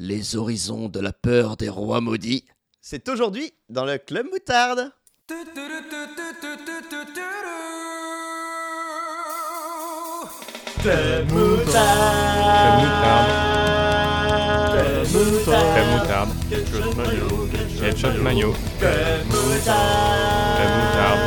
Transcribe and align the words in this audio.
Les 0.00 0.36
horizons 0.36 0.88
de 0.88 1.00
la 1.00 1.12
peur 1.12 1.56
des 1.56 1.68
rois 1.68 2.00
maudits. 2.00 2.44
C'est 2.80 3.08
aujourd'hui 3.08 3.52
dans 3.68 3.84
le 3.84 3.98
Club 3.98 4.26
Moutarde. 4.30 4.92
Club 10.80 11.32
moutarde. 11.32 12.68
Ketchup 17.80 18.22
mayo. 18.22 18.54
Crème 18.78 19.26
moutarde. 19.26 21.18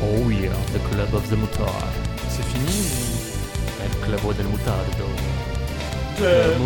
Oh 0.00 0.30
yeah, 0.30 0.52
the 0.72 0.78
club 0.90 1.12
of 1.12 1.28
the 1.28 1.34
moutarde. 1.34 2.03
Del. 6.18 6.58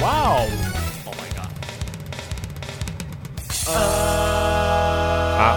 Wow! 0.00 0.48
Oh 1.06 1.10
my 1.10 1.28
god. 1.34 1.50
Ah, 5.36 5.54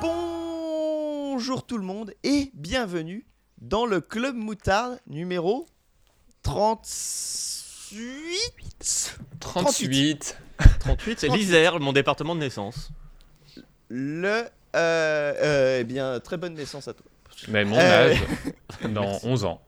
Bonjour 0.00 1.64
tout 1.64 1.78
le 1.78 1.84
monde 1.84 2.12
et 2.24 2.50
bienvenue 2.54 3.26
dans 3.60 3.86
le 3.86 4.00
Club 4.00 4.34
Moutarde 4.34 4.98
numéro 5.06 5.66
38. 6.42 7.96
38. 9.40 9.40
38, 9.40 10.38
c'est 11.16 11.28
l'Isère, 11.28 11.78
mon 11.80 11.92
département 11.92 12.34
de 12.34 12.40
naissance. 12.40 12.90
Le. 13.88 14.28
euh, 14.28 14.46
euh, 14.74 15.78
eh 15.80 15.84
bien, 15.84 16.20
très 16.20 16.36
bonne 16.36 16.54
naissance 16.54 16.88
à 16.88 16.94
toi. 16.94 17.06
Mais 17.48 17.64
mon 17.64 17.76
Euh, 17.78 18.12
âge, 18.12 18.18
dans 18.90 19.18
11 19.22 19.44
ans. 19.44 19.62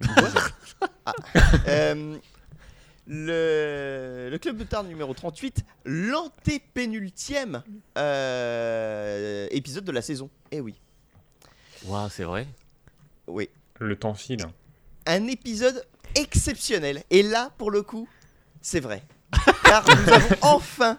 Euh, 1.66 2.16
le, 3.06 4.28
le 4.30 4.38
Club 4.38 4.58
Moutarde 4.58 4.86
numéro 4.86 5.12
38, 5.12 5.64
l'antépénultième 5.84 7.62
euh, 7.98 9.48
épisode 9.50 9.84
de 9.84 9.92
la 9.92 10.02
saison. 10.02 10.30
Eh 10.52 10.60
oui, 10.60 10.74
Waouh, 11.86 12.08
c'est 12.10 12.22
vrai. 12.24 12.46
oui. 13.26 13.48
Le 13.80 13.96
temps 13.96 14.14
file. 14.14 14.46
un 15.06 15.26
épisode 15.26 15.84
exceptionnel. 16.14 17.02
Et 17.10 17.22
là, 17.22 17.50
pour 17.58 17.70
le 17.70 17.82
coup, 17.82 18.06
c'est 18.60 18.80
vrai. 18.80 19.02
Car 19.64 19.84
nous 19.86 20.12
avons 20.12 20.36
enfin 20.42 20.98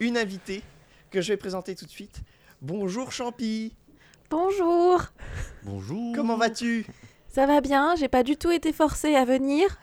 une 0.00 0.16
invitée 0.16 0.62
que 1.10 1.20
je 1.20 1.32
vais 1.32 1.36
présenter 1.36 1.74
tout 1.74 1.84
de 1.84 1.90
suite. 1.90 2.20
Bonjour 2.62 3.12
Champi, 3.12 3.74
Bonjour, 4.30 5.02
Bonjour. 5.64 6.14
comment 6.14 6.36
vas-tu? 6.36 6.86
Ça 7.28 7.46
va 7.46 7.60
bien 7.60 7.94
J'ai 7.96 8.08
pas 8.08 8.22
du 8.22 8.36
tout 8.36 8.50
été 8.50 8.72
forcée 8.72 9.14
à 9.14 9.24
venir. 9.24 9.78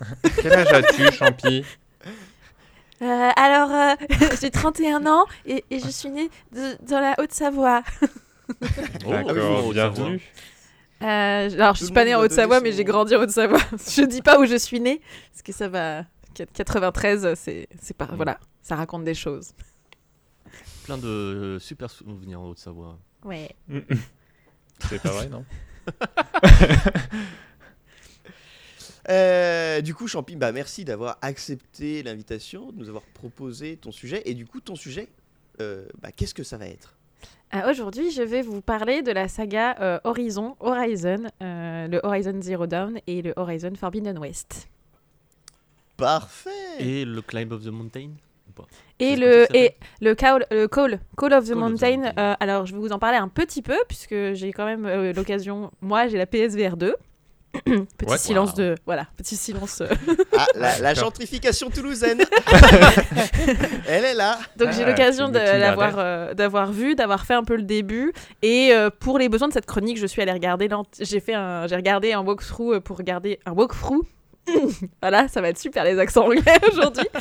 Quel 0.42 0.52
âge 0.52 0.72
as-tu, 0.72 1.10
Champi? 1.12 1.64
Euh, 3.02 3.30
alors, 3.36 3.70
euh, 3.72 3.94
j'ai 4.40 4.50
31 4.50 5.06
ans 5.06 5.24
et, 5.46 5.64
et 5.70 5.80
je 5.80 5.88
suis 5.88 6.10
née 6.10 6.30
de- 6.52 6.76
dans 6.86 7.00
la 7.00 7.14
Haute-Savoie. 7.18 7.82
Oh, 8.02 9.10
D'accord, 9.10 9.34
bonjour, 9.34 9.72
bienvenue. 9.72 10.20
Euh, 11.02 11.06
alors, 11.06 11.74
je 11.74 11.80
Tout 11.80 11.84
suis 11.86 11.86
le 11.88 11.94
pas 11.94 12.04
née 12.04 12.14
en 12.14 12.20
Haute-Savoie, 12.20 12.60
mais 12.60 12.72
j'ai 12.72 12.84
grandi 12.84 13.14
en 13.14 13.20
Haute-Savoie. 13.20 13.60
je 13.72 14.02
dis 14.02 14.22
pas 14.22 14.38
où 14.38 14.46
je 14.46 14.56
suis 14.56 14.80
née, 14.80 15.00
parce 15.32 15.42
que 15.42 15.52
ça 15.52 15.68
va. 15.68 16.04
93, 16.44 17.34
c'est 17.34 17.68
c'est 17.80 17.96
pas. 17.96 18.06
Mm. 18.06 18.16
Voilà, 18.16 18.38
ça 18.62 18.76
raconte 18.76 19.04
des 19.04 19.14
choses. 19.14 19.52
Plein 20.84 20.98
de 20.98 21.06
euh, 21.06 21.58
super 21.58 21.90
souvenirs 21.90 22.40
en 22.40 22.48
Haute-Savoie. 22.50 22.98
Ouais. 23.24 23.54
C'est 24.88 25.00
pas 25.02 25.10
vrai, 25.10 25.28
non 25.28 25.44
Euh, 29.08 29.80
Du 29.82 29.94
coup 29.94 30.08
Champi, 30.08 30.36
bah, 30.36 30.52
merci 30.52 30.84
d'avoir 30.84 31.18
accepté 31.22 32.02
l'invitation, 32.02 32.72
de 32.72 32.78
nous 32.78 32.88
avoir 32.88 33.04
proposé 33.04 33.76
ton 33.76 33.92
sujet. 33.92 34.22
Et 34.24 34.34
du 34.34 34.46
coup, 34.46 34.60
ton 34.60 34.74
sujet, 34.74 35.08
euh, 35.60 35.86
bah, 36.00 36.10
qu'est-ce 36.12 36.34
que 36.34 36.42
ça 36.42 36.56
va 36.56 36.66
être? 36.66 36.96
Euh, 37.54 37.70
Aujourd'hui, 37.70 38.10
je 38.10 38.22
vais 38.22 38.42
vous 38.42 38.60
parler 38.60 39.02
de 39.02 39.12
la 39.12 39.28
saga 39.28 39.76
euh, 39.80 40.00
Horizon, 40.04 40.56
Horizon, 40.58 41.24
euh, 41.42 41.86
le 41.86 42.00
Horizon 42.02 42.40
Zero 42.42 42.66
Dawn 42.66 42.98
et 43.06 43.22
le 43.22 43.32
Horizon 43.36 43.72
Forbidden 43.76 44.18
West. 44.18 44.68
Parfait 45.96 46.50
Et 46.78 47.04
le 47.04 47.22
Climb 47.22 47.52
of 47.52 47.62
the 47.64 47.68
Mountain 47.68 48.10
ou 48.48 48.52
pas? 48.54 48.64
Et 48.98 49.16
le, 49.16 49.46
et 49.56 49.74
le 50.00 50.14
call, 50.14 50.46
le 50.50 50.66
call, 50.68 51.00
call 51.16 51.32
of 51.34 51.44
the 51.44 51.48
Call 51.48 51.48
of 51.48 51.48
the 51.48 51.54
Mountain, 51.54 52.12
euh, 52.18 52.34
alors 52.40 52.66
je 52.66 52.72
vais 52.74 52.78
vous 52.80 52.92
en 52.92 52.98
parler 52.98 53.18
un 53.18 53.28
petit 53.28 53.62
peu, 53.62 53.76
puisque 53.88 54.14
j'ai 54.34 54.52
quand 54.52 54.64
même 54.64 54.86
euh, 54.86 55.12
l'occasion, 55.12 55.70
moi 55.80 56.06
j'ai 56.08 56.16
la 56.18 56.26
PSVR 56.26 56.76
2. 56.76 56.94
petit 57.64 58.10
Ouais. 58.10 58.18
silence 58.18 58.50
Wow. 58.50 58.56
de. 58.56 58.74
Voilà, 58.84 59.06
petit 59.16 59.36
silence. 59.36 59.80
euh. 59.80 59.88
Ah, 60.36 60.46
la, 60.54 60.78
la 60.78 60.94
gentrification 60.94 61.70
toulousaine 61.70 62.20
Elle 63.88 64.04
est 64.04 64.14
là 64.14 64.38
Donc 64.56 64.72
j'ai 64.72 64.82
Ah, 64.84 64.88
l'occasion 64.88 65.30
euh, 65.34 66.34
d'avoir 66.34 66.70
vu, 66.72 66.94
d'avoir 66.94 67.24
fait 67.24 67.34
un 67.34 67.44
peu 67.44 67.56
le 67.56 67.62
début. 67.62 68.12
Et 68.42 68.70
euh, 68.72 68.90
pour 68.90 69.18
les 69.18 69.28
besoins 69.30 69.48
de 69.48 69.52
cette 69.54 69.66
chronique, 69.66 69.98
je 69.98 70.06
suis 70.06 70.20
allée 70.22 70.32
regarder. 70.32 70.68
J'ai 71.00 71.20
fait 71.20 71.34
un, 71.34 71.66
j'ai 71.66 71.76
regardé 71.76 72.12
un 72.12 72.20
walkthrough 72.20 72.80
pour 72.80 72.98
regarder 72.98 73.38
un 73.46 73.52
walkthrough. 73.52 74.02
voilà, 75.02 75.28
ça 75.28 75.40
va 75.40 75.48
être 75.48 75.58
super 75.58 75.84
les 75.84 75.98
accents 75.98 76.24
anglais 76.26 76.42
aujourd'hui. 76.72 77.06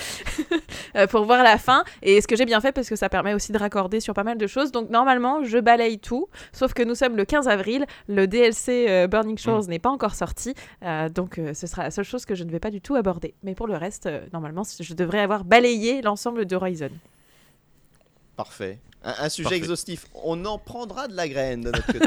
Euh, 0.95 1.07
pour 1.07 1.25
voir 1.25 1.43
la 1.43 1.57
fin. 1.57 1.83
Et 2.01 2.21
ce 2.21 2.27
que 2.27 2.37
j'ai 2.37 2.45
bien 2.45 2.61
fait 2.61 2.71
parce 2.71 2.87
que 2.87 2.95
ça 2.95 3.09
permet 3.09 3.33
aussi 3.33 3.51
de 3.51 3.57
raccorder 3.57 3.99
sur 3.99 4.13
pas 4.13 4.23
mal 4.23 4.37
de 4.37 4.47
choses. 4.47 4.71
Donc 4.71 4.89
normalement, 4.89 5.43
je 5.43 5.57
balaye 5.57 5.99
tout. 5.99 6.29
Sauf 6.53 6.73
que 6.73 6.83
nous 6.83 6.95
sommes 6.95 7.17
le 7.17 7.25
15 7.25 7.49
avril. 7.49 7.85
Le 8.07 8.27
DLC 8.27 8.85
euh, 8.87 9.07
Burning 9.07 9.37
Shores 9.37 9.67
n'est 9.67 9.79
pas 9.79 9.89
encore 9.89 10.15
sorti. 10.15 10.53
Euh, 10.83 11.09
donc 11.09 11.37
euh, 11.37 11.53
ce 11.53 11.67
sera 11.67 11.83
la 11.83 11.91
seule 11.91 12.05
chose 12.05 12.25
que 12.25 12.33
je 12.33 12.45
ne 12.45 12.51
vais 12.51 12.61
pas 12.61 12.71
du 12.71 12.79
tout 12.79 12.95
aborder. 12.95 13.33
Mais 13.43 13.55
pour 13.55 13.67
le 13.67 13.75
reste, 13.75 14.05
euh, 14.05 14.21
normalement, 14.31 14.63
je 14.79 14.93
devrais 14.93 15.19
avoir 15.19 15.43
balayé 15.43 16.01
l'ensemble 16.01 16.45
de 16.45 16.55
Horizon. 16.55 16.91
Parfait. 18.37 18.79
Un, 19.03 19.25
un 19.25 19.29
sujet 19.29 19.43
Parfait. 19.43 19.57
exhaustif. 19.57 20.05
On 20.23 20.45
en 20.45 20.57
prendra 20.57 21.09
de 21.09 21.15
la 21.15 21.27
graine 21.27 21.59
de 21.61 21.71
notre 21.71 21.87
côté. 21.87 22.05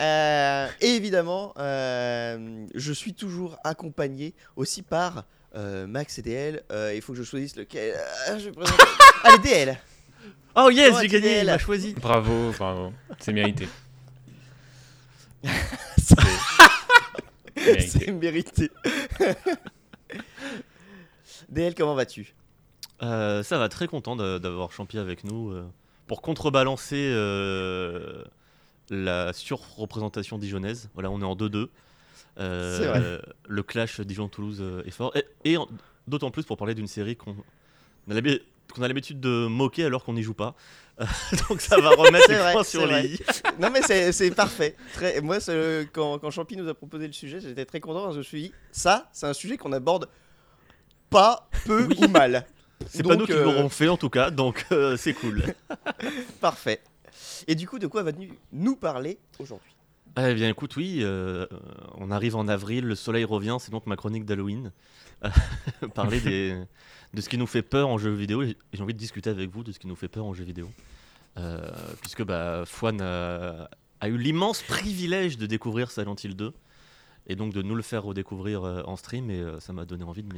Euh, 0.00 0.68
et 0.80 0.94
évidemment, 0.96 1.52
euh, 1.58 2.66
je 2.74 2.92
suis 2.92 3.14
toujours 3.14 3.56
accompagné 3.64 4.34
aussi 4.56 4.82
par 4.82 5.24
euh, 5.54 5.86
Max 5.86 6.18
et 6.18 6.22
DL. 6.22 6.62
Euh, 6.72 6.92
il 6.94 7.00
faut 7.02 7.12
que 7.12 7.18
je 7.18 7.22
choisisse 7.24 7.54
lequel. 7.56 7.94
Euh, 8.28 8.38
je 8.38 8.46
vais 8.46 8.52
présenter- 8.52 8.82
Allez, 9.24 9.38
DL 9.38 9.78
Oh 10.56 10.70
yes, 10.70 10.92
Oh, 10.94 10.98
j'ai 11.02 11.08
gagné, 11.08 11.26
Adèle. 11.28 11.46
il 11.46 11.50
m'a 11.50 11.58
choisi. 11.58 11.94
Bravo, 11.94 12.52
bravo. 12.58 12.92
C'est 13.20 13.32
mérité. 13.32 13.68
C'est 17.56 18.10
mérité. 18.12 18.70
DL, 21.48 21.74
comment 21.74 21.94
vas-tu? 21.94 22.34
Euh, 23.02 23.42
ça 23.42 23.58
va, 23.58 23.68
très 23.68 23.86
content 23.86 24.16
d'a- 24.16 24.38
d'avoir 24.38 24.72
Champi 24.72 24.98
avec 24.98 25.24
nous 25.24 25.50
euh, 25.50 25.64
pour 26.06 26.22
contrebalancer 26.22 27.10
euh, 27.12 28.24
la 28.90 29.32
surreprésentation 29.32 30.38
dijonnaise. 30.38 30.88
Voilà, 30.94 31.10
on 31.10 31.20
est 31.20 31.24
en 31.24 31.36
2-2. 31.36 31.68
Euh, 32.38 32.78
C'est 32.78 32.86
vrai. 32.86 33.22
Le 33.46 33.62
clash 33.62 34.00
Dijon-Toulouse 34.00 34.58
euh, 34.60 34.82
est 34.84 34.90
fort. 34.90 35.14
Et, 35.44 35.56
d'autant 36.06 36.30
plus 36.30 36.44
pour 36.44 36.56
parler 36.56 36.74
d'une 36.74 36.86
série 36.86 37.16
qu'on 37.16 37.36
qu'on 38.06 38.82
a 38.82 38.88
l'habitude 38.88 39.20
de 39.20 39.46
moquer 39.46 39.84
alors 39.84 40.04
qu'on 40.04 40.14
n'y 40.14 40.22
joue 40.22 40.34
pas. 40.34 40.54
Euh, 41.00 41.04
Donc 41.48 41.60
ça 41.60 41.80
va 41.80 41.90
remettre 41.90 42.28
les 42.28 42.36
vrai, 42.36 42.64
sur 42.64 42.86
les 42.86 43.14
i. 43.14 43.20
Non, 43.60 43.70
mais 43.70 43.82
c'est 43.82 44.10
c'est 44.12 44.30
parfait. 44.30 44.74
Très... 44.94 45.20
Moi, 45.20 45.38
quand, 45.92 46.18
quand 46.18 46.30
Champi 46.30 46.56
nous 46.56 46.68
a 46.68 46.74
proposé 46.74 47.06
le 47.06 47.12
sujet, 47.12 47.40
j'étais 47.40 47.64
très 47.64 47.80
content. 47.80 48.02
parce 48.04 48.08
que 48.08 48.14
Je 48.14 48.18
me 48.18 48.24
suis 48.24 48.42
dit, 48.42 48.52
ça, 48.72 49.08
c'est 49.12 49.26
un 49.26 49.32
sujet 49.32 49.56
qu'on 49.56 49.72
aborde 49.72 50.08
pas, 51.10 51.48
peu 51.64 51.86
ou 51.96 52.08
mal. 52.08 52.44
C'est 52.88 53.02
pas 53.02 53.16
nous 53.16 53.26
qui 53.26 53.32
euh, 53.32 53.44
l'aurons 53.44 53.68
fait 53.68 53.88
en 53.88 53.96
tout 53.96 54.10
cas, 54.10 54.30
donc 54.30 54.66
euh, 54.72 54.96
c'est 54.96 55.14
cool. 55.14 55.42
Parfait. 56.40 56.80
Et 57.48 57.54
du 57.54 57.66
coup, 57.68 57.78
de 57.78 57.86
quoi 57.86 58.02
va-t-il 58.02 58.32
nous 58.52 58.76
parler 58.76 59.18
aujourd'hui? 59.38 59.70
Eh 60.16 60.34
bien 60.34 60.48
écoute, 60.48 60.76
oui, 60.76 60.98
euh, 61.02 61.46
on 61.96 62.10
arrive 62.12 62.36
en 62.36 62.46
avril, 62.46 62.84
le 62.84 62.94
soleil 62.94 63.24
revient, 63.24 63.56
c'est 63.58 63.72
donc 63.72 63.86
ma 63.86 63.96
chronique 63.96 64.24
d'Halloween. 64.24 64.70
Euh, 65.24 65.28
Parler 65.94 66.20
de 66.20 67.20
ce 67.20 67.28
qui 67.28 67.36
nous 67.38 67.46
fait 67.48 67.62
peur 67.62 67.88
en 67.88 67.98
jeu 67.98 68.12
vidéo, 68.12 68.42
et 68.42 68.56
j'ai 68.72 68.82
envie 68.82 68.94
de 68.94 68.98
discuter 68.98 69.30
avec 69.30 69.50
vous 69.50 69.64
de 69.64 69.72
ce 69.72 69.78
qui 69.78 69.86
nous 69.88 69.96
fait 69.96 70.08
peur 70.08 70.24
en 70.24 70.32
jeu 70.34 70.44
vidéo. 70.44 70.70
Euh, 71.36 71.68
puisque 72.00 72.22
bah, 72.22 72.62
Fouane 72.64 73.00
a, 73.00 73.68
a 74.00 74.08
eu 74.08 74.16
l'immense 74.16 74.62
privilège 74.62 75.36
de 75.36 75.46
découvrir 75.46 75.90
Silent 75.90 76.14
Hill 76.22 76.36
2, 76.36 76.52
et 77.26 77.34
donc 77.36 77.52
de 77.52 77.62
nous 77.62 77.74
le 77.74 77.82
faire 77.82 78.04
redécouvrir 78.04 78.62
en 78.86 78.94
stream, 78.96 79.30
et 79.30 79.42
ça 79.58 79.72
m'a 79.72 79.84
donné 79.84 80.04
envie 80.04 80.22
de 80.22 80.32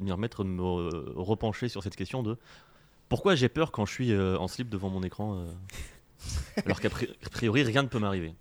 m'y- 0.00 0.12
remettre, 0.12 0.44
de 0.44 0.48
me 0.48 0.62
repencher 0.62 1.68
sur 1.68 1.82
cette 1.82 1.96
question 1.96 2.22
de 2.22 2.38
pourquoi 3.10 3.34
j'ai 3.34 3.48
peur 3.50 3.70
quand 3.72 3.84
je 3.84 3.92
suis 3.92 4.16
en 4.16 4.46
slip 4.48 4.70
devant 4.70 4.88
mon 4.88 5.02
écran, 5.02 5.44
alors 6.64 6.80
qu'à 6.80 6.88
pri- 6.88 7.10
a 7.24 7.28
priori 7.30 7.62
rien 7.62 7.82
ne 7.82 7.88
peut 7.88 7.98
m'arriver. 7.98 8.34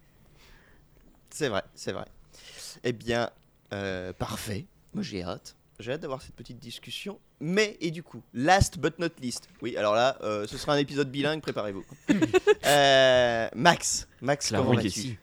C'est 1.30 1.50
vrai, 1.50 1.64
c'est 1.76 1.92
vrai. 1.92 2.06
Eh 2.84 2.92
bien, 2.94 3.30
euh, 3.74 4.14
parfait. 4.14 4.66
Moi, 4.94 5.04
j'ai 5.04 5.24
hâte. 5.24 5.56
J'ai 5.80 5.94
hâte 5.94 6.02
d'avoir 6.02 6.22
cette 6.22 6.36
petite 6.36 6.60
discussion 6.60 7.20
mais 7.42 7.78
et 7.80 7.90
du 7.92 8.04
coup, 8.04 8.22
last 8.34 8.80
but 8.80 9.00
not 9.00 9.08
least. 9.22 9.48
Oui, 9.62 9.78
alors 9.78 9.96
là, 9.96 10.18
euh, 10.24 10.46
ce 10.46 10.58
sera 10.58 10.74
un 10.74 10.78
épisode 10.78 11.10
bilingue, 11.10 11.42
préparez-vous. 11.42 11.86
Euh, 12.66 13.48
Max, 13.56 14.08
Max, 14.22 14.52
La 14.52 14.60
comment 14.60 14.74
vas-tu. 14.74 15.18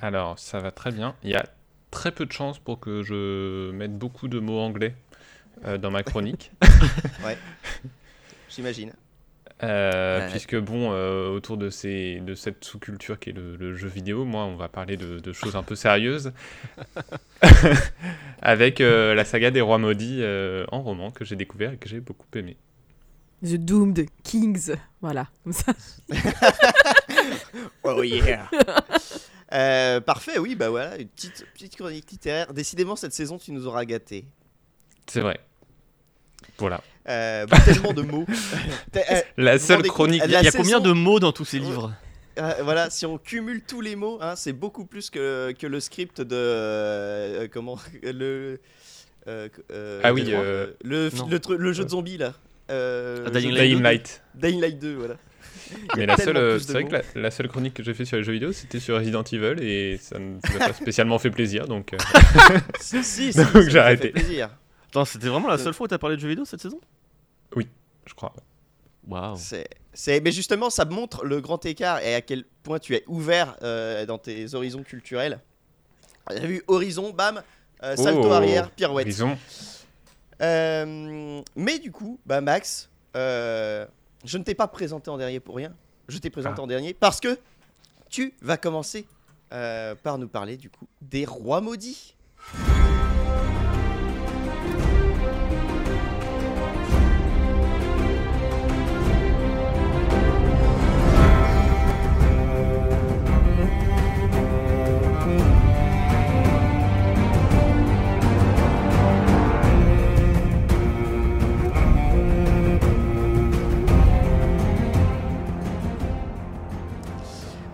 Alors, 0.00 0.38
ça 0.38 0.58
va 0.58 0.70
très 0.70 0.90
bien. 0.90 1.14
Il 1.22 1.28
y 1.30 1.34
a 1.36 1.44
très 1.90 2.10
peu 2.10 2.24
de 2.26 2.32
chances 2.32 2.58
pour 2.58 2.80
que 2.80 3.02
je 3.02 3.70
mette 3.72 3.96
beaucoup 3.96 4.26
de 4.26 4.40
mots 4.40 4.58
anglais 4.58 4.96
euh, 5.66 5.76
dans 5.78 5.90
ma 5.90 6.02
chronique. 6.02 6.50
J'imagine. 8.48 8.92
Euh, 9.62 10.20
Ouais. 10.20 10.30
Puisque, 10.30 10.56
bon, 10.56 10.92
euh, 10.92 11.28
autour 11.28 11.56
de, 11.56 11.70
ces, 11.70 12.20
de 12.20 12.34
cette 12.34 12.64
sous-culture 12.64 13.18
qui 13.18 13.30
est 13.30 13.32
le, 13.32 13.56
le 13.56 13.74
jeu 13.74 13.88
vidéo, 13.88 14.24
moi, 14.24 14.44
on 14.44 14.56
va 14.56 14.68
parler 14.68 14.96
de, 14.96 15.18
de 15.18 15.32
choses 15.32 15.56
un 15.56 15.62
peu 15.62 15.74
sérieuses. 15.74 16.32
Avec 18.42 18.80
euh, 18.80 19.14
la 19.14 19.24
saga 19.24 19.50
des 19.50 19.60
Rois 19.60 19.78
Maudits 19.78 20.20
euh, 20.22 20.64
en 20.72 20.82
roman 20.82 21.10
que 21.10 21.24
j'ai 21.24 21.36
découvert 21.36 21.72
et 21.72 21.76
que 21.76 21.88
j'ai 21.88 22.00
beaucoup 22.00 22.26
aimé. 22.34 22.56
The 23.44 23.54
Doomed 23.54 24.06
Kings. 24.22 24.72
Voilà, 25.00 25.28
comme 25.44 25.52
ça. 25.52 25.72
Oh 27.82 28.02
yeah 28.02 28.48
Euh, 29.52 30.00
Parfait, 30.00 30.38
oui, 30.38 30.54
bah 30.54 30.70
voilà, 30.70 30.96
une 30.96 31.08
petite, 31.08 31.44
petite 31.54 31.76
chronique 31.76 32.08
littéraire. 32.10 32.52
Décidément, 32.52 32.94
cette 32.94 33.12
saison, 33.12 33.36
tu 33.36 33.50
nous 33.50 33.66
auras 33.66 33.84
gâtés. 33.84 34.24
C'est 35.08 35.20
vrai. 35.22 35.40
Voilà. 36.58 36.80
Euh, 37.08 37.46
tellement 37.64 37.92
de 37.92 38.02
mots. 38.02 38.26
Euh, 38.96 39.20
La 39.36 39.58
seule 39.58 39.82
chronique. 39.82 40.22
Il 40.24 40.30
y 40.30 40.36
a 40.36 40.42
saison- 40.42 40.58
combien 40.58 40.80
de 40.80 40.92
mots 40.92 41.18
dans 41.20 41.32
tous 41.32 41.44
ces 41.44 41.58
livres 41.58 41.92
Euh, 42.38 42.52
voilà, 42.62 42.90
si 42.90 43.06
on 43.06 43.18
cumule 43.18 43.62
tous 43.66 43.80
les 43.80 43.96
mots, 43.96 44.18
hein, 44.20 44.34
c'est 44.36 44.52
beaucoup 44.52 44.84
plus 44.84 45.10
que, 45.10 45.52
que 45.52 45.66
le 45.66 45.80
script 45.80 46.20
de. 46.20 46.34
euh, 46.36 47.48
comment 47.52 47.78
Le. 48.02 48.60
euh, 49.28 49.48
euh, 49.72 50.00
Ah 50.04 50.12
oui, 50.12 50.22
le- 50.24 50.34
euh, 50.36 50.66
le, 50.84 51.72
jeu 51.72 51.84
de 51.84 51.88
zombies 51.88 52.18
là. 52.18 52.34
Euh, 52.70 53.24
Ah, 53.26 53.30
Dying 53.30 53.54
Dying 53.54 53.76
2. 53.78 53.82
Light. 53.82 54.22
Dying 54.34 54.60
Light 54.60 54.78
2, 54.78 54.94
voilà. 54.94 55.14
Mais 55.96 56.06
la 56.06 56.16
seule, 56.16 56.60
c'est 56.60 56.72
vrai 56.72 56.84
que 56.84 56.92
la, 56.92 57.02
la 57.14 57.30
seule 57.30 57.48
chronique 57.48 57.74
que 57.74 57.82
j'ai 57.82 57.94
fait 57.94 58.04
sur 58.04 58.16
les 58.16 58.22
jeux 58.24 58.32
vidéo, 58.32 58.52
c'était 58.52 58.80
sur 58.80 58.96
Resident 58.96 59.22
Evil 59.24 59.56
et 59.62 59.98
ça 60.00 60.18
ne 60.18 60.34
m'a 60.34 60.66
pas 60.66 60.72
spécialement 60.80 61.18
fait 61.18 61.30
plaisir, 61.30 61.66
donc 61.66 61.92
euh, 61.94 61.98
si, 62.80 63.02
si, 63.04 63.32
si, 63.32 63.38
Donc, 63.38 63.68
j'ai 63.68 63.78
arrêté. 63.78 64.08
fait 64.08 64.20
plaisir. 64.20 64.50
Attends, 64.90 65.04
c'était 65.04 65.28
vraiment 65.28 65.48
la 65.48 65.58
seule 65.58 65.72
fois 65.72 65.84
où 65.84 65.88
t'as 65.88 65.98
parlé 65.98 66.16
de 66.16 66.20
jeux 66.20 66.28
vidéo 66.28 66.44
cette 66.44 66.60
saison? 66.60 66.80
Je 68.06 68.14
crois. 68.14 68.32
Waouh. 69.06 69.36
C'est, 69.38 69.68
c'est, 69.92 70.20
mais 70.20 70.32
justement, 70.32 70.68
ça 70.68 70.84
montre 70.84 71.24
le 71.24 71.40
grand 71.40 71.64
écart 71.64 72.00
et 72.00 72.14
à 72.14 72.20
quel 72.22 72.44
point 72.64 72.78
tu 72.80 72.94
es 72.96 73.04
ouvert 73.06 73.56
euh, 73.62 74.04
dans 74.04 74.18
tes 74.18 74.52
horizons 74.54 74.82
culturels. 74.82 75.38
J'ai 76.30 76.46
vu 76.46 76.62
horizon, 76.66 77.10
bam, 77.10 77.40
euh, 77.84 77.94
salto 77.94 78.22
Oh, 78.24 78.32
arrière, 78.32 78.70
pirouette. 78.70 79.06
Horizon. 79.06 79.38
Euh, 80.42 81.40
mais 81.54 81.78
du 81.78 81.92
coup, 81.92 82.18
bah 82.26 82.40
Max, 82.40 82.88
euh, 83.16 83.86
je 84.24 84.38
ne 84.38 84.42
t'ai 84.42 84.54
pas 84.54 84.66
présenté 84.66 85.08
en 85.10 85.18
dernier 85.18 85.38
pour 85.38 85.54
rien. 85.56 85.72
Je 86.08 86.18
t'ai 86.18 86.30
présenté 86.30 86.56
Ah. 86.58 86.62
en 86.62 86.66
dernier 86.66 86.94
parce 86.94 87.20
que 87.20 87.38
tu 88.08 88.34
vas 88.42 88.56
commencer 88.56 89.06
euh, 89.52 89.94
par 89.94 90.18
nous 90.18 90.28
parler 90.28 90.56
du 90.56 90.68
coup 90.70 90.88
des 91.00 91.24
rois 91.26 91.60
maudits. 91.60 92.16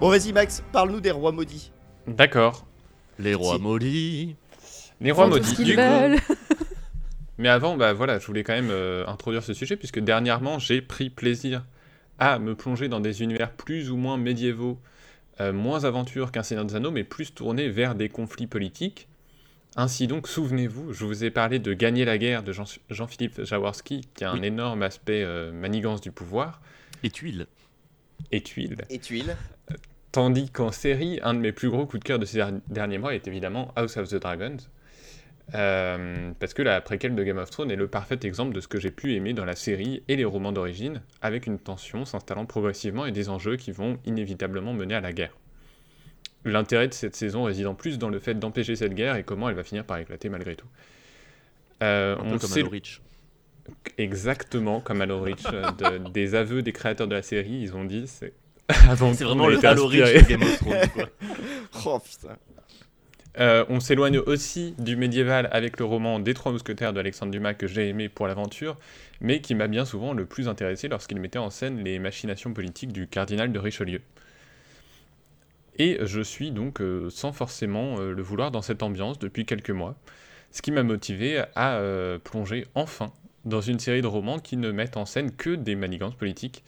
Bon, 0.00 0.10
vas-y 0.10 0.32
Max, 0.32 0.62
parle-nous 0.72 1.00
des 1.00 1.10
rois 1.10 1.32
maudits. 1.32 1.72
D'accord. 2.06 2.66
Les 3.18 3.34
rois 3.34 3.56
Si. 3.56 3.62
maudits. 3.62 4.36
Les 5.00 5.10
rois 5.10 5.26
maudits. 5.26 5.48
ce 5.50 5.54
qu'ils 5.56 5.64
du 5.66 5.74
coup. 5.76 5.80
veulent. 5.80 6.18
Mais 7.38 7.48
avant, 7.48 7.76
bah 7.76 7.92
voilà, 7.92 8.18
je 8.18 8.26
voulais 8.26 8.42
quand 8.44 8.54
même 8.54 8.70
euh, 8.70 9.06
introduire 9.06 9.42
ce 9.42 9.52
sujet 9.54 9.76
puisque 9.76 9.98
dernièrement, 9.98 10.58
j'ai 10.58 10.80
pris 10.80 11.10
plaisir 11.10 11.64
à 12.18 12.38
me 12.38 12.54
plonger 12.54 12.88
dans 12.88 13.00
des 13.00 13.22
univers 13.22 13.50
plus 13.52 13.90
ou 13.90 13.96
moins 13.96 14.16
médiévaux, 14.16 14.78
euh, 15.40 15.52
moins 15.52 15.84
aventure 15.84 16.32
qu'un 16.32 16.42
Seigneur 16.42 16.64
des 16.64 16.76
Anneaux, 16.76 16.90
mais 16.90 17.04
plus 17.04 17.34
tournés 17.34 17.68
vers 17.68 17.94
des 17.94 18.08
conflits 18.08 18.46
politiques. 18.46 19.08
Ainsi 19.76 20.06
donc, 20.06 20.28
souvenez-vous, 20.28 20.94
je 20.94 21.04
vous 21.04 21.24
ai 21.24 21.30
parlé 21.30 21.58
de 21.58 21.74
Gagner 21.74 22.06
la 22.06 22.16
guerre 22.16 22.42
de 22.42 22.52
Jean- 22.52 22.64
Jean-Philippe 22.88 23.44
Jaworski, 23.44 24.08
qui 24.14 24.24
a 24.24 24.30
un 24.30 24.38
Oui. 24.40 24.46
énorme 24.46 24.82
aspect 24.82 25.22
euh, 25.22 25.52
manigance 25.52 26.00
du 26.00 26.10
pouvoir 26.12 26.62
Et 27.02 27.10
tuiles. 27.10 27.46
Et 28.32 28.42
tuiles. 28.42 28.78
Et 28.90 28.98
tuiles. 28.98 29.36
Tandis 30.12 30.50
qu'en 30.50 30.72
série, 30.72 31.20
un 31.22 31.34
de 31.34 31.40
mes 31.40 31.52
plus 31.52 31.68
gros 31.70 31.86
coups 31.86 32.00
de 32.02 32.04
cœur 32.08 32.18
de 32.18 32.24
ces 32.24 32.38
der- 32.38 32.52
derniers 32.68 32.98
mois 32.98 33.14
est 33.14 33.26
évidemment 33.28 33.72
House 33.76 33.96
of 33.96 34.08
the 34.08 34.16
Dragons. 34.16 34.56
Euh, 35.54 36.32
parce 36.40 36.54
que 36.54 36.62
la 36.62 36.80
préquelle 36.80 37.14
de 37.14 37.22
Game 37.22 37.38
of 37.38 37.50
Thrones 37.50 37.70
est 37.70 37.76
le 37.76 37.86
parfait 37.86 38.18
exemple 38.22 38.52
de 38.52 38.60
ce 38.60 38.66
que 38.66 38.80
j'ai 38.80 38.90
pu 38.90 39.14
aimer 39.14 39.32
dans 39.32 39.44
la 39.44 39.54
série 39.54 40.02
et 40.08 40.16
les 40.16 40.24
romans 40.24 40.50
d'origine, 40.52 41.02
avec 41.22 41.46
une 41.46 41.58
tension 41.58 42.04
s'installant 42.04 42.46
progressivement 42.46 43.06
et 43.06 43.12
des 43.12 43.28
enjeux 43.28 43.56
qui 43.56 43.70
vont 43.70 43.98
inévitablement 44.06 44.72
mener 44.72 44.94
à 44.96 45.00
la 45.00 45.12
guerre. 45.12 45.36
L'intérêt 46.44 46.88
de 46.88 46.94
cette 46.94 47.14
saison 47.14 47.44
réside 47.44 47.66
en 47.66 47.74
plus 47.74 47.98
dans 47.98 48.08
le 48.08 48.18
fait 48.18 48.34
d'empêcher 48.34 48.74
cette 48.74 48.94
guerre 48.94 49.16
et 49.16 49.22
comment 49.22 49.48
elle 49.48 49.54
va 49.54 49.64
finir 49.64 49.84
par 49.84 49.98
éclater 49.98 50.28
malgré 50.28 50.56
tout. 50.56 50.66
Euh, 51.82 52.16
Un 52.16 52.20
on 52.20 52.30
peu 52.30 52.38
comme 52.38 52.50
sait 52.50 52.60
Halo 52.60 52.70
Reach. 52.70 53.00
Exactement 53.98 54.80
comme 54.80 55.00
Halo 55.00 55.20
Reach, 55.20 55.44
euh, 55.52 55.70
de- 55.72 56.08
des 56.12 56.34
aveux 56.34 56.62
des 56.62 56.72
créateurs 56.72 57.08
de 57.08 57.14
la 57.14 57.22
série, 57.22 57.60
ils 57.62 57.74
ont 57.74 57.84
dit 57.84 58.04
c'est 58.06 58.32
avant 58.88 59.12
C'est 59.12 59.24
tout, 59.24 59.30
vraiment 59.30 59.48
le 59.48 59.64
Halo 59.64 59.86
Reach 59.86 60.12
de 60.14 60.28
Game 60.28 60.42
of 60.42 60.58
Thrones. 60.58 60.88
quoi. 60.94 61.04
Oh 61.86 61.98
putain. 62.00 62.36
Euh, 63.38 63.66
on 63.68 63.80
s'éloigne 63.80 64.18
aussi 64.18 64.74
du 64.78 64.96
médiéval 64.96 65.48
avec 65.52 65.78
le 65.78 65.84
roman 65.84 66.18
Des 66.20 66.32
Trois 66.32 66.52
Mousquetaires 66.52 66.94
de 66.94 67.00
Alexandre 67.00 67.30
Dumas 67.32 67.52
que 67.52 67.66
j'ai 67.66 67.86
aimé 67.88 68.08
pour 68.08 68.26
l'aventure, 68.26 68.78
mais 69.20 69.42
qui 69.42 69.54
m'a 69.54 69.68
bien 69.68 69.84
souvent 69.84 70.14
le 70.14 70.24
plus 70.24 70.48
intéressé 70.48 70.88
lorsqu'il 70.88 71.20
mettait 71.20 71.38
en 71.38 71.50
scène 71.50 71.84
les 71.84 71.98
machinations 71.98 72.54
politiques 72.54 72.92
du 72.92 73.06
cardinal 73.08 73.52
de 73.52 73.58
Richelieu. 73.58 74.00
Et 75.78 75.98
je 76.02 76.22
suis 76.22 76.50
donc 76.50 76.80
euh, 76.80 77.10
sans 77.10 77.32
forcément 77.32 77.96
euh, 77.98 78.12
le 78.12 78.22
vouloir 78.22 78.50
dans 78.50 78.62
cette 78.62 78.82
ambiance 78.82 79.18
depuis 79.18 79.44
quelques 79.44 79.70
mois, 79.70 79.94
ce 80.50 80.62
qui 80.62 80.72
m'a 80.72 80.82
motivé 80.82 81.42
à 81.54 81.74
euh, 81.76 82.18
plonger 82.18 82.66
enfin 82.74 83.12
dans 83.46 83.60
une 83.62 83.78
série 83.78 84.02
de 84.02 84.06
romans 84.06 84.38
qui 84.38 84.56
ne 84.58 84.70
mettent 84.70 84.96
en 84.98 85.06
scène 85.06 85.30
que 85.34 85.54
des 85.54 85.74
manigances 85.74 86.14
politiques, 86.16 86.62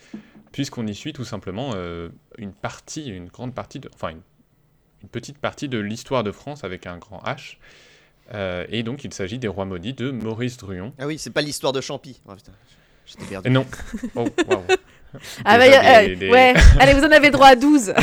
puisqu'on 0.53 0.87
y 0.87 0.95
suit 0.95 1.13
tout 1.13 1.25
simplement 1.27 1.73
euh, 1.75 2.09
une 2.39 2.53
partie, 2.55 3.09
une 3.09 3.27
grande 3.29 3.55
partie, 3.55 3.81
de, 3.81 3.91
enfin 3.95 4.09
une 4.11 4.21
une 5.01 5.09
petite 5.09 5.39
partie 5.39 5.69
de 5.69 5.79
l'histoire 5.79 6.25
de 6.25 6.33
France 6.33 6.65
avec 6.65 6.85
un 6.85 6.99
grand 6.99 7.19
H. 7.25 7.59
Euh, 8.35 8.67
et 8.69 8.83
donc 8.83 9.05
il 9.05 9.15
s'agit 9.15 9.39
des 9.39 9.47
Rois 9.47 9.65
Maudits 9.65 9.95
de 9.95 10.11
Maurice 10.11 10.57
Druon. 10.57 10.93
Ah 10.99 11.07
oui, 11.07 11.19
c'est 11.19 11.31
pas 11.31 11.41
l'histoire 11.41 11.73
de 11.73 11.81
Champy. 11.81 12.21
Oh, 12.27 12.35
putain, 12.35 12.51
j'étais 13.07 13.25
perdu. 13.27 13.49
non. 13.49 13.65
Oh, 14.17 14.27
waouh. 14.49 14.63
Ah 15.45 15.57
bah, 15.57 15.67
Déjà 15.67 16.01
euh, 16.01 16.07
des- 16.09 16.17
des- 16.17 16.31
ouais. 16.31 16.53
Allez, 16.81 16.95
vous 16.95 17.05
en 17.05 17.13
avez 17.13 17.31
droit 17.31 17.47
à 17.47 17.55
12. 17.55 17.95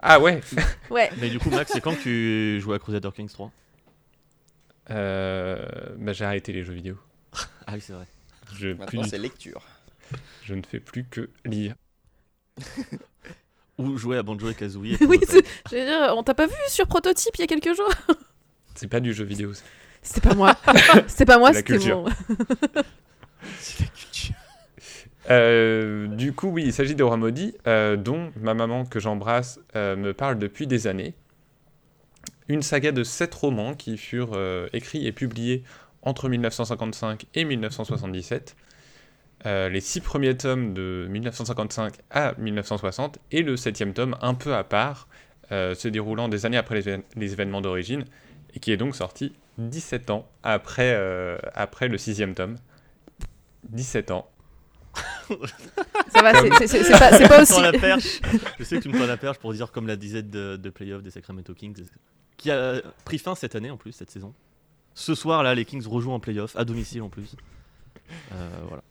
Ah 0.00 0.18
ouais. 0.18 0.40
ouais. 0.90 1.10
Mais 1.20 1.28
du 1.28 1.38
coup, 1.38 1.50
Max, 1.50 1.70
c'est 1.74 1.82
quand 1.82 1.94
que 1.94 2.02
tu 2.02 2.58
joues 2.62 2.72
à 2.72 2.78
Crusader 2.78 3.10
Kings 3.14 3.28
3 3.28 3.52
Euh, 4.90 5.64
bah, 5.98 6.12
j'ai 6.14 6.24
arrêté 6.24 6.52
les 6.54 6.64
jeux 6.64 6.72
vidéo. 6.74 6.96
Ah 7.66 7.72
oui, 7.74 7.80
c'est 7.80 7.92
vrai. 7.92 8.06
Je, 8.54 8.68
Maintenant, 8.68 9.02
c'est 9.04 9.18
lecture. 9.18 9.62
je 10.44 10.54
ne 10.54 10.62
fais 10.62 10.80
plus 10.80 11.04
que 11.04 11.30
lire. 11.44 11.74
Ou 13.78 13.98
jouer 13.98 14.16
à 14.16 14.22
Banjo 14.22 14.48
et 14.48 14.54
Kazooie. 14.54 14.96
Oui, 15.06 15.18
c'est- 15.28 15.44
je 15.70 15.76
veux 15.76 15.84
dire, 15.84 16.14
on 16.16 16.22
t'a 16.22 16.34
pas 16.34 16.46
vu 16.46 16.54
sur 16.68 16.86
Prototype 16.86 17.34
il 17.36 17.40
y 17.40 17.44
a 17.44 17.46
quelques 17.46 17.76
jours 17.76 17.90
C'est 18.74 18.88
pas 18.88 19.00
du 19.00 19.12
jeu 19.12 19.24
vidéo. 19.24 19.52
C'était 20.02 20.20
pas 20.28 20.34
moi. 20.34 20.56
C'était 21.08 21.24
pas 21.26 21.38
moi, 21.38 21.48
C'est 21.52 21.54
la 21.54 21.58
c'était 21.60 21.72
culture. 21.74 22.02
mon. 22.02 22.08
C'est 23.58 23.80
la 23.80 23.86
culture. 23.88 24.34
Euh, 25.30 26.06
du 26.06 26.32
coup, 26.32 26.48
oui, 26.48 26.62
il 26.66 26.72
s'agit 26.72 26.94
Maudits, 26.94 27.54
euh, 27.66 27.96
dont 27.96 28.30
ma 28.36 28.54
maman 28.54 28.84
que 28.84 29.00
j'embrasse 29.00 29.58
euh, 29.74 29.96
me 29.96 30.14
parle 30.14 30.38
depuis 30.38 30.66
des 30.66 30.86
années. 30.86 31.14
Une 32.48 32.62
saga 32.62 32.92
de 32.92 33.02
sept 33.02 33.34
romans 33.34 33.74
qui 33.74 33.96
furent 33.98 34.34
euh, 34.34 34.68
écrits 34.72 35.06
et 35.06 35.12
publiés 35.12 35.64
entre 36.06 36.28
1955 36.30 37.26
et 37.34 37.44
1977. 37.44 38.56
Euh, 39.44 39.68
les 39.68 39.80
six 39.82 40.00
premiers 40.00 40.36
tomes 40.36 40.72
de 40.72 41.06
1955 41.10 41.94
à 42.10 42.34
1960 42.38 43.18
et 43.32 43.42
le 43.42 43.56
septième 43.58 43.92
tome 43.92 44.16
un 44.22 44.32
peu 44.34 44.54
à 44.54 44.64
part, 44.64 45.08
euh, 45.52 45.74
se 45.74 45.88
déroulant 45.88 46.28
des 46.28 46.46
années 46.46 46.56
après 46.56 46.76
les, 46.76 46.88
évén- 46.88 47.02
les 47.16 47.32
événements 47.34 47.60
d'origine 47.60 48.04
et 48.54 48.60
qui 48.60 48.72
est 48.72 48.76
donc 48.78 48.96
sorti 48.96 49.34
17 49.58 50.10
ans 50.10 50.26
après, 50.42 50.92
euh, 50.94 51.36
après 51.54 51.88
le 51.88 51.98
sixième 51.98 52.34
tome. 52.34 52.56
17 53.68 54.10
ans. 54.12 54.30
Ça 55.28 56.22
va, 56.22 56.32
c'est- 56.66 56.90
pas, 56.98 57.28
pas 57.28 57.42
aussi. 57.42 57.52
tends 57.52 57.60
la 57.60 57.72
perche. 57.72 58.20
Je 58.58 58.64
sais 58.64 58.76
que 58.78 58.82
tu 58.82 58.88
me 58.88 58.98
tends 58.98 59.06
la 59.06 59.16
perche 59.18 59.38
pour 59.38 59.52
dire 59.52 59.70
comme 59.72 59.86
la 59.86 59.96
disette 59.96 60.30
de, 60.30 60.56
de 60.56 60.70
playoff 60.70 61.02
des 61.02 61.10
Sacramento 61.10 61.52
Kings, 61.52 61.84
qui 62.38 62.50
a 62.50 62.80
pris 63.04 63.18
fin 63.18 63.34
cette 63.34 63.54
année 63.54 63.70
en 63.70 63.76
plus, 63.76 63.92
cette 63.92 64.10
saison. 64.10 64.32
Ce 64.98 65.14
soir 65.14 65.42
là, 65.42 65.54
les 65.54 65.64
Kings 65.66 65.86
rejouent 65.86 66.12
en 66.12 66.20
playoff, 66.20 66.56
à 66.56 66.64
domicile 66.64 67.02
en 67.02 67.10
plus. 67.10 67.36
Euh, 68.32 68.48
voilà. 68.66 68.82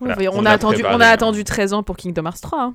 On, 0.00 0.40
on 0.40 0.44
a 0.44 0.50
a 0.50 0.52
attendu, 0.52 0.74
préparé 0.82 0.94
on 0.94 1.00
a 1.00 1.06
attendu 1.08 1.42
13 1.42 1.72
ans 1.72 1.82
pour 1.82 1.96
Kingdom 1.96 2.26
Hearts 2.26 2.40
3. 2.42 2.60
hein. 2.60 2.74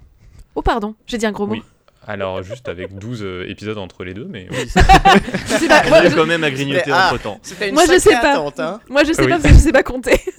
Oh, 0.55 0.63
pardon, 0.63 0.95
j'ai 1.05 1.19
dit 1.19 1.25
un 1.27 1.31
gros 1.31 1.45
mot. 1.45 1.53
Oui. 1.53 1.63
Alors, 2.07 2.41
juste 2.41 2.67
avec 2.67 2.97
12 2.97 3.21
euh, 3.21 3.47
épisodes 3.47 3.77
entre 3.77 4.03
les 4.03 4.15
deux, 4.15 4.25
mais 4.25 4.47
oui. 4.49 4.57
Je 4.65 4.67
sais 4.67 5.67
pas, 5.67 5.83
On 5.85 5.89
moi, 5.89 5.97
a 5.99 6.09
je, 6.09 6.15
quand 6.15 6.25
même 6.25 6.43
à 6.43 6.49
grignoter 6.49 6.91
ah, 6.91 7.11
entre 7.13 7.21
temps. 7.21 7.39
Une 7.61 7.73
Moi, 7.75 7.83
je 7.85 7.99
sais 7.99 8.09
pas. 8.09 8.31
attente, 8.31 8.59
hein. 8.59 8.81
moi, 8.89 9.03
je 9.03 9.13
sais 9.13 9.21
Oui. 9.21 9.29
pas 9.29 9.37
parce 9.37 9.49
que 9.49 9.53
je 9.53 9.63
sais 9.63 9.71
pas 9.71 9.83
compter. 9.83 10.19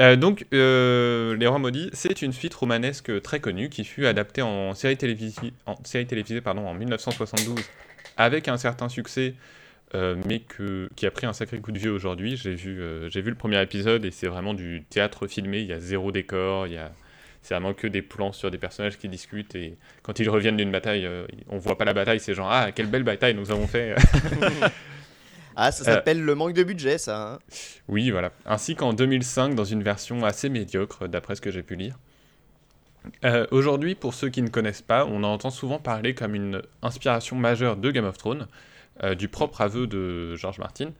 Euh, 0.00 0.16
donc, 0.16 0.44
euh, 0.52 1.36
Les 1.36 1.46
Rois 1.46 1.60
Maudits, 1.60 1.88
c'est 1.92 2.20
une 2.20 2.32
suite 2.32 2.52
romanesque 2.52 3.22
très 3.22 3.38
connue 3.38 3.68
qui 3.68 3.84
fut 3.84 4.06
adaptée 4.06 4.42
en 4.42 4.74
série 4.74 4.96
télévisée, 4.96 5.52
en, 5.66 5.76
série 5.84 6.04
télévisée 6.04 6.40
pardon, 6.40 6.66
en 6.66 6.74
1972 6.74 7.54
avec 8.16 8.48
un 8.48 8.56
certain 8.56 8.88
succès, 8.88 9.34
euh, 9.94 10.16
mais 10.26 10.40
que, 10.40 10.88
qui 10.96 11.06
a 11.06 11.10
pris 11.10 11.26
un 11.26 11.32
sacré 11.32 11.58
coup 11.60 11.72
de 11.72 11.78
vieux 11.78 11.92
aujourd'hui. 11.92 12.36
J'ai 12.36 12.54
vu, 12.54 12.80
euh, 12.80 13.08
j'ai 13.10 13.20
vu 13.20 13.30
le 13.30 13.36
premier 13.36 13.60
épisode 13.62 14.04
et 14.04 14.10
c'est 14.10 14.26
vraiment 14.26 14.54
du 14.54 14.82
théâtre 14.90 15.26
filmé, 15.26 15.60
il 15.60 15.66
y 15.66 15.72
a 15.72 15.78
zéro 15.80 16.10
décor, 16.12 16.66
il 16.66 16.72
y 16.74 16.78
a, 16.78 16.90
c'est 17.42 17.54
vraiment 17.54 17.74
que 17.74 17.86
des 17.86 18.02
plans 18.02 18.32
sur 18.32 18.50
des 18.50 18.58
personnages 18.58 18.96
qui 18.98 19.08
discutent 19.08 19.54
et 19.54 19.76
quand 20.02 20.18
ils 20.18 20.28
reviennent 20.30 20.56
d'une 20.56 20.72
bataille, 20.72 21.06
euh, 21.06 21.26
on 21.48 21.58
voit 21.58 21.76
pas 21.78 21.84
la 21.84 21.92
bataille, 21.94 22.18
c'est 22.20 22.34
genre 22.34 22.50
Ah, 22.50 22.72
quelle 22.72 22.86
belle 22.86 23.02
bataille 23.04 23.34
nous 23.34 23.50
avons 23.50 23.66
fait 23.66 23.94
Ah, 25.56 25.70
ça 25.70 25.82
Euh. 25.82 25.94
s'appelle 25.94 26.20
le 26.24 26.34
manque 26.34 26.54
de 26.54 26.64
budget, 26.64 26.98
ça. 26.98 27.34
hein. 27.34 27.38
Oui, 27.86 28.10
voilà. 28.10 28.32
Ainsi 28.44 28.74
qu'en 28.74 28.92
2005, 28.92 29.54
dans 29.54 29.64
une 29.64 29.84
version 29.84 30.24
assez 30.24 30.48
médiocre, 30.48 31.06
d'après 31.06 31.36
ce 31.36 31.40
que 31.40 31.52
j'ai 31.52 31.62
pu 31.62 31.76
lire. 31.76 31.96
Aujourd'hui, 33.50 33.94
pour 33.94 34.14
ceux 34.14 34.30
qui 34.30 34.40
ne 34.40 34.48
connaissent 34.48 34.80
pas, 34.82 35.04
on 35.04 35.22
entend 35.24 35.50
souvent 35.50 35.78
parler 35.78 36.14
comme 36.14 36.34
une 36.34 36.62
inspiration 36.82 37.36
majeure 37.36 37.76
de 37.76 37.90
Game 37.90 38.06
of 38.06 38.16
Thrones, 38.16 38.48
euh, 39.02 39.14
du 39.14 39.28
propre 39.28 39.60
aveu 39.60 39.86
de 39.86 40.36
George 40.36 40.58
Martin. 40.58 40.92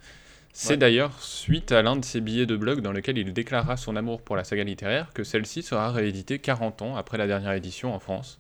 C'est 0.53 0.71
Ouais. 0.71 0.77
d'ailleurs 0.77 1.21
suite 1.21 1.73
à 1.73 1.83
l'un 1.83 1.97
de 1.97 2.05
ses 2.05 2.21
billets 2.21 2.47
de 2.47 2.57
blog 2.57 2.81
dans 2.81 2.93
lequel 2.93 3.19
il 3.19 3.33
déclara 3.33 3.77
son 3.77 3.97
amour 3.97 4.23
pour 4.23 4.37
la 4.37 4.45
saga 4.45 4.63
littéraire 4.63 5.13
que 5.13 5.25
celle-ci 5.25 5.63
sera 5.63 5.91
rééditée 5.91 6.39
40 6.39 6.83
ans 6.83 6.97
après 6.97 7.19
la 7.19 7.27
dernière 7.27 7.53
édition 7.53 7.93
en 7.93 7.99
France. 7.99 8.39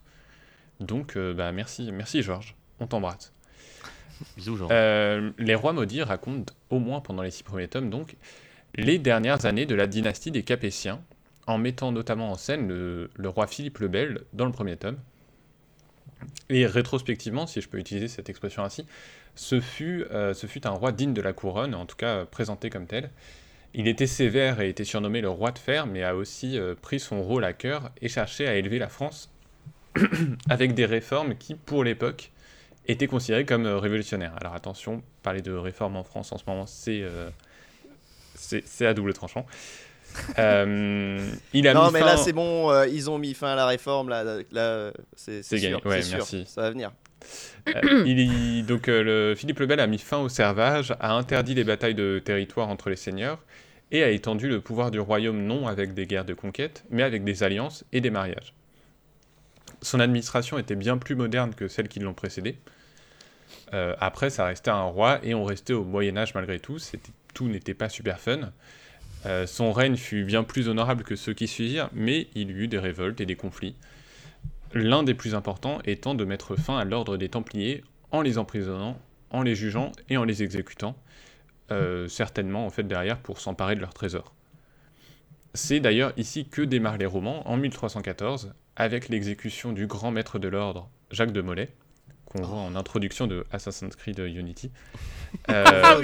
Donc, 0.81 1.17
euh, 1.17 1.35
bah, 1.35 1.51
merci, 1.53 1.91
merci 1.93 2.23
Georges, 2.23 2.55
on 2.79 2.87
t'embrasse. 2.87 3.33
Bisous, 4.37 4.57
Jean. 4.57 4.69
Euh, 4.71 5.33
les 5.39 5.57
Rois 5.57 5.73
Maudits 5.73 6.03
racontent, 6.03 6.55
au 6.71 6.79
moins 6.79 7.01
pendant 7.01 7.23
les 7.23 7.33
six 7.33 7.43
premiers 7.43 7.67
tomes, 7.69 7.91
donc, 7.91 8.17
les 8.77 8.99
dernières 8.99 9.45
années 9.45 9.67
de 9.67 9.75
la 9.75 9.89
dynastie 9.89 10.31
des 10.31 10.45
Capétiens, 10.45 11.01
en 11.49 11.59
mettant 11.59 11.91
notamment 11.91 12.31
en 12.31 12.37
scène 12.37 12.69
le, 12.69 13.11
le 13.17 13.29
roi 13.29 13.47
Philippe 13.49 13.79
le 13.79 13.89
Bel 13.89 14.21
dans 14.33 14.47
le 14.47 14.53
premier 14.53 14.77
tome. 14.77 14.97
Et 16.49 16.65
rétrospectivement, 16.67 17.47
si 17.47 17.61
je 17.61 17.69
peux 17.69 17.79
utiliser 17.79 18.09
cette 18.09 18.29
expression 18.31 18.65
ainsi, 18.65 18.87
ce 19.37 19.61
fut, 19.61 20.05
euh, 20.12 20.35
ce 20.35 20.47
fut 20.47 20.67
un 20.67 20.71
roi 20.71 20.93
digne 20.93 21.12
de 21.14 21.23
la 21.23 21.33
couronne, 21.33 21.75
en 21.75 21.87
tout 21.87 21.97
cas 21.97 22.19
euh, 22.19 22.25
présenté 22.25 22.71
comme 22.71 22.87
tel. 22.87 23.11
Il 23.75 23.88
était 23.88 24.07
sévère 24.07 24.61
et 24.61 24.69
était 24.69 24.85
surnommé 24.85 25.21
le 25.21 25.29
roi 25.29 25.50
de 25.50 25.59
fer, 25.59 25.87
mais 25.87 26.05
a 26.05 26.14
aussi 26.14 26.59
euh, 26.59 26.75
pris 26.81 27.00
son 27.00 27.23
rôle 27.23 27.45
à 27.45 27.53
cœur 27.53 27.91
et 28.00 28.09
cherché 28.09 28.47
à 28.47 28.55
élever 28.55 28.79
la 28.79 28.88
France 28.88 29.31
avec 30.49 30.75
des 30.75 30.87
réformes 30.87 31.35
qui, 31.37 31.55
pour 31.55 31.83
l'époque, 31.83 32.31
étaient 32.87 33.07
considérées 33.09 33.45
comme 33.45 33.67
révolutionnaires. 33.67 34.35
Alors 34.41 34.55
attention, 34.55 35.03
parler 35.23 35.43
de 35.43 35.53
réformes 35.53 35.97
en 35.97 36.05
France 36.05 36.31
en 36.33 36.38
ce 36.38 36.45
moment, 36.47 36.67
c'est 36.67 37.03
à 38.87 38.95
double 38.95 39.14
tranchant. 39.14 39.47
Euh, 40.38 41.19
il 41.53 41.67
a 41.67 41.75
Non, 41.75 41.87
mis 41.87 41.95
mais 41.95 41.99
fin- 41.99 42.07
là, 42.07 42.17
c'est 42.17 42.33
bon, 42.33 42.71
euh, 42.71 42.87
ils 42.87 43.11
ont 43.11 43.19
mis 43.19 43.35
fin 43.35 43.49
à 43.49 43.57
la 43.57 43.67
réforme, 43.67 44.09
là, 44.09 44.23
là 44.53 44.93
c'est 45.17 45.41
gagné. 45.61 45.75
Ouais, 45.85 46.03
merci. 46.12 46.45
ça 46.47 46.62
va 46.62 46.71
venir. 46.71 46.93
Euh, 47.69 48.04
il 48.07 48.21
y- 48.21 48.62
donc 48.62 48.88
euh, 48.88 49.35
Philippe 49.35 49.59
le 49.61 49.66
Bel 49.66 49.81
a 49.81 49.87
mis 49.87 49.99
fin 49.99 50.19
au 50.19 50.28
servage, 50.28 50.95
a 51.00 51.12
interdit 51.14 51.54
les 51.54 51.64
batailles 51.64 51.95
de 51.95 52.21
territoire 52.23 52.69
entre 52.69 52.90
les 52.90 52.97
seigneurs 52.97 53.43
et 53.90 54.02
a 54.02 54.11
étendu 54.11 54.49
le 54.49 54.61
pouvoir 54.61 54.90
du 54.90 55.00
royaume 55.00 55.43
non 55.43 55.66
avec 55.66 55.95
des 55.95 56.07
guerres 56.07 56.25
de 56.25 56.35
conquête, 56.35 56.85
mais 56.90 57.02
avec 57.02 57.25
des 57.25 57.43
alliances 57.43 57.85
et 57.93 58.00
des 58.00 58.11
mariages. 58.11 58.52
Son 59.83 60.00
administration 60.00 60.59
était 60.59 60.75
bien 60.75 60.99
plus 60.99 61.14
moderne 61.14 61.54
que 61.54 61.69
celles 61.69 61.88
qui 61.88 62.00
l'ont 62.00 62.14
précédé. 62.14 62.57
Euh, 63.73 63.95
après, 64.00 64.31
ça 64.31 64.47
restait 64.47 64.71
un 64.71 64.83
roi 64.83 65.21
et 65.23 65.35
on 65.35 65.45
restait 65.45 65.75
au 65.75 65.85
Moyen 65.85 66.16
Âge 66.16 66.35
malgré 66.35 66.59
tout. 66.59 66.78
Tout 67.35 67.49
n'était 67.49 67.75
pas 67.75 67.88
super 67.88 68.19
fun. 68.21 68.52
Son 69.47 69.73
règne 69.73 69.97
fut 69.97 70.25
bien 70.25 70.43
plus 70.45 70.69
honorable 70.69 71.02
que 71.02 71.16
ceux 71.16 71.33
qui 71.33 71.49
suivirent, 71.49 71.88
mais 71.95 72.28
il 72.35 72.50
y 72.50 72.52
eut 72.52 72.69
des 72.69 72.78
révoltes 72.78 73.23
et 73.23 73.26
des 73.26 73.37
conflits 73.37 73.75
l'un 74.75 75.02
des 75.02 75.14
plus 75.14 75.35
importants 75.35 75.78
étant 75.85 76.14
de 76.14 76.25
mettre 76.25 76.57
fin 76.57 76.76
à 76.78 76.85
l'ordre 76.85 77.16
des 77.16 77.28
Templiers 77.28 77.83
en 78.11 78.21
les 78.23 78.38
emprisonnant, 78.38 78.99
en 79.31 79.43
les 79.43 79.54
jugeant 79.54 79.93
et 80.09 80.16
en 80.16 80.25
les 80.25 80.43
exécutant, 80.43 80.97
euh, 81.71 82.09
certainement 82.09 82.66
en 82.66 82.71
fait 82.71 82.83
derrière 82.85 83.19
pour 83.19 83.40
s'emparer 83.40 83.75
de 83.75 83.81
leurs 83.81 83.95
trésors. 83.95 84.35
C'est 85.54 85.81
d'ailleurs 85.81 86.12
ici 86.16 86.47
que 86.49 86.62
démarrent 86.62 86.99
les 86.99 87.07
romans 87.07 87.49
en 87.49 87.57
1314 87.57 88.52
avec 88.76 89.09
l'exécution 89.09 89.73
du 89.73 89.87
grand 89.87 90.11
maître 90.11 90.38
de 90.38 90.49
l'ordre 90.49 90.88
Jacques 91.11 91.33
de 91.33 91.40
Molay, 91.40 91.71
qu'on 92.26 92.43
voit 92.43 92.59
en 92.59 92.75
introduction 92.75 93.26
de 93.28 93.47
Assassin's 93.52 93.95
Creed 93.97 94.19
Unity. 94.19 94.71
Euh, 95.50 95.64
Ah. 95.83 95.97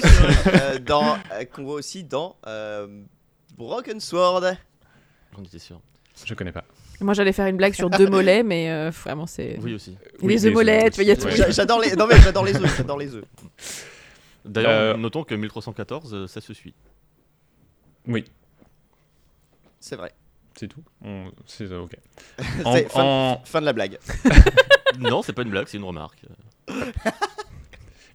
Euh, 0.48 0.78
dans, 0.80 1.16
euh, 1.32 1.44
qu'on 1.44 1.62
voit 1.62 1.74
aussi 1.74 2.02
dans 2.02 2.36
euh, 2.48 3.04
Broken 3.56 4.00
Sword. 4.00 4.42
J'en 5.36 5.44
étais 5.44 5.60
sûr. 5.60 5.80
je 6.24 6.34
connais 6.34 6.50
pas. 6.50 6.64
Moi, 7.00 7.14
j'allais 7.14 7.32
faire 7.32 7.46
une 7.46 7.56
blague 7.56 7.74
sur 7.74 7.88
deux 7.90 8.08
mollets, 8.08 8.42
mais 8.42 8.70
euh, 8.70 8.90
vraiment, 8.90 9.26
c'est. 9.26 9.58
Oui 9.62 9.74
aussi. 9.74 9.96
Les 10.22 10.44
œufs 10.46 10.52
mollets, 10.52 10.90
tu 10.90 10.96
vois, 10.96 11.04
il 11.04 11.08
y 11.08 11.10
a 11.10 11.16
tout. 11.16 11.24
ouais. 11.26 11.52
J'adore 11.52 11.80
les, 11.80 11.94
non 11.96 12.06
mais 12.06 12.20
j'adore 12.20 12.44
les 12.44 12.54
œufs, 12.56 12.76
j'adore 12.76 12.98
les 12.98 13.14
œufs. 13.14 13.24
D'ailleurs, 14.44 14.70
Euh, 14.70 14.96
notons 14.96 15.24
que 15.24 15.34
1314, 15.34 16.14
euh, 16.14 16.26
ça 16.26 16.40
se 16.40 16.52
suit. 16.54 16.74
Oui, 18.06 18.24
C'est 19.78 19.96
vrai. 19.96 20.12
c'est 20.58 20.68
tout? 20.68 20.82
On- 21.04 21.30
C'est 21.46 21.70
ok. 21.72 21.92
En- 22.64 22.76
fin, 22.76 23.02
en- 23.04 23.42
fin 23.44 23.60
de 23.60 23.66
la 23.66 23.72
blague. 23.72 23.98
non, 24.98 25.22
c'est 25.22 25.32
pas 25.34 25.42
une 25.42 25.50
blague, 25.50 25.66
c'est 25.68 25.76
une 25.78 25.84
remarque. 25.84 26.22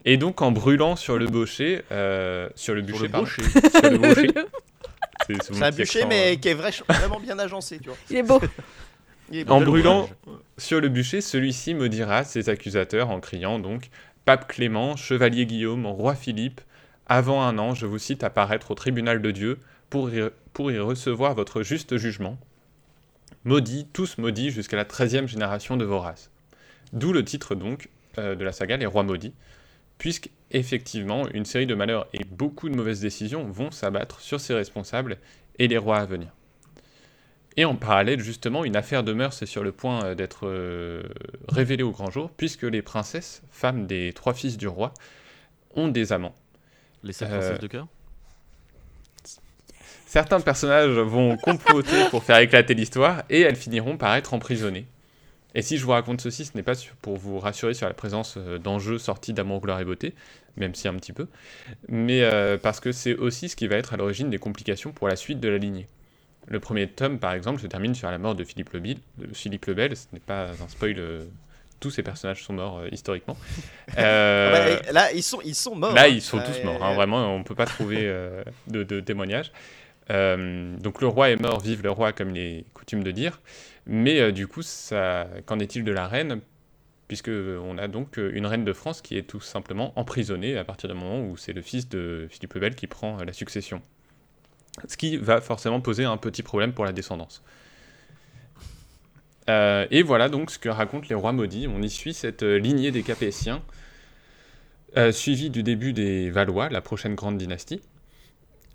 Et 0.06 0.18
donc 0.18 0.42
en 0.42 0.52
brûlant 0.52 0.96
sur 0.96 1.18
le 1.18 1.26
bûcher, 1.28 1.82
euh, 1.92 2.50
sur 2.56 2.76
le 2.76 2.82
Sur 2.86 2.88
bûcher, 2.94 3.04
le 3.06 3.10
pardon. 3.10 3.26
bûcher. 3.26 3.42
sur 3.72 3.90
le 3.90 3.98
bûcher. 3.98 4.32
C'est 5.28 5.64
un 5.64 5.72
bûcher 5.72 6.00
accent, 6.00 6.08
mais 6.10 6.34
euh. 6.34 6.36
qui 6.38 6.50
est 6.50 6.54
vrai- 6.54 6.72
vraiment 6.90 7.20
bien 7.20 7.38
agencé, 7.40 7.80
tu 7.80 7.90
vois. 7.90 7.98
Il 8.10 8.18
est 8.18 8.24
beau. 8.24 8.40
Il 9.32 9.40
est 9.40 9.50
En 9.50 9.60
brûlant 9.62 10.08
sur 10.58 10.80
le 10.80 10.88
bûcher, 10.88 11.20
celui-ci 11.20 11.74
maudira 11.74 12.24
ses 12.24 12.50
accusateurs 12.50 13.10
en 13.10 13.20
criant 13.20 13.58
donc 13.58 13.90
Pape 14.24 14.48
Clément, 14.48 14.96
Chevalier 14.96 15.48
Guillaume, 15.48 15.88
Roi 15.88 16.14
Philippe, 16.14 16.62
avant 17.08 17.42
un 17.42 17.58
an, 17.58 17.74
je 17.74 17.88
vous 17.88 17.98
cite 17.98 18.24
à 18.24 18.30
paraître 18.30 18.72
au 18.72 18.76
tribunal 18.76 19.22
de 19.22 19.32
Dieu 19.32 19.60
pour 19.90 20.10
y, 20.14 20.22
pour 20.54 20.72
y 20.72 20.78
recevoir 20.80 21.34
votre 21.34 21.64
juste 21.64 21.98
jugement. 21.98 22.38
Maudits, 23.46 23.88
tous 23.94 24.18
maudits 24.18 24.52
jusqu'à 24.52 24.78
la 24.78 24.86
treizième 24.86 25.28
génération 25.28 25.78
de 25.78 25.86
vos 25.86 26.00
races. 26.00 26.30
D'où 26.94 27.12
le 27.14 27.24
titre 27.24 27.56
donc 27.56 27.90
euh, 28.18 28.36
de 28.36 28.44
la 28.44 28.52
saga 28.52 28.78
Les 28.78 28.86
Rois 28.86 29.04
Maudits, 29.04 29.34
puisque 29.98 30.30
effectivement 30.52 31.28
une 31.30 31.46
série 31.46 31.66
de 31.66 31.76
malheurs 31.76 32.08
et 32.14 32.24
beaucoup 32.24 32.70
de 32.70 32.76
mauvaises 32.76 33.02
décisions 33.02 33.46
vont 33.46 33.72
s'abattre 33.72 34.20
sur 34.22 34.40
ces 34.40 34.54
responsables 34.54 35.18
et 35.60 35.68
les 35.68 35.78
rois 35.78 35.98
à 35.98 36.06
venir. 36.06 36.30
Et 37.58 37.64
en 37.64 37.76
parallèle, 37.76 38.20
justement, 38.20 38.66
une 38.66 38.76
affaire 38.76 39.04
de 39.04 39.14
mœurs 39.14 39.42
est 39.42 39.46
sur 39.46 39.64
le 39.64 39.72
point 39.72 40.04
euh, 40.04 40.16
d'être 40.16 40.46
euh, 40.46 41.04
révélée 41.48 41.84
au 41.84 41.92
grand 41.92 42.12
jour, 42.12 42.30
puisque 42.36 42.64
les 42.64 42.82
princesses, 42.82 43.42
femmes 43.50 43.88
des 43.88 44.12
trois 44.14 44.34
fils 44.34 44.58
du 44.58 44.68
roi, 44.68 44.94
ont 45.74 45.88
des 45.88 46.12
amants. 46.12 46.36
Les 47.04 47.14
sept 47.14 47.30
Euh, 47.30 47.40
princesses 47.40 47.60
de 47.60 47.68
cœur? 47.68 47.88
Certains 50.06 50.42
personnages 50.42 50.98
vont 50.98 51.38
comploter 51.38 52.10
pour 52.10 52.24
faire 52.24 52.40
éclater 52.40 52.74
l'histoire, 52.74 53.24
et 53.30 53.42
elles 53.42 53.56
finiront 53.56 53.98
par 53.98 54.16
être 54.16 54.34
emprisonnées. 54.34 54.86
Et 55.56 55.62
si 55.62 55.78
je 55.78 55.86
vous 55.86 55.92
raconte 55.92 56.20
ceci, 56.22 56.44
ce 56.46 56.52
n'est 56.56 56.64
pas 56.64 56.74
pour 57.02 57.16
vous 57.18 57.40
rassurer 57.40 57.74
sur 57.74 57.88
la 57.88 57.94
présence 57.94 58.36
euh, 58.38 58.58
d'enjeux 58.60 58.98
sortis 58.98 59.32
d'amour, 59.34 59.62
gloire 59.62 59.80
et 59.80 59.86
beauté, 59.86 60.14
même 60.58 60.76
si 60.76 60.88
un 60.88 60.94
petit 60.96 61.14
peu, 61.14 61.28
mais 61.88 62.22
euh, 62.24 62.58
parce 62.58 62.80
que 62.82 62.92
c'est 62.92 63.16
aussi 63.16 63.48
ce 63.50 63.56
qui 63.56 63.68
va 63.68 63.78
être 63.78 63.94
à 63.94 63.98
l'origine 63.98 64.30
des 64.30 64.38
complications 64.38 64.92
pour 64.92 65.08
la 65.08 65.16
suite 65.16 65.40
de 65.40 65.48
la 65.50 65.58
lignée. 65.58 65.88
Le 66.48 66.60
premier 66.60 66.88
tome, 66.88 67.18
par 67.20 67.34
exemple, 67.34 67.60
se 67.62 67.68
termine 67.68 67.96
sur 67.96 68.12
la 68.12 68.18
mort 68.18 68.36
de 68.36 68.44
Philippe 68.44 68.72
le, 68.74 68.80
Bil- 68.80 69.00
de 69.18 69.34
Philippe 69.34 69.66
le 69.66 69.74
Bel, 69.74 69.96
ce 69.98 70.06
n'est 70.14 70.20
pas 70.20 70.50
un 70.50 70.68
spoil, 70.68 70.96
euh, 71.00 71.24
tous 71.80 71.90
ces 71.90 72.04
personnages 72.04 72.44
sont 72.44 72.54
morts 72.54 72.80
euh, 72.80 72.88
historiquement. 72.92 73.38
Euh, 73.98 74.52
Ah 74.54 74.82
bah, 74.84 74.92
là, 74.92 75.12
ils 75.14 75.24
sont, 75.24 75.40
ils 75.46 75.56
sont 75.56 75.76
morts. 75.76 75.94
Là, 75.94 76.04
hein. 76.04 76.08
ils 76.08 76.22
sont 76.22 76.40
tous 76.40 76.64
morts. 76.66 76.84
hein, 76.84 76.94
vraiment, 76.96 77.34
on 77.34 77.40
ne 77.40 77.44
peut 77.44 77.56
pas 77.56 77.66
trouver 77.66 78.00
euh, 78.02 78.44
de, 78.68 78.84
de 78.84 79.00
témoignages. 79.00 79.52
Donc 80.10 81.02
le 81.02 81.08
roi 81.08 81.30
est 81.30 81.42
mort, 81.42 81.60
vive 81.62 81.82
le 81.82 81.92
roi, 81.92 82.12
comme 82.14 82.36
il 82.36 82.38
est 82.42 82.66
coutume 82.74 83.04
de 83.04 83.12
dire. 83.12 83.40
Mais 83.86 84.20
euh, 84.20 84.32
du 84.32 84.48
coup, 84.48 84.62
qu'en 85.46 85.60
est-il 85.60 85.84
de 85.84 85.92
la 85.92 86.08
reine? 86.08 86.42
Puisque 87.08 87.30
on 87.30 87.78
a 87.78 87.88
donc 87.88 88.18
euh, 88.18 88.32
une 88.34 88.48
reine 88.48 88.66
de 88.66 88.74
France 88.74 89.02
qui 89.02 89.16
est 89.16 89.24
tout 89.24 89.40
simplement 89.40 89.94
emprisonnée 89.96 90.58
à 90.58 90.64
partir 90.64 90.90
du 90.90 90.96
moment 90.96 91.22
où 91.22 91.38
c'est 91.38 91.54
le 91.54 91.62
fils 91.62 91.88
de 91.88 92.28
Philippe 92.32 92.56
le 92.56 92.62
Bel 92.62 92.76
qui 92.76 92.88
prend 92.88 93.20
euh, 93.20 93.26
la 93.26 93.34
succession. 93.34 93.82
Ce 94.88 94.98
qui 94.98 95.18
va 95.18 95.40
forcément 95.40 95.82
poser 95.82 96.04
un 96.04 96.18
petit 96.18 96.42
problème 96.42 96.74
pour 96.74 96.84
la 96.84 96.92
descendance. 96.94 97.44
Euh, 99.50 99.86
et 99.92 100.02
voilà 100.02 100.28
donc 100.30 100.50
ce 100.50 100.58
que 100.58 100.70
racontent 100.70 101.06
les 101.10 101.16
rois 101.16 101.32
maudits. 101.32 101.68
On 101.68 101.82
y 101.82 101.90
suit 101.90 102.14
cette 102.14 102.44
euh, 102.44 102.58
lignée 102.58 102.92
des 102.92 103.04
Capétiens, 103.04 103.62
euh, 104.98 105.12
suivie 105.12 105.50
du 105.50 105.62
début 105.64 105.94
des 105.94 106.30
Valois, 106.30 106.70
la 106.70 106.82
prochaine 106.82 107.16
grande 107.16 107.38
dynastie. 107.38 107.82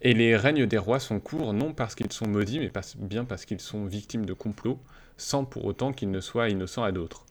Et 0.03 0.15
les 0.15 0.37
règnes 0.37 0.67
des 0.67 0.79
rois 0.79 0.99
sont 0.99 1.21
courts 1.21 1.53
non 1.53 1.73
parce 1.73 1.95
qu'ils 1.95 2.13
sont 2.13 2.27
maudits, 2.27 2.59
mais 2.59 2.73
bien 2.99 3.25
parce 3.25 3.45
qu'ils 3.45 3.61
sont 3.61 3.85
victimes 3.85 4.25
de 4.25 4.33
complots, 4.33 4.79
sans 5.17 5.45
pour 5.45 5.65
autant 5.67 5.93
qu'ils 5.93 6.11
ne 6.11 6.21
soient 6.21 6.49
innocents 6.49 6.85
à 6.85 6.93
d'autres. 6.93 7.27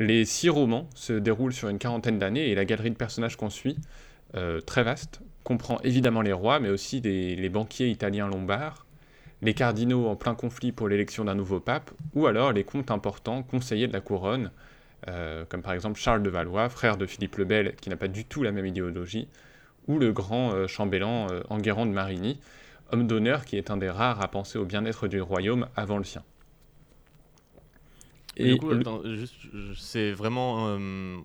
Les 0.00 0.24
six 0.24 0.48
romans 0.48 0.88
se 0.94 1.12
déroulent 1.12 1.52
sur 1.52 1.68
une 1.68 1.78
quarantaine 1.78 2.18
d'années 2.18 2.48
et 2.48 2.54
la 2.56 2.64
galerie 2.64 2.90
de 2.90 2.96
personnages 2.96 3.36
qu'on 3.36 3.50
suit, 3.50 3.78
euh, 4.34 4.60
très 4.60 4.82
vaste, 4.82 5.20
comprend 5.44 5.78
évidemment 5.82 6.22
les 6.22 6.32
rois, 6.32 6.58
mais 6.58 6.70
aussi 6.70 7.00
les 7.00 7.48
banquiers 7.48 7.88
italiens 7.88 8.26
lombards, 8.26 8.86
les 9.42 9.54
cardinaux 9.54 10.08
en 10.08 10.16
plein 10.16 10.34
conflit 10.34 10.72
pour 10.72 10.88
l'élection 10.88 11.24
d'un 11.24 11.34
nouveau 11.34 11.60
pape, 11.60 11.90
ou 12.14 12.26
alors 12.26 12.52
les 12.52 12.64
comtes 12.64 12.90
importants, 12.90 13.42
conseillers 13.42 13.86
de 13.86 13.92
la 13.92 14.00
couronne, 14.00 14.50
euh, 15.08 15.44
comme 15.48 15.62
par 15.62 15.74
exemple 15.74 16.00
Charles 16.00 16.22
de 16.22 16.30
Valois, 16.30 16.68
frère 16.70 16.96
de 16.96 17.06
Philippe 17.06 17.36
le 17.36 17.44
Bel, 17.44 17.76
qui 17.76 17.90
n'a 17.90 17.96
pas 17.96 18.08
du 18.08 18.24
tout 18.24 18.42
la 18.42 18.52
même 18.52 18.66
idéologie, 18.66 19.28
ou 19.88 19.98
le 19.98 20.12
grand 20.12 20.52
euh, 20.52 20.66
chambellan 20.66 21.28
euh, 21.30 21.42
Enguerrand 21.50 21.86
de 21.86 21.92
Marigny, 21.92 22.38
homme 22.92 23.06
d'honneur 23.06 23.44
qui 23.44 23.56
est 23.56 23.70
un 23.70 23.76
des 23.76 23.90
rares 23.90 24.20
à 24.22 24.28
penser 24.28 24.58
au 24.58 24.64
bien-être 24.64 25.08
du 25.08 25.20
royaume 25.20 25.68
avant 25.76 25.98
le 25.98 26.04
sien. 26.04 26.22
Et 28.36 28.46
du 28.46 28.56
coup, 28.56 28.70
le- 28.74 28.84
c'est 29.76 30.12
vraiment. 30.12 30.68
euh, 30.68 31.18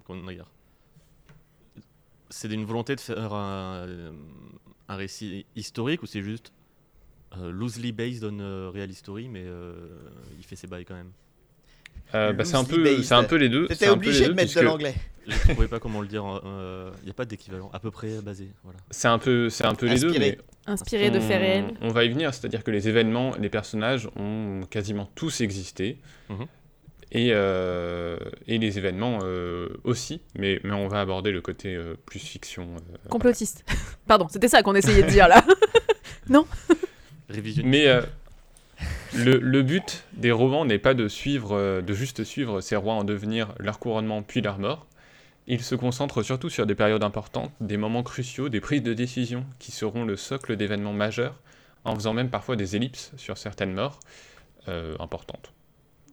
C'est 2.29 2.51
une 2.51 2.65
volonté 2.65 2.95
de 2.95 2.99
faire 3.01 3.33
un, 3.33 3.87
un 4.87 4.95
récit 4.95 5.45
historique 5.55 6.03
ou 6.03 6.05
c'est 6.05 6.21
juste 6.21 6.51
euh, 7.37 7.51
loosely 7.51 7.91
based 7.91 8.23
on 8.25 8.71
real 8.71 8.91
history, 8.91 9.29
mais 9.29 9.43
euh, 9.45 9.87
il 10.37 10.45
fait 10.45 10.55
ses 10.55 10.67
bails 10.67 10.85
quand 10.85 10.95
même? 10.95 11.11
Euh, 12.15 12.33
bah, 12.33 12.43
c'est 12.45 12.55
un 12.55 12.63
peu, 12.63 12.85
un 13.11 13.23
peu 13.23 13.35
les 13.35 13.49
deux. 13.49 13.67
c'est 13.69 13.75
T'étais 13.75 13.85
un 13.87 13.89
peu 13.97 14.07
obligé 14.07 14.19
les 14.19 14.25
de 14.25 14.29
deux, 14.29 14.35
mettre 14.35 14.55
de 14.55 14.61
l'anglais. 14.61 14.95
Je 15.27 15.35
ne 15.35 15.53
trouvais 15.53 15.67
pas 15.67 15.79
comment 15.79 16.01
le 16.01 16.07
dire. 16.07 16.23
Il 16.43 17.05
n'y 17.05 17.11
a 17.11 17.13
pas 17.13 17.25
d'équivalent. 17.25 17.69
À 17.73 17.79
peu 17.79 17.91
près 17.91 18.09
basé. 18.23 18.49
Voilà. 18.63 18.79
C'est 18.89 19.07
un 19.07 19.19
peu, 19.19 19.49
c'est 19.49 19.65
un 19.65 19.75
peu 19.75 19.85
les 19.87 19.99
deux, 19.99 20.11
mais 20.17 20.37
Inspiré 20.65 21.09
de 21.09 21.17
on- 21.17 21.21
faits 21.21 21.39
réels. 21.39 21.73
On 21.81 21.89
va 21.89 22.03
y 22.03 22.09
venir, 22.09 22.33
c'est-à-dire 22.33 22.63
que 22.63 22.71
les 22.71 22.87
événements, 22.87 23.31
les 23.39 23.49
personnages 23.49 24.07
ont 24.15 24.61
quasiment 24.69 25.09
tous 25.15 25.41
existé. 25.41 25.97
Mhm. 26.29 26.45
Et, 27.11 27.29
euh, 27.31 28.17
et 28.47 28.59
les 28.59 28.77
événements 28.77 29.17
euh, 29.23 29.69
aussi, 29.83 30.21
mais, 30.37 30.59
mais 30.63 30.73
on 30.73 30.87
va 30.87 31.01
aborder 31.01 31.31
le 31.31 31.41
côté 31.41 31.73
euh, 31.75 31.95
plus 32.05 32.19
fiction. 32.19 32.75
euh, 32.75 33.09
Complotiste. 33.09 33.63
Pardon, 34.07 34.27
c'était 34.29 34.47
ça 34.47 34.61
qu'on 34.61 34.75
essayait 34.75 35.01
de 35.01 35.09
dire 35.09 35.27
là. 35.27 35.43
Révision. 37.29 37.63
Mais 37.65 37.87
euh, 37.87 38.01
le, 39.13 39.61
but 39.61 40.05
des 40.13 40.31
romans 40.31 40.65
n'est 40.65 40.79
pas 40.79 40.93
de 40.93 41.07
suivre, 41.07 41.55
euh, 41.55 41.81
de 41.81 41.93
juste 41.93 42.23
suivre 42.23 42.61
ces 42.61 42.75
rois 42.75 42.93
en 42.93 43.03
devenir 43.03 43.53
leur 43.59 43.79
couronnement 43.79 44.21
puis 44.21 44.41
leur 44.41 44.59
mort. 44.59 44.85
Il 45.47 45.63
se 45.63 45.73
concentre 45.75 46.21
surtout 46.21 46.49
sur 46.49 46.67
des 46.67 46.75
périodes 46.75 47.03
importantes, 47.03 47.51
des 47.59 47.77
moments 47.77 48.03
cruciaux, 48.03 48.49
des 48.49 48.59
prises 48.59 48.83
de 48.83 48.93
décision 48.93 49.45
qui 49.57 49.71
seront 49.71 50.05
le 50.05 50.15
socle 50.15 50.55
d'événements 50.55 50.93
majeurs, 50.93 51.39
en 51.85 51.95
faisant 51.95 52.13
même 52.13 52.29
parfois 52.29 52.55
des 52.55 52.75
ellipses 52.75 53.11
sur 53.17 53.37
certaines 53.37 53.73
morts 53.73 53.99
euh, 54.67 54.95
importantes. 54.99 55.51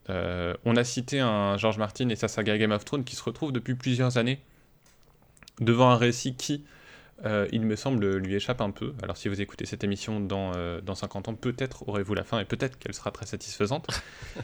Euh, 0.09 0.55
on 0.65 0.77
a 0.77 0.85
cité 0.85 1.21
un 1.21 1.57
George 1.59 1.79
Martin 1.79 2.09
et 2.09 2.17
sa 2.17 2.29
saga 2.29 2.57
Game 2.57 2.71
of 2.71 2.85
Thrones 2.85 3.05
qui 3.05 3.17
se 3.17 3.23
retrouve 3.23 3.53
depuis 3.53 3.75
plusieurs 3.75 4.17
années 4.19 4.41
devant 5.61 5.91
un 5.91 5.97
récit 5.97 6.35
qui, 6.35 6.65
euh, 7.25 7.47
il 7.53 7.63
me 7.63 7.77
semble, 7.77 8.17
lui 8.19 8.35
échappe 8.35 8.61
un 8.61 8.71
peu. 8.71 8.93
Alors 9.03 9.17
si 9.17 9.29
vous 9.29 9.41
écoutez 9.41 9.65
cette 9.67 9.83
émission 9.85 10.21
dans, 10.21 10.53
euh, 10.57 10.81
dans 10.81 10.95
50 10.95 11.29
ans, 11.29 11.35
peut-être 11.35 11.89
aurez-vous 11.89 12.15
la 12.15 12.25
fin 12.25 12.39
et 12.41 12.45
peut-être 12.45 12.79
qu'elle 12.79 12.95
sera 12.95 13.11
très 13.11 13.27
satisfaisante. 13.27 13.87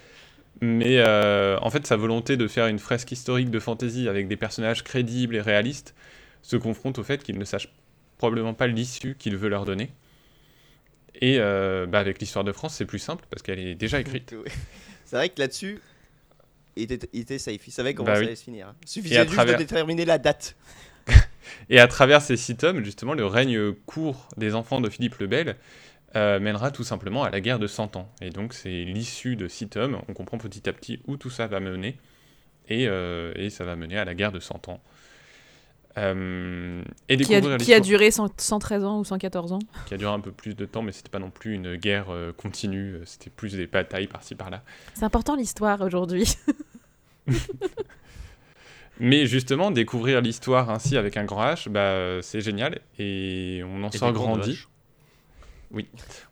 Mais 0.61 0.99
euh, 0.99 1.59
en 1.61 1.71
fait, 1.71 1.87
sa 1.87 1.97
volonté 1.97 2.37
de 2.37 2.47
faire 2.47 2.67
une 2.67 2.79
fresque 2.79 3.11
historique 3.13 3.51
de 3.51 3.59
fantasy 3.59 4.09
avec 4.09 4.29
des 4.29 4.37
personnages 4.37 4.85
crédibles 4.85 5.35
et 5.37 5.41
réalistes 5.41 5.95
se 6.43 6.57
confronte 6.57 6.99
au 6.99 7.03
fait 7.03 7.23
qu'il 7.23 7.39
ne 7.39 7.45
sache 7.45 7.69
probablement 8.19 8.55
pas 8.55 8.67
l'issue 8.67 9.17
qu'il 9.19 9.37
veut 9.37 9.49
leur 9.49 9.65
donner. 9.65 9.91
Et 11.21 11.39
bah, 11.39 11.99
avec 11.99 12.21
l'histoire 12.21 12.45
de 12.45 12.53
France, 12.53 12.75
c'est 12.75 12.85
plus 12.87 12.99
simple 12.99 13.25
parce 13.31 13.43
qu'elle 13.43 13.59
est 13.59 13.75
déjà 13.75 14.01
écrite. 14.01 14.35
C'est 15.05 15.17
vrai 15.17 15.29
que 15.29 15.41
là-dessus, 15.41 15.79
il 16.77 16.91
était, 16.91 17.09
il 17.13 17.21
était 17.21 17.39
safe. 17.39 17.67
Il 17.67 17.71
savait 17.71 17.93
comment 17.93 18.07
Bah 18.07 18.15
ça 18.15 18.21
oui. 18.21 18.27
allait 18.29 18.37
se 18.37 18.45
finir. 18.45 18.75
Suffisait 18.87 19.23
juste 19.23 19.33
travers- 19.35 19.59
de 19.59 19.63
déterminer 19.63 20.05
la 20.07 20.17
date. 20.19 20.57
Et 21.71 21.81
à 21.81 21.87
travers 21.87 22.23
ces 22.23 22.37
six 22.37 22.57
tomes, 22.57 22.85
justement, 22.85 23.15
le 23.15 23.27
règne 23.27 23.73
court 23.87 24.29
des 24.37 24.55
enfants 24.55 24.81
de 24.81 24.89
Philippe 24.89 25.19
le 25.19 25.27
Bel 25.27 25.57
euh, 26.15 26.39
mènera 26.41 26.71
tout 26.71 26.85
simplement 26.85 27.25
à 27.25 27.31
la 27.31 27.41
guerre 27.41 27.59
de 27.59 27.67
100 27.67 27.97
ans. 27.97 28.11
Et 28.21 28.29
donc, 28.29 28.53
c'est 28.53 28.85
l'issue 28.85 29.35
de 29.35 29.49
six 29.49 29.69
tomes. 29.69 29.99
On 30.09 30.13
comprend 30.13 30.37
petit 30.37 30.69
à 30.69 30.73
petit 30.73 31.01
où 31.07 31.17
tout 31.17 31.31
ça 31.31 31.47
va 31.47 31.59
mener. 31.59 31.97
Et, 32.69 32.87
euh, 32.87 33.33
et 33.35 33.49
ça 33.49 33.65
va 33.65 33.77
mener 33.77 33.97
à 33.97 34.05
la 34.05 34.15
guerre 34.15 34.31
de 34.31 34.39
100 34.39 34.69
ans. 34.69 34.81
Euh, 35.99 36.83
et 37.09 37.17
qui, 37.19 37.35
a, 37.35 37.59
qui 37.59 37.81
duré 37.81 38.11
100 38.11 38.31
113 38.39 38.85
ans 38.85 38.99
ou 39.01 39.05
114 39.05 39.53
ans. 39.53 39.59
qui 39.87 39.95
a 39.95 39.99
duré 39.99 40.13
un 40.13 40.21
peu 40.21 40.33
plus 40.33 40.55
de 40.55 40.65
temps, 40.65 40.83
mais 40.83 40.93
c'était 40.93 41.11
pas 41.11 41.19
non 41.19 41.31
plus 41.31 41.55
une 41.55 41.77
guerre 41.77 42.09
continue. 42.37 42.99
C'était 43.05 43.31
plus 43.31 43.55
des 43.55 43.67
batailles 43.67 44.07
par-ci 44.07 44.35
par-là. 44.35 44.63
C'est 44.95 45.05
important 45.05 45.35
l'histoire 45.35 45.81
aujourd'hui. 45.81 46.35
Mais 49.01 49.27
justement, 49.27 49.71
découvrir 49.71 50.21
l'histoire 50.21 50.71
ainsi 50.71 50.97
avec 50.97 51.17
un 51.17 51.25
grand 51.25 51.43
H, 51.45 51.69
bah, 51.69 52.21
c'est 52.23 52.41
génial. 52.41 52.81
Et 52.99 53.63
on 53.67 53.83
en 53.83 53.91
Et 53.91 53.99
sort 53.99 54.13
grandi. 54.13 54.51
vaches. 54.51 54.69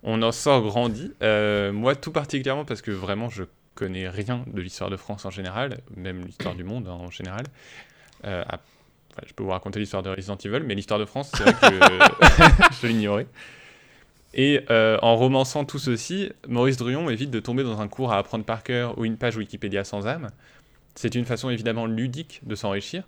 On 0.03 0.23
en 0.23 0.33
sort 0.33 0.63
grandi. 0.63 1.13
Euh, 1.23 1.73
moi, 1.73 1.97
tout 1.97 2.13
particulièrement 2.13 2.65
parce 2.65 2.83
que 2.83 2.91
vraiment, 2.91 3.31
je 3.31 3.45
connais 3.75 4.09
rien 4.09 4.45
de 4.47 4.61
l'histoire 4.61 4.91
de 4.91 4.97
France 4.97 5.25
en 5.25 5.31
général, 5.31 5.79
même 5.97 6.25
l'histoire 6.27 6.55
du 6.55 6.65
monde 6.65 6.87
hein, 6.89 6.93
en 7.01 7.11
général. 7.11 7.45
Euh, 8.25 8.43
à- 8.47 8.61
enfin, 9.13 9.23
je 9.27 9.33
peux 9.33 9.43
vous 9.43 9.51
raconter 9.51 9.81
l'histoire 9.81 10.03
de 10.03 10.11
Resident 10.11 10.37
Evil, 10.37 10.61
mais 10.67 10.75
l'histoire 10.75 11.01
de 11.01 11.07
France, 11.07 11.33
c'est 11.35 11.43
vrai 11.45 11.55
que 11.55 12.75
je 12.83 12.87
l'ignorais. 12.87 13.27
Et 14.35 14.61
euh, 14.71 14.99
en 15.03 15.17
romançant 15.17 15.65
tout 15.65 15.79
ceci, 15.79 16.31
Maurice 16.47 16.77
Druon 16.77 17.09
évite 17.11 17.31
de 17.31 17.41
tomber 17.41 17.65
dans 17.65 17.81
un 17.81 17.89
cours 17.89 18.13
à 18.13 18.19
apprendre 18.19 18.45
par 18.45 18.63
cœur 18.63 18.97
ou 18.99 19.05
une 19.05 19.17
page 19.17 19.37
Wikipédia 19.37 19.83
sans 19.85 20.07
âme. 20.07 20.31
C'est 20.95 21.15
une 21.15 21.25
façon 21.25 21.51
évidemment 21.51 21.87
ludique 21.87 22.41
de 22.45 22.55
s'enrichir. 22.55 23.05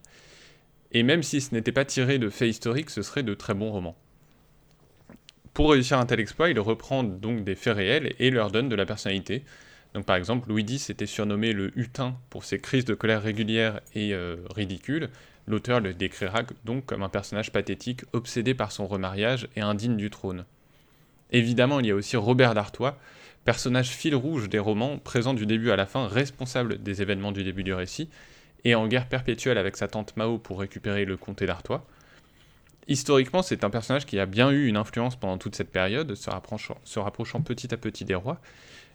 Et 0.92 1.02
même 1.02 1.22
si 1.22 1.40
ce 1.40 1.54
n'était 1.54 1.72
pas 1.72 1.84
tiré 1.84 2.18
de 2.18 2.28
faits 2.28 2.48
historiques, 2.48 2.90
ce 2.90 3.02
serait 3.02 3.22
de 3.22 3.34
très 3.34 3.54
bons 3.54 3.70
romans. 3.70 3.96
Pour 5.54 5.70
réussir 5.72 5.98
un 5.98 6.06
tel 6.06 6.20
exploit, 6.20 6.50
il 6.50 6.58
reprend 6.60 7.02
donc 7.02 7.44
des 7.44 7.54
faits 7.54 7.76
réels 7.76 8.14
et 8.18 8.30
leur 8.30 8.50
donne 8.50 8.68
de 8.68 8.76
la 8.76 8.86
personnalité. 8.86 9.44
Donc 9.94 10.06
par 10.06 10.16
exemple, 10.16 10.48
Louis 10.48 10.62
X 10.62 10.90
était 10.90 11.06
surnommé 11.06 11.52
le 11.52 11.76
hutin 11.78 12.16
pour 12.30 12.44
ses 12.44 12.58
crises 12.58 12.84
de 12.84 12.94
colère 12.94 13.22
régulières 13.22 13.80
et 13.94 14.14
euh, 14.14 14.36
ridicules. 14.54 15.10
L'auteur 15.46 15.80
le 15.80 15.92
décrira 15.92 16.42
donc 16.64 16.86
comme 16.86 17.02
un 17.02 17.08
personnage 17.08 17.52
pathétique, 17.52 18.02
obsédé 18.12 18.54
par 18.54 18.72
son 18.72 18.86
remariage 18.86 19.48
et 19.56 19.60
indigne 19.60 19.96
du 19.96 20.08
trône. 20.08 20.46
Évidemment, 21.30 21.80
il 21.80 21.86
y 21.86 21.90
a 21.90 21.94
aussi 21.94 22.16
Robert 22.16 22.54
d'Artois, 22.54 22.98
personnage 23.44 23.90
fil 23.90 24.14
rouge 24.14 24.48
des 24.48 24.58
romans, 24.58 24.98
présent 24.98 25.34
du 25.34 25.46
début 25.46 25.70
à 25.70 25.76
la 25.76 25.86
fin, 25.86 26.06
responsable 26.06 26.82
des 26.82 27.02
événements 27.02 27.32
du 27.32 27.44
début 27.44 27.64
du 27.64 27.74
récit, 27.74 28.08
et 28.64 28.74
en 28.74 28.86
guerre 28.86 29.08
perpétuelle 29.08 29.58
avec 29.58 29.76
sa 29.76 29.88
tante 29.88 30.16
Mao 30.16 30.38
pour 30.38 30.60
récupérer 30.60 31.04
le 31.04 31.16
comté 31.16 31.46
d'Artois. 31.46 31.84
Historiquement, 32.88 33.42
c'est 33.42 33.64
un 33.64 33.70
personnage 33.70 34.06
qui 34.06 34.18
a 34.18 34.26
bien 34.26 34.50
eu 34.50 34.66
une 34.66 34.76
influence 34.76 35.16
pendant 35.16 35.38
toute 35.38 35.54
cette 35.54 35.70
période, 35.70 36.14
se 36.14 36.30
rapprochant, 36.30 37.40
petit 37.40 37.72
à 37.72 37.76
petit 37.76 38.04
des 38.04 38.14
rois, 38.14 38.40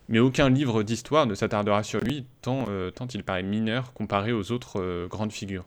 mais 0.09 0.19
aucun 0.19 0.49
livre 0.49 0.83
d'histoire 0.83 1.25
ne 1.25 1.35
s'attardera 1.35 1.83
sur 1.83 1.99
lui, 1.99 2.25
tant, 2.41 2.65
euh, 2.69 2.91
il 3.13 3.23
paraît 3.23 3.43
mineur 3.43 3.93
comparé 3.93 4.31
aux 4.31 4.51
autres 4.51 4.79
euh, 4.81 5.07
grandes 5.07 5.33
figures. 5.33 5.65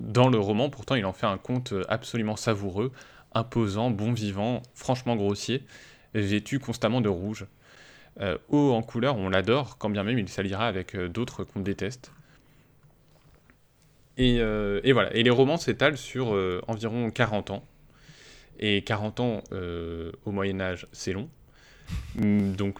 Dans 0.00 0.28
le 0.28 0.38
roman, 0.38 0.70
pourtant, 0.70 0.94
il 0.94 1.04
en 1.04 1.12
fait 1.12 1.26
un 1.26 1.38
conte 1.38 1.74
absolument 1.88 2.36
savoureux, 2.36 2.92
imposant, 3.34 3.90
bon 3.90 4.12
vivant, 4.12 4.62
franchement 4.74 5.16
grossier, 5.16 5.64
vêtu 6.14 6.58
constamment 6.58 7.00
de 7.00 7.08
rouge. 7.08 7.46
Euh, 8.20 8.36
haut 8.48 8.72
en 8.72 8.82
couleur, 8.82 9.16
on 9.16 9.28
l'adore, 9.28 9.78
quand 9.78 9.90
bien 9.90 10.02
même 10.02 10.18
il 10.18 10.28
s'alliera 10.28 10.66
avec 10.66 10.94
euh, 10.94 11.08
d'autres 11.08 11.44
qu'on 11.44 11.60
déteste. 11.60 12.10
Et, 14.16 14.38
euh, 14.40 14.80
et 14.82 14.92
voilà, 14.92 15.14
et 15.14 15.22
les 15.22 15.30
romans 15.30 15.56
s'étalent 15.56 15.96
sur 15.96 16.36
environ 16.66 17.10
40 17.10 17.50
ans. 17.50 17.64
Et 18.58 18.82
40 18.82 19.20
ans 19.20 19.42
au 20.24 20.32
Moyen 20.32 20.60
Âge, 20.60 20.88
c'est 20.92 21.12
long. 21.12 21.28
Mm, 22.16 22.54
Donc 22.54 22.78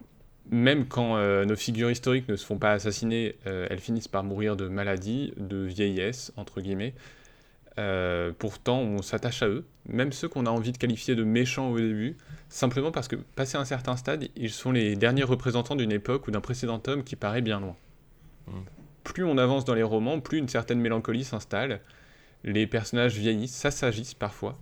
même 0.51 0.87
quand 0.87 1.17
nos 1.45 1.57
figures 1.57 1.91
historiques 1.91 2.29
ne 2.29 2.35
se 2.35 2.45
font 2.45 2.59
pas 2.59 2.73
assassiner, 2.73 3.37
elles 3.45 3.79
finissent 3.79 4.09
par 4.09 4.25
mourir 4.25 4.57
de 4.57 4.67
maladie, 4.67 5.33
de 5.37 5.59
vieillesse, 5.59 6.33
entre 6.37 6.61
guillemets. 6.61 6.95
Euh, 7.79 8.33
pourtant, 8.37 8.81
on 8.81 9.03
s'attache 9.03 9.43
à 9.43 9.49
eux, 9.49 9.65
même 9.87 10.13
ceux 10.13 10.29
qu'on 10.29 10.47
a 10.47 10.51
envie 10.51 10.73
de 10.73 10.79
qualifier 10.79 11.15
de 11.15 11.23
méchants 11.23 11.71
au 11.71 11.79
début, 11.79 12.17
simplement 12.49 12.91
parce 12.91 13.09
que, 13.09 13.17
passé 13.17 13.57
un 13.57 13.65
certain 13.65 13.97
stade, 13.97 14.29
ils 14.37 14.51
sont 14.51 14.73
les 14.73 14.97
derniers 14.97 15.23
représentants 15.23 15.77
d'une 15.77 15.93
époque 15.93 16.27
ou 16.27 16.31
d'un 16.31 16.41
précédent 16.41 16.83
homme 16.89 17.05
qui 17.05 17.15
paraît 17.15 17.43
bien 17.43 17.61
loin. 17.61 17.77
Mm. 18.49 18.53
Plus 19.05 19.25
on 19.25 19.39
avance 19.39 19.65
dans 19.65 19.75
les 19.75 19.83
romans, 19.83 20.21
plus 20.21 20.39
une 20.39 20.49
certaine 20.49 20.81
mélancolie 20.81 21.25
s'installe. 21.25 21.81
Les 22.45 22.67
personnages 22.67 23.17
vieillissent, 23.17 23.55
s'assagissent 23.55 24.15
parfois. 24.15 24.59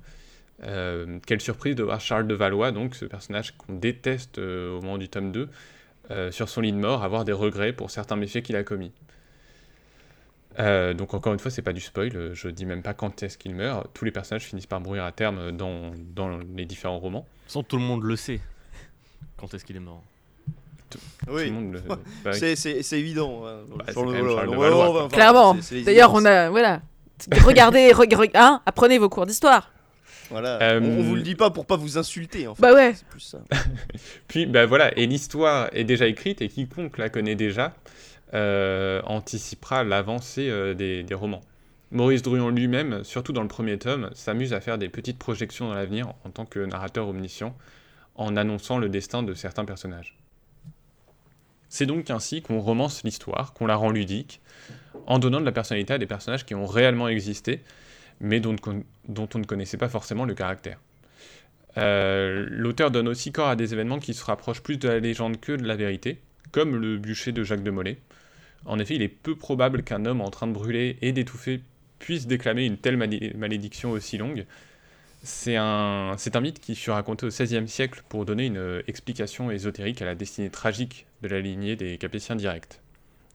Euh, 0.65 1.19
quelle 1.27 1.41
surprise 1.41 1.75
de 1.75 1.83
voir 1.83 2.01
Charles 2.01 2.27
de 2.27 2.35
Valois, 2.35 2.73
donc 2.73 2.95
ce 2.95 3.05
personnage 3.05 3.57
qu'on 3.57 3.75
déteste 3.75 4.39
euh, 4.39 4.77
au 4.77 4.81
moment 4.81 4.99
du 4.99 5.09
tome 5.09 5.33
2, 5.33 5.49
euh, 6.11 6.31
sur 6.31 6.49
son 6.49 6.61
lit 6.61 6.73
de 6.73 6.79
mort, 6.79 7.03
avoir 7.03 7.25
des 7.25 7.33
regrets 7.33 7.73
pour 7.73 7.91
certains 7.91 8.17
méfaits 8.17 8.43
qu'il 8.43 8.57
a 8.57 8.63
commis. 8.63 8.93
Euh, 10.59 10.95
donc 10.95 11.13
encore 11.15 11.33
une 11.33 11.39
fois, 11.39 11.51
c'est 11.51 11.63
pas 11.63 11.73
du 11.73 11.81
spoil, 11.81 12.31
je 12.33 12.49
dis 12.49 12.65
même 12.67 12.83
pas 12.83 12.95
quand 12.95 13.23
est-ce 13.23 13.37
qu'il 13.39 13.55
meurt. 13.55 13.89
Tous 13.95 14.05
les 14.05 14.11
personnages 14.11 14.45
finissent 14.45 14.67
par 14.67 14.81
mourir 14.81 15.05
à 15.05 15.13
terme 15.13 15.53
dans, 15.53 15.93
dans 16.15 16.39
les 16.57 16.65
différents 16.65 16.99
romans. 16.99 17.27
Sans 17.47 17.63
tout 17.63 17.77
le 17.77 17.83
monde 17.83 18.03
le 18.03 18.17
sait. 18.17 18.41
Quand 19.37 19.53
est-ce 19.53 19.65
qu'il 19.65 19.77
est 19.77 19.81
mort 19.81 20.03
Tout 20.91 20.99
Oui. 21.29 21.47
le 21.47 21.53
monde 21.53 21.73
le- 21.75 21.83
bah. 22.25 22.33
C'est- 22.33 22.57
C'est 22.57 22.83
c'est 22.83 22.99
évident. 22.99 23.45
Clairement. 25.11 25.57
D'ailleurs, 25.85 26.15
on 26.15 26.25
a. 26.25 26.51
Voilà. 26.51 26.81
Regardez, 27.45 27.93
reg- 27.93 28.15
reg- 28.15 28.31
hein, 28.35 28.61
apprenez 28.67 28.99
vos 28.99 29.09
cours 29.09 29.27
d'histoire. 29.27 29.71
Voilà. 30.31 30.61
Euh, 30.61 30.81
On, 30.83 30.99
on 30.99 31.03
vous 31.03 31.15
le 31.15 31.23
dit 31.23 31.35
pas 31.37 31.51
pour 31.51 31.67
pas 31.67 31.77
vous 31.77 31.99
insulter 31.99 32.49
en 32.49 32.55
fait. 32.55 32.61
Bah 32.63 32.75
ouais. 32.75 32.95
Plus 33.11 33.21
ça. 33.21 33.39
Puis 34.29 34.47
bah 34.47 34.67
voilà, 34.67 34.97
et 34.99 35.07
l'histoire 35.07 35.69
est 35.73 35.85
déjà 35.85 36.07
écrite 36.09 36.43
et 36.43 36.49
quiconque 36.49 36.99
la 36.99 37.09
connaît 37.11 37.37
déjà 37.37 37.67
euh, 37.67 37.71
anticipera 39.07 39.85
l'avancée 39.85 40.49
euh, 40.51 40.75
des, 40.75 41.15
romans. 41.15 41.43
Maurice 41.93 42.23
Druon 42.23 42.51
lui-même, 42.51 43.05
surtout 43.05 43.33
dans 43.33 43.43
le 43.43 43.49
premier 43.49 43.79
tome, 43.79 44.11
s'amuse 44.15 44.53
à 44.53 44.61
faire 44.61 44.79
des 44.79 44.89
petites 44.89 45.19
projections 45.19 45.69
dans 45.69 45.75
l'avenir 45.75 46.13
en 46.25 46.31
tant 46.31 46.45
que 46.45 46.59
narrateur 46.59 47.09
omniscient, 47.09 47.57
en 48.17 48.37
annonçant 48.37 48.79
le 48.79 48.89
destin 48.89 49.23
de 49.23 49.35
certains 49.35 49.65
personnages. 49.65 50.19
C'est 51.69 51.87
donc 51.87 52.11
ainsi 52.11 52.43
qu'on 52.43 52.61
romance 52.61 53.03
l'histoire, 53.05 53.53
qu'on 53.53 53.67
la 53.67 53.77
rend 53.77 53.91
ludique, 53.91 54.41
en 55.07 55.19
donnant 55.19 55.41
de 55.41 55.45
la 55.45 55.53
personnalité 55.53 55.95
à 55.95 55.99
des 55.99 56.07
personnages 56.07 56.45
qui 56.45 56.55
ont 56.55 56.67
réellement 56.67 57.09
existé, 57.09 57.63
mais 58.21 58.41
dont, 58.41 58.57
dont 59.09 59.29
on 59.35 59.39
ne 59.39 59.45
connaissait 59.45 59.77
pas 59.77 59.89
forcément 59.89 60.25
le 60.25 60.35
caractère. 60.35 60.79
Euh, 61.79 62.47
L'auteur 62.49 62.91
donne 62.91 63.09
aussi 63.09 63.33
corps 63.33 63.49
à 63.49 63.57
des 63.57 63.73
événements 63.75 63.99
qui 63.99 64.15
se 64.15 64.25
rapprochent 64.25 64.63
plus 64.63 64.79
de 64.79 64.89
la 64.89 64.99
légende 64.99 65.39
que 65.41 65.53
de 65.53 65.65
la 65.65 65.77
vérité, 65.77 66.21
comme 66.53 66.77
le 66.77 66.97
bûcher 66.97 67.33
de 67.33 67.45
Jacques 67.45 67.63
de 67.63 67.71
Molay. 67.71 67.99
En 68.67 68.79
effet, 68.79 68.97
il 68.97 69.03
est 69.03 69.09
peu 69.09 69.37
probable 69.37 69.83
qu'un 69.83 70.05
homme 70.05 70.21
en 70.21 70.31
train 70.31 70.47
de 70.47 70.53
brûler 70.53 70.99
et 71.03 71.13
d'étouffer 71.13 71.61
puisse 71.99 72.27
déclamer 72.27 72.67
une 72.67 72.77
telle 72.77 72.97
malé- 72.97 73.35
malédiction 73.37 73.93
aussi 73.93 74.19
longue. 74.19 74.45
C'est 75.23 75.57
un, 75.57 76.17
mythe 76.41 76.61
qui 76.61 76.77
fut 76.77 76.91
raconté 76.91 77.27
au 77.27 77.31
XVIe 77.31 77.67
siècle 77.69 78.03
pour 78.09 78.25
donner 78.25 78.47
une 78.47 78.59
euh, 78.59 78.83
explication 78.87 79.51
ésotérique 79.51 80.03
à 80.03 80.05
la 80.05 80.15
destinée 80.15 80.51
tragique 80.51 81.07
de 81.23 81.29
la 81.29 81.41
lignée 81.41 81.75
des 81.75 81.99
Capétiens 81.99 82.37
directs. 82.37 82.81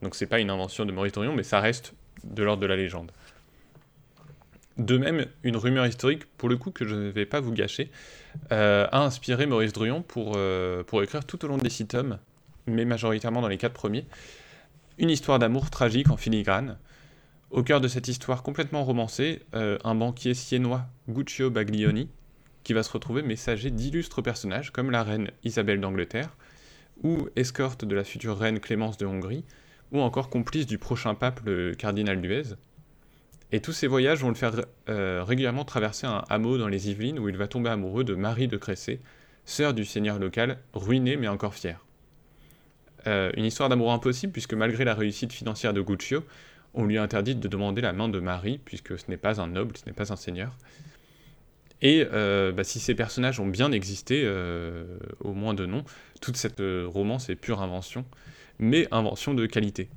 Donc 0.00 0.14
c'est 0.14 0.26
pas 0.26 0.38
une 0.40 0.50
invention 0.50 0.84
de 0.84 0.92
Maurice 0.92 1.12
Druon, 1.12 1.34
mais 1.34 1.42
ça 1.42 1.60
reste 1.60 1.94
de 2.24 2.42
l'ordre 2.42 2.62
de 2.62 2.66
la 2.66 2.76
légende. 2.76 3.12
De 4.78 4.96
même, 4.96 5.26
une 5.42 5.56
rumeur 5.56 5.86
historique, 5.86 6.24
pour 6.38 6.48
le 6.48 6.56
coup 6.56 6.70
que 6.70 6.86
je 6.86 6.94
ne 6.94 7.10
vais 7.10 7.26
pas 7.26 7.40
vous 7.40 7.52
gâcher, 7.52 7.90
euh, 8.52 8.86
a 8.90 9.00
inspiré 9.00 9.44
Maurice 9.46 9.72
Druon 9.72 10.02
pour, 10.02 10.32
euh, 10.36 10.82
pour 10.82 11.02
écrire 11.02 11.24
tout 11.26 11.44
au 11.44 11.48
long 11.48 11.58
des 11.58 11.68
six 11.68 11.86
tomes, 11.86 12.18
mais 12.66 12.86
majoritairement 12.86 13.42
dans 13.42 13.48
les 13.48 13.58
quatre 13.58 13.74
premiers, 13.74 14.06
une 15.02 15.10
histoire 15.10 15.40
d'amour 15.40 15.68
tragique 15.68 16.10
en 16.10 16.16
filigrane. 16.16 16.78
Au 17.50 17.64
cœur 17.64 17.80
de 17.80 17.88
cette 17.88 18.06
histoire 18.06 18.44
complètement 18.44 18.84
romancée, 18.84 19.42
euh, 19.52 19.76
un 19.82 19.96
banquier 19.96 20.32
siennois, 20.32 20.86
Guccio 21.08 21.50
Baglioni, 21.50 22.08
qui 22.62 22.72
va 22.72 22.84
se 22.84 22.92
retrouver 22.92 23.22
messager 23.22 23.72
d'illustres 23.72 24.22
personnages 24.22 24.70
comme 24.70 24.92
la 24.92 25.02
reine 25.02 25.32
Isabelle 25.42 25.80
d'Angleterre, 25.80 26.36
ou 27.02 27.28
escorte 27.34 27.84
de 27.84 27.96
la 27.96 28.04
future 28.04 28.38
reine 28.38 28.60
Clémence 28.60 28.96
de 28.96 29.04
Hongrie, 29.04 29.44
ou 29.90 30.00
encore 30.00 30.30
complice 30.30 30.66
du 30.66 30.78
prochain 30.78 31.16
pape, 31.16 31.40
le 31.44 31.74
cardinal 31.74 32.20
Duez. 32.20 32.54
Et 33.50 33.60
tous 33.60 33.72
ces 33.72 33.88
voyages 33.88 34.20
vont 34.20 34.28
le 34.28 34.36
faire 34.36 34.54
euh, 34.88 35.24
régulièrement 35.24 35.64
traverser 35.64 36.06
un 36.06 36.22
hameau 36.28 36.58
dans 36.58 36.68
les 36.68 36.90
Yvelines 36.90 37.18
où 37.18 37.28
il 37.28 37.36
va 37.36 37.48
tomber 37.48 37.70
amoureux 37.70 38.04
de 38.04 38.14
Marie 38.14 38.46
de 38.46 38.56
Cressé, 38.56 39.00
sœur 39.46 39.74
du 39.74 39.84
seigneur 39.84 40.20
local, 40.20 40.58
ruiné 40.72 41.16
mais 41.16 41.28
encore 41.28 41.54
fier. 41.54 41.84
Euh, 43.06 43.32
une 43.36 43.44
histoire 43.44 43.68
d'amour 43.68 43.92
impossible 43.92 44.32
puisque 44.32 44.54
malgré 44.54 44.84
la 44.84 44.94
réussite 44.94 45.32
financière 45.32 45.72
de 45.72 45.80
Guccio, 45.80 46.24
on 46.74 46.84
lui 46.84 46.98
interdit 46.98 47.34
de 47.34 47.48
demander 47.48 47.82
la 47.82 47.92
main 47.92 48.08
de 48.08 48.20
Marie 48.20 48.58
puisque 48.64 48.98
ce 48.98 49.04
n'est 49.08 49.16
pas 49.16 49.40
un 49.40 49.48
noble, 49.48 49.76
ce 49.76 49.86
n'est 49.86 49.92
pas 49.92 50.12
un 50.12 50.16
seigneur. 50.16 50.56
Et 51.80 52.06
euh, 52.12 52.52
bah, 52.52 52.62
si 52.62 52.78
ces 52.78 52.94
personnages 52.94 53.40
ont 53.40 53.46
bien 53.46 53.72
existé, 53.72 54.22
euh, 54.24 54.84
au 55.20 55.32
moins 55.32 55.52
de 55.52 55.66
nom, 55.66 55.84
toute 56.20 56.36
cette 56.36 56.62
romance 56.86 57.28
est 57.28 57.34
pure 57.34 57.60
invention, 57.60 58.04
mais 58.58 58.86
invention 58.92 59.34
de 59.34 59.46
qualité. 59.46 59.88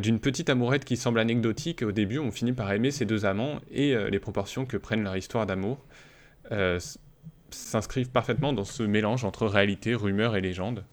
D'une 0.00 0.18
petite 0.18 0.48
amourette 0.48 0.86
qui 0.86 0.96
semble 0.96 1.18
anecdotique, 1.18 1.82
au 1.82 1.92
début 1.92 2.18
on 2.18 2.30
finit 2.30 2.54
par 2.54 2.72
aimer 2.72 2.90
ces 2.90 3.04
deux 3.04 3.26
amants 3.26 3.60
et 3.70 3.94
les 4.10 4.18
proportions 4.18 4.64
que 4.64 4.78
prennent 4.78 5.02
leur 5.02 5.14
histoire 5.14 5.44
d'amour 5.44 5.84
s'inscrivent 7.50 8.08
parfaitement 8.08 8.54
dans 8.54 8.64
ce 8.64 8.82
mélange 8.82 9.26
entre 9.26 9.46
réalité, 9.46 9.94
rumeur 9.94 10.36
et 10.36 10.40
légende. 10.40 10.84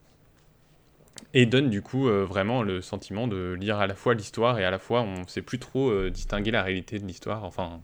Et 1.33 1.45
donnent 1.45 1.69
du 1.69 1.81
coup 1.81 2.09
euh, 2.09 2.25
vraiment 2.25 2.61
le 2.61 2.81
sentiment 2.81 3.27
de 3.27 3.55
lire 3.59 3.79
à 3.79 3.87
la 3.87 3.95
fois 3.95 4.13
l'histoire 4.13 4.59
et 4.59 4.65
à 4.65 4.71
la 4.71 4.79
fois 4.79 5.01
on 5.01 5.21
ne 5.21 5.27
sait 5.27 5.41
plus 5.41 5.59
trop 5.59 5.89
euh, 5.89 6.09
distinguer 6.09 6.51
la 6.51 6.61
réalité 6.61 6.99
de 6.99 7.05
l'histoire, 7.05 7.45
enfin 7.45 7.81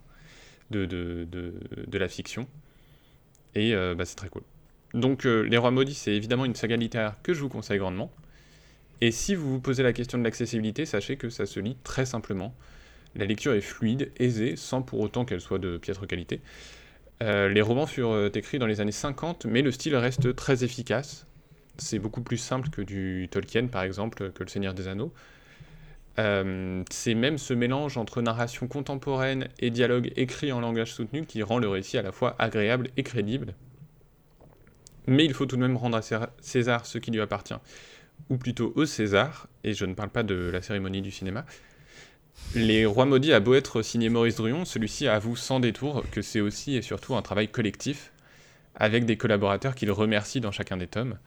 de, 0.69 0.85
de, 0.85 1.25
de, 1.31 1.97
la 1.97 2.09
fiction. 2.09 2.45
Et 3.55 3.73
euh, 3.73 3.95
bah, 3.95 4.03
c'est 4.03 4.17
très 4.17 4.27
cool. 4.27 4.43
Donc 4.93 5.23
Les 5.23 5.57
Rois 5.57 5.71
Maudits, 5.71 5.93
c'est 5.93 6.13
évidemment 6.13 6.45
une 6.45 6.55
saga 6.55 6.75
littéraire 6.75 7.15
que 7.23 7.33
je 7.33 7.39
vous 7.39 7.49
conseille 7.49 7.79
grandement. 7.79 8.11
Et 8.99 9.11
si 9.11 9.35
vous 9.35 9.49
vous 9.49 9.59
posez 9.61 9.83
la 9.83 9.93
question 9.93 10.17
de 10.17 10.23
l'accessibilité, 10.23 10.85
sachez 10.85 11.17
que 11.17 11.29
ça 11.29 11.45
se 11.45 11.59
lit 11.59 11.77
très 11.83 12.05
simplement. 12.05 12.53
La 13.15 13.25
lecture 13.25 13.53
est 13.53 13.61
fluide, 13.61 14.11
aisée, 14.17 14.55
sans 14.55 14.81
pour 14.81 14.99
autant 14.99 15.23
qu'elle 15.23 15.41
soit 15.41 15.59
de 15.59 15.77
piètre 15.77 16.07
qualité. 16.07 16.41
Les 17.21 17.61
romans 17.61 17.85
furent 17.85 18.29
écrits 18.33 18.59
dans 18.59 18.65
les 18.65 18.79
années 18.79 18.91
50, 18.91 19.45
mais 19.45 19.61
le 19.61 19.71
style 19.71 19.95
reste 19.95 20.35
très 20.35 20.63
efficace. 20.63 21.26
C'est 21.77 21.99
beaucoup 21.99 22.21
plus 22.21 22.37
simple 22.37 22.69
que 22.69 22.81
du 22.81 23.27
Tolkien, 23.29 23.67
par 23.67 23.83
exemple, 23.83 24.31
que 24.31 24.43
Le 24.43 24.49
Seigneur 24.49 24.73
des 24.73 24.87
Anneaux. 24.87 25.13
Euh, 26.19 26.83
c'est 26.89 27.13
même 27.13 27.37
ce 27.37 27.53
mélange 27.53 27.97
entre 27.97 28.21
narration 28.23 28.67
contemporaine 28.67 29.49
et 29.59 29.69
dialogue 29.69 30.11
écrit 30.15 30.51
en 30.51 30.59
langage 30.59 30.93
soutenu 30.93 31.25
qui 31.25 31.43
rend 31.43 31.59
le 31.59 31.69
récit 31.69 31.97
à 31.97 32.01
la 32.01 32.11
fois 32.11 32.35
agréable 32.39 32.89
et 32.97 33.03
crédible. 33.03 33.53
Mais 35.05 35.23
il 35.25 35.33
faut 35.33 35.45
tout 35.45 35.55
de 35.55 35.61
même 35.61 35.77
rendre 35.77 35.97
à 35.97 36.01
Cé- 36.01 36.17
César 36.41 36.85
ce 36.85 36.97
qui 36.97 37.11
lui 37.11 37.21
appartient 37.21 37.53
ou 38.29 38.37
plutôt 38.37 38.73
au 38.75 38.85
César, 38.85 39.47
et 39.63 39.75
je 39.75 39.85
ne 39.85 39.93
parle 39.93 40.09
pas 40.09 40.23
de 40.23 40.49
la 40.51 40.63
cérémonie 40.63 41.03
du 41.03 41.11
cinéma. 41.11 41.45
Les 42.55 42.85
Rois 42.85 43.05
Maudits 43.05 43.31
a 43.31 43.39
beau 43.39 43.53
être 43.53 43.83
signé 43.83 44.09
Maurice 44.09 44.35
Druon, 44.35 44.65
celui-ci 44.65 45.07
avoue 45.07 45.35
sans 45.35 45.59
détour 45.59 46.03
que 46.11 46.23
c'est 46.23 46.41
aussi 46.41 46.75
et 46.75 46.81
surtout 46.81 47.15
un 47.15 47.21
travail 47.21 47.47
collectif, 47.47 48.11
avec 48.75 49.05
des 49.05 49.17
collaborateurs 49.17 49.75
qu'il 49.75 49.91
remercie 49.91 50.41
dans 50.41 50.51
chacun 50.51 50.77
des 50.77 50.87
tomes. 50.87 51.17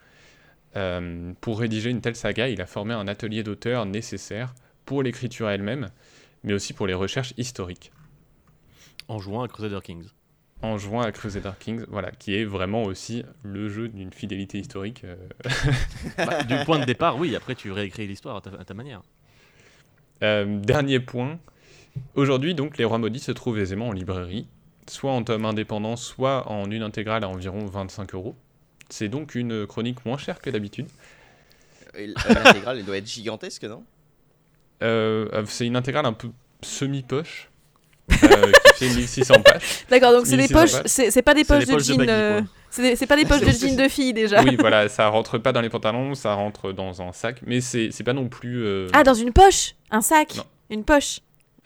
Euh, 0.76 1.32
pour 1.40 1.58
rédiger 1.60 1.90
une 1.90 2.00
telle 2.00 2.16
saga, 2.16 2.48
il 2.48 2.60
a 2.60 2.66
formé 2.66 2.94
un 2.94 3.08
atelier 3.08 3.42
d'auteur 3.42 3.86
nécessaire 3.86 4.54
pour 4.86 5.02
l'écriture 5.02 5.48
elle-même, 5.48 5.88
mais 6.44 6.52
aussi 6.52 6.72
pour 6.72 6.86
les 6.86 6.94
recherches 6.94 7.34
historiques, 7.36 7.92
En 9.08 9.18
jouant 9.18 9.42
à 9.42 9.48
Crusader 9.48 9.80
Kings. 9.82 10.06
en 10.62 10.78
jouant 10.78 11.00
à 11.00 11.10
Crusader 11.12 11.52
Kings, 11.58 11.84
voilà, 11.88 12.10
qui 12.12 12.34
est 12.36 12.44
vraiment 12.44 12.84
aussi 12.84 13.24
le 13.42 13.68
jeu 13.68 13.88
d'une 13.88 14.12
fidélité 14.12 14.58
historique. 14.58 15.02
euh, 15.04 15.16
Bah, 16.18 16.44
du 16.44 16.54
point 16.64 16.78
de 16.78 16.84
départ, 16.84 17.18
oui, 17.18 17.34
après 17.34 17.54
tu 17.54 17.72
réécris 17.72 18.06
l'histoire 18.06 18.36
à 18.36 18.40
ta, 18.40 18.50
à 18.50 18.64
ta 18.64 18.74
manière. 18.74 19.02
Euh, 20.22 20.58
dernier 20.60 21.00
point. 21.00 21.38
Aujourd'hui, 22.14 22.54
donc, 22.54 22.78
Les 22.78 22.84
Rois 22.84 22.98
Maudits 22.98 23.18
se 23.20 23.32
trouvent 23.32 23.58
aisément 23.58 23.88
en 23.88 23.92
librairie, 23.92 24.46
soit 24.88 25.12
en 25.12 25.22
tome 25.24 25.44
indépendant, 25.44 25.96
soit 25.96 26.48
en 26.48 26.70
une 26.70 26.82
intégrale 26.82 27.24
à 27.24 27.28
environ 27.28 27.66
25 27.66 28.14
euros. 28.14 28.36
C'est 28.90 29.08
donc 29.08 29.34
une 29.34 29.66
chronique 29.66 30.04
moins 30.04 30.18
chère 30.18 30.40
que 30.40 30.50
d'habitude. 30.50 30.86
Et 31.96 32.08
L'intégrale, 32.08 32.78
elle 32.78 32.84
doit 32.84 32.96
être 32.98 33.06
gigantesque, 33.08 33.64
non? 33.64 33.82
Euh, 34.82 35.28
euh, 35.32 35.44
c'est 35.46 35.66
une 35.66 35.76
intégrale 35.76 36.06
un 36.06 36.12
peu 36.12 36.28
semi-poche, 36.62 37.50
euh, 38.12 38.52
qui 38.76 38.84
fait 38.88 38.94
1600 38.94 39.42
pages. 39.42 39.84
D'accord, 39.90 40.12
donc 40.12 40.26
c'est 40.26 40.36
des 40.36 40.48
1600 40.48 40.78
poches, 40.78 40.82
c'est 40.86 41.22
pas 41.22 41.34
des 41.34 41.44
poches 41.44 41.66
de 41.66 41.72
poches 41.72 41.86
de 41.86 41.92
jean. 41.92 41.96
baggy, 41.98 42.10
euh, 42.10 42.40
quoi. 42.42 42.96
c'est 42.96 43.06
pas 43.06 43.16
des 43.16 43.24
poches 43.26 43.40
de 43.40 43.50
C'est- 43.50 43.68
jean 43.68 43.76
de 43.76 43.88
fille 43.88 44.12
déjà. 44.14 44.42
Oui, 44.42 44.56
voilà, 44.58 44.88
ça 44.88 45.08
rentre 45.08 45.38
pas 45.38 45.52
dans 45.52 45.60
les 45.60 45.68
pantalons, 45.68 46.14
ça 46.14 46.34
rentre 46.34 46.72
dans 46.72 47.02
un 47.02 47.12
sac, 47.12 47.40
mais 47.46 47.60
c'est 47.60 47.90
c'est 47.90 48.04
pas 48.04 48.12
non 48.14 48.28
plus. 48.28 48.64
euh, 48.64 48.88
Ah, 48.92 49.02
dans 49.02 49.14
une 49.14 49.32
poche 49.32 49.74
Un 49.90 50.00
sac 50.00 50.36
Non. 50.36 50.44
Une 50.70 50.84
poche 50.84 51.20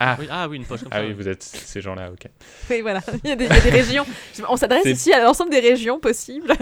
Ah, 0.05 0.17
Oui, 0.19 0.27
ah 0.29 0.47
oui, 0.47 0.57
une 0.57 0.65
poche 0.65 0.81
comme 0.81 0.89
ah 0.91 0.97
ça. 1.01 1.05
oui, 1.05 1.13
vous 1.13 1.27
êtes 1.27 1.43
ces 1.43 1.81
gens-là, 1.81 2.11
ok. 2.11 2.27
Oui, 2.69 2.81
voilà. 2.81 3.01
Il 3.23 3.29
y 3.29 3.33
a 3.33 3.35
des, 3.35 3.45
il 3.45 3.51
y 3.51 3.53
a 3.57 3.61
des 3.61 3.69
régions. 3.81 4.05
On 4.47 4.57
s'adresse 4.57 4.85
ici 4.85 5.13
à 5.13 5.23
l'ensemble 5.23 5.51
des 5.51 5.59
régions 5.59 5.99
possibles. 5.99 6.53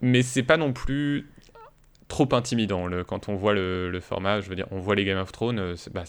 mais 0.00 0.22
c'est 0.22 0.42
pas 0.42 0.56
non 0.56 0.72
plus 0.72 1.28
trop 2.08 2.28
intimidant 2.32 2.86
le, 2.86 3.04
quand 3.04 3.28
on 3.28 3.34
voit 3.36 3.54
le, 3.54 3.90
le 3.90 4.00
format. 4.00 4.40
Je 4.40 4.48
veux 4.48 4.56
dire, 4.56 4.66
on 4.70 4.78
voit 4.78 4.94
les 4.94 5.04
Game 5.04 5.18
of 5.18 5.32
Thrones, 5.32 5.58
euh, 5.58 5.76
c'est 5.76 5.92
bah, 5.92 6.04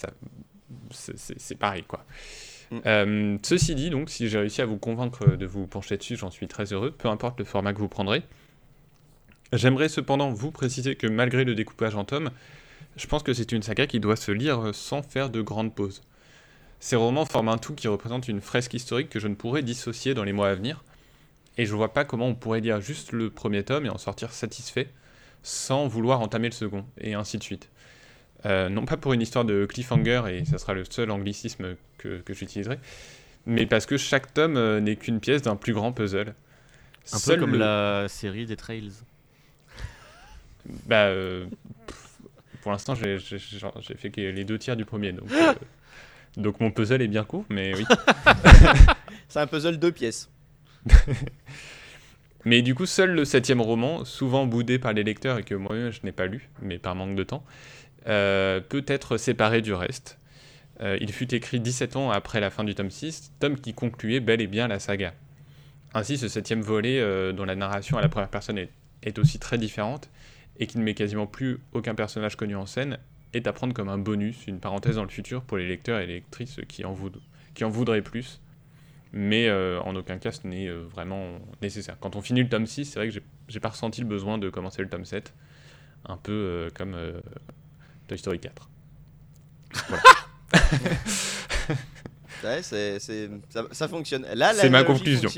c'est 0.91 1.57
pareil 1.57 1.83
quoi. 1.87 2.05
Mm. 2.71 2.77
Euh, 2.85 3.37
ceci 3.43 3.75
dit, 3.75 3.89
donc, 3.89 4.09
si 4.09 4.27
j'ai 4.29 4.39
réussi 4.39 4.61
à 4.61 4.65
vous 4.65 4.77
convaincre 4.77 5.25
de 5.35 5.45
vous 5.45 5.67
pencher 5.67 5.97
dessus, 5.97 6.15
j'en 6.15 6.31
suis 6.31 6.47
très 6.47 6.73
heureux, 6.73 6.91
peu 6.91 7.07
importe 7.07 7.39
le 7.39 7.45
format 7.45 7.73
que 7.73 7.79
vous 7.79 7.87
prendrez. 7.87 8.23
J'aimerais 9.53 9.87
cependant 9.87 10.29
vous 10.29 10.51
préciser 10.51 10.95
que 10.95 11.07
malgré 11.07 11.45
le 11.45 11.55
découpage 11.55 11.95
en 11.95 12.03
tomes, 12.03 12.31
je 12.97 13.07
pense 13.07 13.23
que 13.23 13.31
c'est 13.33 13.53
une 13.53 13.61
saga 13.61 13.87
qui 13.87 13.99
doit 13.99 14.17
se 14.17 14.31
lire 14.31 14.71
sans 14.73 15.01
faire 15.01 15.29
de 15.29 15.41
grandes 15.41 15.73
pauses. 15.73 16.01
Ces 16.79 16.95
romans 16.95 17.25
forment 17.25 17.49
un 17.49 17.57
tout 17.57 17.73
qui 17.73 17.87
représente 17.87 18.27
une 18.27 18.41
fresque 18.41 18.73
historique 18.73 19.09
que 19.09 19.19
je 19.19 19.27
ne 19.27 19.35
pourrais 19.35 19.63
dissocier 19.63 20.13
dans 20.13 20.23
les 20.23 20.33
mois 20.33 20.49
à 20.49 20.55
venir, 20.55 20.83
et 21.57 21.65
je 21.65 21.73
vois 21.75 21.93
pas 21.93 22.05
comment 22.05 22.27
on 22.27 22.35
pourrait 22.35 22.59
lire 22.61 22.81
juste 22.81 23.11
le 23.11 23.29
premier 23.29 23.63
tome 23.63 23.85
et 23.85 23.89
en 23.89 23.97
sortir 23.97 24.31
satisfait, 24.31 24.89
sans 25.43 25.87
vouloir 25.87 26.21
entamer 26.21 26.47
le 26.49 26.53
second, 26.53 26.85
et 26.99 27.13
ainsi 27.15 27.37
de 27.37 27.43
suite. 27.43 27.69
Euh, 28.45 28.69
non 28.69 28.85
pas 28.85 28.97
pour 28.97 29.13
une 29.13 29.21
histoire 29.21 29.45
de 29.45 29.65
cliffhanger, 29.65 30.21
et 30.29 30.45
ça 30.45 30.59
sera 30.59 30.73
le 30.73 30.83
seul 30.85 31.09
anglicisme 31.09 31.75
que, 31.97 32.19
que 32.19 32.33
j'utiliserai, 32.33 32.79
mais 33.47 33.65
parce 33.65 33.85
que 33.85 33.97
chaque 33.97 34.33
tome 34.33 34.57
euh, 34.57 34.79
n'est 34.79 34.97
qu'une 34.97 35.19
pièce 35.19 35.41
d'un 35.41 35.55
plus 35.55 35.73
grand 35.73 35.91
puzzle. 35.93 36.35
Un 37.13 37.17
Seul 37.17 37.35
peu 37.35 37.39
comme 37.41 37.53
le- 37.53 37.59
la 37.59 38.05
série 38.09 38.45
des 38.45 38.57
Trails. 38.57 38.91
Bah, 40.85 41.05
euh, 41.05 41.47
pour 42.61 42.71
l'instant, 42.71 42.93
j'ai 42.93 43.17
fait 43.19 44.15
les 44.17 44.43
deux 44.43 44.59
tiers 44.59 44.75
du 44.75 44.85
premier, 44.85 45.13
donc, 45.13 45.31
euh, 45.31 45.53
donc 46.37 46.61
mon 46.61 46.71
puzzle 46.71 47.01
est 47.01 47.07
bien 47.07 47.23
court, 47.23 47.45
mais 47.49 47.75
oui. 47.75 47.83
C'est 49.27 49.39
un 49.39 49.47
puzzle 49.47 49.77
deux 49.77 49.91
pièces. 49.91 50.29
Mais 52.45 52.61
du 52.61 52.75
coup, 52.75 52.85
seul 52.85 53.11
le 53.11 53.25
septième 53.25 53.59
roman, 53.59 54.05
souvent 54.05 54.45
boudé 54.45 54.79
par 54.79 54.93
les 54.93 55.03
lecteurs 55.03 55.37
et 55.39 55.43
que 55.43 55.53
moi-même 55.53 55.91
je 55.91 55.99
n'ai 56.03 56.13
pas 56.13 56.27
lu, 56.27 56.49
mais 56.61 56.77
par 56.77 56.95
manque 56.95 57.15
de 57.15 57.23
temps, 57.23 57.43
euh, 58.07 58.61
peut 58.61 58.85
être 58.87 59.17
séparé 59.17 59.61
du 59.61 59.73
reste. 59.73 60.17
Euh, 60.79 60.97
il 61.01 61.11
fut 61.11 61.35
écrit 61.35 61.59
17 61.59 61.97
ans 61.97 62.09
après 62.09 62.39
la 62.39 62.49
fin 62.49 62.63
du 62.63 62.73
tome 62.73 62.89
6, 62.89 63.33
tome 63.39 63.59
qui 63.59 63.73
concluait 63.73 64.21
bel 64.21 64.39
et 64.39 64.47
bien 64.47 64.69
la 64.69 64.79
saga. 64.79 65.13
Ainsi, 65.93 66.17
ce 66.17 66.29
septième 66.29 66.61
volet, 66.61 67.01
euh, 67.01 67.33
dont 67.33 67.43
la 67.43 67.55
narration 67.55 67.97
à 67.97 68.01
la 68.01 68.07
première 68.07 68.29
personne 68.29 68.57
est, 68.57 68.69
est 69.03 69.19
aussi 69.19 69.39
très 69.39 69.57
différente, 69.57 70.09
et 70.57 70.67
qui 70.67 70.77
ne 70.77 70.83
met 70.83 70.93
quasiment 70.93 71.27
plus 71.27 71.59
aucun 71.73 71.95
personnage 71.95 72.37
connu 72.37 72.55
en 72.55 72.65
scène, 72.65 72.97
est 73.37 73.47
à 73.47 73.53
prendre 73.53 73.73
comme 73.73 73.89
un 73.89 73.97
bonus, 73.97 74.45
une 74.47 74.59
parenthèse 74.59 74.95
dans 74.97 75.03
le 75.03 75.09
futur 75.09 75.41
pour 75.43 75.57
les 75.57 75.67
lecteurs 75.67 75.99
et 75.99 76.05
les 76.07 76.15
lectrices 76.15 76.59
qui 76.67 76.83
en, 76.85 76.93
voud- 76.93 77.21
qui 77.53 77.63
en 77.63 77.69
voudraient 77.69 78.01
plus. 78.01 78.41
Mais 79.13 79.47
euh, 79.47 79.79
en 79.81 79.95
aucun 79.95 80.17
cas 80.17 80.31
ce 80.33 80.45
n'est 80.45 80.67
euh, 80.67 80.83
vraiment 80.91 81.39
nécessaire. 81.61 81.97
Quand 81.99 82.15
on 82.17 82.21
finit 82.21 82.43
le 82.43 82.49
tome 82.49 82.67
6, 82.67 82.85
c'est 82.85 82.99
vrai 82.99 83.07
que 83.09 83.19
j'ai- 83.47 83.59
pas 83.59 83.69
ressenti 83.69 84.01
le 84.01 84.07
besoin 84.07 84.37
de 84.37 84.49
commencer 84.49 84.81
le 84.81 84.89
tome 84.89 85.05
7, 85.05 85.33
un 86.05 86.17
peu 86.17 86.31
euh, 86.33 86.69
comme 86.75 86.93
euh, 86.93 87.19
Toy 88.07 88.17
Story 88.17 88.39
4. 88.39 88.69
Ouais, 92.43 92.61
c'est, 92.61 92.99
c'est- 92.99 93.29
ça, 93.49 93.65
ça 93.71 93.87
fonctionne. 93.87 94.23
Là, 94.35 94.53
C'est 94.53 94.69
ma 94.69 94.83
conclusion. 94.83 95.27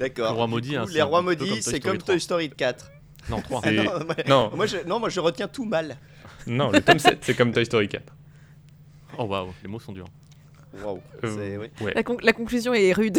D'accord. 0.00 0.32
hein, 0.76 0.84
les 0.94 1.02
rois 1.02 1.22
maudits, 1.22 1.62
c'est 1.62 1.80
comme 1.80 1.98
3. 1.98 2.14
Toy 2.14 2.20
Story 2.20 2.50
4. 2.50 2.90
Non, 3.30 3.40
3. 3.40 3.60
Ah 3.64 3.70
non, 3.72 3.84
moi, 3.84 4.16
Non, 4.28 4.50
moi, 4.56 4.66
je, 4.66 4.76
non, 4.86 4.98
moi 5.00 5.08
je 5.08 5.20
retiens 5.20 5.48
tout 5.48 5.64
mal. 5.64 5.96
non, 6.46 6.70
le 6.70 6.80
tome 6.80 6.98
7 6.98 7.18
c'est 7.22 7.34
comme 7.34 7.52
Toy 7.52 7.64
Story 7.64 7.88
4. 7.88 8.12
Oh 9.18 9.24
waouh, 9.24 9.52
les 9.62 9.68
mots 9.68 9.80
sont 9.80 9.92
durs. 9.92 10.06
Waouh. 10.82 11.00
Euh, 11.24 11.36
c'est- 11.36 11.56
oui. 11.56 11.66
ouais. 11.84 11.92
La, 11.94 12.02
con- 12.02 12.18
la 12.22 12.32
conclusion 12.32 12.72
est 12.74 12.92
rude. 12.92 13.18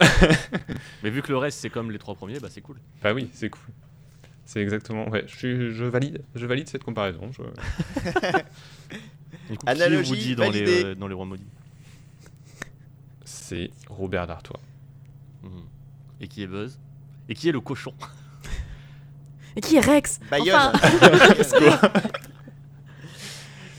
Mais 1.02 1.10
vu 1.10 1.22
que 1.22 1.30
le 1.30 1.38
reste 1.38 1.58
c'est 1.60 1.70
comme 1.70 1.90
les 1.90 1.98
trois 1.98 2.14
premiers, 2.14 2.38
bah 2.40 2.48
c'est 2.50 2.60
cool. 2.60 2.76
Bah 3.02 3.12
oui, 3.14 3.28
c'est 3.32 3.50
cool. 3.50 3.62
C'est 4.44 4.60
exactement. 4.60 5.08
Ouais, 5.08 5.24
je, 5.26 5.36
suis- 5.36 5.72
je 5.74 5.84
valide, 5.84 6.22
je 6.34 6.46
valide 6.46 6.68
cette 6.68 6.82
comparaison. 6.84 7.30
je- 7.32 7.42
Du 9.50 9.56
coup, 9.58 9.64
Analogie 9.66 10.12
qui 10.12 10.18
vous 10.20 10.28
dit 10.28 10.36
dans 10.36 10.50
les, 10.50 10.84
euh, 10.84 10.94
dans 10.94 11.06
les 11.08 11.14
rois 11.14 11.26
maudits 11.26 11.44
C'est 13.24 13.70
Robert 13.88 14.26
D'Artois. 14.26 14.60
Mhm. 15.42 15.50
Et 16.20 16.28
qui 16.28 16.42
est 16.42 16.46
Buzz? 16.46 16.78
Et 17.28 17.34
qui 17.34 17.48
est 17.48 17.52
le 17.52 17.60
cochon? 17.60 17.92
Et 19.56 19.60
qui 19.60 19.76
est 19.76 19.80
Rex 19.80 20.20
Bayonne. 20.30 20.54
Enfin, 20.54 20.72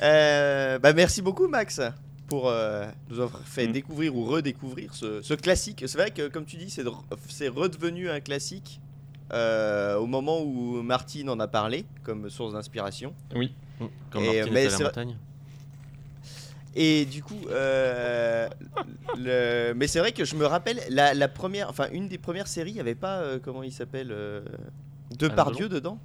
Euh, 0.01 0.79
bah, 0.79 0.93
merci 0.93 1.21
beaucoup, 1.21 1.47
Max, 1.47 1.81
pour 2.27 2.47
euh, 2.47 2.85
nous 3.09 3.19
avoir 3.19 3.41
fait 3.45 3.67
Mm. 3.67 3.71
découvrir 3.73 4.15
ou 4.15 4.23
redécouvrir 4.25 4.93
ce, 4.95 5.21
ce 5.21 5.33
classique. 5.33 5.83
C'est 5.87 5.97
vrai 5.97 6.11
que, 6.11 6.27
comme 6.29 6.45
tu 6.45 6.55
dis, 6.57 6.69
c'est, 6.69 6.83
de- 6.83 6.91
c'est 7.27 7.49
redevenu 7.49 8.09
un 8.09 8.19
classique 8.21 8.79
euh, 9.33 9.97
au 9.97 10.05
moment 10.07 10.41
où 10.41 10.81
Martine 10.81 11.29
en 11.29 11.39
a 11.39 11.47
parlé 11.47 11.85
comme 12.03 12.29
source 12.29 12.53
d'inspiration. 12.53 13.13
Mhm. 13.35 13.49
Comme 14.09 14.23
Et, 14.23 14.37
Martine 14.37 14.53
mais 14.53 14.67
à 14.67 14.69
la 14.69 14.79
montagne 14.85 15.17
Et 16.75 17.05
du 17.05 17.21
coup, 17.21 17.41
euh, 17.49 18.47
le... 19.17 19.73
mais 19.73 19.87
c'est 19.87 19.99
vrai 19.99 20.13
que 20.13 20.23
je 20.23 20.35
me 20.35 20.45
rappelle 20.45 20.79
la, 20.89 21.13
la 21.13 21.27
première, 21.27 21.69
enfin 21.69 21.87
une 21.91 22.07
des 22.07 22.17
premières 22.17 22.47
séries, 22.47 22.71
il 22.71 22.75
n'y 22.75 22.79
avait 22.79 22.95
pas 22.95 23.17
euh, 23.19 23.37
comment 23.43 23.63
il 23.63 23.71
s'appelle, 23.73 24.11
euh, 24.11 24.41
Depardieu 25.19 25.69
dedans. 25.69 25.99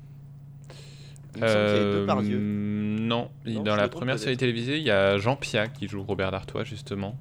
Il 1.37 1.43
me 1.43 1.49
semble 1.49 1.65
qu'il 1.67 1.75
y 1.75 1.79
avait 1.79 1.85
Euh, 1.85 2.01
Depardieu. 2.03 2.39
non, 2.39 3.31
dans 3.45 3.65
je 3.65 3.77
la 3.77 3.77
trompe 3.89 3.91
première 3.93 4.19
série 4.19 4.31
peut-être. 4.33 4.41
télévisée, 4.41 4.77
il 4.79 4.85
y 4.85 4.91
a 4.91 5.19
Jean 5.19 5.37
Pia 5.37 5.67
qui 5.69 5.89
joue 5.89 6.03
Robert 6.03 6.31
D'Artois, 6.31 6.63
justement, 6.65 7.17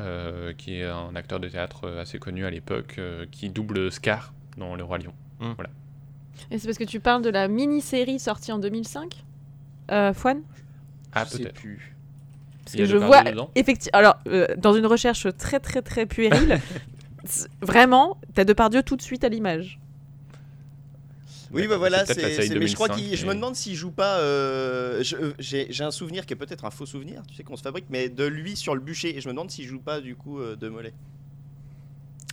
euh, 0.00 0.52
qui 0.54 0.76
est 0.76 0.84
un 0.84 1.14
acteur 1.14 1.38
de 1.38 1.48
théâtre 1.48 1.88
assez 2.00 2.18
connu 2.18 2.44
à 2.46 2.50
l'époque, 2.50 2.96
euh, 2.98 3.26
qui 3.30 3.48
double 3.50 3.92
Scar 3.92 4.32
dans 4.56 4.74
Le 4.74 4.82
Roi 4.84 4.98
Lion. 4.98 5.12
Et 6.50 6.58
c'est 6.58 6.66
parce 6.66 6.78
que 6.78 6.84
tu 6.84 6.98
parles 7.00 7.22
de 7.22 7.30
la 7.30 7.46
mini-série 7.48 8.18
sortie 8.18 8.50
en 8.52 8.58
2005 8.58 9.24
euh, 9.90 10.12
Fouane? 10.12 10.42
Ah, 11.12 11.24
Je 11.24 11.30
sais 11.30 11.38
peut-être. 11.38 11.54
plus. 11.54 11.94
Parce 12.64 12.74
Il 12.74 12.80
y 12.80 12.82
a 12.82 12.86
que 12.86 12.90
je 12.90 12.96
Depardieu 12.96 13.22
vois 13.22 13.30
dedans 13.30 13.50
effectivement. 13.54 13.98
Alors, 13.98 14.16
euh, 14.28 14.46
dans 14.56 14.72
une 14.72 14.86
recherche 14.86 15.26
très 15.36 15.60
très 15.60 15.82
très 15.82 16.06
puérile, 16.06 16.58
c'est- 17.24 17.48
vraiment, 17.60 18.16
t'as 18.34 18.44
Depardieu 18.44 18.82
tout 18.82 18.96
de 18.96 19.02
suite 19.02 19.24
à 19.24 19.28
l'image. 19.28 19.78
Oui, 21.52 21.66
bah 21.68 21.76
voilà, 21.76 22.06
c'est 22.06 22.14
mais 22.58 22.66
je 22.66 22.74
crois 22.74 22.88
2005, 22.88 22.96
qu'il, 22.96 23.16
je 23.16 23.26
me 23.26 23.34
demande 23.34 23.54
s'il 23.54 23.74
joue 23.74 23.90
pas. 23.90 24.18
euh, 24.18 25.02
je- 25.02 25.16
euh, 25.16 25.32
j'ai, 25.38 25.66
j'ai 25.70 25.84
un 25.84 25.90
souvenir 25.90 26.24
qui 26.24 26.32
est 26.32 26.36
peut-être 26.36 26.64
un 26.64 26.70
faux 26.70 26.86
souvenir, 26.86 27.22
tu 27.28 27.34
sais 27.34 27.42
qu'on 27.42 27.56
se 27.56 27.62
fabrique, 27.62 27.86
mais 27.90 28.08
de 28.08 28.24
lui 28.24 28.56
sur 28.56 28.74
le 28.74 28.80
bûcher, 28.80 29.16
et 29.16 29.20
je 29.20 29.28
me 29.28 29.32
demande 29.34 29.50
s'il 29.50 29.66
joue 29.66 29.78
pas 29.80 30.00
du 30.00 30.16
coup 30.16 30.40
euh, 30.40 30.56
de 30.56 30.68
Mollet. 30.68 30.92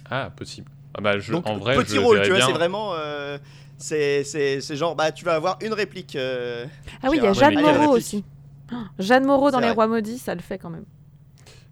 Ah, 0.10 0.32
possible. 0.36 0.72
Ah 0.96 1.02
bah, 1.02 1.20
je, 1.20 1.34
Donc 1.34 1.46
en 1.48 1.58
vrai, 1.58 1.76
petit 1.76 1.96
je 1.96 2.00
rôle, 2.00 2.22
tu 2.22 2.30
vois, 2.30 2.38
bien- 2.38 2.48
c'est 2.48 2.54
vraiment, 2.54 2.94
euh, 2.96 3.38
c'est, 3.78 4.24
c'est, 4.24 4.62
c'est 4.62 4.76
genre, 4.76 4.96
bah 4.96 5.12
tu 5.12 5.24
vas 5.26 5.36
avoir 5.36 5.58
une 5.62 5.74
réplique. 5.74 6.16
euh, 6.16 6.66
Ah 7.04 7.10
oui, 7.10 7.18
il 7.18 7.24
y 7.24 7.28
a 7.28 7.34
Jeanne. 7.34 7.62
Moreau 7.62 7.98
aussi. 7.98 8.24
Oh, 8.72 8.76
Jeanne 9.00 9.26
Moreau 9.26 9.52
dans 9.52 9.58
C'est 9.58 9.62
Les 9.64 9.68
vrai. 9.68 9.76
Rois 9.76 9.88
Maudits, 9.88 10.18
ça 10.18 10.34
le 10.36 10.42
fait 10.42 10.58
quand 10.58 10.70
même. 10.70 10.86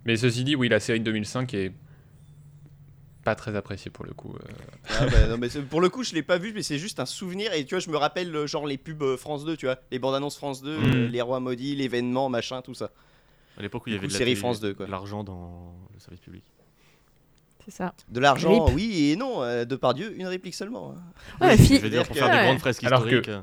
Mais 0.05 0.15
ceci 0.17 0.43
dit, 0.43 0.55
oui, 0.55 0.69
la 0.69 0.79
série 0.79 0.99
de 0.99 1.05
2005 1.05 1.53
est 1.53 1.71
pas 3.27 3.35
très 3.35 3.55
appréciée 3.57 3.91
pour 3.91 4.05
le 4.05 4.13
coup. 4.13 4.33
euh. 4.35 4.53
Ah 4.99 5.05
bah, 5.05 5.27
non, 5.29 5.37
mais 5.37 5.49
c'est- 5.49 5.61
pour 5.61 5.81
le 5.81 5.89
coup, 5.89 6.01
je 6.03 6.13
l'ai 6.13 6.21
pas 6.23 6.37
vu, 6.37 6.53
mais 6.55 6.63
c'est 6.63 6.77
juste 6.77 7.01
un 7.01 7.05
souvenir. 7.05 7.51
Et 7.51 7.65
tu 7.65 7.75
vois, 7.75 7.79
je 7.81 7.89
me 7.89 7.97
rappelle 7.97 8.33
euh, 8.33 8.47
genre 8.47 8.65
les 8.65 8.77
pubs 8.77 9.03
euh, 9.03 9.17
France 9.17 9.43
2, 9.43 9.57
tu 9.57 9.65
vois, 9.65 9.75
les 9.91 9.99
bandes 9.99 10.15
annonces 10.15 10.37
France 10.37 10.61
2, 10.61 10.77
Mm. 10.77 11.07
les 11.11 11.21
rois 11.21 11.41
maudits, 11.41 11.75
l'événement, 11.75 12.29
machin, 12.29 12.61
tout 12.61 12.73
ça. 12.73 12.89
À 13.57 13.61
l'époque 13.61 13.85
où 13.85 13.89
il 13.89 13.95
y 13.95 13.97
avait 13.97 14.07
coup, 14.07 14.13
de 14.13 14.13
la 14.13 14.17
série 14.17 14.35
France 14.37 14.61
2, 14.61 14.73
quoi. 14.73 14.85
de 14.85 14.91
l'argent 14.91 15.25
dans 15.25 15.73
le 15.93 15.99
service 15.99 16.21
public. 16.21 16.43
C'est 17.65 17.71
ça. 17.71 17.93
De 18.07 18.19
l'argent, 18.21 18.69
oui 18.73 19.09
et 19.11 19.15
non. 19.17 19.43
euh, 19.43 19.65
Depardieu, 19.65 20.13
une 20.17 20.27
réplique 20.27 20.55
seulement. 20.55 20.95
hein. 20.95 21.01
Ouais, 21.45 21.57
mais 21.57 21.65
Je 21.65 21.81
veux 21.81 21.89
dire, 21.89 22.03
pour 22.05 22.13
que- 22.13 22.19
faire 22.19 22.29
des 22.31 22.37
Ouais. 22.37 22.43
grandes 22.45 22.59
fresques 22.59 22.83
Alors 22.85 23.01
que- 23.01 23.07
historiques. 23.07 23.27
euh, 23.29 23.41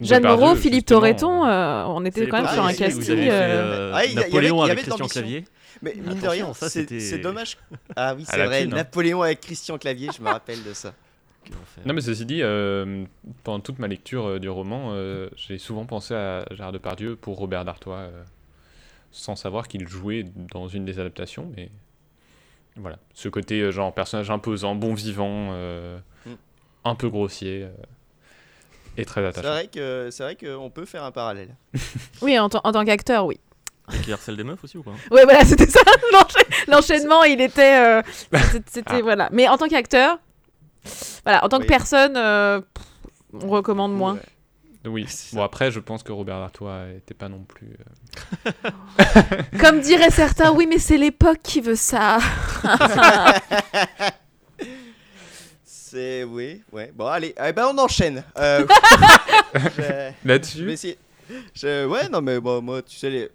Jeanne 0.00 0.22
Moreau, 0.24 0.54
Philippe 0.54 0.90
euh, 0.92 1.00
euh, 1.00 1.84
on 1.88 2.04
était 2.04 2.26
quand 2.28 2.42
même 2.42 2.52
sur 2.52 2.64
un 2.64 2.72
casting. 2.72 3.16
euh, 3.28 3.90
Ah, 3.94 4.04
il 4.04 4.12
y 4.12 4.16
avait- 4.16 4.26
Napoléon 4.26 4.58
y 4.58 4.62
avait 4.62 4.72
avec 4.72 4.84
de 4.84 4.90
Christian. 4.90 5.06
Clavier. 5.08 5.44
Mais 5.82 5.94
mine 5.94 6.20
de 6.20 6.28
rien, 6.28 6.52
ça, 6.54 6.68
c'est 6.68 6.80
c'était- 6.82 7.00
c'est 7.00 7.18
dommage. 7.18 7.56
Ah 7.96 8.14
oui, 8.14 8.24
c'est 8.26 8.44
vrai. 8.44 8.62
hein. 8.64 8.66
Napoléon 8.66 9.22
avec 9.22 9.40
Christian 9.40 9.78
Clavier, 9.78 10.10
je 10.16 10.22
me 10.22 10.28
rappelle 10.28 10.62
de 10.62 10.72
ça. 10.72 10.94
Non, 11.84 11.92
mais 11.92 12.00
ceci 12.00 12.24
dit, 12.24 12.40
euh, 12.42 13.04
pendant 13.42 13.60
toute 13.60 13.78
ma 13.78 13.86
lecture 13.86 14.24
euh, 14.26 14.38
du 14.38 14.48
roman, 14.48 14.92
euh, 14.92 15.28
j'ai 15.36 15.58
souvent 15.58 15.84
pensé 15.84 16.14
à 16.14 16.46
Gérard 16.52 16.72
Depardieu 16.72 17.16
pour 17.16 17.36
Robert 17.36 17.66
D'Artois, 17.66 17.96
euh, 17.98 18.22
sans 19.12 19.36
savoir 19.36 19.68
qu'il 19.68 19.86
jouait 19.86 20.24
dans 20.52 20.68
une 20.68 20.86
des 20.86 20.98
adaptations, 20.98 21.52
mais 21.54 21.70
voilà. 22.76 22.98
Ce 23.12 23.28
côté, 23.28 23.60
euh, 23.60 23.70
genre, 23.72 23.92
personnage 23.92 24.30
imposant, 24.30 24.74
bon 24.74 24.94
vivant, 24.94 25.50
euh, 25.52 25.98
Mm. 26.24 26.32
un 26.86 26.94
peu 26.94 27.10
grossier, 27.10 27.64
euh, 27.64 27.70
et 28.96 29.04
très 29.04 29.20
C'est 29.20 29.26
attachant. 29.26 29.48
vrai 29.50 29.66
que 29.66 30.08
c'est 30.10 30.22
vrai 30.22 30.36
qu'on 30.36 30.70
peut 30.70 30.86
faire 30.86 31.04
un 31.04 31.12
parallèle. 31.12 31.54
Oui, 32.22 32.38
en 32.38 32.48
tant 32.48 32.84
qu'acteur, 32.86 33.26
oui. 33.26 33.38
Et 33.92 33.98
qui 33.98 34.12
harcèle 34.12 34.36
des 34.36 34.44
meufs 34.44 34.62
aussi 34.64 34.78
ou 34.78 34.82
pas? 34.82 34.92
Ouais, 35.10 35.24
voilà, 35.24 35.44
c'était 35.44 35.68
ça. 35.68 35.80
l'encha- 36.12 36.64
L'enchaînement, 36.68 37.22
il 37.24 37.40
était. 37.40 37.78
euh, 37.78 38.02
c'était- 38.32 38.62
C'était. 38.70 38.94
Ah. 38.96 39.02
Voilà. 39.02 39.28
Mais 39.32 39.46
en 39.48 39.56
tant 39.58 39.68
qu'acteur, 39.68 40.18
voilà, 41.24 41.44
en 41.44 41.48
tant 41.48 41.58
Oui. 41.58 41.64
que 41.64 41.68
personne, 41.68 42.14
euh, 42.16 42.60
pff, 42.60 42.84
on 43.42 43.48
recommande 43.48 43.94
moins. 43.94 44.14
Ouais. 44.14 44.20
Oui, 44.86 45.06
ça. 45.08 45.34
bon, 45.36 45.42
après, 45.42 45.70
je 45.70 45.80
pense 45.80 46.02
que 46.02 46.12
Robert 46.12 46.38
D'Artois 46.40 46.88
était 46.96 47.14
pas 47.14 47.28
non 47.30 47.40
plus. 47.44 47.70
euh, 48.46 48.50
Comme 49.60 49.80
diraient 49.80 50.10
certains, 50.10 50.50
oui, 50.52 50.66
mais 50.68 50.78
c'est 50.78 50.98
l'époque 50.98 51.38
qui 51.42 51.60
veut 51.62 51.74
ça. 51.76 52.18
C'est 55.64 56.24
oui, 56.24 56.62
ouais. 56.72 56.90
Bon, 56.94 57.06
allez, 57.06 57.34
eh 57.42 57.52
ben 57.52 57.68
on 57.72 57.78
enchaîne. 57.78 58.24
Euh, 58.38 58.66
je- 59.54 59.60
je 59.76 59.82
vais 59.82 60.14
Là-dessus, 60.24 60.70
essayer. 60.72 60.98
Je- 61.54 61.86
ouais, 61.86 62.08
non 62.08 62.20
mais 62.20 62.40
bon, 62.40 62.60
moi, 62.62 62.82
tu 62.82 62.96
sais 62.96 63.10
les 63.10 63.30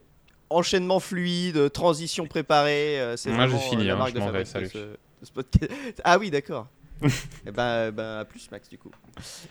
enchaînements 0.49 0.99
fluides, 0.99 1.71
transition 1.71 2.25
préparée, 2.27 2.99
euh, 2.99 3.17
c'est 3.17 3.29
Moi, 3.31 3.45
j'ai 3.47 3.53
vraiment, 3.53 3.65
euh, 3.65 3.69
fini, 3.69 3.83
la 3.85 3.93
hein, 3.93 3.97
marque 3.97 4.09
je 4.09 4.15
de 4.15 4.19
m'en 4.19 4.31
vais, 4.31 4.45
fabrique 4.45 4.73
de 4.73 4.79
salut. 4.79 4.85
ce- 4.93 5.21
de 5.21 5.25
ce 5.25 5.31
podcast. 5.31 5.71
Ah 6.03 6.17
oui, 6.17 6.29
d'accord. 6.31 6.67
et 7.47 7.51
ben, 7.51 7.91
ben, 7.91 8.17
à 8.19 8.25
plus 8.25 8.49
Max 8.51 8.67
du 8.67 8.77
coup. 8.77 8.91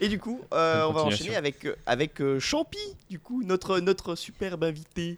Et 0.01 0.09
du 0.09 0.19
coup, 0.19 0.41
euh, 0.53 0.85
on 0.87 0.93
va 0.93 1.03
enchaîner 1.05 1.35
avec 1.37 1.65
euh, 1.65 1.77
avec 1.87 2.21
euh, 2.21 2.39
Champi, 2.39 2.79
du 3.09 3.19
coup, 3.19 3.43
notre 3.43 3.81
notre 3.81 4.15
superbe 4.17 4.65
invité 4.65 5.17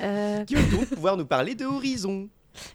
Euh, 0.00 0.44
qui 0.44 0.54
va 0.54 0.62
donc 0.70 0.86
pouvoir 0.90 1.16
nous 1.16 1.26
parler 1.26 1.56
de 1.56 1.64
Horizon. 1.64 2.28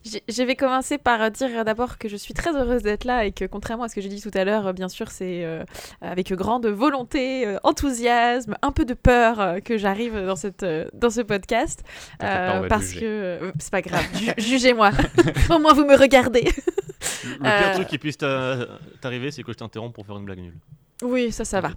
J'ai- 0.04 0.24
Je 0.28 0.44
vais 0.44 0.56
commencer 0.56 0.98
par 0.98 1.22
euh, 1.22 1.30
dire 1.30 1.64
d'abord 1.66 1.98
que 1.98 2.08
je 2.10 2.16
suis 2.18 2.34
très 2.34 2.56
heureuse 2.56 2.84
d'être 2.84 3.04
là 3.06 3.26
et 3.26 3.32
que 3.32 3.46
contrairement 3.46 3.84
à 3.84 3.90
ce 3.90 3.96
que 3.96 4.02
j'ai 4.02 4.10
dit 4.10 4.22
tout 4.22 4.32
à 4.34 4.44
l'heure, 4.44 4.68
euh, 4.68 4.74
bien 4.74 4.90
sûr, 4.90 5.12
c'est 5.12 5.44
euh, 5.44 5.64
avec 6.02 6.32
grande 6.34 6.66
volonté, 6.68 7.46
euh, 7.48 7.58
enthousiasme, 7.64 8.56
un 8.62 8.72
peu 8.72 8.86
de 8.86 8.94
peur 8.94 9.40
euh, 9.40 9.60
que 9.60 9.78
j'arrive 9.78 10.16
dans, 10.26 10.36
cette, 10.36 10.64
euh, 10.64 10.88
dans 10.94 11.10
ce 11.10 11.22
podcast. 11.22 11.84
Pas, 12.20 12.28
parce 12.70 12.94
que 12.94 13.06
euh, 13.06 13.52
c'est 13.60 13.72
pas 13.72 13.82
grave, 13.82 14.06
ju- 14.16 14.32
jugez-moi. 14.38 14.92
Au 15.50 15.60
moins 15.60 15.74
vous 15.74 15.86
me 15.86 15.98
regardez. 15.98 16.42
Le 16.44 17.38
pire 17.38 17.46
Euh, 17.46 17.74
truc 17.76 17.88
qui 17.88 17.98
puisse 17.98 18.18
t'a- 18.18 18.68
t'arriver, 19.02 19.32
c'est 19.32 19.44
que 19.44 19.52
je 19.52 19.58
t'interromps 19.58 19.94
pour 19.94 20.06
faire 20.06 20.18
une 20.18 20.26
blague 20.26 20.40
nulle. 20.40 20.58
Oui, 21.02 21.32
ça, 21.32 21.46
ça 21.46 21.62
va. 21.62 21.70
Pas. 21.70 21.76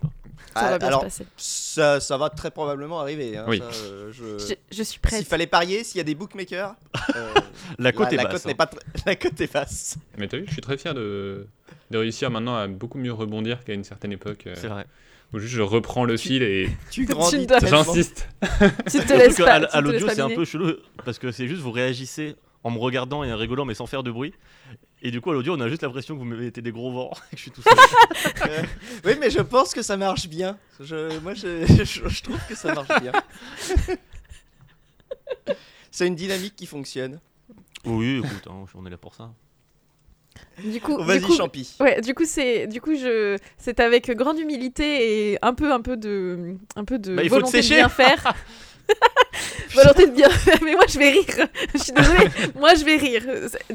Ça 0.55 0.61
Ah, 0.67 0.71
va 0.71 0.79
bien 0.79 0.89
alors, 0.89 1.01
se 1.01 1.05
passer. 1.07 1.27
ça, 1.37 2.01
ça 2.01 2.17
va 2.19 2.29
très 2.31 2.51
probablement 2.51 3.01
arriver. 3.01 3.37
hein, 3.37 3.45
Oui. 3.49 3.59
ça, 3.59 3.65
euh, 3.85 4.13
je- 4.13 4.39
Je, 4.39 4.55
je 4.71 4.83
suis 4.83 4.99
prête. 5.01 5.19
S'il 5.19 5.27
fallait 5.27 5.47
parier, 5.47 5.83
s'il 5.85 5.99
y 5.99 6.01
a 6.01 6.05
des 6.05 6.15
bookmakers, 6.15 6.75
euh, 7.17 7.35
La 7.79 7.93
cote 7.93 8.09
la, 8.09 8.13
est 8.13 8.17
la 8.17 8.23
basse. 8.25 8.33
cote 8.33 8.45
hein. 8.45 8.49
n'est 8.49 8.55
pas 8.55 8.65
tr- 8.67 8.79
la 9.07 9.17
cote 9.17 9.41
est 9.41 9.53
basse. 9.53 9.97
Mais 10.19 10.29
t'as 10.29 10.37
vu, 10.39 10.45
je 10.47 10.53
suis 10.53 10.61
très 10.61 10.77
fier 10.77 10.93
de, 10.95 11.47
de 11.91 11.99
réussir 11.99 12.31
maintenant 12.31 12.57
à 12.57 12.67
beaucoup 12.69 12.99
mieux 12.99 13.13
rebondir 13.13 13.65
qu'à 13.65 13.73
une 13.75 13.85
certaine 13.85 14.13
époque. 14.13 14.47
euh, 14.47 14.55
C'est 14.57 14.69
vrai. 14.69 14.85
où 15.33 15.39
juste 15.39 15.55
je 15.55 15.63
reprends 15.63 16.05
le 16.05 16.17
fil 16.19 16.43
et 16.43 16.69
Tu 16.91 17.07
grandis 17.07 17.47
j'insiste. 17.65 18.29
Tu 18.91 18.99
te 19.01 19.13
laisses 19.15 19.37
pas. 19.39 19.53
à, 19.55 19.77
à 19.77 19.81
l'audio, 19.81 20.07
c'est 20.09 20.21
un 20.21 20.29
peu 20.29 20.45
chelou 20.45 20.73
parce 21.05 21.19
que 21.19 21.33
c'est 21.33 21.49
juste 21.49 21.63
vous 21.63 21.73
réagissez 21.73 22.37
en 22.65 22.71
me 22.71 22.79
regardant 22.79 23.25
et 23.25 23.33
en 23.33 23.37
rigolant 23.37 23.65
mais 23.65 23.75
sans 23.75 23.87
faire 23.87 24.03
de 24.03 24.11
bruit. 24.11 24.35
Et 25.05 25.11
du 25.11 25.21
coup, 25.21 25.31
à 25.31 25.35
l'audio, 25.35 25.55
on 25.57 25.61
a 25.61 25.69
juste 25.69 25.83
l'impression 25.83 26.15
que 26.15 26.21
vous 26.21 26.25
me 26.25 26.37
mettez 26.37 26.63
des 26.63 26.71
gros 26.73 26.93
vents 26.93 27.11
et 27.33 27.37
que 27.37 27.37
je 27.37 27.43
suis 27.43 27.51
tout 27.51 27.63
seul. 27.63 27.75
Euh, 28.49 28.63
oui, 29.05 29.13
mais 29.21 29.31
je 29.31 29.41
pense 29.41 29.73
que 29.75 29.83
ça 29.83 29.97
marche 29.97 30.29
bien. 30.29 30.57
Je, 30.81 31.19
moi, 31.21 31.35
je, 31.35 31.65
je- 31.85 32.09
je 32.09 32.23
trouve 32.23 32.39
que 32.49 32.55
ça 32.55 32.73
marche 32.75 33.01
bien. 33.01 33.13
C'est 35.91 36.07
une 36.07 36.15
dynamique 36.15 36.57
qui 36.57 36.67
fonctionne. 36.67 37.21
oui, 37.85 38.19
écoute, 38.19 38.49
hein, 38.49 38.65
on 38.75 38.87
est 38.87 38.91
là 38.91 38.97
pour 38.97 39.15
ça. 39.15 39.31
Du 40.65 40.81
coup, 40.81 40.97
Oh, 40.99 41.13
du 41.13 41.21
coup, 41.21 41.35
Champi. 41.37 41.77
Ouais, 41.79 42.01
du 42.01 42.15
coup 42.15 42.25
c'est 42.25 42.67
du 42.67 42.81
coup 42.81 42.95
je 42.95 43.37
c'est 43.59 43.79
avec 43.81 44.11
grande 44.13 44.39
humilité 44.39 45.33
et 45.33 45.39
un 45.43 45.53
peu 45.55 45.73
un 45.73 45.81
peu 45.83 45.97
de 45.97 46.57
un 46.75 46.85
peu 46.85 46.99
de 46.99 47.15
Bah, 47.15 47.23
il 47.23 47.29
faut 47.29 47.37
te 47.37 47.41
volonté 47.41 47.59
de 47.59 47.63
sécher. 47.63 47.75
bien 47.77 47.89
faire. 47.91 48.35
volonté 49.75 50.07
de 50.07 50.13
bien 50.13 50.31
faire. 50.31 50.59
Mais 50.65 50.73
moi 50.73 50.85
je 50.89 50.99
vais 50.99 51.11
rire. 51.11 51.49
Je 51.75 51.79
suis 51.79 51.93
désolée. 51.93 52.29
moi 52.55 52.75
je 52.75 52.85
vais 52.85 52.97
rire. 52.97 53.23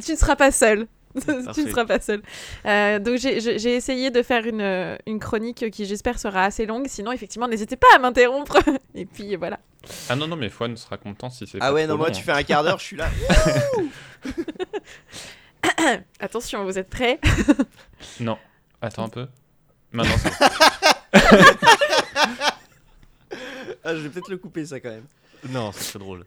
Tu 0.04 0.12
ne 0.14 0.18
seras 0.18 0.36
pas 0.36 0.52
seul. 0.52 0.88
tu 1.54 1.64
ne 1.64 1.70
seras 1.70 1.86
pas 1.86 2.00
seul. 2.00 2.22
Euh, 2.66 3.00
donc 3.00 3.18
j'ai- 3.18 3.76
essayé 3.76 4.12
de 4.12 4.22
faire 4.22 4.46
une, 4.46 4.62
euh, 4.62 4.96
une 5.08 5.20
chronique 5.20 5.70
qui 5.72 5.86
j'espère 5.86 6.20
sera 6.20 6.44
assez 6.44 6.66
longue. 6.66 6.88
Sinon 6.88 7.12
effectivement 7.12 7.48
n'hésitez 7.48 7.76
pas 7.76 7.88
à 7.96 8.00
m'interrompre. 8.00 8.58
et 8.96 9.06
puis 9.06 9.36
voilà. 9.36 9.60
Ah 10.10 10.16
non, 10.16 10.28
non, 10.28 10.36
mais 10.36 10.50
Fouane 10.50 10.76
sera 10.76 10.98
content 10.98 11.30
si 11.30 11.48
c'est 11.48 11.58
Ah 11.62 11.68
pas 11.68 11.74
ouais, 11.74 11.84
trop 11.84 11.94
non, 11.94 11.98
moi, 11.98 12.08
long, 12.08 12.14
tu 12.14 12.20
hein. 12.20 12.24
fais 12.26 12.32
un 12.34 12.44
quart 12.44 12.64
d'heure, 12.64 12.80
je 12.80 12.84
suis 12.84 12.98
là. 12.98 13.08
Attention, 16.20 16.66
vous 16.66 16.78
êtes 16.78 16.90
prêts? 16.90 17.20
Non, 18.20 18.38
attends 18.82 19.06
un 19.06 19.10
peu. 19.10 19.28
Maintenant, 19.92 20.16
c'est 20.22 20.32
Ah, 23.84 23.96
je 23.96 24.02
vais 24.02 24.10
peut-être 24.10 24.30
le 24.30 24.38
couper, 24.38 24.66
ça, 24.66 24.80
quand 24.80 24.90
même. 24.90 25.06
Non, 25.50 25.72
c'est 25.72 25.92
très 25.92 26.00
drôle. 26.00 26.26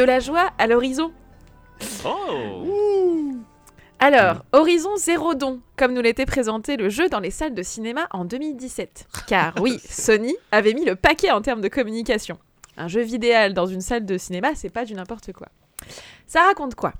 De 0.00 0.04
la 0.06 0.18
joie 0.18 0.50
à 0.56 0.66
l'horizon. 0.66 1.12
Oh 2.06 2.64
Alors, 3.98 4.46
Horizon 4.52 4.96
Zéro 4.96 5.34
Don, 5.34 5.60
comme 5.76 5.92
nous 5.92 6.00
l'était 6.00 6.24
présenté 6.24 6.78
le 6.78 6.88
jeu 6.88 7.10
dans 7.10 7.20
les 7.20 7.30
salles 7.30 7.52
de 7.52 7.62
cinéma 7.62 8.08
en 8.10 8.24
2017. 8.24 9.08
Car 9.26 9.52
oui, 9.60 9.78
Sony 9.90 10.34
avait 10.52 10.72
mis 10.72 10.86
le 10.86 10.96
paquet 10.96 11.30
en 11.30 11.42
termes 11.42 11.60
de 11.60 11.68
communication. 11.68 12.38
Un 12.78 12.88
jeu 12.88 13.02
vidéo 13.02 13.52
dans 13.52 13.66
une 13.66 13.82
salle 13.82 14.06
de 14.06 14.16
cinéma, 14.16 14.54
c'est 14.54 14.70
pas 14.70 14.86
du 14.86 14.94
n'importe 14.94 15.34
quoi. 15.34 15.48
Ça 16.26 16.44
raconte 16.44 16.76
quoi? 16.76 16.94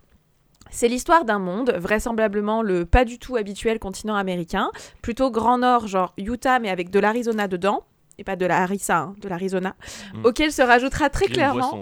C'est 0.71 0.89
l'histoire 0.89 1.25
d'un 1.25 1.39
monde, 1.39 1.73
vraisemblablement 1.79 2.61
le 2.61 2.85
pas 2.85 3.07
du 3.07 3.19
tout 3.19 3.37
habituel 3.37 3.79
continent 3.79 4.15
américain, 4.17 4.71
plutôt 5.01 5.31
grand 5.31 5.57
nord, 5.57 5.87
genre 5.89 6.13
Utah, 6.19 6.59
mais 6.59 6.69
avec 6.69 6.91
de 6.91 6.99
l'Arizona 6.99 7.49
dedans, 7.49 7.83
et 8.19 8.25
pas 8.25 8.37
de 8.37 8.45
la 8.45 8.63
harissa, 8.63 8.99
hein, 8.99 9.15
de 9.23 9.29
l'Arizona, 9.31 9.75
Mm. 10.13 10.27
auquel 10.27 10.53
se 10.53 10.61
rajoutera 10.61 11.09
très 11.09 11.29
clairement 11.29 11.81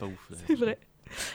pas 0.00 0.06
ouf. 0.06 0.30
c'est 0.48 0.54
vrai. 0.56 0.78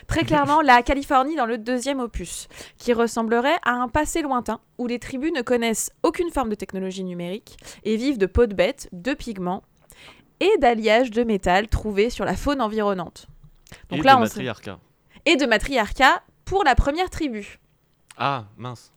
Très 0.08 0.24
clairement, 0.24 0.62
la 0.62 0.82
Californie 0.84 1.36
dans 1.36 1.46
le 1.46 1.58
deuxième 1.58 2.00
opus, 2.00 2.48
qui 2.78 2.94
ressemblerait 2.94 3.58
à 3.66 3.72
un 3.72 3.90
passé 3.90 4.22
lointain 4.22 4.62
où 4.78 4.88
les 4.88 5.00
tribus 5.00 5.34
ne 5.34 5.42
connaissent 5.42 5.92
aucune 6.02 6.32
forme 6.32 6.48
de 6.50 6.56
technologie 6.56 7.04
numérique 7.04 7.58
et 7.84 7.98
vivent 7.98 8.18
de 8.18 8.26
peau 8.26 8.46
de 8.46 8.54
bête, 8.56 8.88
de 8.94 9.14
pigments 9.14 9.64
et 10.40 10.52
d'alliages 10.60 11.12
de 11.12 11.24
métal 11.24 11.68
trouvés 11.68 12.10
sur 12.10 12.24
la 12.24 12.38
faune 12.38 12.62
environnante. 12.62 13.28
Donc 13.90 14.00
Et 14.00 14.04
là, 14.04 14.14
de 14.14 14.18
on 14.18 14.22
matriarcat. 14.22 14.80
Et 15.26 15.36
de 15.36 15.46
matriarcat 15.46 16.24
pour 16.46 16.64
la 16.64 16.76
première 16.76 17.10
tribu. 17.10 17.60
Ah, 18.18 18.46
mince. 18.58 18.94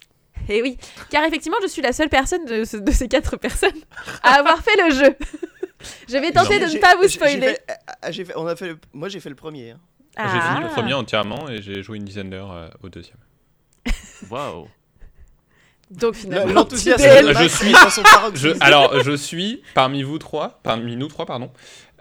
Et 0.49 0.63
oui, 0.63 0.79
car 1.11 1.25
effectivement, 1.25 1.59
je 1.61 1.67
suis 1.67 1.83
la 1.83 1.93
seule 1.93 2.09
personne 2.09 2.45
de, 2.45 2.63
ce- 2.63 2.77
de 2.77 2.93
ces 2.93 3.09
quatre 3.09 3.37
personnes 3.37 3.81
à 4.23 4.35
avoir 4.39 4.63
fait 4.63 4.77
le 4.77 4.95
jeu. 4.95 5.17
je 6.09 6.17
vais 6.17 6.33
tenter 6.33 6.59
de 6.61 6.67
ne 6.67 6.79
pas 6.81 6.97
vous 6.97 7.09
spoiler. 7.09 7.41
fait- 7.41 7.65
ah, 7.69 7.93
ah, 8.03 8.11
j'ai 8.11 8.25
fait- 8.25 8.35
on 8.37 8.47
a 8.47 8.57
fait 8.57 8.69
le- 8.69 8.79
Moi, 8.93 9.09
j'ai 9.09 9.21
fait 9.21 9.29
le 9.29 9.35
premier. 9.35 9.73
hein. 9.73 9.79
J'ai 10.17 10.41
fini 10.41 10.61
le 10.61 10.67
Ah. 10.67 10.75
premier 10.75 10.95
entièrement 10.95 11.49
et 11.49 11.63
j'ai 11.63 11.83
joué 11.83 11.97
une 11.99 12.05
dizaine 12.05 12.31
d'heures 12.31 12.51
euh, 12.53 12.69
au 12.83 12.89
deuxième. 12.89 13.19
Waouh. 14.31 14.67
Donc 15.91 16.15
finalement, 16.17 16.53
L'enthousiasme 16.53 17.03
Je- 17.03 17.49
suis-. 17.49 17.73
Je, 18.35 18.57
alors, 18.63 19.01
je 19.03 19.13
suis 19.17 19.63
parmi 19.75 20.03
vous 20.03 20.19
trois, 20.19 20.61
parmi 20.63 20.97
nous 20.97 21.07
trois, 21.09 21.25
pardon, 21.25 21.51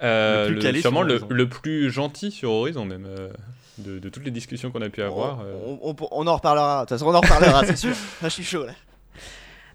euh, 0.04 0.50
Le 0.50 0.60
plus 0.60 0.72
le- 0.74 0.82
sûrement 0.82 1.04
le, 1.04 1.22
le 1.30 1.48
plus 1.48 1.90
gentil 1.92 2.32
sur 2.32 2.52
Horizon, 2.52 2.84
même, 2.86 3.06
euh, 3.08 3.30
de, 3.78 4.00
de 4.00 4.10
toutes 4.10 4.26
les 4.26 4.32
discussions 4.32 4.72
qu'on 4.72 4.82
a 4.82 4.90
pu 4.90 5.02
avoir. 5.04 5.40
euh. 5.42 5.56
On, 5.82 5.92
on- 5.98 6.08
on 6.12 6.28
en 6.28 6.36
reparlera. 6.36 6.82
De 6.84 6.90
toute 6.90 6.98
façon, 6.98 7.06
on 7.06 7.13
en 7.16 7.22
reparlera, 7.22 7.66
c'est 7.66 7.78
sûr. 7.78 7.94
Ah, 8.22 8.26
je 8.26 8.30
suis 8.30 8.44
chaud 8.44 8.66
là. 8.66 8.74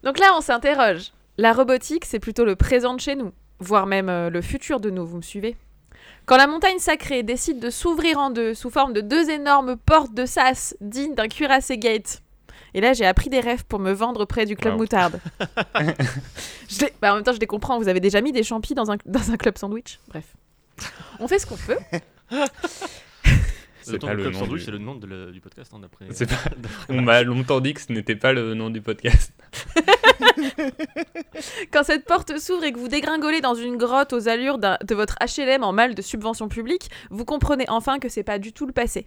Donc 0.04 0.18
là, 0.18 0.32
on 0.36 0.40
s'interroge. 0.40 1.12
La 1.38 1.52
robotique, 1.54 2.04
c'est 2.04 2.18
plutôt 2.20 2.44
le 2.44 2.56
présent 2.56 2.92
de 2.94 3.00
chez 3.00 3.14
nous, 3.14 3.32
voire 3.62 3.86
même 3.86 4.08
euh, 4.08 4.28
le 4.30 4.42
futur 4.42 4.80
de 4.80 4.90
nous, 4.90 5.06
vous 5.06 5.16
me 5.16 5.22
suivez? 5.22 5.56
Quand 6.26 6.36
la 6.36 6.46
montagne 6.46 6.78
sacrée 6.78 7.22
décide 7.22 7.58
de 7.58 7.70
s'ouvrir 7.70 8.18
en 8.18 8.30
deux 8.30 8.54
sous 8.54 8.70
forme 8.70 8.92
de 8.92 9.00
deux 9.00 9.28
énormes 9.30 9.76
portes 9.76 10.14
de 10.14 10.24
sas 10.26 10.76
dignes 10.80 11.14
d'un 11.14 11.28
cuirassé 11.28 11.78
gate. 11.78 12.22
Et 12.74 12.80
là, 12.80 12.92
j'ai 12.94 13.04
appris 13.04 13.28
des 13.28 13.40
rêves 13.40 13.64
pour 13.66 13.80
me 13.80 13.92
vendre 13.92 14.24
près 14.24 14.46
du 14.46 14.56
club 14.56 14.74
Wow. 14.74 14.78
moutarde. 14.80 15.20
Je 16.70 16.80
les- 16.80 16.92
bah, 17.02 17.12
en 17.12 17.16
même 17.16 17.24
temps, 17.24 17.32
je 17.34 17.38
les 17.40 17.46
comprends. 17.46 17.78
Vous 17.78 17.88
avez 17.88 18.00
déjà 18.00 18.20
mis 18.22 18.32
des 18.32 18.42
champis 18.42 18.74
dans 18.74 18.90
un, 18.90 18.96
dans 19.06 19.30
un 19.30 19.36
club 19.36 19.58
sandwich? 19.58 19.98
Bref. 20.08 20.24
On 21.18 21.28
fait 21.28 21.38
ce 21.38 21.46
qu'on 21.46 21.56
peut. 21.56 21.76
C'est 23.82 23.92
Le 23.94 23.98
temps 23.98 24.06
pas 24.06 24.12
du 24.14 24.18
le 24.18 24.22
Club 24.22 24.32
nom 24.34 24.38
Sandwich, 24.40 24.58
du- 24.60 24.64
c'est 24.64 24.70
le 24.70 24.78
nom 24.78 24.94
de 24.94 25.06
le- 25.08 25.32
du 25.32 25.40
podcast, 25.40 25.72
hein, 25.74 25.80
d'après. 25.80 26.06
C'est 26.12 26.26
pas- 26.26 26.36
d'après- 26.56 26.86
On 26.94 27.02
m'a 27.02 27.22
longtemps 27.24 27.60
dit 27.60 27.74
que 27.74 27.80
ce 27.80 27.92
n'était 27.92 28.14
pas 28.16 28.32
le 28.32 28.54
nom 28.54 28.70
du 28.70 28.80
podcast. 28.80 29.31
Quand 31.72 31.84
cette 31.84 32.04
porte 32.04 32.38
s'ouvre 32.38 32.64
et 32.64 32.72
que 32.72 32.78
vous 32.78 32.88
dégringolez 32.88 33.40
dans 33.40 33.54
une 33.54 33.76
grotte 33.76 34.12
aux 34.12 34.28
allures 34.28 34.58
de 34.58 34.94
votre 34.94 35.16
HLM 35.20 35.62
en 35.62 35.72
mal 35.72 35.94
de 35.94 36.02
subvention 36.02 36.48
publique, 36.48 36.90
vous 37.10 37.24
comprenez 37.24 37.64
enfin 37.68 37.98
que 37.98 38.08
c'est 38.08 38.22
pas 38.22 38.38
du 38.38 38.52
tout 38.52 38.66
le 38.66 38.72
passé. 38.72 39.06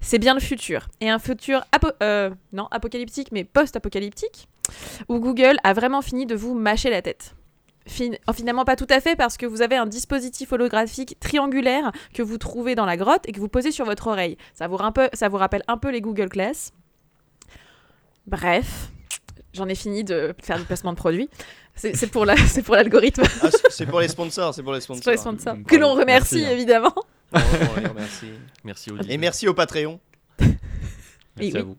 C'est 0.00 0.18
bien 0.18 0.34
le 0.34 0.40
futur. 0.40 0.88
Et 1.00 1.10
un 1.10 1.18
futur 1.18 1.64
euh, 2.02 2.30
non, 2.52 2.68
apocalyptique, 2.70 3.32
mais 3.32 3.44
post-apocalyptique, 3.44 4.48
où 5.08 5.18
Google 5.18 5.56
a 5.64 5.72
vraiment 5.72 6.02
fini 6.02 6.26
de 6.26 6.34
vous 6.34 6.54
mâcher 6.54 6.90
la 6.90 7.02
tête. 7.02 7.34
Fin- 7.86 8.16
oh, 8.28 8.32
finalement, 8.32 8.64
pas 8.64 8.76
tout 8.76 8.86
à 8.88 9.00
fait, 9.00 9.16
parce 9.16 9.36
que 9.36 9.46
vous 9.46 9.60
avez 9.62 9.76
un 9.76 9.86
dispositif 9.86 10.52
holographique 10.52 11.18
triangulaire 11.20 11.92
que 12.14 12.22
vous 12.22 12.38
trouvez 12.38 12.74
dans 12.74 12.86
la 12.86 12.96
grotte 12.96 13.28
et 13.28 13.32
que 13.32 13.40
vous 13.40 13.48
posez 13.48 13.72
sur 13.72 13.84
votre 13.84 14.06
oreille. 14.06 14.38
Ça 14.54 14.68
vous, 14.68 14.78
ça 15.12 15.28
vous 15.28 15.36
rappelle 15.36 15.62
un 15.68 15.76
peu 15.76 15.90
les 15.90 16.00
Google 16.00 16.28
Glass. 16.28 16.72
Bref, 18.26 18.90
j'en 19.54 19.68
ai 19.68 19.74
fini 19.74 20.04
de 20.04 20.34
faire 20.42 20.58
du 20.58 20.64
placement 20.64 20.92
de 20.92 20.96
produits. 20.98 21.30
C'est 21.76 22.10
pour 22.10 22.24
la- 22.24 22.36
c'est 22.48 22.62
pour 22.62 22.74
l'algorithme, 22.74 23.22
Ah, 23.42 23.48
c'est- 23.70 23.86
pour 23.86 24.00
les 24.00 24.08
sponsors, 24.08 24.54
c'est 24.54 24.62
pour 24.62 24.72
les 24.72 24.78
pour 24.80 24.96
sponsors. 24.96 25.10
les 25.12 25.16
sponsors. 25.18 25.54
Bravo. 25.54 25.64
Que 25.66 25.76
l'on 25.76 25.94
remercie, 25.94 26.36
Merci, 26.36 26.46
hein. 26.46 26.50
évidemment. 26.52 26.94
Oh, 26.96 27.38
on 27.76 27.80
les 27.80 27.86
remercie. 27.88 28.28
Merci. 28.62 28.90
Et 29.08 29.16
merci 29.18 29.48
au 29.48 29.54
Patreon. 29.54 29.98
Merci 30.38 30.56
oui. 31.38 31.56
à 31.56 31.62
vous. 31.62 31.76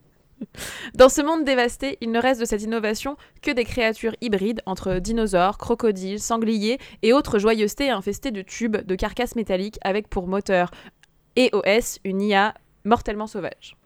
Dans 0.96 1.08
ce 1.08 1.22
monde 1.22 1.46
dévasté, 1.46 1.98
il 2.02 2.12
ne 2.12 2.20
reste 2.20 2.42
de 2.42 2.46
cette 2.46 2.62
innovation 2.62 3.16
que 3.42 3.52
des 3.52 3.64
créatures 3.64 4.14
hybrides 4.20 4.62
entre 4.66 4.96
dinosaures, 5.00 5.58
crocodiles, 5.58 6.20
sangliers 6.20 6.78
et 7.04 7.14
autres 7.14 7.40
joyeusetés 7.40 7.90
infestées 7.90 8.32
de 8.32 8.42
tubes, 8.42 8.76
de 8.76 8.96
carcasses 8.96 9.36
métalliques 9.38 9.80
avec 9.82 10.10
pour 10.10 10.28
moteur 10.28 10.72
EOS 11.38 12.00
une 12.04 12.22
IA 12.22 12.54
mortellement 12.84 13.28
sauvage. 13.28 13.78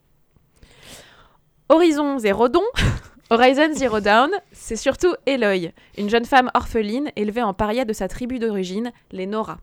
Horizon 1.69 2.17
Zero 2.17 2.49
Dawn, 2.49 2.63
Horizon 3.29 3.73
Zero 3.73 3.99
Dawn, 3.99 4.31
c'est 4.51 4.75
surtout 4.75 5.13
Eloy, 5.27 5.71
une 5.97 6.09
jeune 6.09 6.25
femme 6.25 6.49
orpheline 6.55 7.11
élevée 7.15 7.43
en 7.43 7.53
paria 7.53 7.85
de 7.85 7.93
sa 7.93 8.07
tribu 8.07 8.39
d'origine, 8.39 8.91
les 9.11 9.27
Nora. 9.27 9.59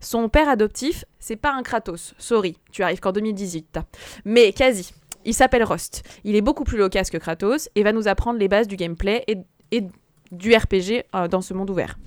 Son 0.00 0.28
père 0.28 0.48
adoptif, 0.48 1.04
c'est 1.18 1.36
pas 1.36 1.52
un 1.52 1.62
Kratos, 1.62 2.14
sorry, 2.18 2.58
tu 2.70 2.82
arrives 2.82 3.00
qu'en 3.00 3.12
2018. 3.12 3.78
Mais 4.24 4.52
quasi. 4.52 4.92
Il 5.24 5.34
s'appelle 5.34 5.64
Rost. 5.64 6.02
Il 6.24 6.36
est 6.36 6.40
beaucoup 6.42 6.64
plus 6.64 6.78
loquace 6.78 7.10
que 7.10 7.16
Kratos 7.18 7.68
et 7.74 7.82
va 7.82 7.92
nous 7.92 8.08
apprendre 8.08 8.38
les 8.38 8.48
bases 8.48 8.68
du 8.68 8.76
gameplay 8.76 9.24
et, 9.26 9.38
et 9.72 9.84
du 10.30 10.54
RPG 10.54 11.04
euh, 11.14 11.28
dans 11.28 11.40
ce 11.40 11.54
monde 11.54 11.70
ouvert. 11.70 11.98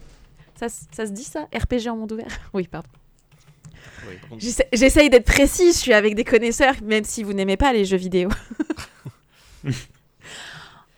Ça, 0.55 0.67
ça 0.69 1.05
se 1.05 1.11
dit 1.11 1.23
ça 1.23 1.47
RPG 1.53 1.87
en 1.89 1.97
monde 1.97 2.11
ouvert? 2.11 2.39
Oui, 2.53 2.67
pardon. 2.67 2.89
Oui, 4.07 4.15
on- 4.31 4.37
J'essaye 4.73 5.09
d'être 5.09 5.25
précis, 5.25 5.71
je 5.73 5.77
suis 5.77 5.93
avec 5.93 6.15
des 6.15 6.23
connaisseurs, 6.23 6.75
même 6.83 7.03
si 7.03 7.23
vous 7.23 7.33
n'aimez 7.33 7.57
pas 7.57 7.73
les 7.73 7.85
jeux 7.85 7.97
vidéo. 7.97 8.29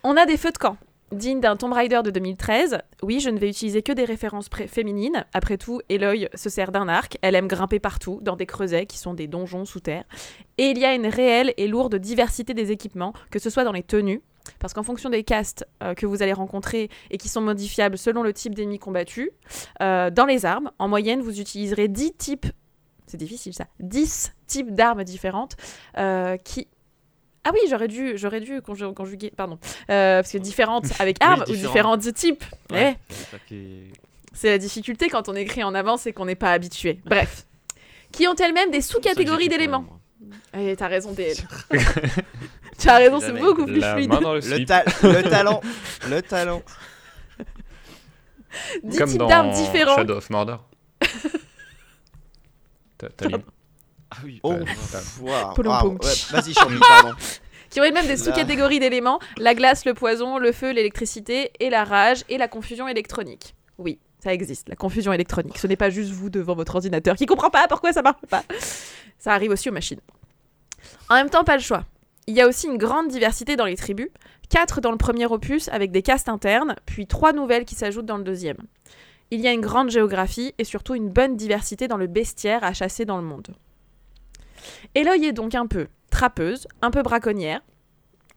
On 0.06 0.18
a 0.18 0.26
des 0.26 0.36
feux 0.36 0.51
de 0.51 0.58
camp, 0.58 0.76
dignes 1.14 1.39
d'un 1.39 1.56
Tomb 1.56 1.72
Raider 1.72 2.01
de 2.04 2.12
2013. 2.12 2.80
Oui, 3.04 3.22
je 3.22 3.30
ne 3.30 3.39
vais 3.39 3.47
utiliser 3.47 3.82
que 3.82 3.93
des 3.93 4.04
références 4.04 4.49
féminines. 4.68 5.24
Après 5.34 5.58
tout, 5.58 5.80
Eloy 5.88 6.28
se 6.34 6.49
sert 6.49 6.74
d'un 6.74 6.89
arc. 6.89 7.18
Elle 7.22 7.36
aime 7.36 7.47
grimper 7.47 7.80
partout, 7.80 8.20
dans 8.22 8.36
des 8.36 8.45
creusets 8.45 8.86
qui 8.86 8.97
sont 8.97 9.14
des 9.14 9.28
donjons 9.28 9.64
sous 9.64 9.80
terre. 9.80 10.04
Et 10.58 10.66
il 10.66 10.78
y 10.78 10.84
a 10.84 10.93
une 10.93 11.08
réelle 11.08 11.54
et 11.56 11.70
lourde 11.70 11.95
diversité 11.95 12.54
des 12.54 12.74
équipements, 12.74 13.14
que 13.32 13.39
ce 13.39 13.49
soit 13.49 13.64
dans 13.64 13.72
les 13.72 13.82
tenues, 13.82 14.22
parce 14.60 14.74
qu'en 14.74 14.84
fonction 14.84 15.10
des 15.10 15.24
castes 15.24 15.66
euh, 15.82 15.93
que 15.93 16.06
vous 16.06 16.22
allez 16.22 16.34
rencontrer 16.34 16.89
et 17.10 17.18
qui 17.18 17.30
sont 17.30 17.39
modifiables 17.39 17.97
selon 17.97 18.24
le 18.24 18.34
type 18.34 18.56
d'ennemi 18.56 18.80
combattu, 18.80 19.32
euh, 19.82 20.10
dans 20.10 20.26
les 20.26 20.45
armes, 20.45 20.70
en 20.80 20.89
moyenne, 20.89 21.22
vous 21.22 21.39
utiliserez 21.39 21.88
10 21.88 22.18
types 22.18 22.47
c'est 23.06 23.18
difficile 23.18 23.54
ça, 23.54 23.68
10 23.80 24.34
types 24.47 24.74
d'armes 24.74 25.04
différentes 25.04 25.56
euh, 25.97 26.38
qui... 26.38 26.68
Ah 27.45 27.49
oui, 27.53 27.59
j'aurais 27.69 27.87
dû, 27.89 28.13
j'aurais 28.17 28.39
dû 28.39 28.59
conju- 28.61 28.93
conjuguer, 28.93 29.31
pardon, 29.35 29.59
Euh, 29.89 30.21
parce 30.21 30.31
que 30.31 30.37
différentes 30.37 30.85
avec 30.99 31.17
Oui, 31.21 31.27
armes 31.27 31.41
ou 31.41 31.51
différentes. 31.51 31.99
différents 31.99 32.13
types. 32.13 32.43
Ouais, 32.71 32.95
Eh, 33.51 33.91
c'est 34.33 34.49
la 34.49 34.57
difficulté 34.57 35.09
quand 35.09 35.27
on 35.29 35.35
écrit 35.35 35.63
en 35.63 35.75
avance 35.75 36.05
et 36.07 36.13
qu'on 36.13 36.25
n'est 36.25 36.35
pas 36.35 36.51
habitué. 36.53 36.99
Bref. 37.05 37.45
Qui 38.11 38.27
ont 38.27 38.35
elles-mêmes 38.35 38.71
des 38.71 38.81
sous-catégories 38.81 39.49
d'éléments. 39.49 39.85
Eh, 40.57 40.75
t'as 40.77 40.87
raison, 40.87 41.11
DL. 41.11 41.35
tu 42.79 42.87
as 42.89 42.95
raison, 42.95 43.19
c'est 43.19 43.33
beaucoup 43.33 43.65
plus 43.65 43.81
fluide. 43.81 44.11
le 44.11 44.57
Le, 44.59 44.65
ta- 44.65 44.83
le 45.03 45.21
talent, 45.29 45.61
le 46.09 46.21
talent. 46.21 46.61
10 48.83 48.97
comme 48.99 49.09
types 49.09 49.19
d'armes 49.27 49.51
différents. 49.51 49.95
Shadow 49.95 50.15
of 50.17 50.29
Mordor. 50.29 50.63
T'as 52.97 53.09
Ah 54.16 54.22
oui, 54.24 54.39
Oh, 54.43 54.53
waouh. 55.22 55.53
poum. 55.53 55.68
Ouais, 55.68 56.14
Vas-y, 56.32 56.53
Champi, 56.53 56.76
pardon. 56.80 57.16
qui 57.70 57.80
ont 57.80 57.84
elles-mêmes 57.84 58.07
des 58.07 58.18
sous-catégories 58.18 58.80
d'éléments 58.80 59.20
la 59.38 59.55
glace, 59.55 59.86
le 59.86 59.93
poison, 59.93 60.38
le 60.38 60.51
feu, 60.51 60.72
l'électricité 60.72 61.51
et 61.59 61.70
la 61.70 61.84
rage 61.84 62.24
et 62.30 62.38
la 62.38 62.47
confusion 62.47 62.88
électronique. 62.88 63.55
Oui, 63.80 63.97
ça 64.24 64.34
existe, 64.34 64.70
la 64.70 64.76
confusion 64.76 65.11
électronique. 65.14 65.57
Ce 65.57 65.66
n'est 65.66 65.76
pas 65.76 65.89
juste 65.89 66.11
vous 66.11 66.30
devant 66.30 66.53
votre 66.55 66.76
ordinateur 66.76 67.16
qui 67.16 67.26
comprend 67.26 67.49
pas 67.49 67.68
pourquoi 67.68 67.91
ça 67.91 68.03
marche 68.03 68.22
pas. 68.30 68.43
Ça 69.18 69.34
arrive 69.34 69.51
aussi 69.51 69.70
aux 69.70 69.74
machines. 69.74 69.99
En 71.09 71.16
même 71.16 71.30
temps, 71.30 71.43
pas 71.43 71.55
le 71.57 71.64
choix. 71.64 71.86
Il 72.28 72.36
y 72.36 72.41
a 72.41 72.47
aussi 72.47 72.68
une 72.68 72.78
grande 72.78 73.07
diversité 73.07 73.55
dans 73.55 73.66
les 73.66 73.76
tribus, 73.76 74.09
quatre 74.49 74.80
dans 74.80 74.91
le 74.91 74.97
premier 74.97 75.26
opus 75.26 75.68
avec 75.70 75.91
des 75.91 76.01
castes 76.03 76.30
internes, 76.30 76.76
puis 76.86 77.07
trois 77.07 77.34
nouvelles 77.34 77.66
qui 77.66 77.76
s'ajoutent 77.76 78.05
dans 78.05 78.18
le 78.18 78.24
deuxième. 78.24 78.57
Il 79.32 79.41
y 79.41 79.47
a 79.47 79.51
une 79.51 79.61
grande 79.61 79.89
géographie 79.89 80.53
et 80.59 80.64
surtout 80.64 80.93
une 80.93 81.09
bonne 81.09 81.36
diversité 81.36 81.88
dans 81.88 81.97
le 81.97 82.07
bestiaire 82.07 82.64
à 82.64 82.74
chasser 82.74 83.03
dans 83.03 83.18
le 83.18 83.24
monde. 83.24 83.47
Eloy 84.95 85.26
est 85.26 85.34
donc 85.34 85.55
un 85.55 85.68
peu 85.68 85.88
trappeuse, 86.09 86.68
un 86.82 86.91
peu 86.91 87.01
braconnière, 87.01 87.61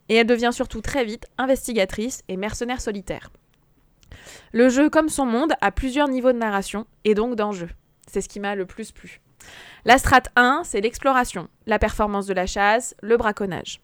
et 0.09 0.17
elle 0.17 0.27
devient 0.27 0.51
surtout 0.53 0.81
très 0.81 1.05
vite 1.05 1.27
investigatrice 1.39 2.23
et 2.29 2.37
mercenaire 2.37 2.81
solitaire. 2.81 3.31
Le 4.53 4.69
jeu, 4.69 4.89
comme 4.89 5.09
son 5.09 5.27
monde, 5.27 5.53
a 5.61 5.71
plusieurs 5.71 6.09
niveaux 6.09 6.33
de 6.33 6.39
narration 6.39 6.87
et 7.05 7.15
donc 7.15 7.35
d'enjeu. 7.35 7.69
C'est 8.11 8.21
ce 8.21 8.29
qui 8.29 8.41
m'a 8.41 8.55
le 8.55 8.67
plus 8.67 8.93
plu. 8.93 9.21
La 9.85 9.99
strate 9.99 10.29
1, 10.37 10.63
c'est 10.65 10.81
l'exploration, 10.81 11.49
la 11.67 11.79
performance 11.79 12.27
de 12.27 12.35
la 12.35 12.47
chasse, 12.47 12.95
le 13.03 13.17
braconnage. 13.17 13.81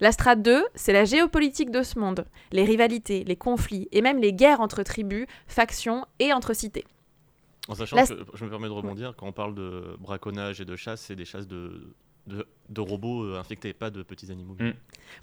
La 0.00 0.12
strate 0.12 0.42
2, 0.42 0.64
c'est 0.74 0.92
la 0.92 1.04
géopolitique 1.04 1.70
de 1.70 1.82
ce 1.82 1.98
monde, 1.98 2.26
les 2.52 2.64
rivalités, 2.64 3.24
les 3.24 3.36
conflits 3.36 3.88
et 3.92 4.02
même 4.02 4.18
les 4.18 4.32
guerres 4.32 4.60
entre 4.60 4.82
tribus, 4.82 5.26
factions 5.46 6.04
et 6.18 6.32
entre 6.32 6.54
cités. 6.54 6.84
En 7.68 7.74
sachant 7.74 7.96
La- 7.96 8.06
que, 8.06 8.14
je 8.34 8.44
me 8.44 8.50
permets 8.50 8.68
de 8.68 8.72
rebondir, 8.72 9.14
quand 9.16 9.26
on 9.26 9.32
parle 9.32 9.54
de 9.54 9.96
braconnage 10.00 10.60
et 10.60 10.64
de 10.64 10.76
chasse, 10.76 11.00
c'est 11.00 11.16
des 11.16 11.24
chasses 11.24 11.46
de, 11.48 11.94
de, 12.26 12.46
de 12.68 12.80
robots 12.80 13.24
euh, 13.24 13.38
infectés, 13.38 13.72
pas 13.72 13.90
de 13.90 14.02
petits 14.02 14.30
animaux. 14.30 14.56
Mm. 14.60 14.72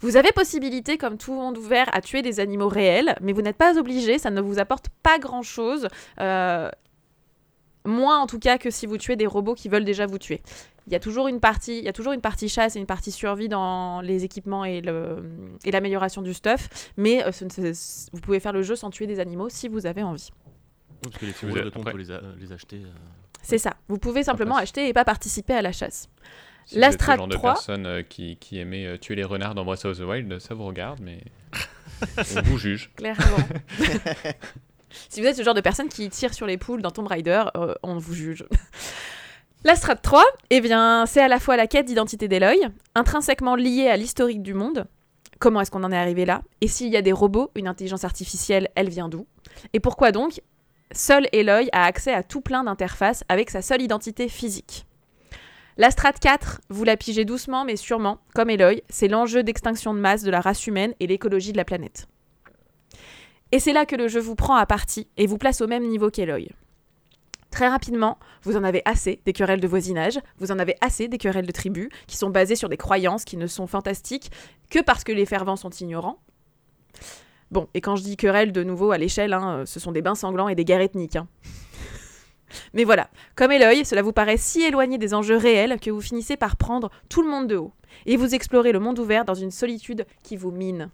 Vous 0.00 0.16
avez 0.16 0.32
possibilité, 0.32 0.98
comme 0.98 1.18
tout 1.18 1.32
monde 1.34 1.56
ouvert, 1.56 1.88
à 1.92 2.00
tuer 2.00 2.22
des 2.22 2.40
animaux 2.40 2.68
réels, 2.68 3.14
mais 3.20 3.32
vous 3.32 3.42
n'êtes 3.42 3.56
pas 3.56 3.78
obligé, 3.78 4.18
ça 4.18 4.30
ne 4.30 4.40
vous 4.40 4.58
apporte 4.58 4.88
pas 5.02 5.18
grand-chose. 5.18 5.88
euh, 6.20 6.68
moins 7.84 8.20
en 8.20 8.28
tout 8.28 8.38
cas 8.38 8.58
que 8.58 8.70
si 8.70 8.86
vous 8.86 8.96
tuez 8.96 9.16
des 9.16 9.26
robots 9.26 9.54
qui 9.54 9.68
veulent 9.68 9.84
déjà 9.84 10.06
vous 10.06 10.18
tuer. 10.18 10.40
Il 10.86 10.92
y 10.92 10.96
a 10.96 11.00
toujours 11.00 11.26
une 11.26 11.40
partie, 11.40 11.78
il 11.78 11.84
y 11.84 11.88
a 11.88 11.92
toujours 11.92 12.12
une 12.12 12.20
partie 12.20 12.48
chasse 12.48 12.76
et 12.76 12.78
une 12.78 12.86
partie 12.86 13.10
survie 13.10 13.48
dans 13.48 14.00
les 14.02 14.22
équipements 14.22 14.64
et 14.64 14.80
l'amélioration 15.64 16.22
du 16.22 16.32
stuff, 16.32 16.92
mais 16.96 17.24
euh, 17.24 17.30
vous 18.12 18.20
pouvez 18.20 18.38
faire 18.38 18.52
le 18.52 18.62
jeu 18.62 18.76
sans 18.76 18.90
tuer 18.90 19.08
des 19.08 19.18
animaux 19.18 19.48
si 19.48 19.66
vous 19.66 19.86
avez 19.86 20.04
envie. 20.04 20.30
Parce 21.02 21.16
que 21.18 21.26
les 21.26 21.32
Vous 21.32 21.38
figurines 21.38 21.64
de 21.64 21.70
thon, 21.70 21.80
on 21.80 21.84
peut 21.84 21.96
les, 21.98 22.10
a- 22.10 22.20
les 22.38 22.52
acheter. 22.52 22.76
euh. 22.84 22.88
C'est 23.42 23.58
ça. 23.58 23.74
Vous 23.88 23.98
pouvez 23.98 24.22
simplement 24.22 24.56
acheter 24.56 24.88
et 24.88 24.92
pas 24.92 25.04
participer 25.04 25.54
à 25.54 25.62
la 25.62 25.72
chasse. 25.72 26.08
Si 26.66 26.78
La 26.78 26.88
vous 26.88 26.94
êtes 26.94 27.00
le 27.00 27.04
Strat 27.04 27.16
genre 27.16 27.26
de 27.28 27.34
3. 27.34 27.52
personne 27.54 27.86
euh, 27.86 28.02
qui, 28.02 28.36
qui 28.36 28.58
aimait 28.58 28.86
euh, 28.86 28.96
tuer 28.98 29.16
les 29.16 29.24
renards 29.24 29.54
dans 29.56 29.64
Breath 29.64 29.84
of 29.84 29.98
the 29.98 30.02
Wild, 30.02 30.38
ça 30.38 30.54
vous 30.54 30.64
regarde, 30.64 31.00
mais 31.02 31.18
on 32.36 32.42
vous 32.42 32.56
juge. 32.58 32.92
Clairement. 32.96 33.36
si 35.08 35.20
vous 35.20 35.26
êtes 35.26 35.36
ce 35.36 35.42
genre 35.42 35.54
de 35.54 35.60
personne 35.60 35.88
qui 35.88 36.08
tire 36.08 36.32
sur 36.34 36.46
les 36.46 36.56
poules 36.58 36.82
dans 36.82 36.90
Tomb 36.90 37.06
Raider, 37.06 37.42
euh, 37.56 37.74
on 37.82 37.98
vous 37.98 38.14
juge. 38.14 38.44
La 39.64 39.76
Strat 39.76 39.94
3, 39.96 40.24
eh 40.50 40.60
bien, 40.60 41.06
c'est 41.06 41.20
à 41.20 41.28
la 41.28 41.38
fois 41.38 41.56
la 41.56 41.68
quête 41.68 41.86
d'identité 41.86 42.26
d'Eloy, 42.26 42.56
intrinsèquement 42.96 43.54
liée 43.54 43.86
à 43.88 43.96
l'historique 43.96 44.42
du 44.42 44.54
monde. 44.54 44.86
Comment 45.38 45.60
est-ce 45.60 45.70
qu'on 45.70 45.84
en 45.84 45.92
est 45.92 45.96
arrivé 45.96 46.24
là 46.24 46.42
Et 46.60 46.66
s'il 46.66 46.88
y 46.88 46.96
a 46.96 47.02
des 47.02 47.12
robots, 47.12 47.50
une 47.54 47.68
intelligence 47.68 48.02
artificielle, 48.02 48.70
elle 48.74 48.88
vient 48.88 49.08
d'où 49.08 49.24
Et 49.72 49.78
pourquoi 49.78 50.10
donc 50.10 50.40
Seul 50.94 51.26
Eloy 51.32 51.68
a 51.72 51.84
accès 51.84 52.12
à 52.12 52.22
tout 52.22 52.42
plein 52.42 52.64
d'interfaces 52.64 53.24
avec 53.28 53.50
sa 53.50 53.62
seule 53.62 53.82
identité 53.82 54.28
physique. 54.28 54.86
La 55.78 55.90
Strat 55.90 56.12
4, 56.12 56.60
vous 56.68 56.84
la 56.84 56.98
pigez 56.98 57.24
doucement 57.24 57.64
mais 57.64 57.76
sûrement, 57.76 58.18
comme 58.34 58.50
Eloy, 58.50 58.82
c'est 58.90 59.08
l'enjeu 59.08 59.42
d'extinction 59.42 59.94
de 59.94 60.00
masse 60.00 60.22
de 60.22 60.30
la 60.30 60.40
race 60.40 60.66
humaine 60.66 60.92
et 61.00 61.06
l'écologie 61.06 61.52
de 61.52 61.56
la 61.56 61.64
planète. 61.64 62.08
Et 63.52 63.58
c'est 63.58 63.72
là 63.72 63.86
que 63.86 63.96
le 63.96 64.08
jeu 64.08 64.20
vous 64.20 64.34
prend 64.34 64.56
à 64.56 64.66
partie 64.66 65.08
et 65.16 65.26
vous 65.26 65.38
place 65.38 65.62
au 65.62 65.66
même 65.66 65.86
niveau 65.86 66.10
qu'Eloy. 66.10 66.50
Très 67.50 67.68
rapidement, 67.68 68.18
vous 68.42 68.56
en 68.56 68.64
avez 68.64 68.82
assez 68.86 69.20
des 69.26 69.32
querelles 69.34 69.60
de 69.60 69.68
voisinage, 69.68 70.18
vous 70.38 70.52
en 70.52 70.58
avez 70.58 70.74
assez 70.80 71.08
des 71.08 71.18
querelles 71.18 71.46
de 71.46 71.52
tribus, 71.52 71.90
qui 72.06 72.16
sont 72.16 72.30
basées 72.30 72.56
sur 72.56 72.70
des 72.70 72.78
croyances 72.78 73.24
qui 73.24 73.36
ne 73.36 73.46
sont 73.46 73.66
fantastiques 73.66 74.30
que 74.70 74.80
parce 74.80 75.04
que 75.04 75.12
les 75.12 75.26
fervents 75.26 75.56
sont 75.56 75.70
ignorants. 75.70 76.18
Bon, 77.52 77.68
et 77.74 77.82
quand 77.82 77.96
je 77.96 78.02
dis 78.02 78.16
querelles 78.16 78.50
de 78.50 78.64
nouveau 78.64 78.92
à 78.92 78.98
l'échelle, 78.98 79.34
hein, 79.34 79.64
ce 79.66 79.78
sont 79.78 79.92
des 79.92 80.00
bains 80.00 80.14
sanglants 80.14 80.48
et 80.48 80.54
des 80.54 80.64
guerres 80.64 80.80
ethniques. 80.80 81.16
hein. 81.16 81.28
Mais 82.72 82.84
voilà, 82.84 83.10
comme 83.36 83.52
Eloy, 83.52 83.84
cela 83.84 84.00
vous 84.00 84.14
paraît 84.14 84.38
si 84.38 84.62
éloigné 84.62 84.96
des 84.96 85.12
enjeux 85.12 85.36
réels 85.36 85.78
que 85.78 85.90
vous 85.90 86.00
finissez 86.00 86.38
par 86.38 86.56
prendre 86.56 86.90
tout 87.10 87.20
le 87.20 87.28
monde 87.28 87.48
de 87.48 87.56
haut, 87.56 87.72
et 88.06 88.16
vous 88.16 88.34
explorez 88.34 88.72
le 88.72 88.78
monde 88.78 88.98
ouvert 88.98 89.26
dans 89.26 89.34
une 89.34 89.50
solitude 89.50 90.06
qui 90.22 90.38
vous 90.38 90.50
mine. 90.50 90.88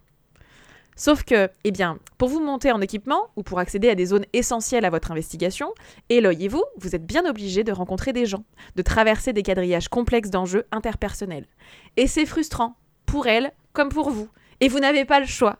Sauf 0.97 1.23
que, 1.23 1.49
eh 1.63 1.71
bien, 1.71 1.97
pour 2.17 2.27
vous 2.27 2.41
monter 2.41 2.73
en 2.73 2.81
équipement, 2.81 3.29
ou 3.37 3.43
pour 3.43 3.59
accéder 3.59 3.89
à 3.89 3.95
des 3.95 4.07
zones 4.07 4.25
essentielles 4.33 4.83
à 4.83 4.89
votre 4.89 5.11
investigation, 5.11 5.73
Eloy 6.09 6.43
et 6.43 6.49
vous, 6.49 6.65
vous 6.75 6.93
êtes 6.93 7.05
bien 7.05 7.25
obligés 7.25 7.63
de 7.63 7.71
rencontrer 7.71 8.11
des 8.11 8.25
gens, 8.25 8.43
de 8.75 8.81
traverser 8.81 9.31
des 9.31 9.43
quadrillages 9.43 9.87
complexes 9.87 10.29
d'enjeux 10.29 10.65
interpersonnels. 10.73 11.47
Et 11.95 12.07
c'est 12.07 12.25
frustrant, 12.25 12.75
pour 13.05 13.27
elle 13.27 13.53
comme 13.71 13.87
pour 13.87 14.09
vous, 14.09 14.27
et 14.59 14.67
vous 14.67 14.79
n'avez 14.79 15.05
pas 15.05 15.21
le 15.21 15.25
choix. 15.25 15.59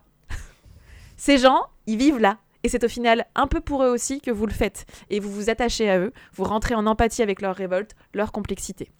Ces 1.20 1.36
gens, 1.36 1.66
ils 1.86 1.98
vivent 1.98 2.18
là, 2.18 2.38
et 2.62 2.70
c'est 2.70 2.82
au 2.82 2.88
final 2.88 3.26
un 3.34 3.46
peu 3.46 3.60
pour 3.60 3.84
eux 3.84 3.90
aussi 3.90 4.22
que 4.22 4.30
vous 4.30 4.46
le 4.46 4.54
faites, 4.54 4.86
et 5.10 5.20
vous 5.20 5.30
vous 5.30 5.50
attachez 5.50 5.90
à 5.90 5.98
eux, 5.98 6.14
vous 6.32 6.44
rentrez 6.44 6.74
en 6.74 6.86
empathie 6.86 7.20
avec 7.20 7.42
leur 7.42 7.54
révolte, 7.54 7.94
leur 8.14 8.32
complexité. 8.32 8.90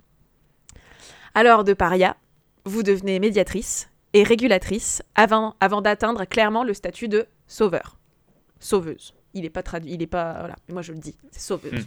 Alors 1.35 1.65
de 1.65 1.73
paria, 1.73 2.19
vous 2.67 2.83
devenez 2.83 3.21
médiatrice 3.21 3.89
et 4.13 4.23
régulatrice 4.23 5.03
avant, 5.15 5.57
avant 5.61 5.81
d'atteindre 5.81 6.27
clairement 6.27 6.63
le 6.63 6.75
statut 6.75 7.09
de 7.09 7.27
sauveur. 7.47 7.97
Sauveuse. 8.59 9.15
Il 9.33 9.45
n'est 9.45 9.49
pas 9.49 9.63
traduit, 9.63 9.95
il 9.95 10.03
est 10.03 10.07
pas... 10.07 10.41
Voilà, 10.41 10.57
moi 10.69 10.83
je 10.83 10.93
le 10.93 10.99
dis, 10.99 11.17
c'est 11.31 11.41
sauveuse. 11.41 11.87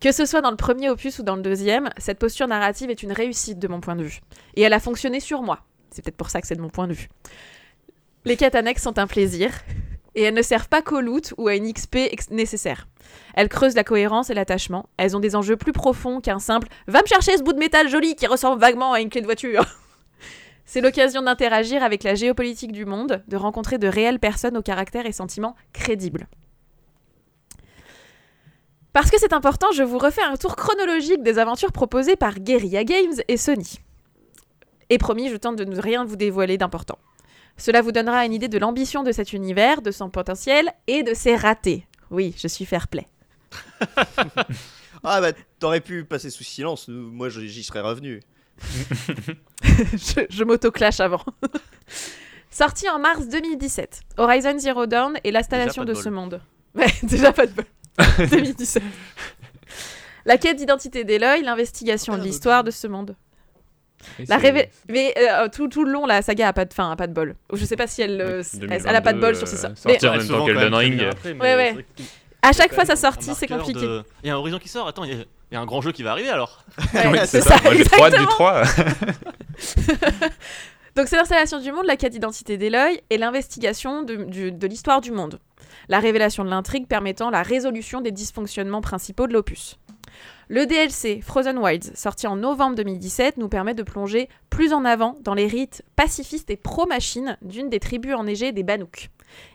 Que 0.00 0.10
ce 0.10 0.26
soit 0.26 0.40
dans 0.40 0.50
le 0.50 0.56
premier 0.56 0.90
opus 0.90 1.20
ou 1.20 1.22
dans 1.22 1.36
le 1.36 1.42
deuxième, 1.42 1.90
cette 1.96 2.18
posture 2.18 2.48
narrative 2.48 2.90
est 2.90 3.04
une 3.04 3.12
réussite 3.12 3.60
de 3.60 3.68
mon 3.68 3.80
point 3.80 3.94
de 3.94 4.02
vue. 4.02 4.20
Et 4.56 4.62
elle 4.62 4.72
a 4.72 4.80
fonctionné 4.80 5.20
sur 5.20 5.42
moi. 5.42 5.60
C'est 5.92 6.02
peut-être 6.02 6.16
pour 6.16 6.30
ça 6.30 6.40
que 6.40 6.48
c'est 6.48 6.56
de 6.56 6.60
mon 6.60 6.70
point 6.70 6.88
de 6.88 6.94
vue. 6.94 7.08
Les 8.26 8.36
quêtes 8.36 8.54
annexes 8.54 8.82
sont 8.82 8.98
un 8.98 9.06
plaisir, 9.06 9.50
et 10.14 10.22
elles 10.22 10.34
ne 10.34 10.42
servent 10.42 10.68
pas 10.68 10.82
qu'au 10.82 11.00
loot 11.00 11.32
ou 11.38 11.48
à 11.48 11.54
une 11.54 11.72
XP 11.72 11.98
nécessaire. 12.30 12.86
Elles 13.34 13.48
creusent 13.48 13.74
la 13.74 13.84
cohérence 13.84 14.28
et 14.28 14.34
l'attachement. 14.34 14.90
Elles 14.98 15.16
ont 15.16 15.20
des 15.20 15.36
enjeux 15.36 15.56
plus 15.56 15.72
profonds 15.72 16.20
qu'un 16.20 16.38
simple 16.38 16.68
«Va 16.86 17.00
me 17.00 17.06
chercher 17.06 17.38
ce 17.38 17.42
bout 17.42 17.54
de 17.54 17.58
métal 17.58 17.88
joli 17.88 18.16
qui 18.16 18.26
ressemble 18.26 18.60
vaguement 18.60 18.92
à 18.92 19.00
une 19.00 19.08
clé 19.08 19.22
de 19.22 19.26
voiture!» 19.26 19.64
C'est 20.66 20.82
l'occasion 20.82 21.22
d'interagir 21.22 21.82
avec 21.82 22.04
la 22.04 22.14
géopolitique 22.14 22.72
du 22.72 22.84
monde, 22.84 23.24
de 23.26 23.36
rencontrer 23.36 23.78
de 23.78 23.88
réelles 23.88 24.20
personnes 24.20 24.56
au 24.56 24.62
caractère 24.62 25.06
et 25.06 25.12
sentiments 25.12 25.56
crédibles. 25.72 26.28
Parce 28.92 29.10
que 29.10 29.18
c'est 29.18 29.32
important, 29.32 29.68
je 29.72 29.82
vous 29.82 29.98
refais 29.98 30.22
un 30.22 30.36
tour 30.36 30.56
chronologique 30.56 31.22
des 31.22 31.38
aventures 31.38 31.72
proposées 31.72 32.16
par 32.16 32.38
Guerrilla 32.38 32.84
Games 32.84 33.14
et 33.28 33.36
Sony. 33.36 33.80
Et 34.90 34.98
promis, 34.98 35.30
je 35.30 35.36
tente 35.36 35.56
de 35.56 35.64
ne 35.64 35.80
rien 35.80 36.04
vous 36.04 36.16
dévoiler 36.16 36.58
d'important. 36.58 36.98
Cela 37.60 37.82
vous 37.82 37.92
donnera 37.92 38.24
une 38.24 38.32
idée 38.32 38.48
de 38.48 38.58
l'ambition 38.58 39.02
de 39.04 39.12
cet 39.12 39.32
univers, 39.32 39.82
de 39.82 39.90
son 39.90 40.08
potentiel 40.10 40.72
et 40.86 41.02
de 41.02 41.14
ses 41.14 41.36
ratés. 41.36 41.86
Oui, 42.10 42.34
je 42.38 42.48
suis 42.48 42.64
fair 42.64 42.88
play. 42.88 43.06
Ah 45.02 45.22
bah, 45.22 45.32
t'aurais 45.58 45.80
pu 45.80 46.04
passer 46.04 46.28
sous 46.28 46.44
silence, 46.44 46.88
moi 46.88 47.30
je- 47.30 47.40
j'y 47.46 47.62
serais 47.62 47.80
revenu. 47.80 48.20
je 49.62 50.26
je 50.28 50.44
m'auto-clash 50.44 51.00
avant. 51.00 51.24
Sorti 52.50 52.86
en 52.90 52.98
mars 52.98 53.26
2017, 53.28 54.00
Horizon 54.18 54.58
Zero 54.58 54.84
Dawn 54.84 55.18
est 55.24 55.30
l'installation 55.30 55.84
de 55.84 55.94
de 55.94 55.98
ce 55.98 56.10
monde. 56.10 56.42
Ouais, 56.74 56.92
déjà 57.02 57.32
pas 57.32 57.46
de 57.46 57.52
bol. 57.52 57.64
2017. 58.30 58.82
La 60.26 60.36
quête 60.36 60.58
d'identité 60.58 61.04
d'Eloy, 61.04 61.42
l'investigation 61.42 62.14
de 62.16 62.20
Ah, 62.20 62.24
l'histoire 62.24 62.60
ok. 62.60 62.66
de 62.66 62.70
ce 62.70 62.86
monde. 62.86 63.16
Et 64.18 64.24
La 64.26 64.38
révé- 64.38 64.68
Mais 64.88 65.14
euh, 65.18 65.48
tout, 65.48 65.68
tout 65.68 65.84
le 65.84 65.92
long, 65.92 66.06
la 66.06 66.22
saga 66.22 66.48
a 66.48 66.52
pas 66.52 66.64
de 66.64 66.72
fin, 66.74 66.90
a 66.90 66.96
pas 66.96 67.06
de 67.06 67.12
bol. 67.12 67.34
Je 67.52 67.64
sais 67.64 67.76
pas 67.76 67.86
si 67.86 68.02
elle, 68.02 68.20
euh, 68.20 68.42
elle, 68.62 68.82
elle 68.86 68.96
a 68.96 69.00
pas 69.02 69.12
de 69.12 69.20
bol 69.20 69.32
2022, 69.32 69.34
sur 69.38 69.46
ses 69.48 69.56
euh, 69.64 69.68
sorts. 69.68 69.78
sortir 69.78 69.98
Mais 70.02 70.08
en 70.08 70.12
Ouais, 70.12 70.18
même 70.18 70.28
temps 70.28 70.34
que 70.46 70.52
quand 70.52 70.60
Elden 70.60 70.62
même 70.62 70.72
très 70.72 70.78
Ring. 70.78 71.02
après, 71.12 71.34
mais 71.34 71.40
Ouais, 71.76 71.84
à 72.42 72.52
chaque 72.52 72.72
fois 72.74 72.84
sa 72.86 72.96
sortie, 72.96 73.34
c'est 73.34 73.46
compliqué. 73.46 73.80
de- 73.80 74.02
Il 74.22 74.28
y 74.28 74.30
a 74.30 74.34
un 74.34 74.38
Horizon 74.38 74.58
qui 74.58 74.68
sort, 74.68 74.88
attends, 74.88 75.04
il 75.04 75.10
y, 75.10 75.20
a- 75.20 75.24
il 75.52 75.54
y 75.54 75.56
a 75.56 75.60
un 75.60 75.66
grand 75.66 75.80
jeu 75.82 75.92
qui 75.92 76.02
va 76.02 76.12
arriver 76.12 76.30
alors. 76.30 76.64
Ouais, 76.94 77.06
Oui, 77.08 77.18
c'est 77.26 77.40
ça, 77.42 77.56
Moi 77.62 77.74
j'ai 77.74 77.84
trop 77.84 78.04
hâte 78.04 78.14
du 78.14 78.20
exactement. 78.20 78.26
3. 78.30 78.62
Donc 80.96 81.06
c'est 81.06 81.16
l'installation 81.16 81.60
du 81.60 81.70
monde, 81.70 81.86
la 81.86 81.96
quête 81.96 82.12
d'identité 82.12 82.56
d'Eloy 82.56 83.00
et 83.10 83.18
l'investigation 83.18 84.02
de, 84.02 84.16
du- 84.24 84.50
de 84.52 84.66
l'histoire 84.66 85.00
du 85.00 85.12
monde. 85.12 85.38
La 85.88 86.00
révélation 86.00 86.44
de 86.44 86.50
l'intrigue 86.50 86.86
permettant 86.88 87.30
la 87.30 87.42
résolution 87.42 88.00
des 88.00 88.10
dysfonctionnements 88.10 88.80
principaux 88.80 89.26
de 89.26 89.32
l'opus. 89.32 89.78
Le 90.52 90.66
DLC 90.66 91.20
Frozen 91.20 91.58
Wilds, 91.58 91.92
sorti 91.94 92.26
en 92.26 92.34
novembre 92.34 92.74
2017, 92.74 93.36
nous 93.36 93.48
permet 93.48 93.72
de 93.72 93.84
plonger 93.84 94.28
plus 94.50 94.72
en 94.72 94.84
avant 94.84 95.16
dans 95.20 95.34
les 95.34 95.46
rites 95.46 95.84
pacifistes 95.94 96.50
et 96.50 96.56
pro-machine 96.56 97.38
d'une 97.40 97.68
des 97.68 97.78
tribus 97.78 98.16
enneigées 98.16 98.50
des 98.50 98.64
Banouks. 98.64 99.10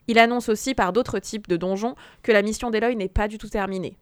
Il 0.07 0.17
annonce 0.19 0.47
aussi 0.47 0.73
par 0.73 0.93
d'autres 0.93 1.19
types 1.19 1.49
de 1.49 1.57
donjons 1.57 1.95
que 2.23 2.31
la 2.31 2.41
mission 2.41 2.69
d'Eloy 2.69 2.95
n'est 2.95 3.09
pas 3.09 3.27
du 3.27 3.37
tout 3.37 3.49
terminée. 3.49 3.97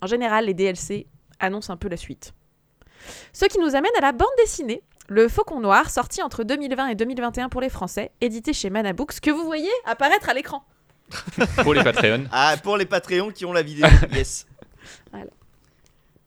En 0.00 0.06
général, 0.06 0.44
les 0.46 0.54
DLC 0.54 1.08
annoncent 1.40 1.72
un 1.72 1.76
peu 1.76 1.88
la 1.88 1.96
suite. 1.96 2.32
Ce 3.32 3.46
qui 3.46 3.58
nous 3.58 3.74
amène 3.74 3.90
à 3.98 4.02
la 4.02 4.12
bande 4.12 4.28
dessinée, 4.38 4.84
le 5.08 5.26
Faucon 5.26 5.58
Noir, 5.58 5.90
sorti 5.90 6.22
entre 6.22 6.44
2020 6.44 6.86
et 6.86 6.94
2021 6.94 7.48
pour 7.48 7.60
les 7.60 7.70
Français, 7.70 8.12
édité 8.20 8.52
chez 8.52 8.70
Manabooks, 8.70 9.18
que 9.18 9.32
vous 9.32 9.44
voyez 9.44 9.72
apparaître 9.84 10.28
à 10.28 10.34
l'écran. 10.34 10.64
Pour 11.64 11.74
les 11.74 11.82
Patreons. 11.82 12.26
Ah, 12.30 12.54
pour 12.62 12.76
les 12.76 12.86
Patreons 12.86 13.30
qui 13.30 13.44
ont 13.44 13.52
la 13.52 13.62
vidéo, 13.62 13.86
yes. 14.12 14.46
Voilà. 15.10 15.30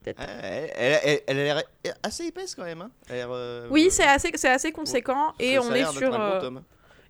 Peut-être. 0.03 0.21
Ah, 0.21 0.25
elle, 0.41 0.71
elle- 0.75 0.99
elle- 1.03 1.21
elle 1.27 1.39
a 1.39 1.43
l'air 1.43 1.63
assez 2.03 2.25
épaisse 2.25 2.55
quand 2.55 2.63
même. 2.63 2.81
Hein. 2.81 2.91
Elle 3.09 3.13
a 3.15 3.17
l'air, 3.17 3.29
euh, 3.31 3.67
Oui, 3.69 3.87
c'est 3.91 4.07
assez, 4.07 4.31
c'est 4.35 4.49
assez 4.49 4.71
conséquent 4.71 5.33
et 5.39 5.55
ça- 5.55 5.61
on 5.61 5.73
est 5.73 5.85
sur 5.91 6.13
euh, 6.19 6.51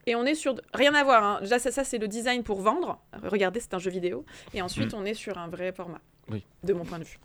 et 0.07 0.15
on 0.15 0.25
est 0.25 0.33
sur 0.35 0.55
rien 0.73 0.93
à 0.95 1.03
voir. 1.03 1.23
hein. 1.23 1.37
Déjà 1.41 1.59
ça, 1.59 1.71
ça, 1.71 1.83
c'est 1.83 1.99
le 1.99 2.07
design 2.07 2.43
pour 2.43 2.61
vendre. 2.61 2.99
Regardez, 3.23 3.59
c'est 3.59 3.73
un 3.75 3.79
jeu 3.79 3.91
vidéo 3.91 4.25
et 4.53 4.61
ensuite 4.61 4.93
on 4.95 5.05
est 5.05 5.13
sur 5.13 5.37
un 5.37 5.47
vrai 5.49 5.71
format. 5.71 5.99
Oui. 6.31 6.43
De 6.63 6.73
mon 6.73 6.83
point 6.85 6.99
de 6.99 7.03
vue. 7.03 7.19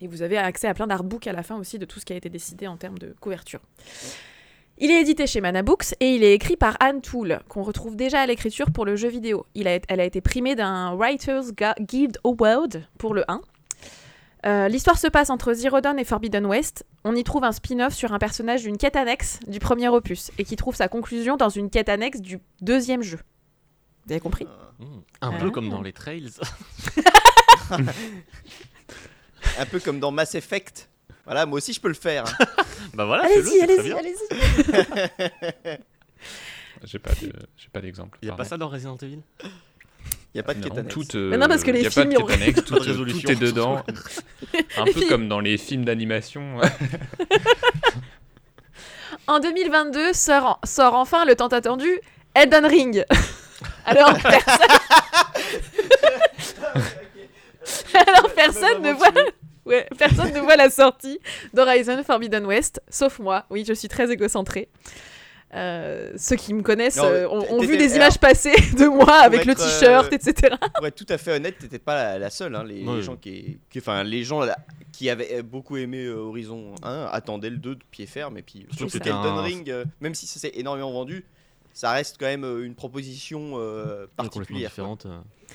Et 0.00 0.08
vous 0.08 0.22
avez 0.22 0.36
accès 0.38 0.66
à 0.66 0.74
plein 0.74 0.88
d'artbooks 0.88 1.28
à 1.28 1.32
la 1.32 1.44
fin 1.44 1.56
aussi 1.56 1.78
de 1.78 1.84
tout 1.84 2.00
ce 2.00 2.04
qui 2.04 2.12
a 2.12 2.16
été 2.16 2.28
décidé 2.28 2.66
en 2.66 2.76
termes 2.76 2.98
de 2.98 3.14
couverture. 3.20 3.60
Il 4.78 4.90
est 4.90 5.00
édité 5.02 5.28
chez 5.28 5.40
Manabooks 5.40 5.94
et 6.00 6.16
il 6.16 6.24
est 6.24 6.32
écrit 6.34 6.56
par 6.56 6.76
Anne 6.80 7.00
Toole, 7.02 7.40
qu'on 7.48 7.62
retrouve 7.62 7.94
déjà 7.94 8.20
à 8.22 8.26
l'écriture 8.26 8.72
pour 8.72 8.84
le 8.84 8.96
jeu 8.96 9.08
vidéo. 9.08 9.46
Il 9.54 9.68
a, 9.68 9.78
elle 9.88 10.00
a 10.00 10.04
été 10.04 10.20
primée 10.20 10.56
d'un 10.56 10.94
Writers 10.96 11.52
Guild 11.80 12.18
Award 12.24 12.84
pour 12.98 13.14
le 13.14 13.22
1. 13.30 13.40
Euh, 14.44 14.68
L'histoire 14.68 14.98
se 14.98 15.06
passe 15.06 15.30
entre 15.30 15.52
Zero 15.52 15.80
Dawn 15.80 15.98
et 15.98 16.04
Forbidden 16.04 16.46
West. 16.46 16.84
On 17.04 17.14
y 17.14 17.22
trouve 17.24 17.44
un 17.44 17.52
spin-off 17.52 17.94
sur 17.94 18.12
un 18.12 18.18
personnage 18.18 18.62
d'une 18.62 18.76
quête 18.76 18.96
annexe 18.96 19.38
du 19.46 19.58
premier 19.60 19.88
opus 19.88 20.30
et 20.38 20.44
qui 20.44 20.56
trouve 20.56 20.74
sa 20.74 20.88
conclusion 20.88 21.36
dans 21.36 21.48
une 21.48 21.70
quête 21.70 21.88
annexe 21.88 22.20
du 22.20 22.40
deuxième 22.60 23.02
jeu. 23.02 23.18
Vous 24.06 24.12
avez 24.12 24.20
compris? 24.20 24.46
Mmh. 24.80 24.84
Un 25.20 25.30
Ah. 25.34 25.38
peu 25.38 25.50
comme 25.50 25.68
dans 25.68 25.80
les 25.82 25.92
trails. 25.92 26.28
Un 29.58 29.66
peu 29.66 29.80
comme 29.80 30.00
dans 30.00 30.10
Mass 30.10 30.34
Effect. 30.34 30.88
Voilà, 31.24 31.46
moi 31.46 31.58
aussi 31.58 31.72
je 31.72 31.80
peux 31.80 31.88
le 31.88 31.94
faire. 31.94 32.24
bah 32.94 33.04
voilà, 33.04 33.24
Allez-y, 33.24 33.60
allez-y, 33.60 33.92
allez-y. 33.92 34.18
J'ai 36.84 36.98
pas 36.98 37.10
de- 37.14 37.80
d'exemple. 37.80 38.18
Il 38.22 38.28
y 38.28 38.30
a 38.30 38.34
pas 38.34 38.44
ça 38.44 38.56
dans 38.58 38.68
Resident 38.68 38.96
Evil? 38.96 39.20
Il 40.34 40.38
y 40.38 40.40
a 40.40 40.44
pas 40.44 40.54
de 40.54 40.62
quête 40.62 40.78
annexe. 40.78 40.94
tout, 40.94 41.16
euh, 41.16 41.28
Mais 41.30 41.36
non, 41.36 41.46
parce 41.46 41.62
que 41.62 41.70
les 41.70 41.82
y 41.82 41.86
a 41.86 41.90
pas 41.90 42.00
films, 42.02 42.08
de 42.08 42.14
ils 42.14 42.22
ont- 42.22 42.26
quête 42.26 42.40
annexe, 42.42 42.64
tout, 42.64 42.74
Pas 42.74 42.80
de 42.84 42.90
euh, 42.90 43.04
tout 43.04 43.30
est 43.30 43.34
dedans. 43.36 43.84
Un 44.78 44.84
peu 44.84 45.02
comme 45.08 45.28
dans 45.28 45.40
les 45.40 45.58
films 45.58 45.84
d'animation. 45.84 46.58
En 49.28 49.38
2022 49.38 50.12
sort, 50.14 50.58
sort 50.64 50.94
enfin 50.94 51.24
le 51.24 51.36
tant 51.36 51.46
attendu 51.46 51.88
Elden 52.34 52.66
Ring. 52.66 53.04
Alors 53.86 54.14
personne, 54.14 54.66
Alors, 57.94 58.30
personne 58.34 58.82
ne 58.82 58.92
voit 58.92 59.12
Ouais, 59.64 59.86
personne 59.96 60.32
ne 60.32 60.40
voit 60.40 60.56
la 60.56 60.70
sortie 60.70 61.20
d'Horizon 61.54 62.02
Forbidden 62.02 62.44
West, 62.46 62.82
sauf 62.90 63.20
moi. 63.20 63.44
Oui, 63.48 63.64
je 63.66 63.72
suis 63.72 63.86
très 63.86 64.10
égocentrée. 64.10 64.68
Euh, 65.54 66.12
ceux 66.16 66.36
qui 66.36 66.54
me 66.54 66.62
connaissent 66.62 66.96
Non, 66.96 67.04
euh, 67.04 67.26
ont, 67.28 67.44
ont 67.58 67.60
vu 67.60 67.76
des 67.76 67.84
alors, 67.84 67.96
images 67.96 68.18
passer 68.18 68.52
de 68.78 68.86
moi 68.88 69.12
avec 69.20 69.44
le 69.44 69.54
t-shirt, 69.54 70.10
euh, 70.10 70.16
etc. 70.16 70.56
Pour 70.74 70.86
être 70.86 70.94
tout 70.94 71.06
à 71.10 71.18
fait 71.18 71.32
honnête, 71.32 71.58
t'étais 71.58 71.78
pas 71.78 71.94
la, 71.94 72.18
la 72.18 72.30
seule. 72.30 72.54
hein. 72.56 72.64
Les, 72.64 72.82
Ouais. 72.84 72.96
les 72.96 73.02
gens 73.02 73.16
qui, 73.16 73.58
qui- 73.68 73.78
enfin 73.80 74.02
les 74.02 74.24
gens 74.24 74.40
là, 74.40 74.56
qui 74.92 75.10
avaient 75.10 75.42
beaucoup 75.42 75.76
aimé 75.76 76.08
Horizon 76.08 76.74
1 76.82 77.08
attendaient 77.12 77.50
le 77.50 77.58
2 77.58 77.74
de 77.74 77.82
pied 77.90 78.06
ferme. 78.06 78.38
Et 78.38 78.42
puis 78.42 78.66
Surtout 78.74 78.96
Elden 78.96 79.12
un- 79.14 79.42
Ring, 79.42 79.68
euh, 79.68 79.84
même 80.00 80.14
si 80.14 80.26
ça 80.26 80.40
s'est 80.40 80.52
énormément 80.54 80.90
vendu, 80.92 81.24
ça 81.74 81.90
reste 81.92 82.16
quand 82.18 82.26
même 82.26 82.44
une 82.64 82.74
proposition 82.74 83.52
euh, 83.56 84.06
complètement 84.16 84.16
particulière. 84.16 84.70
différente. 84.70 85.06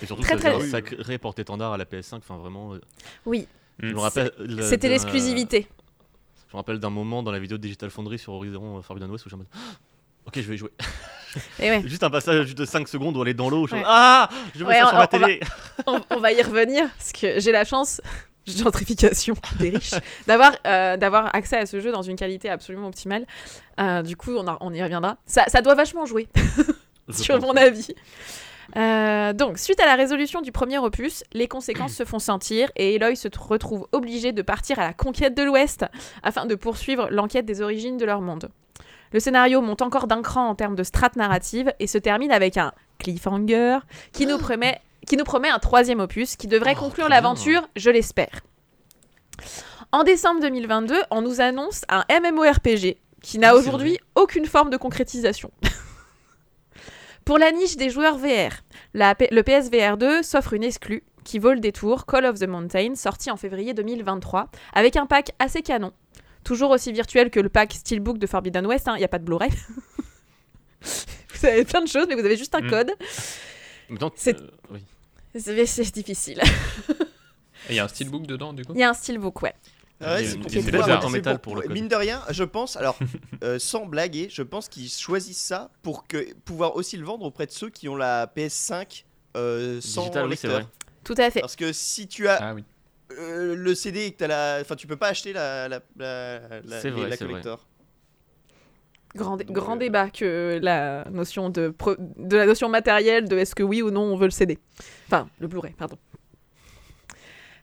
Et 0.01 0.05
surtout, 0.05 0.21
Très, 0.21 0.33
ça 0.37 0.39
très- 0.51 0.53
un 0.53 0.69
sacré 0.69 1.17
porte-étendard 1.17 1.73
à 1.73 1.77
la 1.77 1.85
PS5. 1.85 2.17
Enfin, 2.17 2.37
vraiment. 2.37 2.75
euh, 2.75 2.81
Oui, 3.25 3.47
Je 3.79 3.93
me 3.95 3.99
rappelle. 3.99 4.31
le- 4.37 4.61
c'était 4.61 4.89
l'exclusivité. 4.89 5.67
Je 6.49 6.53
me 6.55 6.57
rappelle 6.59 6.79
d'un 6.79 6.89
moment 6.91 7.23
dans 7.23 7.31
la 7.31 7.39
vidéo 7.39 7.57
de 7.57 7.61
Digital 7.63 7.89
Foundry 7.89 8.17
sur 8.19 8.31
Horizon 8.33 8.81
Forbidden 8.81 9.11
West 9.11 9.25
où 9.25 9.29
j'ai 9.29 9.35
Ah, 9.35 9.57
Ok, 10.27 10.33
je 10.35 10.41
vais 10.41 10.55
y 10.55 10.57
jouer. 10.57 10.71
Et 11.59 11.69
ouais. 11.69 11.81
Juste 11.85 12.03
un 12.03 12.09
passage 12.09 12.55
de 12.55 12.65
5 12.65 12.87
secondes 12.87 13.15
où 13.17 13.21
elle 13.21 13.27
est 13.29 13.33
dans 13.33 13.49
l'eau. 13.49 13.67
Ouais. 13.67 13.81
Ah 13.85 14.29
Je 14.55 14.63
vois 14.63 14.73
ça 14.73 14.85
on- 14.85 14.87
sur 14.89 14.97
ma 14.97 14.97
on 14.97 15.01
va- 15.01 15.07
télé. 15.25 15.39
on, 15.85 16.01
on 16.11 16.19
va 16.19 16.31
y 16.31 16.41
revenir 16.41 16.87
parce 16.97 17.11
que 17.11 17.39
j'ai 17.39 17.51
la 17.51 17.63
chance 17.63 18.01
gentrification 18.47 19.35
des 19.59 19.69
riches 19.71 19.93
d'avoir 20.25 20.53
euh, 20.65 20.95
d'avoir 20.97 21.35
accès 21.35 21.57
à 21.57 21.65
ce 21.65 21.79
jeu 21.81 21.91
dans 21.91 22.01
une 22.01 22.15
qualité 22.15 22.49
absolument 22.49 22.87
optimale 22.87 23.25
Euh, 23.79 24.01
du 24.03 24.15
coup 24.15 24.31
on, 24.37 24.47
a- 24.47 24.57
on 24.61 24.73
y 24.73 24.81
reviendra 24.81 25.17
ça, 25.25 25.43
ça 25.47 25.61
doit 25.61 25.75
vachement 25.75 26.05
jouer 26.05 26.27
sur 27.11 27.39
mon 27.41 27.51
avis 27.57 27.93
Euh, 28.75 29.31
donc, 29.33 29.57
suite 29.59 29.79
à 29.79 29.85
la 29.85 29.95
résolution 29.95 30.41
du 30.41 30.51
premier 30.51 30.77
opus, 30.77 31.23
les 31.33 31.47
conséquences 31.47 31.93
se 31.93 32.03
font 32.03 32.19
sentir 32.19 32.69
et 32.75 32.95
Eloy 32.95 33.15
se 33.15 33.29
retrouve 33.39 33.87
obligé 33.93 34.33
de 34.33 34.41
partir 34.41 34.77
à 34.79 34.83
la 34.83 34.93
conquête 34.93 35.35
de 35.37 35.41
l'Ouest 35.43 35.85
afin 36.21 36.45
de 36.45 36.53
poursuivre 36.55 37.07
l'enquête 37.09 37.45
des 37.45 37.61
origines 37.61 37.95
de 37.97 38.03
leur 38.05 38.19
monde. 38.19 38.49
Le 39.13 39.19
scénario 39.19 39.61
monte 39.61 39.81
encore 39.81 40.07
d'un 40.07 40.21
cran 40.21 40.49
en 40.49 40.55
termes 40.55 40.75
de 40.75 40.83
strate 40.83 41.15
narrative 41.15 41.73
et 41.79 41.87
se 41.87 41.97
termine 41.97 42.31
avec 42.31 42.57
un 42.57 42.73
cliffhanger 42.99 43.79
qui 44.11 44.25
nous 44.25 44.37
promet, 44.37 44.79
qui 45.07 45.15
nous 45.17 45.23
promet 45.23 45.49
un 45.49 45.59
troisième 45.59 45.99
opus 45.99 46.35
qui 46.35 46.47
devrait 46.47 46.73
Oh, 46.77 46.79
conclure 46.81 47.07
l'aventure, 47.09 47.67
je 47.75 47.89
l'espère. 47.89 48.41
En 49.91 50.03
décembre 50.03 50.41
2022, 50.41 50.95
on 51.11 51.21
nous 51.21 51.39
annonce 51.41 51.83
un 51.89 52.03
MMORPG 52.09 52.97
qui 53.21 53.39
n'a 53.39 53.49
Ah, 53.51 53.55
aujourd'hui 53.55 53.97
aucune 54.15 54.45
forme 54.45 54.69
de 54.69 54.77
concrétisation. 54.77 55.51
Pour 57.25 57.37
la 57.37 57.51
niche 57.51 57.75
des 57.77 57.89
joueurs 57.89 58.17
VR, 58.17 58.51
la 58.93 59.13
P- 59.15 59.27
le 59.31 59.43
PSVR 59.43 59.97
2 59.97 60.23
s'offre 60.23 60.53
une 60.53 60.63
exclue 60.63 61.03
qui 61.25 61.39
vaut 61.39 61.51
le 61.51 61.59
détour, 61.59 62.05
Call 62.05 62.25
of 62.25 62.39
the 62.39 62.47
Mountain, 62.47 62.95
sorti 62.95 63.29
en 63.29 63.35
février 63.35 63.73
2023, 63.73 64.47
avec 64.73 64.95
un 64.95 65.05
pack 65.05 65.31
assez 65.39 65.61
canon. 65.61 65.91
Toujours 66.47 66.69
aussi 66.71 66.93
virtuel 66.93 67.29
que 67.29 67.41
le 67.41 67.49
pack 67.49 67.73
Steelbook 67.73 68.19
de 68.19 68.25
Forbidden 68.25 68.65
West, 68.65 68.87
il 68.95 68.99
n'y 68.99 69.03
a 69.03 69.09
pas 69.09 69.19
de 69.19 69.25
Blu-ray. 69.25 69.49
vous 70.81 71.45
avez 71.45 71.65
plein 71.65 71.81
de 71.81 71.87
choses, 71.89 72.05
mais 72.07 72.15
vous 72.15 72.23
avez 72.25 72.37
juste 72.37 72.55
un 72.55 72.61
Mm. 72.61 72.69
code. 72.69 72.89
En 72.91 73.91
même 73.93 73.97
temps, 73.99 74.11
C'est- 74.15 74.39
euh, 74.39 74.47
oui. 74.71 74.79
Difficile. 75.93 76.41
Il 77.69 77.75
y 77.75 77.79
a 77.79 77.83
un 77.83 77.87
steelbook 77.89 78.25
dedans, 78.25 78.53
du 78.53 78.63
coup 78.63 78.71
Il 78.73 78.79
y 78.79 78.83
a 78.83 78.89
un 78.89 78.93
steelbook, 78.93 79.41
ouais. 79.41 79.53
Ah 79.99 80.15
ouais, 80.15 80.25
c'est 80.25 80.37
en 81.03 81.09
métal 81.09 81.39
pour- 81.39 81.53
pour 81.55 81.61
le. 81.63 81.67
Mine 81.73 81.87
de 81.89 81.95
rien, 81.95 82.21
je 82.29 82.43
pense, 82.45 82.77
alors, 82.77 82.97
euh, 83.43 83.59
sans 83.59 83.85
blaguer, 83.85 84.29
je 84.31 84.41
pense 84.43 84.69
qu'ils 84.69 84.89
choisissent 84.89 85.37
ça 85.43 85.69
pour 85.81 86.07
que, 86.07 86.33
pouvoir 86.45 86.75
aussi 86.77 86.95
le 86.95 87.05
vendre 87.05 87.25
auprès 87.25 87.45
de 87.45 87.51
ceux 87.51 87.69
qui 87.69 87.89
ont 87.89 87.95
la 87.97 88.25
PS5 88.27 89.03
euh, 89.35 89.81
sans 89.81 90.03
Digital, 90.03 90.27
oui, 90.29 90.37
c'est 90.37 90.47
lecteur. 90.47 90.63
vrai. 90.63 90.71
Tout 91.03 91.15
à 91.17 91.29
fait. 91.29 91.41
Parce 91.41 91.55
que 91.57 91.73
si 91.73 92.07
tu 92.07 92.27
as 92.29 92.35
Ah 92.41 92.53
oui. 92.53 92.63
Euh, 93.11 93.55
le 93.55 93.75
CD 93.75 94.05
et 94.07 94.11
que 94.11 94.17
t'as 94.17 94.27
la. 94.27 94.57
Enfin, 94.61 94.75
tu 94.75 94.87
peux 94.87 94.97
pas 94.97 95.07
acheter 95.09 95.33
la, 95.33 95.67
la, 95.67 95.79
la, 95.97 96.39
la, 96.65 96.81
C'est 96.81 96.89
vrai, 96.89 97.09
la 97.09 97.15
c'est 97.15 97.23
vrai. 97.25 97.33
collector. 97.33 97.65
Grand, 99.15 99.37
dé- 99.37 99.45
Donc, 99.45 99.55
grand 99.55 99.75
euh, 99.75 99.79
débat 99.79 100.09
que 100.09 100.59
la 100.61 101.05
notion 101.11 101.49
de, 101.49 101.69
pro- 101.69 101.95
de 101.97 102.37
la 102.37 102.45
notion 102.45 102.69
matérielle 102.69 103.27
de 103.27 103.37
est-ce 103.37 103.55
que 103.55 103.63
oui 103.63 103.81
ou 103.81 103.89
non 103.89 104.01
on 104.01 104.15
veut 104.15 104.25
le 104.25 104.31
CD. 104.31 104.59
Enfin, 105.07 105.27
le 105.39 105.47
Blu-ray, 105.47 105.73
pardon. 105.73 105.97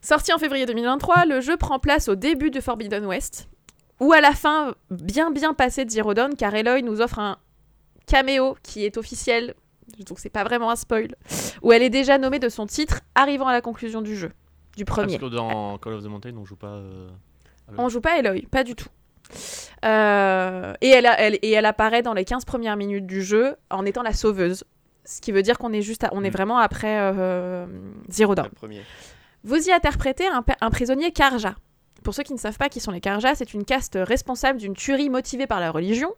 Sorti 0.01 0.32
en 0.32 0.38
février 0.38 0.66
2023, 0.66 1.24
le 1.26 1.40
jeu 1.40 1.57
prend 1.57 1.78
place 1.78 2.09
au 2.09 2.14
début 2.14 2.51
de 2.51 2.61
Forbidden 2.61 3.07
West, 3.07 3.49
ou 4.01 4.12
à 4.12 4.20
la 4.20 4.32
fin, 4.32 4.74
bien 4.90 5.30
bien 5.30 5.55
passé 5.55 5.84
de 5.84 5.90
Zero 5.90 6.12
Dawn, 6.12 6.34
car 6.36 6.55
Eloy 6.55 6.82
nous 6.82 7.01
offre 7.01 7.18
un 7.20 7.38
caméo 8.07 8.57
qui 8.62 8.84
est 8.84 8.99
officiel, 8.99 9.55
donc 10.07 10.18
c'est 10.18 10.28
pas 10.28 10.45
vraiment 10.45 10.70
un 10.70 10.76
spoil, 10.76 11.09
où 11.62 11.72
elle 11.72 11.82
est 11.82 11.90
déjà 11.90 12.18
nommée 12.18 12.38
de 12.38 12.51
son 12.51 12.66
titre, 12.66 13.01
arrivant 13.14 13.47
à 13.49 13.53
la 13.53 13.62
conclusion 13.62 14.03
du 14.03 14.14
jeu, 14.16 14.30
du 14.76 14.82
Ah, 14.82 14.90
premier. 14.90 15.18
parce 15.18 15.30
que 15.30 15.36
dans 15.36 15.78
Call 15.78 15.94
of 15.94 16.02
the 16.02 16.06
Mountain, 16.06 16.36
on 16.36 16.44
joue 16.44 16.56
pas. 16.56 16.68
euh, 16.74 17.08
On 17.78 17.88
joue 17.88 18.00
pas 18.00 18.18
Eloy, 18.18 18.42
pas 18.50 18.64
du 18.64 18.74
tout. 18.74 18.88
Euh, 19.84 20.74
et, 20.80 20.88
elle 20.88 21.06
a- 21.06 21.18
elle- 21.20 21.38
et 21.42 21.50
elle 21.52 21.66
apparaît 21.66 22.02
dans 22.02 22.14
les 22.14 22.24
15 22.24 22.44
premières 22.44 22.76
minutes 22.76 23.06
du 23.06 23.22
jeu 23.22 23.56
en 23.70 23.84
étant 23.84 24.02
la 24.02 24.12
sauveuse. 24.12 24.64
Ce 25.04 25.20
qui 25.20 25.32
veut 25.32 25.42
dire 25.42 25.58
qu'on 25.58 25.72
est, 25.72 25.82
juste 25.82 26.04
à- 26.04 26.10
on 26.12 26.24
est 26.24 26.30
Mm. 26.30 26.32
vraiment 26.32 26.58
après 26.58 26.98
euh, 27.00 27.66
Zero 28.08 28.34
Dawn. 28.34 28.48
Vous 29.42 29.68
y 29.68 29.72
interprétez 29.72 30.26
un, 30.26 30.70
prisonnier 30.70 31.12
Karja. 31.12 31.54
Pour 32.02 32.14
ceux 32.14 32.22
qui 32.22 32.32
ne 32.32 32.38
savent 32.38 32.56
pas 32.56 32.68
qui 32.70 32.80
sont 32.80 32.90
les 32.90 33.00
Karja, 33.00 33.34
c'est 33.34 33.52
une 33.54 33.64
caste 33.64 33.98
responsable 34.00 34.58
d'une 34.58 34.74
tuerie 34.74 35.10
motivée 35.10 35.46
par 35.46 35.60
la 35.60 35.70
religion. 35.70 36.12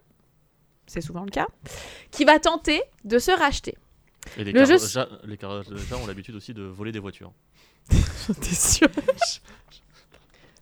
C'est 0.85 1.01
souvent 1.01 1.23
le 1.25 1.29
cas. 1.31 1.47
Qui 2.11 2.23
va 2.23 2.39
tenter 2.39 2.81
de 3.03 3.19
se 3.19 3.31
racheter. 3.31 3.77
Et 4.37 4.43
les 4.45 4.51
Le 4.53 4.63
jeu- 4.65 4.77
Karaja 4.77 5.07
les 5.25 5.37
Karaja 5.37 5.71
ont 6.01 6.07
l'habitude 6.07 6.35
aussi 6.35 6.53
de 6.53 6.63
voler 6.63 6.91
des 6.93 6.99
voitures. 6.99 7.31
T'es 8.41 8.55
sûr 8.55 8.87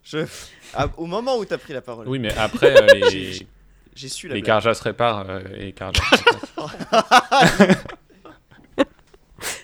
Je... 0.03 0.25
Ah, 0.73 0.87
au 0.97 1.05
moment 1.05 1.37
où 1.37 1.45
t'as 1.45 1.57
pris 1.57 1.73
la 1.73 1.81
parole, 1.81 2.07
Oui, 2.07 2.19
mais 2.19 2.33
après, 2.35 2.75
euh, 2.81 2.87
J'ai- 3.09 3.29
les, 3.31 3.47
j'ai- 3.95 4.09
su 4.09 4.27
la 4.27 4.35
les 4.35 4.41
blague. 4.41 4.47
Karjas 4.61 4.73
se 4.75 4.83
réparent 4.83 5.29
euh, 5.29 5.39
et 5.57 5.65
réparent. 5.65 5.91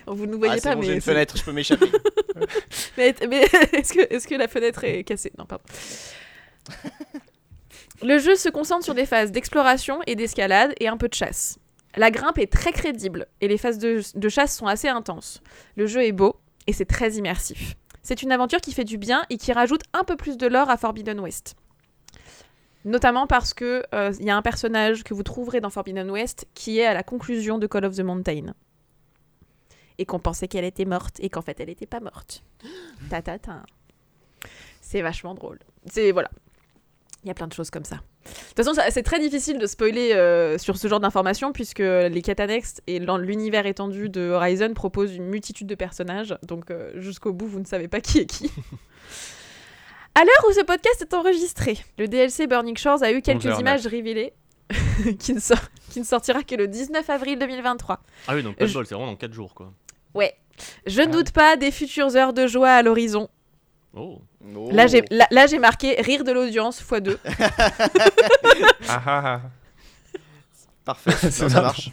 Vous 0.07 0.25
ne 0.25 0.31
nous 0.31 0.37
Ah, 0.43 0.45
voyez 0.47 0.59
c'est 0.59 0.69
pas, 0.69 0.75
bon, 0.75 0.81
mais, 0.81 0.87
j'ai 0.87 0.93
une 0.95 1.01
c'est- 1.01 1.11
fenêtre, 1.11 1.37
je 1.37 1.43
peux 1.43 1.51
m'échapper. 1.53 1.89
Mais, 2.97 3.15
mais 3.29 3.41
est-ce 3.73 3.93
que, 3.93 4.13
est-ce 4.13 4.27
que 4.27 4.35
la 4.35 4.47
fenêtre 4.47 4.83
est 4.83 5.03
cassée? 5.03 5.31
Non, 5.37 5.45
pardon. 5.45 5.63
Le 8.03 8.17
jeu 8.17 8.35
se 8.35 8.49
concentre 8.49 8.83
sur 8.83 8.93
des 8.95 9.05
phases 9.05 9.31
d'exploration 9.31 9.99
et 10.07 10.15
d'escalade 10.15 10.73
et 10.79 10.87
un 10.87 10.97
peu 10.97 11.07
de 11.07 11.13
chasse. 11.13 11.59
La 11.95 12.09
grimpe 12.11 12.37
est 12.39 12.51
très 12.51 12.71
crédible 12.71 13.27
et 13.41 13.47
les 13.47 13.57
phases 13.57 13.77
de, 13.77 14.01
de 14.15 14.29
chasse 14.29 14.57
sont 14.57 14.65
assez 14.67 14.87
intenses. 14.87 15.41
Le 15.75 15.85
jeu 15.87 16.03
est 16.03 16.11
beau 16.13 16.35
et 16.67 16.73
c'est 16.73 16.85
très 16.85 17.13
immersif. 17.13 17.75
C'est 18.03 18.23
une 18.23 18.31
aventure 18.31 18.61
qui 18.61 18.73
fait 18.73 18.83
du 18.83 18.97
bien 18.97 19.25
et 19.29 19.37
qui 19.37 19.53
rajoute 19.53 19.83
un 19.93 20.03
peu 20.03 20.15
plus 20.15 20.37
de 20.37 20.47
lore 20.47 20.69
à 20.69 20.77
Forbidden 20.77 21.19
West. 21.19 21.55
Notamment 22.83 23.27
parce 23.27 23.53
que 23.53 23.83
euh, 23.93 24.11
il 24.19 24.25
y 24.25 24.31
a 24.31 24.35
un 24.35 24.41
personnage 24.41 25.03
que 25.03 25.13
vous 25.13 25.23
trouverez 25.23 25.61
dans 25.61 25.69
Forbidden 25.69 26.09
West 26.09 26.47
qui 26.55 26.79
est 26.79 26.85
à 26.85 26.93
la 26.93 27.03
conclusion 27.03 27.59
de 27.59 27.67
Call 27.67 27.85
of 27.85 27.95
the 27.95 28.01
Mountain. 28.01 28.53
Et 29.99 30.05
qu'on 30.05 30.19
pensait 30.19 30.47
qu'elle 30.47 30.65
était 30.65 30.85
morte 30.85 31.19
et 31.19 31.29
qu'en 31.29 31.41
fait 31.41 31.59
elle 31.59 31.67
n'était 31.67 31.85
pas 31.85 31.99
morte. 31.99 32.43
Ta 33.09 33.21
ta 33.21 33.37
ta. 33.37 33.63
C'est 34.81 35.01
vachement 35.01 35.35
drôle. 35.35 35.59
C'est 35.85 36.11
voilà. 36.11 36.31
Il 37.23 37.27
y 37.27 37.31
a 37.31 37.35
plein 37.35 37.47
de 37.47 37.53
choses 37.53 37.69
comme 37.69 37.85
ça. 37.85 38.01
De 38.23 38.29
toute 38.63 38.65
façon, 38.65 38.79
c'est 38.91 39.03
très 39.03 39.19
difficile 39.19 39.57
de 39.57 39.65
spoiler 39.65 40.13
euh, 40.13 40.57
sur 40.57 40.77
ce 40.77 40.87
genre 40.87 40.99
d'informations 40.99 41.51
puisque 41.51 41.79
les 41.79 42.21
quêtes 42.21 42.39
annexes 42.39 42.81
et 42.87 42.99
l'univers 42.99 43.65
étendu 43.65 44.09
de 44.09 44.29
Horizon 44.29 44.73
proposent 44.73 45.15
une 45.15 45.25
multitude 45.25 45.67
de 45.67 45.75
personnages. 45.75 46.35
Donc 46.43 46.69
euh, 46.69 46.91
jusqu'au 46.95 47.33
bout, 47.33 47.47
vous 47.47 47.59
ne 47.59 47.65
savez 47.65 47.87
pas 47.87 47.99
qui 48.01 48.19
est 48.19 48.25
qui. 48.27 48.51
À 50.13 50.25
l'heure 50.25 50.49
où 50.49 50.51
ce 50.53 50.61
podcast 50.63 51.01
est 51.01 51.13
enregistré, 51.13 51.77
le 51.97 52.07
DLC 52.07 52.45
Burning 52.45 52.75
Shores 52.75 53.01
a 53.01 53.11
eu 53.13 53.21
quelques 53.21 53.45
11h09. 53.45 53.59
images 53.61 53.87
révélées 53.87 54.33
qui, 55.19 55.33
ne 55.33 55.39
sort- 55.39 55.57
qui 55.89 55.99
ne 56.01 56.05
sortira 56.05 56.43
que 56.43 56.55
le 56.55 56.67
19 56.67 57.09
avril 57.09 57.39
2023. 57.39 58.01
Ah 58.27 58.35
oui, 58.35 58.43
donc 58.43 58.57
pas 58.57 58.65
de 58.65 58.69
Je- 58.69 58.73
bol, 58.73 58.85
c'est 58.85 58.93
vraiment 58.95 59.09
dans 59.11 59.15
4 59.17 59.31
jours 59.33 59.53
quoi. 59.55 59.71
Ouais. 60.13 60.35
Je 60.85 61.01
ne 61.01 61.11
doute 61.11 61.31
pas 61.31 61.55
des 61.55 61.71
futures 61.71 62.13
heures 62.17 62.33
de 62.33 62.45
joie 62.45 62.69
à 62.71 62.81
l'horizon. 62.83 63.29
Oh. 63.93 64.21
Oh. 64.55 64.69
Là, 64.71 64.87
j'ai 64.87 65.03
là, 65.09 65.27
là, 65.31 65.47
j'ai 65.47 65.59
marqué 65.59 66.01
rire 66.01 66.23
de 66.23 66.31
l'audience 66.31 66.81
x2. 66.81 67.17
Ah, 68.87 69.01
ah, 69.05 69.21
ah. 69.25 69.41
Parfait, 70.83 71.11
Non, 71.11 71.49
ça 71.49 71.61
marche. 71.61 71.91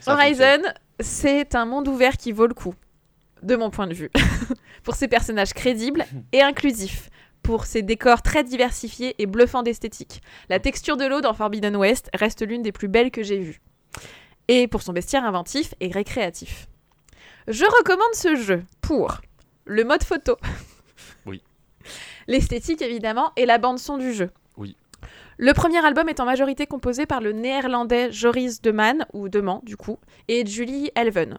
Ça. 0.00 0.14
Horizon, 0.14 0.62
c'est 1.00 1.54
un 1.54 1.64
monde 1.64 1.88
ouvert 1.88 2.16
qui 2.16 2.32
vaut 2.32 2.46
le 2.46 2.54
coup, 2.54 2.74
de 3.42 3.56
mon 3.56 3.70
point 3.70 3.86
de 3.86 3.94
vue. 3.94 4.10
pour 4.82 4.94
ses 4.96 5.08
personnages 5.08 5.52
crédibles 5.52 6.04
et 6.32 6.42
inclusifs. 6.42 7.08
Pour 7.42 7.64
ses 7.64 7.82
décors 7.82 8.22
très 8.22 8.44
diversifiés 8.44 9.14
et 9.18 9.26
bluffants 9.26 9.62
d'esthétique. 9.62 10.22
La 10.48 10.60
texture 10.60 10.96
de 10.96 11.04
l'eau 11.04 11.20
dans 11.20 11.34
Forbidden 11.34 11.76
West 11.76 12.08
reste 12.14 12.46
l'une 12.46 12.62
des 12.62 12.72
plus 12.72 12.88
belles 12.88 13.10
que 13.10 13.22
j'ai 13.22 13.38
vues. 13.38 13.60
Et 14.48 14.68
pour 14.68 14.82
son 14.82 14.92
bestiaire 14.92 15.24
inventif 15.24 15.74
et 15.80 15.90
récréatif. 15.90 16.68
Je 17.48 17.64
recommande 17.64 18.14
ce 18.14 18.36
jeu 18.36 18.64
pour 18.80 19.20
le 19.64 19.84
mode 19.84 20.02
photo. 20.04 20.36
Oui. 21.26 21.42
L'esthétique 22.28 22.82
évidemment 22.82 23.32
et 23.36 23.46
la 23.46 23.58
bande 23.58 23.78
son 23.78 23.96
du 23.98 24.12
jeu. 24.12 24.30
Oui. 24.56 24.76
Le 25.38 25.52
premier 25.52 25.84
album 25.84 26.08
est 26.08 26.20
en 26.20 26.24
majorité 26.24 26.66
composé 26.66 27.06
par 27.06 27.20
le 27.20 27.32
néerlandais 27.32 28.12
Joris 28.12 28.60
de 28.62 28.70
Man, 28.70 29.06
ou 29.12 29.28
De 29.28 29.40
Man 29.40 29.60
du 29.64 29.76
coup, 29.76 29.98
et 30.28 30.46
Julie 30.46 30.90
Elven. 30.94 31.38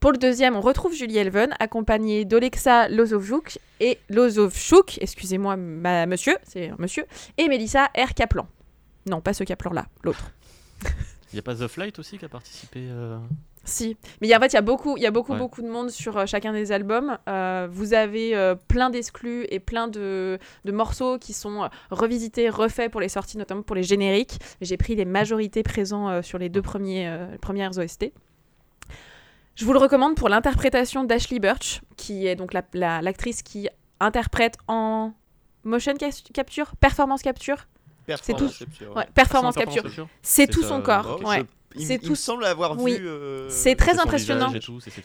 Pour 0.00 0.12
le 0.12 0.18
deuxième, 0.18 0.56
on 0.56 0.60
retrouve 0.60 0.94
Julie 0.94 1.18
Elven, 1.18 1.54
accompagnée 1.58 2.24
d'Olexa 2.24 2.88
Lozovchuk 2.88 3.58
et 3.80 3.98
Lozovchuk, 4.08 4.98
excusez-moi 5.00 5.56
ma- 5.56 6.06
monsieur, 6.06 6.36
c'est 6.44 6.70
un 6.70 6.76
monsieur, 6.78 7.06
et 7.38 7.48
Melissa 7.48 7.86
R. 7.96 8.14
Kaplan. 8.14 8.46
Non, 9.06 9.20
pas 9.20 9.32
ce 9.34 9.42
Kaplan-là, 9.44 9.86
l'autre. 10.02 10.30
Il 11.32 11.36
y 11.36 11.38
a 11.38 11.42
pas 11.42 11.54
The 11.54 11.66
Flight 11.66 11.98
aussi 11.98 12.18
qui 12.18 12.24
a 12.24 12.28
participé 12.28 12.80
euh, 12.90 13.18
Si, 13.68 13.96
mais 14.20 14.28
il 14.28 14.30
y 14.30 14.34
a- 14.34 14.38
en 14.38 14.40
fait, 14.40 14.46
il 14.52 14.54
y 14.54 14.56
a 14.56 14.62
beaucoup, 14.62 14.96
il 14.96 15.02
y 15.02 15.06
a 15.06 15.10
beaucoup, 15.10 15.32
Ouais. 15.32 15.38
beaucoup 15.38 15.60
de 15.60 15.68
monde 15.68 15.90
sur 15.90 16.16
euh, 16.16 16.24
chacun 16.26 16.52
des 16.52 16.70
albums. 16.72 17.18
Euh, 17.28 17.66
vous 17.70 17.92
avez 17.94 18.34
euh, 18.36 18.54
plein 18.54 18.90
d'exclus 18.90 19.44
et 19.50 19.58
plein 19.60 19.88
de, 19.88 20.38
de 20.64 20.72
morceaux 20.72 21.18
qui 21.18 21.32
sont 21.32 21.64
euh, 21.64 21.68
revisités, 21.90 22.48
refaits 22.48 22.90
pour 22.90 23.00
les 23.00 23.08
sorties, 23.08 23.36
notamment 23.38 23.62
pour 23.62 23.74
les 23.76 23.82
génériques. 23.82 24.38
J'ai 24.60 24.76
pris 24.76 24.94
les 24.94 25.04
majorités 25.04 25.62
présents 25.64 26.08
euh, 26.08 26.22
sur 26.22 26.38
les 26.38 26.48
deux 26.48 26.62
premiers, 26.62 27.08
euh, 27.08 27.36
premières 27.40 27.76
OST. 27.76 28.12
Je 29.56 29.64
vous 29.64 29.72
le 29.72 29.78
recommande 29.78 30.14
pour 30.16 30.28
l'interprétation 30.28 31.04
d'Ashley 31.04 31.38
Birch, 31.38 31.80
qui 31.96 32.26
est 32.26 32.36
donc 32.36 32.52
la- 32.52 32.62
la- 32.74 33.00
l'actrice 33.02 33.42
qui 33.42 33.68
interprète 34.00 34.58
en 34.68 35.12
motion 35.64 35.94
capture, 36.34 36.76
performance 36.76 37.22
capture. 37.22 37.66
Performance 38.06 38.58
tout. 38.58 38.64
capture, 38.64 38.90
Ouais, 38.90 38.96
ouais. 38.98 39.08
performance 39.14 39.54
capture. 39.56 39.82
C'est 40.22 40.42
C'est 40.42 40.46
tout 40.46 40.62
son 40.62 40.78
euh, 40.78 40.82
corps. 40.82 41.20
Ouais. 41.24 41.44
Il, 41.78 41.86
C'est 41.86 41.94
il 41.94 42.00
tout- 42.00 42.10
me 42.10 42.14
semble 42.14 42.44
avoir 42.44 42.78
Oui. 42.80 42.98
vu. 42.98 43.08
euh, 43.08 43.48
C'est 43.48 43.74
très 43.76 43.98
impressionnant. 43.98 44.52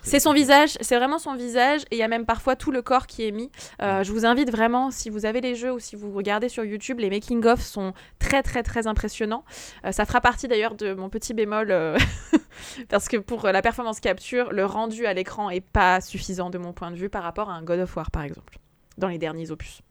c'est- 0.03 0.19
son 0.19 0.33
visage, 0.33 0.77
c'est 0.81 0.95
vraiment 0.97 1.19
son 1.19 1.35
visage, 1.35 1.81
et 1.91 1.95
il 1.95 1.99
y 1.99 2.03
a 2.03 2.07
même 2.07 2.25
parfois 2.25 2.55
tout 2.55 2.71
le 2.71 2.81
corps 2.81 3.07
qui 3.07 3.25
est 3.27 3.31
mis. 3.31 3.51
Euh, 3.81 4.03
je 4.03 4.11
vous 4.11 4.25
invite 4.25 4.49
vraiment, 4.51 4.91
si 4.91 5.09
vous 5.09 5.25
avez 5.25 5.41
les 5.41 5.55
jeux 5.55 5.71
ou 5.73 5.79
si 5.79 5.95
vous 5.95 6.11
regardez 6.11 6.49
sur 6.49 6.63
YouTube, 6.65 6.99
les 6.99 7.09
making-of 7.09 7.61
sont 7.61 7.93
très 8.19 8.43
très 8.43 8.63
très 8.63 8.87
impressionnants. 8.87 9.43
Euh, 9.85 9.91
ça 9.91 10.05
fera 10.05 10.21
partie 10.21 10.47
d'ailleurs 10.47 10.75
de 10.75 10.93
mon 10.93 11.09
petit 11.09 11.33
bémol, 11.33 11.71
euh, 11.71 11.97
parce 12.89 13.07
que 13.07 13.17
pour 13.17 13.47
la 13.47 13.61
performance 13.61 13.99
capture, 13.99 14.51
le 14.51 14.65
rendu 14.65 15.05
à 15.05 15.13
l'écran 15.13 15.49
est 15.49 15.61
pas 15.61 16.01
suffisant 16.01 16.49
de 16.49 16.57
mon 16.57 16.73
point 16.73 16.91
de 16.91 16.95
vue 16.95 17.09
par 17.09 17.23
rapport 17.23 17.49
à 17.49 17.53
un 17.53 17.63
God 17.63 17.79
of 17.81 17.95
War 17.95 18.11
par 18.11 18.23
exemple, 18.23 18.57
dans 18.97 19.07
les 19.07 19.17
derniers 19.17 19.51
opus. 19.51 19.81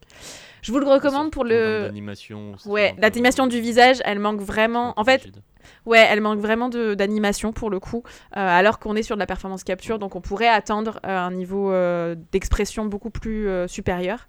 Je 0.61 0.71
vous 0.71 0.79
le 0.79 0.85
recommande 0.87 1.31
pour 1.31 1.43
le... 1.43 1.85
d'animation, 1.87 2.55
c'est 2.57 2.69
Ouais, 2.69 2.93
l'animation 2.99 3.47
du 3.47 3.59
visage, 3.59 3.97
elle 4.05 4.19
manque 4.19 4.41
vraiment. 4.41 4.93
En 4.97 5.03
fait, 5.03 5.21
rigide. 5.21 5.41
Ouais, 5.85 6.05
elle 6.09 6.21
manque 6.21 6.39
vraiment 6.39 6.69
d'animation 6.69 7.53
pour 7.53 7.69
le 7.69 7.79
coup, 7.79 8.03
euh, 8.05 8.39
alors 8.39 8.79
qu'on 8.79 8.95
est 8.95 9.03
sur 9.03 9.15
de 9.15 9.19
la 9.19 9.25
performance 9.25 9.63
capture, 9.63 9.99
donc 9.99 10.15
on 10.15 10.21
pourrait 10.21 10.47
attendre 10.47 10.99
euh, 11.05 11.17
un 11.17 11.31
niveau 11.31 11.71
euh, 11.71 12.15
d'expression 12.31 12.85
beaucoup 12.85 13.09
plus 13.09 13.49
supérieur. 13.67 14.27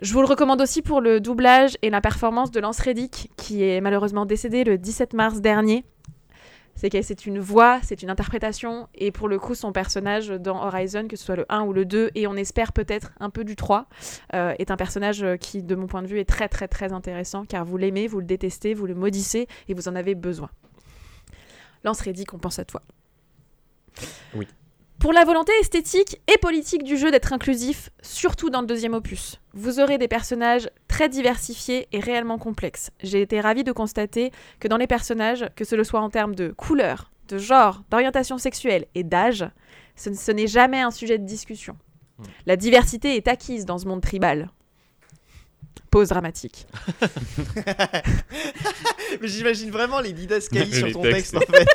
Je 0.00 0.12
vous 0.12 0.20
le 0.20 0.26
recommande 0.26 0.60
aussi 0.60 0.82
pour 0.82 1.00
le 1.00 1.20
doublage 1.20 1.76
et 1.82 1.90
la 1.90 2.00
performance 2.00 2.50
de 2.50 2.60
Lance 2.60 2.80
Reddick, 2.80 3.30
qui 3.36 3.62
est 3.62 3.80
malheureusement 3.80 4.26
décédé 4.26 4.64
le 4.64 4.76
17 4.76 5.14
mars 5.14 5.40
dernier. 5.40 5.84
C'est 6.76 6.90
que 6.90 7.00
c'est 7.02 7.26
une 7.26 7.38
voix, 7.38 7.80
c'est 7.82 8.02
une 8.02 8.10
interprétation, 8.10 8.88
et 8.94 9.12
pour 9.12 9.28
le 9.28 9.38
coup, 9.38 9.54
son 9.54 9.72
personnage 9.72 10.28
dans 10.28 10.64
Horizon, 10.64 11.06
que 11.08 11.16
ce 11.16 11.24
soit 11.24 11.36
le 11.36 11.46
1 11.48 11.62
ou 11.62 11.72
le 11.72 11.84
2, 11.84 12.10
et 12.14 12.26
on 12.26 12.34
espère 12.34 12.72
peut-être 12.72 13.12
un 13.20 13.30
peu 13.30 13.44
du 13.44 13.56
3, 13.56 13.86
euh, 14.34 14.54
est 14.58 14.70
un 14.70 14.76
personnage 14.76 15.22
euh, 15.22 15.36
qui, 15.36 15.62
de 15.62 15.74
mon 15.74 15.86
point 15.86 16.02
de 16.02 16.08
vue, 16.08 16.18
est 16.18 16.28
très 16.28 16.48
très 16.48 16.68
très 16.68 16.92
intéressant, 16.92 17.44
car 17.44 17.64
vous 17.64 17.76
l'aimez, 17.76 18.06
vous 18.06 18.20
le 18.20 18.26
détestez, 18.26 18.74
vous 18.74 18.86
le 18.86 18.94
maudissez, 18.94 19.46
et 19.68 19.74
vous 19.74 19.88
en 19.88 19.94
avez 19.94 20.14
besoin. 20.14 20.50
Lance 21.84 22.00
Reddick, 22.00 22.32
on 22.34 22.38
pense 22.38 22.58
à 22.58 22.64
toi. 22.64 22.82
Oui. 24.34 24.48
Pour 25.04 25.12
la 25.12 25.26
volonté 25.26 25.52
esthétique 25.60 26.18
et 26.32 26.38
politique 26.38 26.82
du 26.82 26.96
jeu 26.96 27.10
d'être 27.10 27.34
inclusif, 27.34 27.90
surtout 28.00 28.48
dans 28.48 28.62
le 28.62 28.66
deuxième 28.66 28.94
opus, 28.94 29.38
vous 29.52 29.78
aurez 29.78 29.98
des 29.98 30.08
personnages 30.08 30.70
très 30.88 31.10
diversifiés 31.10 31.88
et 31.92 32.00
réellement 32.00 32.38
complexes. 32.38 32.90
J'ai 33.02 33.20
été 33.20 33.38
ravie 33.38 33.64
de 33.64 33.72
constater 33.72 34.32
que 34.60 34.66
dans 34.66 34.78
les 34.78 34.86
personnages, 34.86 35.44
que 35.56 35.66
ce 35.66 35.84
soit 35.84 36.00
en 36.00 36.08
termes 36.08 36.34
de 36.34 36.48
couleur, 36.48 37.10
de 37.28 37.36
genre, 37.36 37.82
d'orientation 37.90 38.38
sexuelle 38.38 38.86
et 38.94 39.04
d'âge, 39.04 39.44
ce, 39.94 40.14
ce 40.14 40.32
n'est 40.32 40.46
jamais 40.46 40.80
un 40.80 40.90
sujet 40.90 41.18
de 41.18 41.26
discussion. 41.26 41.76
Hmm. 42.16 42.24
La 42.46 42.56
diversité 42.56 43.14
est 43.14 43.28
acquise 43.28 43.66
dans 43.66 43.76
ce 43.76 43.86
monde 43.86 44.00
tribal. 44.00 44.48
Pause 45.90 46.08
dramatique. 46.08 46.66
Mais 49.20 49.28
j'imagine 49.28 49.70
vraiment 49.70 50.00
les 50.00 50.14
didascalies 50.14 50.72
sur 50.78 50.92
ton 50.92 51.02
texte 51.02 51.36
en 51.36 51.40
fait. 51.40 51.68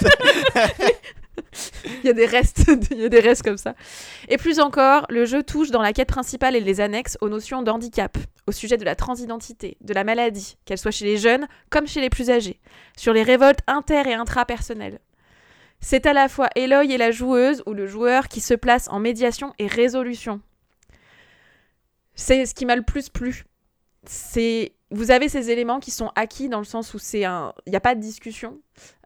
Il 2.03 2.07
y 2.07 2.09
a 2.09 2.13
des 2.13 2.25
restes, 2.25 2.71
il 2.91 2.97
y 2.97 3.05
a 3.05 3.09
des 3.09 3.19
restes 3.19 3.43
comme 3.43 3.57
ça. 3.57 3.75
Et 4.27 4.37
plus 4.37 4.59
encore, 4.59 5.05
le 5.09 5.25
jeu 5.25 5.43
touche 5.43 5.71
dans 5.71 5.81
la 5.81 5.93
quête 5.93 6.07
principale 6.07 6.55
et 6.55 6.59
les 6.59 6.81
annexes 6.81 7.17
aux 7.21 7.29
notions 7.29 7.61
d'handicap, 7.61 8.17
au 8.47 8.51
sujet 8.51 8.77
de 8.77 8.85
la 8.85 8.95
transidentité, 8.95 9.77
de 9.81 9.93
la 9.93 10.03
maladie, 10.03 10.57
qu'elle 10.65 10.77
soit 10.77 10.91
chez 10.91 11.05
les 11.05 11.17
jeunes 11.17 11.47
comme 11.69 11.87
chez 11.87 12.01
les 12.01 12.09
plus 12.09 12.29
âgés, 12.29 12.59
sur 12.97 13.13
les 13.13 13.23
révoltes 13.23 13.59
inter 13.67 14.03
et 14.07 14.13
intrapersonnelles. 14.13 14.99
C'est 15.81 16.05
à 16.05 16.13
la 16.13 16.27
fois 16.27 16.49
Eloy 16.55 16.91
et 16.91 16.97
la 16.97 17.11
joueuse 17.11 17.63
ou 17.65 17.73
le 17.73 17.87
joueur 17.87 18.27
qui 18.27 18.41
se 18.41 18.53
place 18.53 18.87
en 18.89 18.99
médiation 18.99 19.53
et 19.59 19.67
résolution. 19.67 20.41
C'est 22.15 22.45
ce 22.45 22.53
qui 22.53 22.65
m'a 22.65 22.75
le 22.75 22.81
plus 22.81 23.09
plu. 23.09 23.45
C'est 24.03 24.73
vous 24.91 25.11
avez 25.11 25.29
ces 25.29 25.51
éléments 25.51 25.79
qui 25.79 25.91
sont 25.91 26.11
acquis 26.15 26.49
dans 26.49 26.59
le 26.59 26.65
sens 26.65 26.93
où 26.93 26.99
c'est 26.99 27.25
un 27.25 27.53
il 27.65 27.69
n'y 27.69 27.75
a 27.75 27.81
pas 27.81 27.95
de 27.95 28.01
discussion 28.01 28.59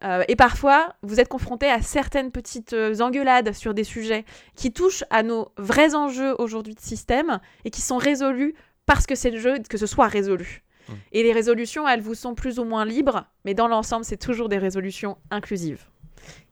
euh, 0.03 0.23
et 0.27 0.35
parfois, 0.35 0.95
vous 1.01 1.19
êtes 1.19 1.29
confronté 1.29 1.67
à 1.67 1.81
certaines 1.81 2.31
petites 2.31 2.73
euh, 2.73 2.99
engueulades 2.99 3.53
sur 3.53 3.73
des 3.73 3.83
sujets 3.83 4.25
qui 4.55 4.71
touchent 4.71 5.03
à 5.09 5.23
nos 5.23 5.51
vrais 5.57 5.95
enjeux 5.95 6.35
aujourd'hui 6.39 6.75
de 6.75 6.79
système 6.79 7.39
et 7.65 7.69
qui 7.69 7.81
sont 7.81 7.97
résolus 7.97 8.55
parce 8.85 9.05
que 9.05 9.15
c'est 9.15 9.31
le 9.31 9.39
jeu, 9.39 9.59
que 9.67 9.77
ce 9.77 9.85
soit 9.85 10.07
résolu. 10.07 10.63
Mm. 10.87 10.93
Et 11.13 11.23
les 11.23 11.33
résolutions, 11.33 11.87
elles 11.87 12.01
vous 12.01 12.15
sont 12.15 12.35
plus 12.35 12.59
ou 12.59 12.65
moins 12.65 12.85
libres, 12.85 13.25
mais 13.45 13.53
dans 13.53 13.67
l'ensemble, 13.67 14.05
c'est 14.05 14.17
toujours 14.17 14.49
des 14.49 14.57
résolutions 14.57 15.17
inclusives. 15.31 15.85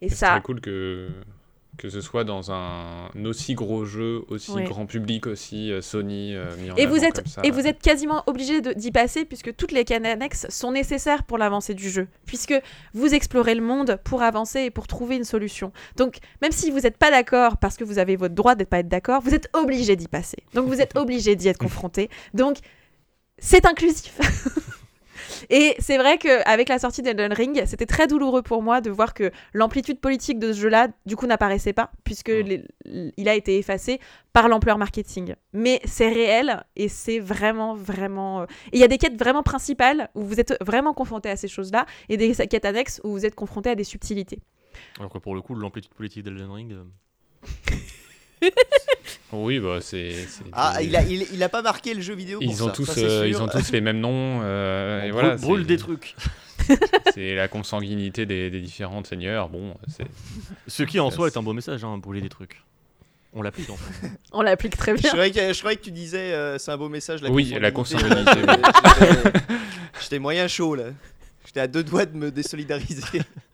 Et 0.01 0.09
C'est 0.09 0.15
ça, 0.15 0.31
très 0.31 0.41
cool 0.41 0.61
que, 0.61 1.09
que 1.77 1.89
ce 1.89 2.01
soit 2.01 2.23
dans 2.23 2.51
un 2.51 3.09
aussi 3.25 3.53
gros 3.55 3.85
jeu, 3.85 4.23
aussi 4.27 4.51
Ouais. 4.51 4.63
grand 4.65 4.85
public, 4.85 5.25
aussi 5.25 5.71
euh, 5.71 5.81
Sony 5.81 6.35
euh, 6.35 6.55
mis 6.57 6.69
en 6.69 6.75
et 6.75 6.85
vous 6.85 7.03
êtes 7.03 7.15
comme 7.15 7.25
ça. 7.25 7.41
et 7.43 7.49
vous 7.51 7.65
êtes 7.65 7.81
quasiment 7.81 8.23
obligé 8.27 8.61
d'y 8.61 8.91
passer 8.91 9.25
puisque 9.25 9.55
toutes 9.55 9.71
les 9.71 9.83
quêtes 9.85 10.05
annexes 10.05 10.45
sont 10.49 10.71
nécessaires 10.73 11.23
pour 11.23 11.37
l'avancée 11.37 11.73
du 11.73 11.89
jeu 11.89 12.07
puisque 12.25 12.53
vous 12.93 13.13
explorez 13.15 13.55
le 13.55 13.61
monde 13.63 13.99
pour 14.03 14.21
avancer 14.21 14.61
et 14.63 14.69
pour 14.69 14.85
trouver 14.87 15.15
une 15.15 15.23
solution. 15.23 15.71
Donc 15.95 16.17
même 16.41 16.51
si 16.51 16.69
vous 16.71 16.81
n'êtes 16.81 16.97
pas 16.97 17.09
d'accord 17.09 17.57
parce 17.57 17.77
que 17.77 17.83
vous 17.83 17.97
avez 17.99 18.15
votre 18.15 18.35
droit 18.35 18.55
d'être 18.55 18.69
pas 18.69 18.79
être 18.79 18.89
d'accord, 18.89 19.21
vous 19.21 19.33
êtes 19.33 19.49
obligé 19.53 19.95
d'y 19.95 20.07
passer. 20.07 20.37
Donc 20.53 20.67
vous 20.67 20.81
êtes 20.81 20.95
obligé 20.97 21.35
d'y 21.35 21.47
être 21.47 21.57
confronté. 21.57 22.09
Donc 22.33 22.57
c'est 23.39 23.65
inclusif. 23.65 24.19
Et 25.49 25.75
c'est 25.79 25.97
vrai 25.97 26.17
qu'avec 26.17 26.69
la 26.69 26.79
sortie 26.79 27.01
d'Elden 27.01 27.33
Ring, 27.33 27.63
c'était 27.65 27.85
très 27.85 28.07
douloureux 28.07 28.41
pour 28.41 28.61
moi 28.61 28.81
de 28.81 28.89
voir 28.89 29.13
que 29.13 29.31
l'amplitude 29.53 29.99
politique 29.99 30.39
de 30.39 30.53
ce 30.53 30.59
jeu-là, 30.59 30.87
du 31.05 31.15
coup, 31.15 31.27
n'apparaissait 31.27 31.73
pas, 31.73 31.91
puisque 32.03 32.29
les- 32.29 32.63
il 33.17 33.29
a 33.29 33.35
été 33.35 33.57
effacé 33.57 33.99
par 34.33 34.47
l'ampleur 34.47 34.77
marketing. 34.77 35.35
Mais 35.53 35.81
c'est 35.85 36.09
réel 36.09 36.63
et 36.75 36.87
c'est 36.89 37.19
vraiment, 37.19 37.75
vraiment. 37.75 38.41
euh, 38.41 38.45
il 38.73 38.79
y 38.79 38.83
a 38.83 38.87
des 38.87 38.97
quêtes 38.97 39.17
vraiment 39.19 39.43
principales 39.43 40.09
où 40.15 40.21
vous 40.23 40.39
êtes 40.39 40.55
vraiment 40.61 40.93
confronté 40.93 41.29
à 41.29 41.35
ces 41.35 41.47
choses-là 41.47 41.85
et 42.09 42.17
des 42.17 42.33
quêtes 42.47 42.65
annexes 42.65 43.01
où 43.03 43.11
vous 43.11 43.25
êtes 43.25 43.35
confronté 43.35 43.69
à 43.69 43.75
des 43.75 43.83
subtilités. 43.83 44.39
Alors 44.99 45.11
que 45.11 45.17
pour 45.17 45.35
le 45.35 45.41
coup, 45.41 45.53
l'amplitude 45.55 45.93
politique 45.93 46.23
d'Elden 46.23 46.49
Ring. 46.51 46.71
euh, 46.73 46.83
Oui, 49.33 49.59
bah 49.59 49.79
c'est. 49.81 50.13
Ah, 50.53 50.81
il 50.81 50.95
a, 50.95 51.03
il, 51.03 51.25
il 51.33 51.41
a 51.43 51.49
pas 51.49 51.61
marqué 51.61 51.93
le 51.93 52.01
jeu 52.01 52.13
vidéo 52.15 52.39
pour 52.39 52.49
Ils 52.51 52.63
ont, 52.63 52.67
ça, 52.67 52.71
tous, 52.73 52.85
ça, 52.85 52.99
euh, 53.01 53.27
ils 53.27 53.41
ont 53.41 53.47
tous 53.47 53.71
les 53.71 53.81
mêmes 53.81 53.99
noms. 53.99 54.39
euh, 54.43 55.01
on 55.01 55.05
et 55.05 55.11
brûle, 55.11 55.21
voilà, 55.21 55.35
brûle 55.37 55.61
c'est- 55.61 55.67
des 55.67 55.77
trucs. 55.77 56.15
C'est 57.15 57.33
la 57.35 57.47
consanguinité 57.47 58.25
des, 58.27 58.49
des 58.51 58.61
différents 58.61 59.03
seigneurs. 59.03 59.49
Bon, 59.49 59.73
c'est. 59.87 60.05
Ce 60.67 60.83
qui 60.83 60.99
en 60.99 61.09
Ça, 61.09 61.15
soi 61.15 61.27
est 61.27 61.35
un 61.35 61.41
beau 61.41 61.53
message, 61.53 61.83
hein, 61.83 61.97
brûler 61.97 62.21
des 62.21 62.29
trucs. 62.29 62.61
On 63.33 63.41
l'applique 63.41 63.69
en 63.71 63.77
fait. 63.77 64.11
On 64.31 64.41
l'applique 64.43 64.77
très 64.77 64.95
Je 64.95 65.01
bien. 65.01 65.09
croyais, 65.11 65.31
que, 65.31 65.53
je 65.53 65.57
croyais 65.59 65.77
que 65.77 65.83
tu 65.83 65.91
disais 65.91 66.33
euh, 66.33 66.57
c'est 66.59 66.71
un 66.71 66.77
beau 66.77 66.87
message. 66.89 67.21
La 67.23 67.31
Oui, 67.31 67.53
la 67.59 67.71
consanguinité. 67.71 68.23
consanguinité, 68.23 68.61
J'étais- 68.99 69.31
J'étais 70.01 70.19
moyen 70.19 70.47
chaud 70.47 70.75
là. 70.75 70.83
J'étais 71.45 71.61
à 71.61 71.67
deux 71.67 71.83
doigts 71.83 72.05
de 72.05 72.15
me 72.15 72.29
désolidariser. 72.31 73.01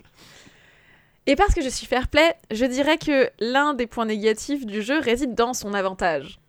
Et 1.28 1.36
parce 1.36 1.54
que 1.54 1.62
je 1.62 1.70
suis 1.70 1.86
fair 1.86 2.08
play, 2.08 2.34
je 2.52 2.66
dirais 2.66 2.98
que 2.98 3.30
l'un 3.40 3.74
des 3.74 3.86
points 3.86 4.06
négatifs 4.06 4.66
du 4.66 4.82
jeu 4.82 5.00
réside 5.00 5.36
dans 5.36 5.54
son 5.54 5.74
avantage. 5.74 6.40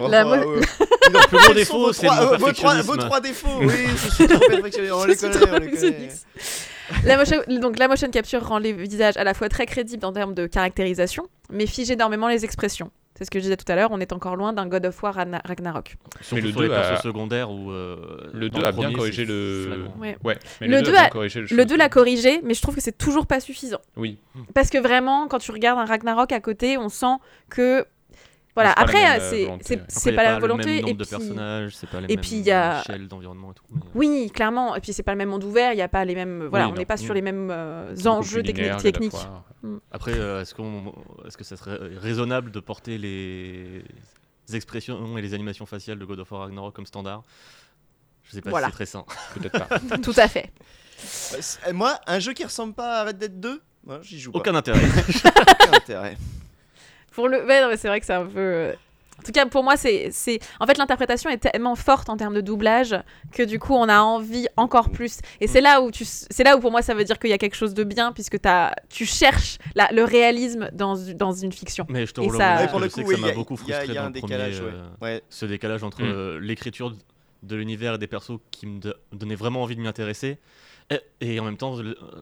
La 0.00 0.24
mo- 0.24 0.30
ouais. 0.30 0.38
Le 0.46 0.60
plus 1.28 1.36
gros 1.36 1.46
Quels 1.48 1.54
défaut, 1.56 1.92
c'est 1.92 2.06
le 2.06 2.12
euh, 2.12 2.36
vos, 2.38 2.52
trois, 2.52 2.72
perfectionnisme. 2.72 2.86
vos 2.86 2.96
trois 2.96 3.20
défauts, 3.20 3.58
oui, 3.60 3.86
je 3.94 4.08
suis 4.14 4.26
trop 4.28 4.38
perfectionniste. 4.38 4.92
On 4.94 5.04
les 5.04 5.12
Je 5.12 5.18
suis 5.18 5.28
connaît, 5.28 5.38
trop 5.38 5.54
on 5.54 5.58
les 5.58 5.66
connaît. 5.70 5.70
perfectionniste. 5.70 6.26
La 7.04 7.16
motion, 7.18 7.42
donc 7.60 7.78
la 7.78 7.88
motion 7.88 8.10
capture 8.10 8.42
rend 8.46 8.58
les 8.58 8.72
visages 8.72 9.16
à 9.18 9.24
la 9.24 9.34
fois 9.34 9.48
très 9.50 9.66
crédibles 9.66 10.04
en 10.06 10.12
termes 10.12 10.34
de 10.34 10.46
caractérisation, 10.46 11.28
mais 11.50 11.66
fige 11.66 11.90
énormément 11.90 12.28
les 12.28 12.44
expressions. 12.44 12.90
C'est 13.16 13.24
ce 13.24 13.30
que 13.30 13.38
je 13.38 13.44
disais 13.44 13.56
tout 13.56 13.70
à 13.70 13.76
l'heure, 13.76 13.90
on 13.92 14.00
est 14.00 14.12
encore 14.12 14.34
loin 14.34 14.52
d'un 14.52 14.66
God 14.66 14.86
of 14.86 15.00
War 15.02 15.14
Ragna- 15.14 15.40
Ragnarok. 15.44 15.96
Mais 15.96 16.18
le 16.18 16.24
sur 16.24 16.36
les 16.36 16.52
deux 16.52 16.68
persos 16.74 16.98
a- 16.98 17.02
secondaires 17.02 17.48
où. 17.50 17.70
euh, 17.70 18.28
Le 18.32 18.50
dans 18.50 18.58
2 18.58 18.64
a 18.66 18.72
bien 18.72 18.92
corrigé 18.92 19.24
le. 19.24 19.84
Ouais. 20.00 20.16
Ouais, 20.24 20.36
mais 20.60 20.66
Le 20.66 20.76
le 20.78 20.82
2 20.82 20.90
deux 20.90 20.96
a 20.96 20.98
a- 20.98 21.02
bien 21.04 21.10
corrigé 21.10 21.40
le 21.42 21.46
Le 21.56 21.64
2 21.64 21.76
l'a 21.76 21.88
corrigé, 21.88 22.40
mais 22.42 22.54
je 22.54 22.60
trouve 22.62 22.74
que 22.74 22.80
c'est 22.80 22.98
toujours 22.98 23.26
pas 23.26 23.38
suffisant. 23.38 23.78
Oui. 23.96 24.18
Parce 24.52 24.68
que 24.68 24.78
vraiment, 24.78 25.28
quand 25.28 25.38
tu 25.38 25.52
regardes 25.52 25.78
un 25.78 25.84
Ragnarok 25.84 26.32
à 26.32 26.40
côté, 26.40 26.76
on 26.76 26.88
sent 26.88 27.14
que. 27.50 27.86
Voilà, 28.54 28.70
C'est 28.70 28.74
pas 28.76 28.80
après, 28.82 29.02
même, 29.02 29.20
euh, 29.20 29.30
c'est 29.30 29.44
volonté. 29.44 29.64
c'est- 29.64 29.74
Après, 29.74 29.86
c'est 29.88 29.98
Après, 30.10 30.16
pas 30.16 30.22
y 30.22 30.26
a 30.26 30.32
la 30.32 30.38
volonté. 30.38 30.62
Le 30.62 30.68
même 30.70 30.78
et 30.78 30.82
nombre 30.82 30.94
de 30.96 31.04
puis- 31.04 31.10
personnages, 31.10 31.76
c'est 31.76 31.90
pas 31.90 32.00
les 32.00 32.04
et 32.06 32.08
mêmes 32.16 32.20
puis 32.20 32.30
il 32.36 32.42
y 32.46 32.50
a- 32.52 32.80
échelles 32.82 33.08
d'environnement 33.08 33.50
et 33.50 33.54
tout. 33.54 33.64
mais- 33.70 33.80
Oui, 33.96 34.30
clairement. 34.32 34.76
Et 34.76 34.80
puis 34.80 34.92
c'est 34.92 35.02
pas 35.02 35.10
le 35.12 35.18
même 35.18 35.28
monde 35.30 35.42
ouvert, 35.44 35.72
il 35.72 35.76
n'y 35.76 35.82
a 35.82 35.88
pas 35.88 36.04
les 36.04 36.14
mêmes. 36.14 36.46
Voilà, 36.48 36.66
Oui, 36.66 36.72
on 36.74 36.76
n'est 36.78 36.84
pas 36.84 36.96
sur 36.96 37.12
Mm. 37.12 37.16
les 37.16 37.22
mêmes 37.22 37.50
euh, 37.50 37.94
enjeux 38.06 38.40
linéaire, 38.42 38.76
techniques. 38.76 39.12
War. 39.12 39.44
Après, 39.90 40.12
euh, 40.14 40.42
est-ce 40.42 40.54
qu'on, 40.54 40.94
est-ce 41.26 41.36
que 41.36 41.42
ça 41.44 41.56
serait 41.56 41.78
raisonnable 41.98 42.50
de 42.52 42.60
porter 42.60 42.96
les 42.96 43.82
expressions 44.52 45.18
et 45.18 45.22
les 45.22 45.34
animations 45.34 45.66
faciales 45.66 45.98
de 45.98 46.04
God 46.04 46.20
of 46.20 46.30
War 46.30 46.42
Ragnarok 46.42 46.74
comme 46.76 46.86
standard? 46.86 47.22
Je 48.22 48.32
sais 48.32 48.40
pas 48.40 48.50
Voilà. 48.50 48.66
si 48.68 48.70
c'est 48.72 48.76
très 48.76 48.86
sain. 48.86 49.04
Peut-être 49.34 49.66
pas. 49.66 49.78
Tout 50.02 50.14
à 50.16 50.28
fait. 50.28 50.52
Euh, 51.34 51.38
c'est- 51.40 51.72
Moi, 51.72 51.98
un 52.06 52.18
jeu 52.20 52.32
qui 52.34 52.44
ressemble 52.44 52.72
pas 52.74 53.00
à 53.00 53.04
Red 53.06 53.18
Dead 53.18 53.40
2, 53.40 53.60
moi, 53.84 53.98
j'y 54.02 54.18
joue 54.20 54.32
pas. 54.32 54.38
Aucun 54.38 54.54
intérêt. 54.54 54.80
Aucun 55.60 55.72
intérêt. 55.76 56.16
Pour 57.14 57.28
le... 57.28 57.44
ouais, 57.46 57.62
non, 57.62 57.68
mais 57.68 57.76
c'est 57.76 57.88
vrai 57.88 58.00
que 58.00 58.06
c'est 58.06 58.12
un 58.14 58.26
peu. 58.26 58.38
euh, 58.38 58.72
En 59.20 59.22
tout 59.22 59.32
cas, 59.32 59.46
pour 59.46 59.62
moi, 59.62 59.76
c'est, 59.76 60.08
c'est... 60.10 60.40
En 60.60 60.66
fait, 60.66 60.76
l'interprétation 60.78 61.30
est 61.30 61.38
tellement 61.38 61.76
forte 61.76 62.08
en 62.08 62.16
termes 62.16 62.34
de 62.34 62.40
doublage 62.40 62.96
que 63.32 63.42
du 63.44 63.58
coup, 63.60 63.74
on 63.74 63.88
a 63.88 64.00
envie 64.00 64.46
encore 64.56 64.90
plus. 64.90 65.18
Et 65.40 65.46
c'est 65.46 65.60
là 65.60 65.80
où 65.80 65.90
tu... 65.92 66.04
c'est 66.04 66.42
là 66.44 66.56
où 66.56 66.60
pour 66.60 66.70
moi, 66.72 66.82
ça 66.82 66.94
veut 66.94 67.04
dire 67.04 67.18
qu'il 67.18 67.30
y 67.30 67.32
a 67.32 67.38
quelque 67.38 67.54
chose 67.56 67.72
de 67.74 67.84
bien, 67.84 68.12
puisque 68.12 68.40
t'as... 68.40 68.72
tu 68.90 69.06
cherches 69.06 69.58
la... 69.76 69.88
le 69.92 70.02
réalisme 70.04 70.68
dans, 70.72 70.94
dans 71.14 71.32
une 71.32 71.52
fiction. 71.52 71.86
Mais 71.88 72.04
je 72.06 72.12
te 72.12 72.20
rejoins 72.20 72.38
ça- 72.38 72.56
Ouais, 72.60 72.66
que 72.66 72.70
pour 72.72 72.80
le 72.80 72.86
je 72.86 72.90
sais 72.92 73.02
coup, 73.02 73.08
que 73.10 73.14
oui, 73.14 73.20
ça 73.20 73.26
m'a 73.28 73.32
beaucoup 73.32 73.54
il 73.64 73.68
y 73.68 73.72
a- 73.72 73.76
frustré 73.76 73.86
il 73.86 73.94
y 73.94 73.98
a 73.98 74.00
dans 74.00 74.06
un 74.06 74.10
le 74.10 74.14
décalage, 74.20 74.56
premier, 74.60 74.70
ouais. 74.72 74.78
euh, 74.78 75.04
Ouais. 75.16 75.22
ce 75.30 75.46
décalage 75.46 75.82
entre 75.84 76.02
Mm. 76.02 76.06
euh, 76.06 76.40
l'écriture 76.40 76.92
de 77.44 77.56
l'univers 77.56 77.94
et 77.94 77.98
des 77.98 78.06
persos 78.06 78.38
qui 78.50 78.66
me 78.66 78.80
do- 78.80 78.94
donnaient 79.12 79.34
vraiment 79.34 79.62
envie 79.62 79.76
de 79.76 79.80
m'y 79.80 79.86
intéresser 79.88 80.38
et, 80.90 81.00
et 81.20 81.40
en 81.40 81.44
même 81.44 81.56
temps 81.56 81.76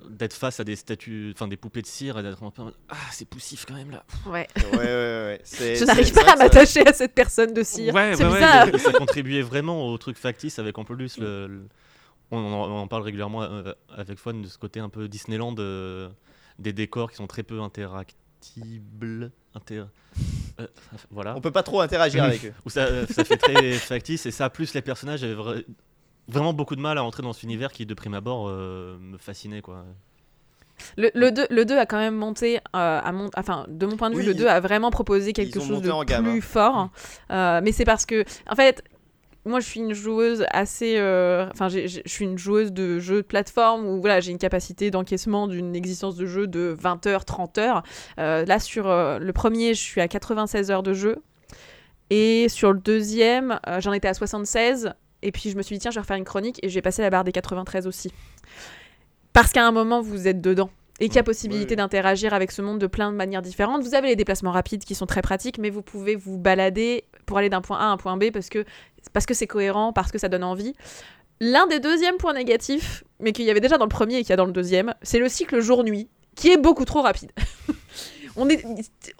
d'être 0.09 0.35
face 0.35 0.61
à 0.61 0.65
des 0.65 0.77
statues, 0.77 1.33
enfin 1.35 1.49
des 1.49 1.57
poupées 1.57 1.83
de 1.83 1.87
cire 1.87 2.19
et 2.19 2.23
d'être 2.23 2.43
un 2.43 2.51
peu 2.51 2.63
ah 2.89 2.97
c'est 3.11 3.25
poussif 3.25 3.65
quand 3.67 3.75
même 3.75 3.91
là. 3.91 4.05
Ouais. 4.27 4.47
Ouais, 4.57 4.71
ouais, 4.71 4.79
ouais. 4.79 4.85
ouais. 4.85 5.41
C'est- 5.45 5.77
Je 5.77 5.85
n'arrive 5.85 6.13
pas 6.13 6.33
à 6.33 6.37
m'attacher 6.37 6.87
à 6.87 6.93
cette 6.93 7.15
personne 7.15 7.53
de 7.55 7.63
cire. 7.63 7.93
Ouais, 7.95 8.15
c'est 8.15 8.25
ouais, 8.25 8.31
ouais, 8.31 8.37
bizarre. 8.39 8.67
mais 8.73 8.79
ça 8.79 8.93
contribuait 8.93 9.43
vraiment 9.43 9.89
au 9.89 9.99
truc 9.99 10.17
factice 10.17 10.59
avec 10.59 10.79
en 10.79 10.85
plus 10.85 11.19
le, 11.19 11.47
le- 11.49 11.69
on, 12.31 12.39
en, 12.39 12.71
on 12.71 12.79
en 12.79 12.87
parle 12.89 13.03
régulièrement 13.03 13.43
euh, 13.43 13.73
avec 13.97 14.19
Fon 14.19 14.33
de 14.35 14.47
ce 14.47 14.59
côté 14.59 14.81
un 14.81 14.89
peu 14.89 15.09
Disneyland 15.09 15.55
euh, 15.59 16.09
des 16.59 16.73
décors 16.73 17.11
qui 17.11 17.17
sont 17.17 17.27
très 17.27 17.43
peu 17.43 17.61
interactibles. 17.61 19.33
Inter... 19.55 19.85
euh, 20.61 20.67
voilà. 21.11 21.37
On 21.37 21.41
peut 21.41 21.51
pas 21.51 21.63
trop 21.63 21.81
interagir 21.81 22.25
avec 22.25 22.45
eux. 22.45 22.53
Où 22.65 22.71
ça, 22.71 23.07
ça 23.07 23.25
fait 23.25 23.37
très 23.37 23.73
factice 23.73 24.25
et 24.27 24.31
ça, 24.31 24.49
plus 24.51 24.73
les 24.75 24.83
personnages 24.83 25.23
avaient 25.25 25.35
vra- 25.35 25.65
vraiment 26.29 26.53
beaucoup 26.53 26.77
de 26.77 26.81
mal 26.81 26.99
à 26.99 27.05
entrer 27.05 27.23
dans 27.23 27.33
cet 27.33 27.43
univers 27.43 27.73
qui, 27.73 27.87
de 27.87 27.95
prime 27.95 28.15
abord, 28.15 28.49
euh, 28.49 28.97
me 29.01 29.19
fascinait. 29.19 29.63
Quoi. 29.63 29.85
Le, 30.97 31.11
le 31.15 31.31
2, 31.31 31.47
le 31.51 31.65
2 31.65 31.79
a 31.79 31.87
quand 31.87 31.99
même 31.99 32.17
monté, 32.17 32.57
euh, 32.59 32.61
à 32.75 33.13
mon, 33.13 33.31
enfin, 33.37 33.67
de 33.69 33.87
mon 33.87 33.97
point 33.97 34.11
de 34.11 34.15
vue, 34.15 34.23
Oui, 34.23 34.27
le 34.27 34.35
2 34.35 34.47
a 34.47 34.61
vraiment 34.61 34.91
proposé 34.91 35.33
quelque 35.33 35.61
chose 35.61 35.81
de 35.83 36.05
gamme, 36.05 36.25
plus 36.25 36.39
hein. 36.39 36.41
fort. 36.41 36.89
Euh, 37.31 37.61
mais 37.63 37.73
c'est 37.73 37.85
parce 37.85 38.05
que, 38.07 38.25
en 38.51 38.57
fait, 38.57 38.83
moi 39.45 39.59
je 39.61 39.67
suis 39.67 39.81
une 39.81 39.93
joueuse 39.93 40.45
assez. 40.51 40.95
euh, 40.99 41.49
Enfin, 41.53 41.69
je 41.69 42.01
suis 42.07 42.25
une 42.25 42.39
joueuse 42.39 42.73
de 42.73 42.99
jeux 43.01 43.23
de 43.23 43.27
plateforme 43.27 43.87
où 43.87 44.01
voilà, 44.01 44.21
j'ai 44.21 44.31
une 44.33 44.39
capacité 44.39 44.91
d'encaissement 44.91 45.49
d'une 45.49 45.75
existence 45.77 46.17
de 46.17 46.27
jeu 46.27 46.47
de 46.47 46.75
20 46.79 47.07
heures, 47.07 47.25
30 47.25 47.59
heures. 47.59 47.83
Euh, 48.19 48.45
là, 48.45 48.59
sur 48.59 48.89
euh, 48.89 49.19
le 49.19 49.33
premier, 49.33 49.75
je 49.75 49.81
suis 49.81 50.01
à 50.01 50.09
96 50.09 50.71
heures 50.71 50.83
de 50.85 50.93
jeu. 50.95 51.17
Et 52.11 52.49
sur 52.49 52.73
le 52.73 52.79
deuxième, 52.79 53.59
euh, 53.67 53.81
j'en 53.81 53.93
étais 53.93 54.09
à 54.09 54.15
76. 54.15 54.93
Et 55.23 55.33
puis 55.33 55.51
je 55.51 55.57
me 55.57 55.63
suis 55.63 55.77
dit, 55.77 55.81
tiens, 55.81 55.91
je 55.91 55.97
vais 55.97 56.01
refaire 56.01 56.17
une 56.17 56.25
chronique 56.25 56.59
et 56.63 56.69
j'ai 56.69 56.83
passé 56.83 57.03
la 57.03 57.11
barre 57.11 57.25
des 57.25 57.33
93 57.33 57.87
aussi. 57.87 58.13
Parce 59.33 59.53
qu'à 59.53 59.67
un 59.67 59.73
moment, 59.73 60.01
vous 60.03 60.29
êtes 60.29 60.41
dedans. 60.41 60.71
et 61.01 61.07
qu'il 61.09 61.17
y 61.17 61.19
a 61.19 61.23
possibilité 61.23 61.75
d'interagir 61.75 62.35
avec 62.35 62.53
ce 62.53 62.63
monde 62.63 62.79
de 62.79 62.87
plein 62.87 63.11
de 63.11 63.17
manières 63.17 63.43
différentes. 63.43 63.83
Vous 63.83 63.95
avez 63.95 64.09
les 64.09 64.17
déplacements 64.17 64.53
rapides 64.53 64.85
qui 64.85 64.95
sont 64.95 65.07
très 65.07 65.23
pratiques, 65.23 65.59
mais 65.59 65.71
vous 65.71 65.83
pouvez 65.83 66.17
vous 66.17 66.39
balader 66.39 67.05
pour 67.27 67.39
aller 67.39 67.49
d'un 67.49 67.61
point 67.61 67.79
A 67.79 67.85
à 67.85 67.87
un 67.87 67.97
point 67.97 68.17
B 68.17 68.31
parce 68.31 68.49
que 68.49 68.65
parce 69.13 69.27
que 69.27 69.35
c'est 69.35 69.47
cohérent, 69.47 69.93
parce 69.93 70.13
que 70.13 70.19
ça 70.19 70.29
donne 70.29 70.45
envie. 70.45 70.75
L'un 71.41 71.67
des 71.67 71.81
deuxièmes 71.81 72.19
points 72.19 72.35
négatifs, 72.35 73.03
mais 73.19 73.33
qu'il 73.33 73.45
y 73.45 73.51
avait 73.51 73.61
déjà 73.61 73.79
dans 73.79 73.85
le 73.85 73.89
premier 73.89 74.17
et 74.17 74.21
qu'il 74.21 74.31
y 74.31 74.33
a 74.33 74.37
dans 74.37 74.45
le 74.45 74.53
deuxième, 74.53 74.95
c'est 75.03 75.19
le 75.19 75.29
cycle 75.29 75.61
jour-nuit, 75.61 76.09
qui 76.37 76.53
est 76.53 76.57
beaucoup 76.57 76.85
trop 76.85 77.03
rapide. 77.03 77.33
On 78.37 78.49
est, 78.49 78.65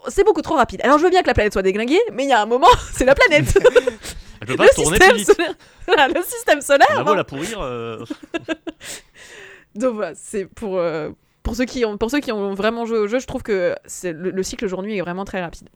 c'est 0.07 0.23
beaucoup 0.23 0.41
trop 0.41 0.55
rapide. 0.55 0.79
Alors 0.83 0.97
je 0.97 1.03
veux 1.03 1.09
bien 1.09 1.21
que 1.21 1.27
la 1.27 1.33
planète 1.33 1.53
soit 1.53 1.61
déglinguée, 1.61 1.99
mais 2.13 2.23
il 2.23 2.29
y 2.29 2.33
a 2.33 2.41
un 2.41 2.45
moment, 2.45 2.67
c'est 2.93 3.05
la 3.05 3.13
planète. 3.15 3.57
Elle 4.43 4.47
peut 4.47 4.55
pas 4.57 4.65
le 4.65 4.69
tourner 4.75 4.97
système 4.97 5.09
plus 5.11 5.17
vite. 5.19 5.27
solaire. 5.35 5.55
Voilà, 5.87 6.07
le 6.07 6.21
système 6.23 6.61
solaire. 6.61 6.87
On 6.91 6.93
a 6.93 6.97
non. 6.99 7.03
beau 7.05 7.15
la 7.15 7.23
pourrir. 7.23 7.59
euh, 7.61 8.03
Donc 9.75 9.95
voilà, 9.95 10.13
c'est 10.15 10.45
pour, 10.45 10.77
euh, 10.77 11.09
pour, 11.41 11.55
ceux 11.55 11.65
qui 11.65 11.83
ont, 11.85 11.97
pour 11.97 12.11
ceux 12.11 12.19
qui 12.19 12.31
ont 12.31 12.53
vraiment 12.53 12.85
joué 12.85 12.99
au 12.99 13.07
jeu, 13.07 13.19
je 13.19 13.25
trouve 13.27 13.41
que 13.43 13.75
le, 14.03 14.29
le 14.31 14.43
cycle 14.43 14.67
jour-nuit 14.67 14.97
est 14.97 15.01
vraiment 15.01 15.25
très 15.25 15.41
rapide. 15.41 15.69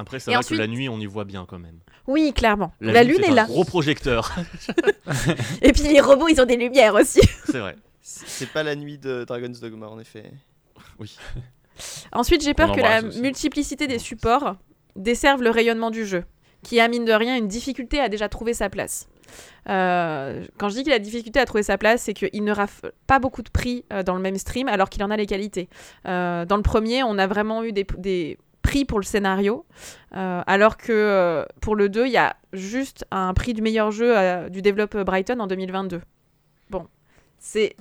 Après, 0.00 0.18
c'est 0.20 0.30
vrai 0.30 0.38
ensuite- 0.38 0.56
que 0.58 0.62
la 0.62 0.68
nuit, 0.68 0.88
on 0.88 0.98
y 0.98 1.06
voit 1.06 1.24
bien 1.24 1.44
quand 1.48 1.58
même. 1.58 1.78
Oui, 2.06 2.32
clairement. 2.34 2.72
La, 2.80 3.04
nuit, 3.04 3.12
lune 3.12 3.20
c'est 3.22 3.28
est 3.28 3.32
un 3.32 3.34
là. 3.34 3.44
Gros 3.44 3.64
projecteur. 3.64 4.32
Et 5.62 5.72
puis 5.72 5.82
les 5.84 6.00
robots, 6.00 6.28
ils 6.28 6.40
ont 6.40 6.46
des 6.46 6.56
lumières 6.56 6.94
aussi. 6.94 7.20
c'est 7.46 7.58
vrai. 7.58 7.76
C'est 8.00 8.50
pas 8.50 8.62
la 8.62 8.74
nuit 8.74 8.96
de 8.98 9.24
Dragon's 9.24 9.60
Dogma 9.60 9.86
en 9.88 9.98
effet. 10.00 10.30
Ensuite, 12.12 12.42
j'ai 12.42 12.54
peur 12.54 12.72
que 12.74 12.80
la 12.80 13.02
aussi. 13.04 13.20
multiplicité 13.20 13.86
des 13.86 13.98
supports 13.98 14.56
desserve 14.96 15.42
le 15.42 15.50
rayonnement 15.50 15.90
du 15.90 16.06
jeu, 16.06 16.24
qui 16.62 16.80
a 16.80 16.88
mine 16.88 17.04
de 17.04 17.12
rien 17.12 17.36
une 17.36 17.48
difficulté 17.48 18.00
à 18.00 18.08
déjà 18.08 18.28
trouver 18.28 18.54
sa 18.54 18.68
place. 18.68 19.08
Euh, 19.68 20.44
quand 20.56 20.68
je 20.68 20.76
dis 20.76 20.84
qu'il 20.84 20.92
a 20.92 20.98
difficulté 20.98 21.38
à 21.40 21.44
trouver 21.44 21.62
sa 21.62 21.78
place, 21.78 22.02
c'est 22.02 22.14
qu'il 22.14 22.44
ne 22.44 22.52
rafle 22.52 22.92
pas 23.06 23.18
beaucoup 23.18 23.42
de 23.42 23.50
prix 23.50 23.84
euh, 23.92 24.02
dans 24.02 24.14
le 24.14 24.20
même 24.20 24.36
stream 24.36 24.68
alors 24.68 24.88
qu'il 24.88 25.02
en 25.04 25.10
a 25.10 25.16
les 25.16 25.26
qualités. 25.26 25.68
Euh, 26.06 26.44
dans 26.44 26.56
le 26.56 26.62
premier, 26.62 27.02
on 27.02 27.18
a 27.18 27.26
vraiment 27.26 27.62
eu 27.64 27.72
des, 27.72 28.38
prix 28.62 28.84
pour 28.84 28.98
le 28.98 29.04
scénario, 29.04 29.64
alors 30.12 30.76
que 30.76 31.46
pour 31.62 31.74
le 31.74 31.88
2, 31.88 32.04
il 32.04 32.12
y 32.12 32.18
a 32.18 32.36
juste 32.52 33.06
un 33.10 33.32
prix 33.32 33.54
du 33.54 33.62
meilleur 33.62 33.90
jeu 33.90 34.14
du 34.50 34.60
Develop 34.60 35.04
Brighton 35.04 35.40
en 35.40 35.46
2022. 35.46 36.02
Bon. 36.68 36.86
C'est, 37.38 37.76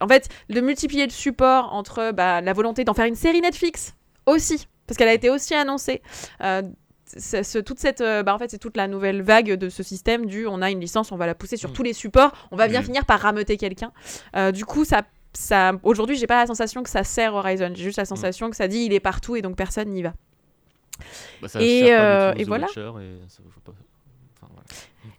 en 0.00 0.08
fait, 0.08 0.28
de 0.50 0.60
multiplier 0.60 1.04
le 1.04 1.12
support 1.12 1.72
entre 1.72 2.10
bah, 2.10 2.40
la 2.40 2.52
volonté 2.54 2.82
d'en 2.82 2.94
faire 2.94 3.06
une 3.06 3.14
série 3.14 3.40
Netflix 3.40 3.94
aussi, 4.26 4.66
parce 4.88 4.98
qu'elle 4.98 5.10
a 5.10 5.14
été 5.14 5.30
aussi 5.30 5.54
annoncée. 5.54 6.02
C'est- 7.16 7.42
ce- 7.42 7.58
toute 7.58 7.78
cette, 7.78 8.00
euh, 8.00 8.22
bah, 8.22 8.34
en 8.34 8.38
fait, 8.38 8.50
c'est 8.50 8.58
toute 8.58 8.76
la 8.76 8.88
nouvelle 8.88 9.22
vague 9.22 9.52
de 9.52 9.68
ce 9.68 9.82
système 9.82 10.26
du 10.26 10.46
on 10.46 10.62
a 10.62 10.70
une 10.70 10.80
licence, 10.80 11.12
on 11.12 11.16
va 11.16 11.26
la 11.26 11.34
pousser 11.34 11.56
sur 11.56 11.70
Mm. 11.70 11.74
tous 11.74 11.82
les 11.82 11.92
supports, 11.92 12.32
on 12.50 12.56
va 12.56 12.68
bien 12.68 12.80
Mm. 12.80 12.84
finir 12.84 13.04
par 13.06 13.20
rameuter 13.20 13.56
quelqu'un. 13.56 13.92
Euh, 14.36 14.52
du 14.52 14.64
coup, 14.64 14.84
ça, 14.84 15.02
ça, 15.32 15.72
aujourd'hui, 15.82 16.16
j'ai 16.16 16.26
pas 16.26 16.40
la 16.40 16.46
sensation 16.46 16.82
que 16.82 16.90
ça 16.90 17.04
sert 17.04 17.34
Horizon, 17.34 17.72
j'ai 17.74 17.84
juste 17.84 17.98
la 17.98 18.04
sensation 18.04 18.50
que 18.50 18.56
ça 18.56 18.68
dit 18.68 18.84
il 18.84 18.92
est 18.92 19.00
partout 19.00 19.36
et 19.36 19.42
donc 19.42 19.56
personne 19.56 19.88
n'y 19.88 20.02
va. 20.02 20.12
Bah, 21.40 21.48
ça 21.48 21.60
Et, 21.62 21.80
sert 21.86 21.98
pas 21.98 22.04
euh, 22.04 22.30
du 22.30 22.34
tout 22.36 22.40
et 22.40 22.44
The 22.44 22.48
voilà. 22.48 22.66
Et 22.66 22.70
ça 23.28 23.42
vaut 23.42 23.50
pas- 23.64 23.72
enfin, 24.36 24.52
voilà. 24.52 24.66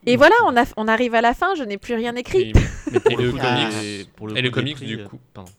Et 0.05 0.15
voilà, 0.15 0.35
on, 0.45 0.55
a, 0.55 0.63
on 0.77 0.87
arrive 0.87 1.15
à 1.15 1.21
la 1.21 1.33
fin, 1.33 1.55
je 1.55 1.63
n'ai 1.63 1.77
plus 1.77 1.93
rien 1.95 2.15
écrit. 2.15 2.51
Et, 2.51 2.53
mais 2.91 2.99
pour 2.99 3.11
Et 3.19 3.23
le 3.23 3.31
coup, 3.31 3.37
comics. 3.39 4.09
pour 4.15 4.27
et 4.27 4.31
coup 4.31 4.35
le 4.35 4.41
des 4.41 4.51
comics, 4.51 4.75
prix, 4.75 4.85
du 4.85 5.03
coup. 5.03 5.19
pardon. 5.33 5.51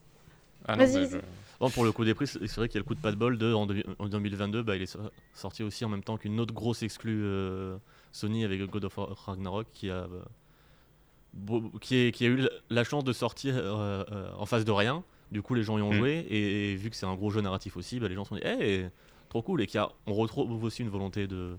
Ah 0.66 0.76
non, 0.76 0.84
Vas-y, 0.84 0.94
vas-y. 1.06 1.10
je- 1.10 1.18
Bon, 1.60 1.70
pour 1.70 1.84
le 1.84 1.92
coup 1.92 2.04
des 2.04 2.14
prix, 2.14 2.26
c'est 2.26 2.38
vrai 2.56 2.68
qu'il 2.68 2.74
y 2.74 2.78
a 2.78 2.80
le 2.80 2.84
coup 2.84 2.94
de 2.94 3.00
pas 3.00 3.10
de 3.12 3.16
bol 3.16 3.38
de, 3.38 3.52
en, 3.54 3.66
deux- 3.66 3.82
en 3.98 4.08
2022, 4.08 4.62
bah, 4.62 4.76
il 4.76 4.82
est 4.82 4.86
so- 4.86 4.98
sorti 5.34 5.62
aussi 5.62 5.84
en 5.84 5.88
même 5.88 6.02
temps 6.02 6.16
qu'une 6.16 6.40
autre 6.40 6.52
grosse 6.52 6.82
exclue 6.82 7.22
euh, 7.24 7.76
Sony 8.12 8.44
avec 8.44 8.60
God 8.68 8.84
of 8.86 8.98
Ragnarok 9.26 9.66
qui 9.72 9.88
a, 9.90 9.94
euh, 9.94 10.22
beau- 11.32 11.70
qui, 11.80 11.96
est- 11.96 12.12
qui 12.12 12.24
a 12.26 12.28
eu 12.28 12.46
la- 12.70 12.84
chance 12.84 13.04
de 13.04 13.12
sortir 13.12 13.54
euh, 13.56 14.04
euh, 14.10 14.30
en 14.36 14.46
face 14.46 14.64
de 14.64 14.72
rien. 14.72 15.04
Du 15.32 15.42
coup, 15.42 15.54
les 15.54 15.62
gens 15.62 15.78
y 15.78 15.82
ont 15.82 15.90
Mm. 15.92 15.96
joué 15.98 16.26
et, 16.28 16.72
et 16.72 16.76
vu 16.76 16.90
que 16.90 16.96
c'est 16.96 17.06
un 17.06 17.14
gros 17.14 17.30
jeu 17.30 17.40
narratif 17.40 17.76
aussi, 17.76 17.98
bah, 18.00 18.08
les 18.08 18.14
gens 18.14 18.24
se 18.24 18.30
sont 18.30 18.36
dit, 18.36 18.44
hey, 18.44 18.88
trop 19.28 19.42
cool. 19.42 19.62
Et 19.62 19.66
qu'il 19.66 19.76
y 19.76 19.82
a- 19.82 19.90
on 20.06 20.14
retrouve 20.14 20.62
aussi 20.64 20.82
une 20.82 20.90
volonté 20.90 21.26
de, 21.26 21.56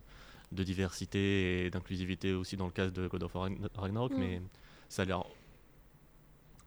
de 0.52 0.64
diversité 0.64 1.66
et 1.66 1.70
d'inclusivité 1.70 2.34
aussi 2.34 2.58
dans 2.58 2.66
le 2.66 2.72
cas 2.72 2.88
de 2.90 3.08
God 3.08 3.24
of 3.24 3.34
Ragn- 3.34 3.68
Ragnarok, 3.76 4.12
Mm. 4.14 4.20
mais 4.20 4.42
ça 4.90 5.02
a 5.02 5.06
l'air. 5.06 5.24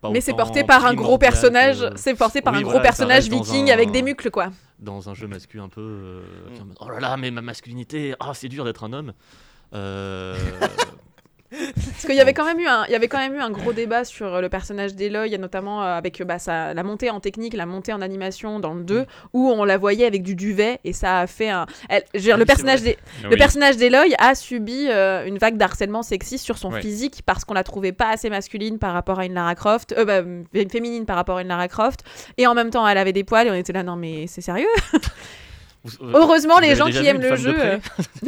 Pas 0.01 0.11
Mais 0.11 0.21
c'est 0.21 0.33
porté 0.35 0.65
par 0.65 0.85
un 0.87 0.95
gros 0.95 1.19
personnage, 1.19 1.91
c'est 1.97 2.15
porté 2.15 2.41
par 2.43 2.53
Oui, 2.55 2.59
un 2.61 2.63
gros 2.63 2.71
voilà, 2.73 2.83
personnage 2.85 3.29
viking 3.29 3.71
un- 3.71 3.75
avec 3.75 3.91
des 3.91 4.03
mucles 4.03 4.31
quoi. 4.31 4.51
dans 4.79 5.09
un 5.09 5.15
jeu 5.15 5.27
masculin 5.27 5.65
un 5.65 5.69
peu. 5.69 5.81
euh, 5.81 6.23
Mm. 6.51 6.75
oh 6.81 6.89
là 6.91 7.01
là, 7.01 7.17
mais 7.17 7.31
ma 7.31 7.43
masculinité, 7.43 8.15
ah 8.21 8.33
c'est 8.35 8.49
dur 8.49 8.65
d'être 8.65 8.85
un 8.85 8.93
homme. 8.93 9.13
Euh, 9.75 10.37
Parce 11.51 12.05
qu'il 12.07 12.15
y 12.15 12.21
avait 12.21 12.35
quand 12.35 12.45
même 12.45 12.61
eu 12.61 12.67
un, 12.67 12.85
il 12.87 12.93
y 12.93 12.95
avait 12.95 13.09
quand 13.09 13.19
même 13.19 13.35
eu 13.35 13.41
un 13.41 13.51
gros 13.51 13.73
débat 13.73 14.05
sur 14.05 14.27
euh, 14.35 14.41
le 14.43 14.49
personnage 14.49 14.95
d'Eloy, 14.95 15.37
notamment 15.39 15.83
euh, 15.83 15.97
avec 15.97 16.21
euh, 16.21 16.25
bah, 16.25 16.39
sa- 16.39 16.75
la 16.75 16.83
montée 16.83 17.09
en 17.11 17.21
technique, 17.21 17.55
la 17.55 17.65
montée 17.65 17.93
en 17.93 18.03
animation 18.03 18.61
dans 18.61 18.75
le 18.75 18.83
2, 18.85 19.07
où 19.33 19.51
on 19.51 19.65
la 19.65 19.79
voyait 19.79 20.05
avec 20.07 20.23
du 20.23 20.35
duvet 20.35 20.79
et 20.85 20.93
ça 20.93 21.21
a 21.21 21.27
fait 21.27 21.49
un. 21.49 21.65
elle- 21.89 22.05
je 22.13 22.19
veux 22.19 22.25
dire, 22.25 22.35
Ah 22.35 22.39
le 22.39 22.45
personnage 22.45 22.81
Oui. 22.83 22.97
le 23.31 23.37
personnage 23.37 23.77
d'Eloy 23.79 24.15
a 24.19 24.35
subi 24.35 24.87
euh, 24.91 25.25
une 25.27 25.39
vague 25.39 25.57
d'harcèlement 25.57 26.03
sexiste 26.03 26.45
sur 26.45 26.59
son 26.59 26.71
physique 26.83 27.23
parce 27.25 27.45
qu'on 27.47 27.55
la 27.55 27.65
trouvait 27.65 27.93
pas 27.93 28.11
assez 28.11 28.29
masculine 28.29 28.79
par 28.79 28.93
rapport 28.93 29.19
à 29.19 29.25
une 29.25 29.35
Lara 29.35 29.55
Croft, 29.55 29.95
euh, 29.97 30.05
bah, 30.05 30.23
féminine 30.71 31.07
par 31.07 31.17
rapport 31.17 31.39
à 31.39 31.43
une 31.43 31.49
Lara 31.49 31.69
Croft, 31.69 32.01
et 32.37 32.47
en 32.47 32.55
même 32.55 32.71
temps 32.71 32.87
elle 32.87 32.99
avait 32.99 33.13
des 33.15 33.25
poils 33.25 33.47
et 33.47 33.51
on 33.51 33.55
était 33.55 33.73
là 33.73 33.83
non 33.83 33.97
mais 33.97 34.27
c'est 34.27 34.43
sérieux? 34.43 34.67
Vous- 35.89 36.05
euh, 36.07 36.13
Heureusement 36.15 36.57
vous 36.57 36.61
les 36.63 36.75
gens 36.77 36.87
qui 36.87 37.05
aiment 37.07 37.21
le 37.21 37.37
jeu. 37.37 37.55
euh, 37.59 37.79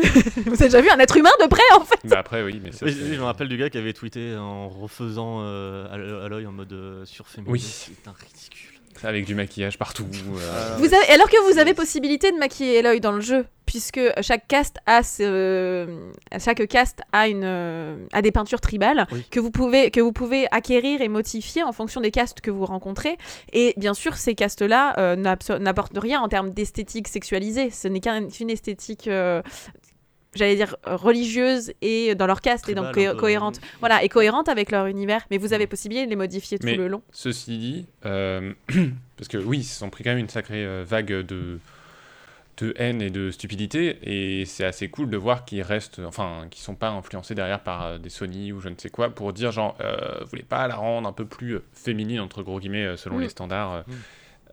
Vous 0.46 0.54
avez 0.54 0.64
déjà 0.64 0.80
vu 0.80 0.88
un 0.90 0.98
être 0.98 1.16
humain 1.16 1.30
de 1.40 1.46
près 1.46 1.62
en 1.76 1.84
fait 1.84 1.98
Bah 2.04 2.18
après, 2.20 2.42
oui, 2.42 2.60
mais 2.62 2.72
ça. 2.72 2.86
Oui, 2.86 2.96
je 2.96 3.18
me 3.18 3.24
rappelle 3.24 3.48
du 3.48 3.56
gars 3.56 3.70
qui 3.70 3.78
avait 3.78 3.92
tweeté 3.92 4.34
en 4.36 4.68
refaisant 4.68 5.40
euh, 5.42 5.92
à 5.92 6.28
l'œil- 6.28 6.46
en 6.46 6.52
mode 6.52 6.72
euh. 6.72 7.04
Oui. 7.46 7.60
C'est 7.60 8.08
un 8.08 8.12
ridicule. 8.12 8.79
Avec 9.02 9.24
du 9.24 9.34
maquillage 9.34 9.78
partout. 9.78 10.06
euh, 10.12 10.38
Euh, 10.40 10.76
Vous 10.78 10.86
avez- 10.86 11.08
alors 11.12 11.28
que 11.30 11.50
vous 11.52 11.58
avez 11.58 11.72
possibilité 11.74 12.32
de 12.32 12.36
maquiller 12.36 12.78
Eloy 12.78 13.00
dans 13.00 13.12
le 13.12 13.20
jeu, 13.20 13.46
puisque 13.64 14.00
chaque 14.20 14.46
cast 14.46 14.76
a, 14.84 15.02
ce- 15.02 15.86
chaque 16.38 16.66
cast 16.68 17.00
a, 17.12 17.28
une, 17.28 17.44
euh, 17.44 17.96
a 18.12 18.20
des 18.20 18.30
peintures 18.32 18.60
tribales 18.60 19.06
Oui. 19.12 19.24
que, 19.30 19.40
vous 19.40 19.50
pouvez, 19.50 19.90
que 19.90 20.00
vous 20.00 20.12
pouvez 20.12 20.46
acquérir 20.50 21.00
et 21.00 21.08
modifier 21.08 21.62
en 21.62 21.72
fonction 21.72 22.00
des 22.02 22.10
castes 22.10 22.40
que 22.42 22.50
vous 22.50 22.66
rencontrez. 22.66 23.16
Et 23.54 23.72
bien 23.78 23.94
sûr, 23.94 24.16
ces 24.16 24.34
castes-là 24.34 24.94
euh, 24.98 25.16
n'apportent 25.16 25.96
rien 25.98 26.20
en 26.20 26.28
termes 26.28 26.50
d'esthétique 26.50 27.08
sexualisée. 27.08 27.70
Ce 27.70 27.88
n'est 27.88 28.00
qu'un- 28.00 28.28
qu'une 28.28 28.50
esthétique, 28.50 29.06
euh, 29.08 29.40
j'allais 30.34 30.56
dire, 30.56 30.76
religieuse 30.84 31.72
et 31.82 32.14
dans 32.14 32.26
leur 32.26 32.40
caste 32.40 32.68
et 32.68 32.74
donc 32.74 32.94
co- 32.94 33.00
peu, 33.00 33.14
cohérente. 33.14 33.58
euh, 33.58 33.66
Voilà, 33.80 34.02
et 34.04 34.08
cohérente 34.08 34.48
avec 34.48 34.70
leur 34.70 34.86
univers. 34.86 35.22
Mais 35.30 35.38
vous 35.38 35.52
avez 35.52 35.64
Ouais. 35.64 35.66
possibilité 35.66 36.04
de 36.06 36.10
les 36.10 36.16
modifier 36.16 36.58
tout 36.58 36.66
Mais- 36.66 36.76
le 36.76 36.88
long. 36.88 37.02
Ceci 37.12 37.58
dit, 37.58 37.86
euh, 38.06 38.52
parce 39.16 39.28
que 39.28 39.38
oui, 39.38 39.58
ils 39.58 39.64
se 39.64 39.78
sont 39.78 39.90
pris 39.90 40.04
quand 40.04 40.10
même 40.10 40.18
une 40.18 40.28
sacrée 40.28 40.64
euh, 40.64 40.84
vague 40.86 41.08
de, 41.26 41.58
de 42.58 42.74
haine 42.76 43.00
et 43.02 43.10
de 43.10 43.30
stupidité, 43.30 43.98
et 44.02 44.44
c'est 44.44 44.64
assez 44.64 44.88
cool 44.88 45.08
de 45.10 45.16
voir 45.16 45.44
qu'ils 45.44 45.62
restent, 45.62 46.00
enfin, 46.06 46.46
qu'ils 46.50 46.62
sont 46.62 46.74
pas 46.74 46.90
influencés 46.90 47.34
derrière 47.34 47.60
par 47.60 47.82
euh, 47.86 47.98
des 47.98 48.10
Sony 48.10 48.52
ou 48.52 48.60
je 48.60 48.68
ne 48.68 48.74
sais 48.76 48.90
quoi, 48.90 49.10
pour 49.10 49.32
dire 49.32 49.50
genre, 49.50 49.76
euh, 49.80 50.18
vous 50.20 50.26
voulez 50.28 50.42
pas 50.42 50.68
la 50.68 50.76
rendre 50.76 51.08
un 51.08 51.12
peu 51.12 51.24
plus 51.24 51.54
euh, 51.56 51.62
féminine, 51.72 52.20
entre 52.20 52.42
gros 52.42 52.60
guillemets, 52.60 52.84
euh, 52.84 52.96
selon 52.96 53.16
Mm. 53.16 53.20
les 53.22 53.28
standards, 53.30 53.72
euh, 53.72 53.80
Mm. 53.86 53.92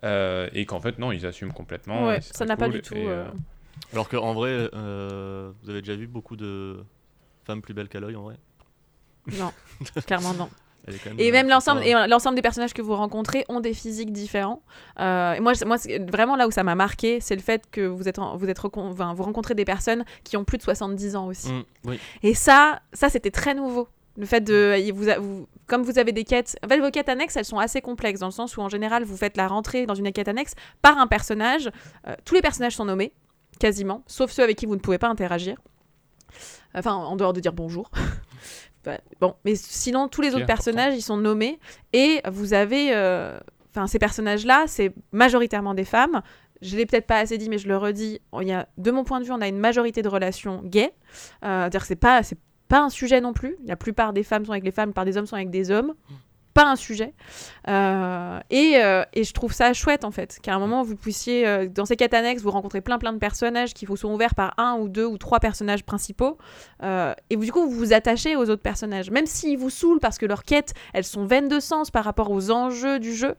euh, 0.04 0.48
et 0.54 0.64
qu'en 0.66 0.80
fait, 0.80 0.98
non, 0.98 1.12
ils 1.12 1.26
assument 1.26 1.52
complètement. 1.52 2.06
Ouais, 2.08 2.20
ça 2.20 2.44
n'a 2.46 2.56
pas 2.56 2.68
du 2.68 2.80
tout. 2.80 2.94
et, 2.94 3.06
euh, 3.06 3.24
euh, 3.24 3.28
Alors 3.92 4.08
qu'en 4.08 4.34
vrai, 4.34 4.68
euh, 4.74 5.50
vous 5.62 5.70
avez 5.70 5.80
déjà 5.80 5.96
vu 5.96 6.06
beaucoup 6.06 6.36
de 6.36 6.84
femmes 7.44 7.62
plus 7.62 7.74
belles 7.74 7.88
qu'à 7.88 8.00
l'œil 8.00 8.16
en 8.16 8.22
vrai? 8.22 8.36
Non, 9.38 9.52
clairement 10.06 10.34
non. 10.34 10.48
Quand 11.04 11.10
même, 11.10 11.16
Et 11.20 11.28
euh, 11.28 11.32
même 11.32 11.48
l'ensemble, 11.48 11.82
et 11.84 11.92
l'ensemble 12.08 12.34
des 12.36 12.40
personnages 12.40 12.72
que 12.72 12.80
vous 12.80 12.94
rencontrez 12.96 13.44
ont 13.50 13.60
des 13.60 13.74
physiques 13.74 14.10
différents. 14.10 14.62
Euh, 15.00 15.34
et 15.34 15.40
moi, 15.40 15.52
moi 15.66 15.76
vraiment 16.10 16.34
là 16.34 16.48
où 16.48 16.50
ça 16.50 16.62
m'a 16.62 16.74
marqué, 16.74 17.20
c'est 17.20 17.36
le 17.36 17.42
fait 17.42 17.64
que 17.70 17.82
vous 17.82 18.08
êtes, 18.08 18.18
en- 18.18 18.38
vous 18.38 18.48
êtes 18.48 18.58
enfin, 18.64 19.12
vous 19.12 19.22
rencontrez 19.22 19.54
des 19.54 19.66
personnes 19.66 20.06
qui 20.24 20.38
ont 20.38 20.44
plus 20.44 20.56
de 20.56 20.62
70 20.62 21.14
ans 21.14 21.26
aussi. 21.26 21.52
Mm, 21.52 21.64
oui. 21.84 22.00
Et 22.22 22.32
ça, 22.32 22.80
ça 22.94 23.10
c'était 23.10 23.30
très 23.30 23.54
nouveau. 23.54 23.88
Le 24.16 24.24
fait 24.24 24.40
de, 24.40 24.74
et 24.78 24.90
vous, 24.90 25.46
comme 25.66 25.82
vous 25.82 25.98
avez 25.98 26.12
des 26.12 26.24
quêtes, 26.24 26.58
en 26.64 26.68
fait 26.68 26.80
vos 26.80 26.90
quêtes 26.90 27.10
annexes, 27.10 27.36
elles 27.36 27.44
sont 27.44 27.58
assez 27.58 27.82
complexes 27.82 28.20
dans 28.20 28.26
le 28.26 28.32
sens 28.32 28.56
où 28.56 28.62
en 28.62 28.68
général 28.70 29.04
vous 29.04 29.16
faites 29.16 29.36
la 29.36 29.46
rentrée 29.46 29.84
dans 29.84 29.94
une 29.94 30.10
quête 30.10 30.28
annexe 30.28 30.54
par 30.80 30.96
un 30.96 31.06
personnage. 31.06 31.70
Euh, 32.06 32.14
tous 32.24 32.34
les 32.34 32.40
personnages 32.40 32.74
sont 32.76 32.86
nommés, 32.86 33.12
quasiment, 33.58 34.02
sauf 34.06 34.30
ceux 34.30 34.42
avec 34.42 34.56
qui 34.56 34.66
vous 34.66 34.74
ne 34.74 34.80
pouvez 34.80 34.98
pas 34.98 35.08
interagir. 35.08 35.56
Enfin, 36.74 36.94
en 36.94 37.16
dehors 37.16 37.32
de 37.32 37.40
dire 37.40 37.52
bonjour. 37.52 37.90
Bah, 38.84 38.96
bon, 39.20 39.34
mais 39.44 39.56
sinon 39.56 40.06
tous 40.06 40.20
les 40.20 40.36
autres 40.36 40.46
personnages 40.46 40.94
ils 40.94 41.02
sont 41.02 41.16
nommés 41.16 41.58
et 41.92 42.20
vous 42.30 42.54
avez, 42.54 42.94
euh, 42.94 43.36
enfin 43.70 43.88
ces 43.88 43.98
personnages-là, 43.98 44.64
c'est 44.68 44.94
majoritairement 45.10 45.74
des 45.74 45.84
femmes. 45.84 46.22
Je 46.62 46.76
l'ai 46.76 46.86
peut-être 46.86 47.06
pas 47.06 47.18
assez 47.18 47.38
dit, 47.38 47.48
mais 47.48 47.58
je 47.58 47.66
le 47.66 47.76
redis. 47.76 48.20
Il 48.40 48.46
y 48.46 48.52
a, 48.52 48.68
de 48.78 48.90
mon 48.92 49.02
point 49.02 49.18
de 49.18 49.24
vue, 49.24 49.32
on 49.32 49.40
a 49.40 49.48
une 49.48 49.58
majorité 49.58 50.00
de 50.00 50.08
relations 50.08 50.62
gays. 50.64 50.92
Euh, 51.44 51.68
dire 51.68 51.80
que 51.80 51.86
c'est 51.88 51.96
pas, 51.96 52.20
pas 52.68 52.80
un 52.80 52.88
sujet 52.88 53.20
non 53.20 53.32
plus. 53.32 53.56
La 53.66 53.76
plupart 53.76 54.12
des 54.12 54.22
femmes 54.22 54.44
sont 54.44 54.52
avec 54.52 54.64
les 54.64 54.70
femmes, 54.72 54.90
la 54.90 54.92
plupart 54.92 55.04
des 55.04 55.16
hommes 55.16 55.26
sont 55.26 55.36
avec 55.36 55.50
des 55.50 55.70
hommes. 55.70 55.94
Pas 56.58 56.66
un 56.68 56.74
sujet. 56.74 57.14
Euh, 57.68 58.40
et, 58.50 58.78
euh, 58.78 59.04
et 59.12 59.22
je 59.22 59.32
trouve 59.32 59.52
ça 59.52 59.72
chouette 59.72 60.04
en 60.04 60.10
fait, 60.10 60.40
qu'à 60.42 60.56
un 60.56 60.58
moment 60.58 60.82
vous 60.82 60.96
puissiez, 60.96 61.46
euh, 61.46 61.68
dans 61.68 61.84
ces 61.84 61.94
quêtes 61.94 62.14
annexes, 62.14 62.42
vous 62.42 62.50
rencontrez 62.50 62.80
plein 62.80 62.98
plein 62.98 63.12
de 63.12 63.18
personnages 63.18 63.74
qui 63.74 63.86
vous 63.86 63.96
sont 63.96 64.12
ouverts 64.12 64.34
par 64.34 64.54
un 64.58 64.74
ou 64.74 64.88
deux 64.88 65.04
ou 65.04 65.18
trois 65.18 65.38
personnages 65.38 65.84
principaux. 65.84 66.36
Et 66.82 67.36
vous, 67.36 67.44
du 67.44 67.52
coup, 67.52 67.62
vous 67.68 67.70
vous 67.70 67.92
attachez 67.92 68.34
aux 68.34 68.50
autres 68.50 68.62
personnages, 68.62 69.10
même 69.10 69.26
s'ils 69.26 69.56
vous 69.56 69.70
saoulent 69.70 70.00
parce 70.00 70.18
que 70.18 70.26
leurs 70.26 70.42
quêtes, 70.42 70.74
elles 70.94 71.04
sont 71.04 71.26
vaines 71.26 71.48
de 71.48 71.60
sens 71.60 71.92
par 71.92 72.04
rapport 72.04 72.30
aux 72.30 72.50
enjeux 72.50 72.98
du 72.98 73.14
jeu. 73.14 73.36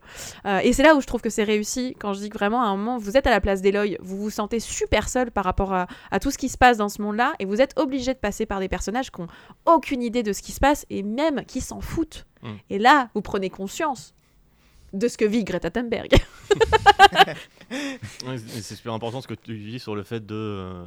Et 0.63 0.71
c'est 0.71 0.83
là 0.83 0.95
où 0.95 1.01
je 1.01 1.07
trouve 1.07 1.21
que 1.21 1.29
c'est 1.29 1.43
réussi, 1.43 1.95
quand 1.99 2.13
je 2.13 2.19
dis 2.19 2.29
que 2.29 2.37
vraiment 2.37 2.61
à 2.61 2.67
un 2.67 2.77
moment, 2.77 2.97
vous 2.97 3.17
êtes 3.17 3.27
à 3.27 3.31
la 3.31 3.41
place 3.41 3.61
d'Eloy, 3.61 3.97
vous 4.01 4.17
vous 4.17 4.29
sentez 4.29 4.59
super 4.59 5.09
seul 5.09 5.31
par 5.31 5.43
rapport 5.43 5.73
à, 5.73 5.87
à 6.11 6.19
tout 6.19 6.31
ce 6.31 6.37
qui 6.37 6.47
se 6.47 6.57
passe 6.57 6.77
dans 6.77 6.89
ce 6.89 7.01
monde-là, 7.01 7.33
et 7.39 7.45
vous 7.45 7.61
êtes 7.61 7.77
obligé 7.77 8.13
de 8.13 8.19
passer 8.19 8.45
par 8.45 8.59
des 8.59 8.69
personnages 8.69 9.11
qui 9.11 9.21
ont 9.21 9.27
aucune 9.65 10.03
idée 10.03 10.23
de 10.23 10.33
ce 10.33 10.41
qui 10.41 10.51
se 10.51 10.59
passe, 10.59 10.85
et 10.89 11.03
même 11.03 11.43
qui 11.45 11.61
s'en 11.61 11.81
foutent. 11.81 12.25
Mm. 12.41 12.47
Et 12.69 12.79
là, 12.79 13.09
vous 13.13 13.21
prenez 13.21 13.49
conscience 13.49 14.13
de 14.93 15.07
ce 15.07 15.17
que 15.17 15.25
vit 15.25 15.43
Greta 15.43 15.69
Thunberg. 15.69 16.09
C'est 18.37 18.75
super 18.75 18.93
important 18.93 19.21
ce 19.21 19.27
que 19.27 19.33
tu 19.33 19.57
dis 19.57 19.79
sur 19.79 19.95
le 19.95 20.03
fait 20.03 20.25
de 20.25 20.35
euh, 20.35 20.83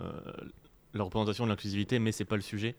la 0.94 1.05
représentation 1.05 1.44
de 1.44 1.50
l'inclusivité, 1.50 1.98
mais 1.98 2.12
c'est 2.12 2.24
pas 2.24 2.36
le 2.36 2.42
sujet. 2.42 2.74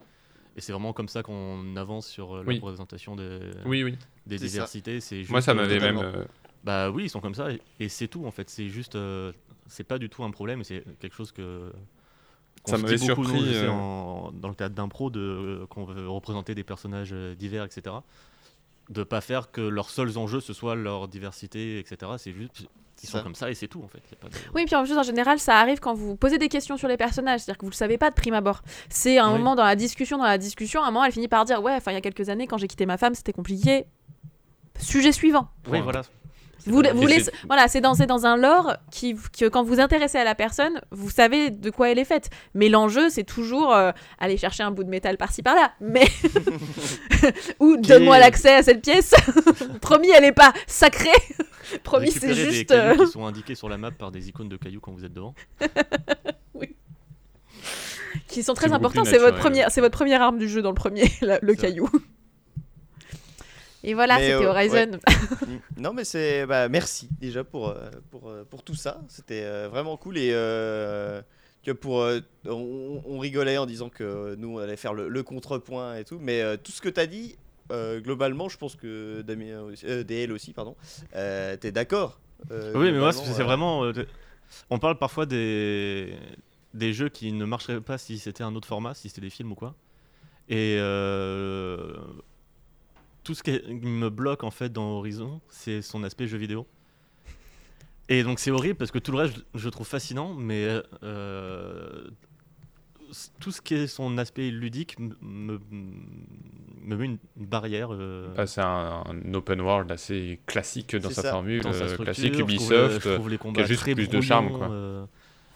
Et 0.55 0.61
c'est 0.61 0.71
vraiment 0.71 0.93
comme 0.93 1.07
ça 1.07 1.23
qu'on 1.23 1.75
avance 1.77 2.07
sur 2.07 2.35
euh, 2.35 2.43
Oui. 2.45 2.55
la 2.55 2.61
représentation 2.61 3.15
des, 3.15 3.39
Oui, 3.65 3.83
oui. 3.83 3.97
des 4.27 4.37
C'est 4.37 4.47
ça. 4.49 4.51
diversités. 4.65 4.99
Moi, 5.29 5.41
ça 5.41 5.51
euh, 5.51 5.55
m'avait 5.55 5.79
même. 5.79 5.97
euh, 5.97 6.25
Bah 6.63 6.91
oui, 6.91 7.05
ils 7.05 7.09
sont 7.09 7.21
comme 7.21 7.33
ça 7.35 7.51
et, 7.51 7.61
et 7.79 7.89
c'est 7.89 8.07
tout 8.07 8.25
en 8.25 8.31
fait. 8.31 8.49
C'est 8.49 8.69
juste, 8.69 8.95
euh, 8.95 9.31
c'est 9.67 9.83
pas 9.83 9.97
du 9.97 10.09
tout 10.09 10.23
un 10.23 10.31
problème. 10.31 10.63
C'est 10.63 10.83
quelque 10.99 11.15
chose 11.15 11.31
que 11.31 11.71
Ça 12.65 12.77
m'avait 12.77 12.97
nous, 12.97 13.03
surpris, 13.03 13.55
euh. 13.55 13.69
en- 13.69 14.31
dans 14.31 14.49
le 14.49 14.55
théâtre 14.55 14.75
d'impro, 14.75 15.09
de 15.09 15.19
euh, 15.19 15.65
qu'on 15.67 15.85
veut 15.85 16.07
représenter 16.07 16.53
des 16.53 16.63
personnages 16.63 17.13
divers, 17.39 17.63
etc. 17.63 17.95
De 18.89 19.03
pas 19.03 19.21
faire 19.21 19.51
que 19.51 19.61
leurs 19.61 19.89
seuls 19.89 20.17
enjeux 20.17 20.41
ce 20.41 20.53
soit 20.53 20.75
leur 20.75 21.07
diversité, 21.07 21.79
etc. 21.79 22.11
C'est 22.17 22.33
juste, 22.33 22.65
ils 23.01 23.07
sont 23.07 23.17
Ça. 23.17 23.23
comme 23.23 23.33
ça 23.35 23.49
et 23.49 23.55
c'est 23.55 23.67
tout 23.67 23.81
en 23.83 23.87
fait. 23.87 23.99
Y 24.11 24.13
a 24.13 24.17
pas 24.17 24.27
de- 24.29 24.33
Oui, 24.53 24.65
puis 24.65 24.75
en 24.75 24.83
plus, 24.83 24.97
en 24.97 25.03
général, 25.03 25.39
ça 25.39 25.57
arrive 25.59 25.79
quand 25.79 25.93
vous 25.93 26.15
posez 26.17 26.37
des 26.37 26.49
questions 26.49 26.75
sur 26.77 26.87
les 26.87 26.97
personnages, 26.97 27.39
c'est-à-dire 27.41 27.57
que 27.57 27.65
vous 27.65 27.71
le 27.71 27.75
savez 27.75 27.97
pas 27.97 28.09
de 28.09 28.15
prime 28.15 28.33
abord. 28.33 28.61
C'est 28.89 29.17
un 29.17 29.31
Oui. 29.31 29.37
moment 29.39 29.55
dans 29.55 29.63
la 29.63 29.75
discussion, 29.75 30.17
dans 30.17 30.23
la 30.25 30.37
discussion, 30.37 30.81
à 30.83 30.87
un 30.87 30.91
moment, 30.91 31.05
elle 31.05 31.11
finit 31.13 31.27
par 31.29 31.45
dire 31.45 31.61
Ouais, 31.63 31.73
enfin, 31.73 31.91
il 31.91 31.95
y 31.95 31.97
a 31.97 32.01
quelques 32.01 32.29
années, 32.29 32.45
quand 32.47 32.57
j'ai 32.57 32.67
quitté 32.67 32.85
ma 32.85 32.97
femme, 32.97 33.15
c'était 33.15 33.33
compliqué. 33.33 33.85
Sujet 34.79 35.11
suivant. 35.11 35.47
Oui, 35.69 35.79
voilà. 35.81 36.01
Vous, 36.65 36.81
vous 36.93 37.07
c'est- 37.09 37.31
voilà, 37.47 37.67
c'est 37.67 37.81
dans, 37.81 37.93
dans 37.93 38.25
un 38.25 38.37
lore 38.37 38.77
qui, 38.91 39.15
que 39.37 39.47
quand 39.47 39.63
vous 39.63 39.79
intéressez 39.79 40.17
à 40.17 40.23
la 40.23 40.35
personne, 40.35 40.81
vous 40.91 41.09
savez 41.09 41.49
de 41.49 41.69
quoi 41.69 41.89
elle 41.89 41.99
est 41.99 42.05
faite. 42.05 42.29
Mais 42.53 42.69
l'enjeu, 42.69 43.09
c'est 43.09 43.23
toujours 43.23 43.73
euh, 43.73 43.91
aller 44.19 44.37
chercher 44.37 44.63
un 44.63 44.71
bout 44.71 44.83
de 44.83 44.89
métal 44.89 45.17
par-ci 45.17 45.43
par-là. 45.43 45.71
Mais 45.81 46.07
ou 47.59 47.75
Qui 47.75 47.89
donne-moi 47.89 48.19
l'accès 48.19 48.55
à 48.55 48.63
cette 48.63 48.81
pièce. 48.81 49.13
Promis, 49.81 50.09
elle 50.15 50.25
est 50.25 50.31
pas 50.31 50.53
sacrée. 50.67 51.09
Promis, 51.83 52.11
c'est 52.11 52.33
juste. 52.33 52.49
des 52.59 52.65
cailloux 52.65 53.01
euh, 53.01 53.05
qui 53.05 53.11
sont 53.11 53.25
indiqués 53.25 53.55
sur 53.55 53.69
la 53.69 53.77
map 53.77 53.91
par 53.91 54.11
des 54.11 54.29
icônes 54.29 54.49
de 54.49 54.57
cailloux 54.57 54.79
quand 54.81 54.91
vous 54.91 55.05
êtes 55.05 55.13
devant. 55.13 55.33
qui 58.27 58.43
sont 58.43 58.53
très 58.53 58.71
importants. 58.71 59.03
C'est 59.05 59.17
votre, 59.19 59.37
première, 59.37 59.71
c'est 59.71 59.81
votre 59.81 59.97
première 59.97 60.21
arme 60.21 60.37
du 60.37 60.47
jeu 60.49 60.61
dans 60.61 60.69
le 60.69 60.75
premier, 60.75 61.11
la- 61.21 61.39
le 61.41 61.55
caillou. 61.55 61.89
Et 63.83 63.93
voilà, 63.93 64.17
c'était 64.17 64.33
euh, 64.33 64.49
Horizon. 64.49 64.91
Mm. 65.47 65.81
Non, 65.81 65.93
mais 65.93 66.05
c'est. 66.05 66.45
Bah, 66.45 66.69
merci 66.69 67.09
déjà 67.19 67.43
pour, 67.43 67.69
euh, 67.69 67.89
pour, 68.11 68.29
euh, 68.29 68.43
pour 68.49 68.63
tout 68.63 68.75
ça. 68.75 69.01
C'était 69.09 69.67
vraiment 69.67 69.97
cool. 69.97 70.17
Et 70.17 70.31
euh, 70.33 71.21
que 71.65 71.71
pour. 71.71 72.01
euh, 72.01 72.19
on, 72.45 73.01
on 73.05 73.19
rigolait 73.19 73.57
en 73.57 73.65
disant 73.65 73.89
que 73.89 74.35
nous, 74.35 74.55
on 74.55 74.57
allait 74.59 74.77
faire 74.77 74.93
le, 74.93 75.09
le 75.09 75.23
contrepoint 75.23 75.95
et 75.95 76.03
tout. 76.05 76.17
Mais 76.19 76.41
euh, 76.41 76.55
tout 76.55 76.71
ce 76.71 76.81
que 76.81 76.89
tu 76.89 76.99
as 76.99 77.07
dit, 77.07 77.35
euh, 77.71 77.99
globalement, 77.99 78.49
je 78.49 78.57
pense 78.57 78.75
que 78.75 79.21
Damien 79.21 79.61
aussi, 79.61 79.85
euh, 79.85 80.03
DL 80.03 80.31
aussi, 80.31 80.53
pardon, 80.53 80.75
euh, 81.15 81.57
t'es 81.57 81.71
d'accord. 81.71 82.19
euh, 82.51 82.71
oui, 82.75 82.91
mais 82.91 82.99
moi, 82.99 83.11
c'est 83.11 83.39
euh, 83.39 83.43
vraiment. 83.43 83.91
on 84.69 84.79
parle 84.79 84.97
parfois 84.97 85.25
des, 85.25 86.15
des 86.73 86.93
jeux 86.93 87.09
qui 87.09 87.31
ne 87.33 87.45
marcheraient 87.45 87.81
pas 87.81 87.97
si 87.97 88.17
c'était 88.17 88.43
un 88.43 88.55
autre 88.55 88.67
format, 88.67 88.93
si 88.93 89.09
c'était 89.09 89.21
des 89.21 89.29
films 89.29 89.51
ou 89.51 89.55
quoi. 89.55 89.75
Et 90.49 90.75
euh, 90.77 91.95
tout 93.23 93.33
ce 93.35 93.43
qui 93.43 93.51
me 93.73 94.09
bloque 94.09 94.43
en 94.43 94.51
fait 94.51 94.71
dans 94.71 94.97
Horizon, 94.97 95.41
c'est 95.49 95.81
son 95.81 96.03
aspect 96.03 96.27
jeu 96.27 96.37
vidéo. 96.37 96.67
Et 98.09 98.23
donc 98.23 98.39
c'est 98.39 98.51
horrible 98.51 98.75
parce 98.75 98.91
que 98.91 98.99
tout 98.99 99.11
le 99.11 99.17
reste, 99.19 99.37
je, 99.37 99.59
je 99.59 99.69
trouve 99.69 99.87
fascinant, 99.87 100.33
mais 100.33 100.67
euh, 101.03 102.03
tout 103.39 103.51
ce 103.51 103.61
qui 103.61 103.75
est 103.75 103.87
son 103.87 104.17
aspect 104.17 104.49
ludique 104.49 104.97
me, 104.99 105.15
me, 105.21 105.59
me 106.81 106.95
met 106.97 107.05
une 107.05 107.17
barrière. 107.37 107.89
euh, 107.93 108.33
bah, 108.35 108.47
c'est 108.47 108.61
un, 108.61 109.03
un 109.07 109.33
open 109.33 109.61
world 109.61 109.91
assez 109.91 110.39
classique 110.47 110.95
dans 110.95 111.09
sa 111.09 111.21
ça. 111.21 111.29
formule, 111.31 111.61
dans 111.61 111.71
sa 111.73 111.83
euh, 111.83 111.87
structure, 111.87 112.03
classique 112.05 112.33
je 112.35 112.55
trouve 112.55 112.71
le- 112.71 112.85
Ubisoft. 112.85 113.07
je 113.07 113.13
trouve 113.13 113.29
les 113.29 113.37
combats 113.37 113.63
juste 113.63 113.81
très 113.81 113.93
plus 113.95 114.09
de 114.09 114.19
charme, 114.21 114.51
quoi. 114.57 114.69
euh, 114.69 115.05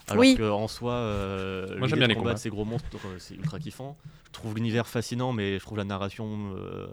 alors 0.10 0.22
Oui. 0.22 0.36
qu'en 0.38 0.68
soi, 0.70 0.94
euh, 0.94 1.68
Moi, 1.68 1.76
l'idée 1.76 1.88
j'aime 1.90 1.98
bien 2.00 2.08
de 2.08 2.10
les 2.10 2.16
combats. 2.16 2.30
combattre 2.30 2.40
ces 2.42 2.50
gros 2.50 2.64
monstres, 2.66 2.88
c'est 3.20 3.36
ultra 3.36 3.60
kiffant. 3.60 3.98
Je 4.28 4.32
trouve 4.32 4.56
l'univers 4.56 4.88
fascinant, 4.88 5.34
mais 5.34 5.58
je 5.60 5.64
trouve 5.64 5.78
la 5.80 5.84
narration 5.84 6.54
euh, 6.56 6.88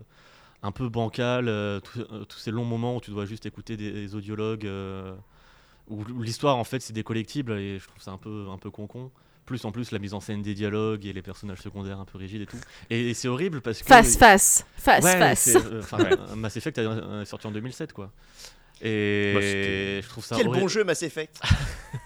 un 0.65 0.73
peu 0.73 0.89
bancale. 0.89 1.49
euh, 1.49 1.79
tout- 1.81 2.01
euh, 2.11 2.25
tous 2.25 2.39
ces 2.39 2.51
longs 2.51 2.65
moments 2.65 2.97
où 2.97 3.01
tu 3.01 3.11
dois 3.13 3.25
juste 3.27 3.47
écouter 3.47 3.77
des, 3.77 3.93
des 3.93 4.15
audiologues, 4.17 4.67
euh, 4.67 5.15
où, 5.89 6.03
où 6.03 6.23
l'histoire 6.23 6.57
en 6.57 6.65
fait 6.65 6.81
c'est 6.81 6.93
des 6.95 7.05
collectibles 7.05 7.53
et 7.53 7.79
je 7.79 7.87
trouve 7.87 8.03
ça 8.03 8.11
un 8.11 8.19
peu 8.19 8.47
un 8.51 8.59
peu 8.59 8.71
con 8.71 8.89
Plus 9.47 9.63
en 9.67 9.73
plus 9.73 9.91
la 9.93 9.99
mise 9.99 10.15
en 10.15 10.21
scène 10.21 10.41
des 10.41 10.55
dialogues 10.55 11.05
et 11.05 11.13
les 11.13 11.21
personnages 11.21 11.61
secondaires 11.61 12.01
un 12.01 12.07
peu 12.07 12.17
rigides 12.17 12.41
et 12.43 12.47
tout. 12.47 12.57
Et, 12.89 13.11
et 13.11 13.15
c'est 13.15 13.29
horrible 13.29 13.61
parce 13.61 13.81
que 13.83 13.87
Face, 13.87 14.17
face, 14.17 14.65
face, 14.79 15.05
Ouais, 15.05 15.19
face. 15.19 15.49
euh, 15.55 15.83
euh, 15.93 16.35
Mass 16.37 16.57
Effect 16.57 16.79
a 16.79 17.25
sorti 17.27 17.47
en 17.47 17.51
2007 17.51 17.93
quoi. 17.93 18.11
Et 18.81 19.33
Bah, 19.35 19.41
je 20.03 20.09
trouve 20.09 20.25
ça 20.25 20.37
Quel 20.37 20.49
horrible. 20.49 20.63
bon 20.63 20.69
jeu, 20.69 20.83
Mass 20.85 21.03
Effect. 21.03 21.41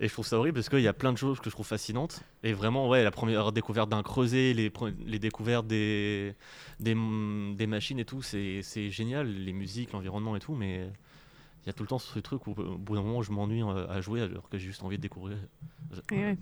Et 0.00 0.06
je 0.06 0.12
trouve 0.12 0.26
ça 0.26 0.38
horrible 0.38 0.54
parce 0.54 0.68
qu'il 0.68 0.80
y 0.80 0.86
a 0.88 0.92
plein 0.92 1.12
de 1.12 1.18
choses 1.18 1.40
que 1.40 1.50
je 1.50 1.54
trouve 1.54 1.66
fascinantes. 1.66 2.22
Et 2.44 2.52
vraiment, 2.52 2.88
ouais, 2.88 3.02
la 3.02 3.10
première 3.10 3.50
découverte 3.50 3.88
d'un 3.88 4.02
creuset, 4.02 4.52
les, 4.54 5.18
découvertes 5.18 5.66
des, 5.66 6.34
des, 6.78 6.92
m- 6.92 7.54
des 7.56 7.66
machines 7.66 7.98
et 7.98 8.04
tout, 8.04 8.22
c'est 8.22 8.62
génial. 8.90 9.28
Les 9.28 9.52
musiques, 9.52 9.92
l'environnement 9.92 10.36
et 10.36 10.40
tout, 10.40 10.54
mais 10.54 10.88
il 11.64 11.66
y 11.66 11.70
a 11.70 11.72
tout 11.72 11.82
le 11.82 11.88
temps 11.88 11.98
ce 11.98 12.18
truc 12.20 12.46
où 12.46 12.52
au 12.52 12.78
bout 12.78 12.94
d'un 12.94 13.02
moment, 13.02 13.22
je 13.22 13.32
m'ennuie 13.32 13.62
euh, 13.62 13.88
à 13.88 14.00
jouer 14.00 14.22
alors 14.22 14.48
que 14.48 14.56
j'ai 14.56 14.66
juste 14.66 14.82
envie 14.84 14.96
de 14.96 15.02
découvrir, 15.02 15.36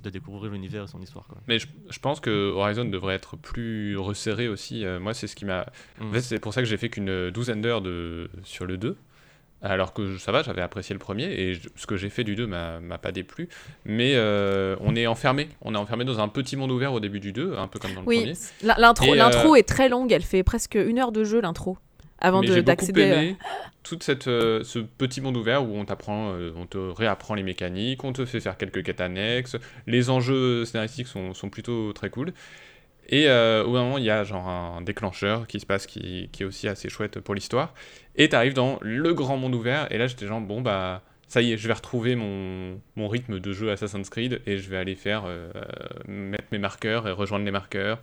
de 0.02 0.48
l'univers 0.48 0.84
et 0.84 0.86
son 0.86 1.00
histoire. 1.00 1.26
Quoi. 1.26 1.38
Mais 1.48 1.58
je, 1.58 1.66
je 1.90 1.98
pense 1.98 2.20
que 2.20 2.50
Horizon 2.52 2.84
devrait 2.84 3.14
être 3.14 3.36
plus 3.36 3.96
resserré 3.96 4.48
aussi. 4.48 4.84
Euh, 4.84 5.00
moi, 5.00 5.14
c'est 5.14 5.26
ce 5.26 5.34
qui 5.34 5.46
m'a. 5.46 5.66
Mm. 5.98 6.08
En 6.08 6.12
fait, 6.12 6.20
c'est 6.20 6.40
pour 6.40 6.52
ça 6.52 6.60
que 6.60 6.68
j'ai 6.68 6.76
fait 6.76 6.90
qu'une 6.90 7.30
douzaine 7.30 7.62
d'heures 7.62 7.80
de... 7.82 8.30
sur 8.44 8.66
le 8.66 8.76
2. 8.76 8.96
Alors 9.62 9.92
que 9.94 10.18
ça 10.18 10.32
va, 10.32 10.42
j'avais 10.42 10.60
apprécié 10.62 10.92
le 10.92 10.98
premier 10.98 11.24
et 11.24 11.54
je- 11.54 11.68
ce 11.76 11.86
que 11.86 11.96
j'ai 11.96 12.10
fait 12.10 12.24
du 12.24 12.36
2 12.36 12.46
m'a 12.46 12.78
pas 13.00 13.10
déplu. 13.10 13.48
Mais 13.84 14.12
euh, 14.14 14.76
on 14.80 14.94
est 14.94 15.06
enfermé. 15.06 15.48
On 15.62 15.74
est 15.74 15.78
enfermé 15.78 16.04
dans 16.04 16.20
un 16.20 16.28
petit 16.28 16.56
monde 16.56 16.70
ouvert 16.70 16.92
au 16.92 17.00
début 17.00 17.20
du 17.20 17.32
2, 17.32 17.54
un 17.56 17.66
peu 17.66 17.78
comme 17.78 17.94
dans 17.94 18.02
le 18.02 18.06
Oui, 18.06 18.18
premier. 18.18 18.32
l- 18.62 18.74
l'intro, 18.78 19.06
l'intro 19.18 19.56
est 19.56 19.66
très 19.68 19.88
longue. 19.88 20.12
Elle 20.12 20.22
fait 20.22 20.42
presque 20.42 20.74
une 20.76 20.98
heure 20.98 21.10
de 21.12 21.24
jeu 21.24 21.40
l'intro 21.40 21.78
avant 22.18 22.42
d'accéder. 22.62 23.00
euh, 23.02 23.32
toute 23.82 24.02
cette, 24.02 24.26
euh, 24.28 24.62
ce 24.64 24.78
petit 24.80 25.20
monde 25.20 25.36
ouvert 25.36 25.62
où 25.64 25.74
on 25.76 25.84
t'apprend, 25.84 26.32
euh, 26.32 26.50
on 26.56 26.66
te 26.66 26.76
réapprend 26.78 27.34
les 27.34 27.42
mécaniques, 27.42 28.04
on 28.04 28.12
te 28.12 28.24
fait 28.24 28.40
faire 28.40 28.56
quelques 28.56 28.82
quêtes 28.82 29.00
annexes. 29.00 29.56
Les 29.86 30.10
enjeux 30.10 30.64
scénaristiques 30.64 31.06
sont, 31.08 31.34
sont 31.34 31.50
plutôt 31.50 31.92
très 31.92 32.10
cool. 32.10 32.32
Et 33.08 33.28
euh, 33.28 33.64
au 33.64 33.70
moment, 33.70 33.98
il 33.98 34.04
y 34.04 34.10
a 34.10 34.24
genre 34.24 34.48
un 34.48 34.80
déclencheur 34.82 35.46
qui 35.46 35.60
se 35.60 35.66
passe 35.66 35.86
qui, 35.86 36.28
qui 36.32 36.42
est 36.42 36.46
aussi 36.46 36.66
assez 36.68 36.88
chouette 36.88 37.20
pour 37.20 37.34
l'histoire. 37.34 37.72
Et 38.16 38.28
t'arrives 38.28 38.54
dans 38.54 38.78
le 38.82 39.14
grand 39.14 39.36
monde 39.36 39.54
ouvert. 39.54 39.86
Et 39.92 39.98
là, 39.98 40.06
j'étais 40.06 40.26
genre, 40.26 40.40
bon, 40.40 40.60
bah, 40.60 41.02
ça 41.28 41.40
y 41.42 41.52
est, 41.52 41.56
je 41.56 41.68
vais 41.68 41.74
retrouver 41.74 42.16
mon, 42.16 42.80
mon 42.96 43.08
rythme 43.08 43.38
de 43.38 43.52
jeu 43.52 43.70
Assassin's 43.70 44.10
Creed 44.10 44.40
et 44.46 44.58
je 44.58 44.68
vais 44.70 44.76
aller 44.76 44.94
faire, 44.96 45.24
euh, 45.26 45.50
mettre 46.08 46.46
mes 46.52 46.58
marqueurs 46.58 47.06
et 47.06 47.12
rejoindre 47.12 47.44
les 47.44 47.50
marqueurs. 47.52 47.98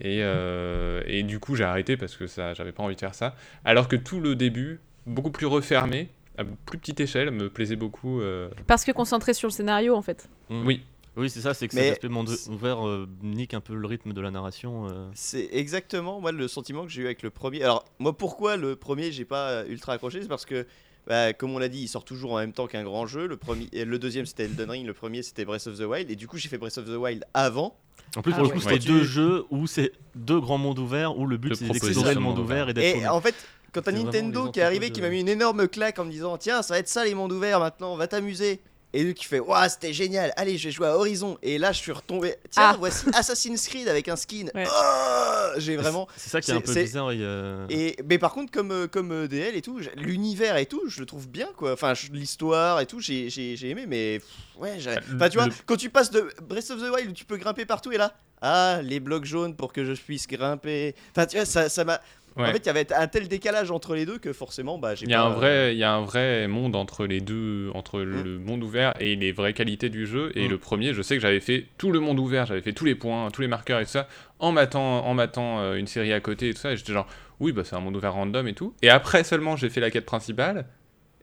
Et, 0.00 0.20
euh, 0.22 1.02
et 1.06 1.22
du 1.22 1.38
coup, 1.38 1.54
j'ai 1.54 1.64
arrêté 1.64 1.96
parce 1.96 2.16
que 2.16 2.26
ça, 2.26 2.54
j'avais 2.54 2.72
pas 2.72 2.82
envie 2.82 2.94
de 2.94 3.00
faire 3.00 3.14
ça. 3.14 3.34
Alors 3.64 3.86
que 3.88 3.96
tout 3.96 4.20
le 4.20 4.34
début, 4.34 4.80
beaucoup 5.06 5.30
plus 5.30 5.46
refermé, 5.46 6.08
à 6.38 6.44
plus 6.44 6.78
petite 6.78 7.00
échelle, 7.00 7.30
me 7.30 7.50
plaisait 7.50 7.76
beaucoup. 7.76 8.20
euh, 8.22 8.48
Parce 8.66 8.84
que 8.84 8.92
concentré 8.92 9.34
sur 9.34 9.48
le 9.48 9.52
scénario 9.52 9.94
en 9.94 10.02
fait. 10.02 10.28
Mm. 10.48 10.66
Oui. 10.66 10.82
Oui, 11.16 11.28
c'est 11.28 11.40
ça, 11.42 11.52
c'est 11.52 11.68
que 11.68 11.76
Mais- 11.76 11.82
cet 11.84 11.92
aspect 11.92 12.08
monde 12.08 12.30
ouvert 12.48 12.86
euh, 12.86 13.06
nique 13.22 13.52
un 13.54 13.60
peu 13.60 13.74
le 13.74 13.86
rythme 13.86 14.12
de 14.14 14.20
la 14.22 14.30
narration. 14.30 14.86
euh. 14.88 15.08
C'est 15.14 15.48
exactement 15.52 16.20
moi 16.20 16.32
le 16.32 16.48
sentiment 16.48 16.84
que 16.84 16.90
j'ai 16.90 17.02
eu 17.02 17.04
avec 17.06 17.22
le 17.22 17.30
premier. 17.30 17.62
Alors 17.62 17.84
moi 17.98 18.16
pourquoi 18.16 18.56
le 18.56 18.76
premier 18.76 19.12
j'ai 19.12 19.24
pas 19.26 19.48
euh, 19.50 19.64
ultra 19.68 19.92
accroché 19.92 20.22
c'est 20.22 20.28
parce 20.28 20.46
que 20.46 20.66
bah, 21.06 21.32
comme 21.34 21.50
on 21.52 21.58
l'a 21.58 21.68
dit 21.68 21.80
il 21.80 21.88
sort 21.88 22.04
toujours 22.04 22.32
en 22.32 22.38
même 22.38 22.52
temps 22.52 22.66
qu'un 22.66 22.82
grand 22.84 23.06
jeu. 23.06 23.26
Le 23.26 23.36
premier, 23.36 23.68
et 23.72 23.84
le 23.84 23.98
deuxième 23.98 24.24
c'était 24.24 24.44
Elden 24.44 24.70
Ring, 24.70 24.86
le 24.86 24.94
premier 24.94 25.22
c'était 25.22 25.44
Breath 25.44 25.66
of 25.66 25.76
the 25.78 25.82
Wild 25.82 26.10
et 26.10 26.16
du 26.16 26.26
coup 26.26 26.38
j'ai 26.38 26.48
fait 26.48 26.58
Breath 26.58 26.78
of 26.78 26.86
the 26.86 26.96
Wild 26.96 27.24
avant. 27.34 27.76
En 28.16 28.22
plus, 28.22 28.32
Ah 28.32 28.36
pour 28.36 28.44
le 28.44 28.50
coup, 28.50 28.60
c'était 28.60 28.72
Ouais. 28.74 28.78
deux 28.78 29.04
jeux 29.04 29.44
où 29.50 29.66
c'est 29.66 29.92
deux 30.14 30.38
grands 30.40 30.58
mondes 30.58 30.78
ouverts 30.78 31.18
où 31.18 31.26
le 31.26 31.36
but 31.38 31.50
De 31.50 31.54
c'est 31.54 31.66
d'explorer 31.68 32.10
ce 32.10 32.14
le 32.14 32.20
monde 32.20 32.38
ouvert 32.38 32.68
et 32.68 32.74
d'être 32.74 32.96
Et 32.96 33.06
en 33.08 33.20
fait 33.20 33.34
quand 33.72 33.82
t'as 33.82 33.90
C'est 33.92 34.02
Nintendo 34.02 34.50
qui 34.50 34.60
est 34.60 34.62
arrivé 34.62 34.90
qui 34.90 35.00
m'a 35.02 35.08
mis 35.10 35.20
une 35.20 35.28
énorme 35.28 35.66
claque 35.68 35.98
en 35.98 36.04
me 36.06 36.10
disant 36.10 36.36
tiens 36.38 36.62
ça 36.62 36.74
va 36.74 36.78
être 36.80 36.88
ça 36.88 37.04
les 37.04 37.14
mondes 37.14 37.32
ouverts 37.32 37.60
maintenant 37.60 37.96
va 37.96 38.06
t'amuser 38.06 38.60
Et 38.94 39.02
lui 39.04 39.14
qui 39.14 39.24
fait 39.24 39.40
Waouh, 39.40 39.68
c'était 39.70 39.92
génial, 39.92 40.32
allez, 40.36 40.58
je 40.58 40.68
vais 40.68 40.70
jouer 40.72 40.86
à 40.88 40.96
Horizon. 40.96 41.38
Et 41.42 41.56
là, 41.58 41.72
je 41.72 41.78
suis 41.78 41.92
retombé. 41.92 42.34
Tiens, 42.50 42.72
Ah. 42.72 42.76
voici 42.78 43.06
Assassin's 43.14 43.66
Creed 43.66 43.88
avec 43.88 44.06
un 44.08 44.16
skin. 44.16 44.46
Ouais. 44.54 44.66
Oh 44.68 45.48
J'ai 45.58 45.76
vraiment. 45.76 46.06
C'est 46.16 46.30
ça 46.30 46.40
qui 46.40 46.50
est 46.50 46.54
un 46.54 46.60
peu 46.60 46.74
bizarre. 46.74 47.08
a- 47.08 47.66
Et, 47.70 47.96
mais 48.08 48.18
par 48.18 48.32
contre, 48.32 48.52
comme, 48.52 48.70
euh, 48.70 48.86
comme 48.88 49.12
euh, 49.12 49.28
DL 49.28 49.56
et 49.56 49.62
tout, 49.62 49.80
l'univers 49.96 50.56
et 50.58 50.66
tout, 50.66 50.82
je 50.88 51.00
le 51.00 51.06
trouve 51.06 51.28
bien 51.28 51.48
quoi. 51.56 51.72
Enfin, 51.72 51.94
l'histoire 52.12 52.80
et 52.80 52.86
tout, 52.86 53.00
j'ai 53.00 53.30
j'ai- 53.30 53.56
j'ai 53.56 53.70
aimé, 53.70 53.84
mais 53.86 54.20
ouais, 54.58 54.74
j'ai- 54.78 54.90
Euh, 54.90 54.96
enfin, 55.14 55.28
tu 55.28 55.36
vois, 55.38 55.46
le- 55.46 55.52
quand 55.66 55.76
tu 55.76 55.88
passes 55.90 56.10
de 56.10 56.28
Breath 56.42 56.70
of 56.70 56.80
the 56.80 56.90
Wild 56.94 57.10
où 57.10 57.12
tu 57.12 57.24
peux 57.24 57.36
grimper 57.38 57.64
partout 57.64 57.92
et 57.92 57.96
là, 57.98 58.14
ah, 58.42 58.80
les 58.82 59.00
blocs 59.00 59.24
jaunes 59.24 59.54
pour 59.56 59.72
que 59.72 59.84
je 59.84 59.92
puisse 60.00 60.26
grimper. 60.26 60.94
Enfin, 61.12 61.26
tu 61.26 61.36
vois, 61.36 61.46
ça 61.46 61.68
ça 61.68 61.84
m'a. 61.84 62.00
Ouais. 62.36 62.48
En 62.48 62.52
fait, 62.52 62.58
il 62.58 62.66
y 62.66 62.70
avait 62.70 62.92
un 62.94 63.06
tel 63.08 63.28
décalage 63.28 63.70
entre 63.70 63.94
les 63.94 64.06
deux 64.06 64.18
que 64.18 64.32
forcément, 64.32 64.78
bah, 64.78 64.94
j'ai 64.94 65.04
Il 65.06 65.10
y, 65.10 65.14
a 65.14 65.18
pas- 65.22 65.26
un 65.26 65.30
vrai, 65.30 65.74
il 65.74 65.78
y 65.78 65.84
a 65.84 65.92
un 65.92 66.00
vrai 66.02 66.48
monde 66.48 66.74
entre 66.76 67.06
les 67.06 67.20
deux, 67.20 67.70
entre 67.74 68.00
Mm. 68.00 68.22
le 68.22 68.38
monde 68.38 68.62
ouvert 68.62 68.94
et 69.00 69.16
les 69.16 69.32
vraies 69.32 69.52
qualités 69.52 69.88
du 69.90 70.06
jeu. 70.06 70.32
Et 70.34 70.46
Mm. 70.46 70.50
le 70.50 70.58
premier, 70.58 70.94
je 70.94 71.02
sais 71.02 71.14
que 71.16 71.20
j'avais 71.20 71.40
fait 71.40 71.66
tout 71.78 71.90
le 71.92 72.00
monde 72.00 72.18
ouvert, 72.18 72.46
j'avais 72.46 72.62
fait 72.62 72.72
tous 72.72 72.84
les 72.84 72.94
points, 72.94 73.30
tous 73.30 73.42
les 73.42 73.48
marqueurs 73.48 73.80
et 73.80 73.84
tout 73.84 73.90
ça, 73.90 74.08
en 74.38 74.52
m'attendant 74.52 75.04
en 75.06 75.14
m'attendant, 75.14 75.60
euh, 75.60 75.74
une 75.76 75.86
série 75.86 76.12
à 76.12 76.20
côté 76.20 76.48
et 76.48 76.54
tout 76.54 76.60
ça. 76.60 76.72
Et 76.72 76.76
j'étais 76.76 76.92
genre, 76.92 77.06
oui, 77.40 77.52
bah 77.52 77.62
c'est 77.64 77.76
un 77.76 77.80
monde 77.80 77.96
ouvert 77.96 78.14
random 78.14 78.46
et 78.48 78.54
tout. 78.54 78.74
Et 78.82 78.88
après 78.88 79.24
seulement, 79.24 79.56
j'ai 79.56 79.68
fait 79.68 79.80
la 79.80 79.90
quête 79.90 80.06
principale. 80.06 80.66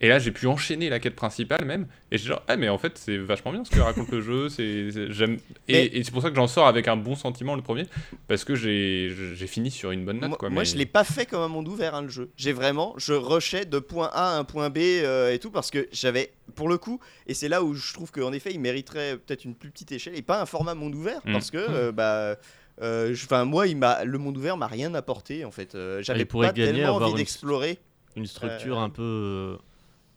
Et 0.01 0.07
là, 0.07 0.17
j'ai 0.17 0.31
pu 0.31 0.47
enchaîner 0.47 0.89
la 0.89 0.99
quête 0.99 1.15
principale 1.15 1.65
même. 1.65 1.85
Et 2.11 2.17
j'étais 2.17 2.29
genre, 2.29 2.41
ah, 2.47 2.55
mais 2.55 2.69
en 2.69 2.77
fait, 2.77 2.97
c'est 2.97 3.17
vachement 3.17 3.51
bien 3.51 3.65
ce 3.65 3.69
que 3.69 3.79
raconte 3.81 4.09
le 4.11 4.21
jeu. 4.21 4.47
C'est, 4.47 4.91
c'est- 4.91 5.11
j'aime. 5.11 5.37
Et, 5.67 5.97
et 5.99 6.03
c'est 6.03 6.11
pour 6.11 6.21
ça 6.21 6.29
que 6.29 6.35
j'en 6.37 6.47
sors 6.47 6.67
avec 6.67 6.87
un 6.87 6.95
bon 6.95 7.15
sentiment 7.15 7.55
le 7.55 7.61
premier. 7.61 7.85
Parce 8.29 8.45
que 8.45 8.55
j'ai, 8.55 9.13
j'ai 9.35 9.47
fini 9.47 9.71
sur 9.71 9.91
une 9.91 10.05
bonne 10.05 10.19
note. 10.19 10.29
Moi, 10.29 10.37
quoi, 10.37 10.49
moi, 10.49 10.61
mais- 10.61 10.65
je 10.65 10.77
l'ai 10.77 10.85
pas 10.85 11.03
fait 11.03 11.25
comme 11.25 11.41
un 11.41 11.47
monde 11.49 11.67
ouvert 11.67 11.95
hein, 11.95 12.03
le 12.03 12.07
jeu. 12.09 12.29
J'ai 12.37 12.53
vraiment, 12.53 12.93
je 12.97 13.11
rushais 13.13 13.65
de 13.65 13.79
point 13.79 14.09
A 14.13 14.35
à 14.35 14.37
un 14.39 14.45
point 14.45 14.69
B 14.69 14.77
euh, 14.77 15.33
et 15.33 15.39
tout 15.39 15.51
parce 15.51 15.69
que 15.69 15.87
j'avais, 15.91 16.31
pour 16.55 16.69
le 16.69 16.77
coup, 16.77 16.99
et 17.27 17.33
c'est 17.33 17.49
là 17.49 17.61
où 17.61 17.73
je 17.73 17.93
trouve 17.93 18.11
qu'en 18.11 18.31
effet, 18.31 18.51
il 18.53 18.59
mériterait 18.61 19.17
peut-être 19.17 19.43
une 19.43 19.53
plus 19.55 19.69
petite 19.69 19.91
échelle 19.91 20.15
et 20.15 20.21
pas 20.21 20.41
un 20.41 20.45
format 20.45 20.75
monde 20.75 20.95
ouvert 20.95 21.19
Mm. 21.25 21.33
parce 21.33 21.51
que, 21.51 21.57
euh, 21.57 21.91
bah, 21.91 22.37
euh, 22.81 23.13
enfin, 23.13 23.43
moi, 23.43 23.67
il 23.67 23.75
m'a, 23.75 24.05
le 24.05 24.17
monde 24.17 24.37
ouvert 24.37 24.55
m'a 24.55 24.67
rien 24.67 24.93
apporté 24.93 25.43
en 25.43 25.51
fait. 25.51 25.75
Euh, 25.75 26.01
J'avais 26.03 26.23
pas 26.23 26.53
gagner 26.53 26.71
tellement 26.83 26.95
envie 26.95 27.11
une- 27.11 27.17
d'explorer. 27.17 27.79
une 28.15 28.25
structure 28.25 28.79
Euh, 28.79 28.83
un 28.83 28.89
peu 28.89 29.57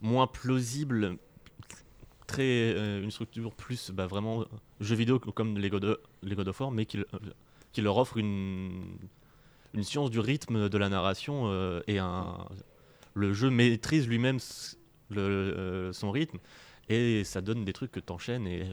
moins 0.02 0.26
plausible, 0.26 1.16
très 2.26 2.42
euh, 2.42 3.02
une 3.02 3.10
structure 3.10 3.52
plus 3.54 3.90
bah, 3.90 4.06
vraiment 4.06 4.42
euh, 4.42 4.44
jeu 4.80 4.96
vidéo 4.96 5.18
co- 5.18 5.32
comme 5.32 5.58
les 5.58 5.70
God 5.70 5.84
of, 5.84 5.98
les 6.22 6.34
God 6.34 6.52
mais 6.72 6.86
qui, 6.86 6.98
le- 6.98 7.08
qui 7.72 7.80
leur 7.80 7.96
offre 7.96 8.16
une, 8.18 8.84
une 9.74 9.82
science 9.84 10.10
du 10.10 10.20
rythme 10.20 10.68
de 10.68 10.78
la 10.78 10.88
narration 10.88 11.44
euh, 11.46 11.80
et 11.86 11.98
un, 11.98 12.36
le 13.14 13.32
jeu 13.32 13.50
maîtrise 13.50 14.08
lui-même 14.08 14.38
le- 15.10 15.20
euh, 15.20 15.92
son 15.92 16.10
rythme 16.10 16.38
et 16.88 17.22
ça 17.24 17.40
donne 17.40 17.64
des 17.64 17.72
trucs 17.72 17.92
que 17.92 18.00
t'enchaînes 18.00 18.46
et 18.46 18.66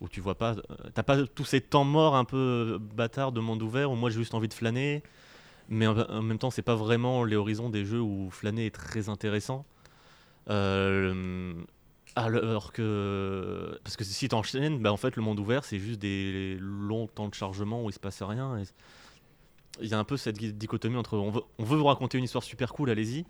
où 0.00 0.08
tu 0.08 0.20
vois 0.20 0.34
pas, 0.36 0.52
euh, 0.52 0.74
t'as 0.94 1.02
pas 1.02 1.24
tous 1.26 1.44
ces 1.44 1.60
temps 1.60 1.84
morts 1.84 2.16
un 2.16 2.24
peu 2.24 2.78
bâtards 2.96 3.32
de 3.32 3.40
monde 3.40 3.62
ouvert 3.62 3.90
où 3.90 3.94
moi 3.94 4.10
j'ai 4.10 4.18
juste 4.18 4.34
envie 4.34 4.48
de 4.48 4.54
flâner 4.54 5.02
mais 5.68 5.86
en, 5.86 6.22
même 6.22 6.38
temps 6.38 6.50
c'est 6.50 6.62
pas 6.62 6.74
vraiment 6.74 7.24
les 7.24 7.36
horizons 7.36 7.68
des 7.68 7.84
jeux 7.84 8.00
où 8.00 8.30
flâner 8.30 8.66
est 8.66 8.74
très 8.74 9.08
intéressant. 9.08 9.64
Euh, 9.64 9.81
alors 10.46 11.62
que 12.72 13.78
parce 13.84 13.96
que 13.96 14.04
si 14.04 14.28
t'enchaînes 14.28 14.80
bah 14.80 14.92
en 14.92 14.96
fait 14.96 15.16
le 15.16 15.22
monde 15.22 15.40
ouvert 15.40 15.64
c'est 15.64 15.78
juste 15.78 16.00
des 16.00 16.56
longs 16.60 17.06
temps 17.06 17.28
de 17.28 17.34
chargement 17.34 17.84
où 17.84 17.90
il 17.90 17.92
se 17.92 18.00
passe 18.00 18.22
rien 18.22 18.58
et 18.58 18.64
il 19.80 19.88
y 19.88 19.94
a 19.94 19.98
un 19.98 20.04
peu 20.04 20.16
cette 20.16 20.36
di- 20.36 20.52
dichotomie 20.52 20.96
entre 20.96 21.16
on 21.16 21.30
veut, 21.30 21.42
on 21.58 21.64
veut 21.64 21.78
vous 21.78 21.84
raconter 21.84 22.18
une 22.18 22.24
histoire 22.24 22.44
super 22.44 22.74
cool 22.74 22.90
allez-y 22.90 23.24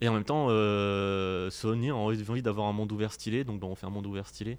et 0.00 0.08
en 0.08 0.12
même 0.12 0.24
temps 0.24 0.48
euh, 0.50 1.50
Sony 1.50 1.90
a 1.90 1.94
envie, 1.94 2.42
d'avoir 2.42 2.66
un 2.66 2.72
monde 2.72 2.92
ouvert 2.92 3.12
stylé 3.12 3.44
donc 3.44 3.60
bah, 3.60 3.66
on 3.66 3.74
fait 3.74 3.86
un 3.86 3.90
monde 3.90 4.06
ouvert 4.06 4.26
stylé. 4.26 4.58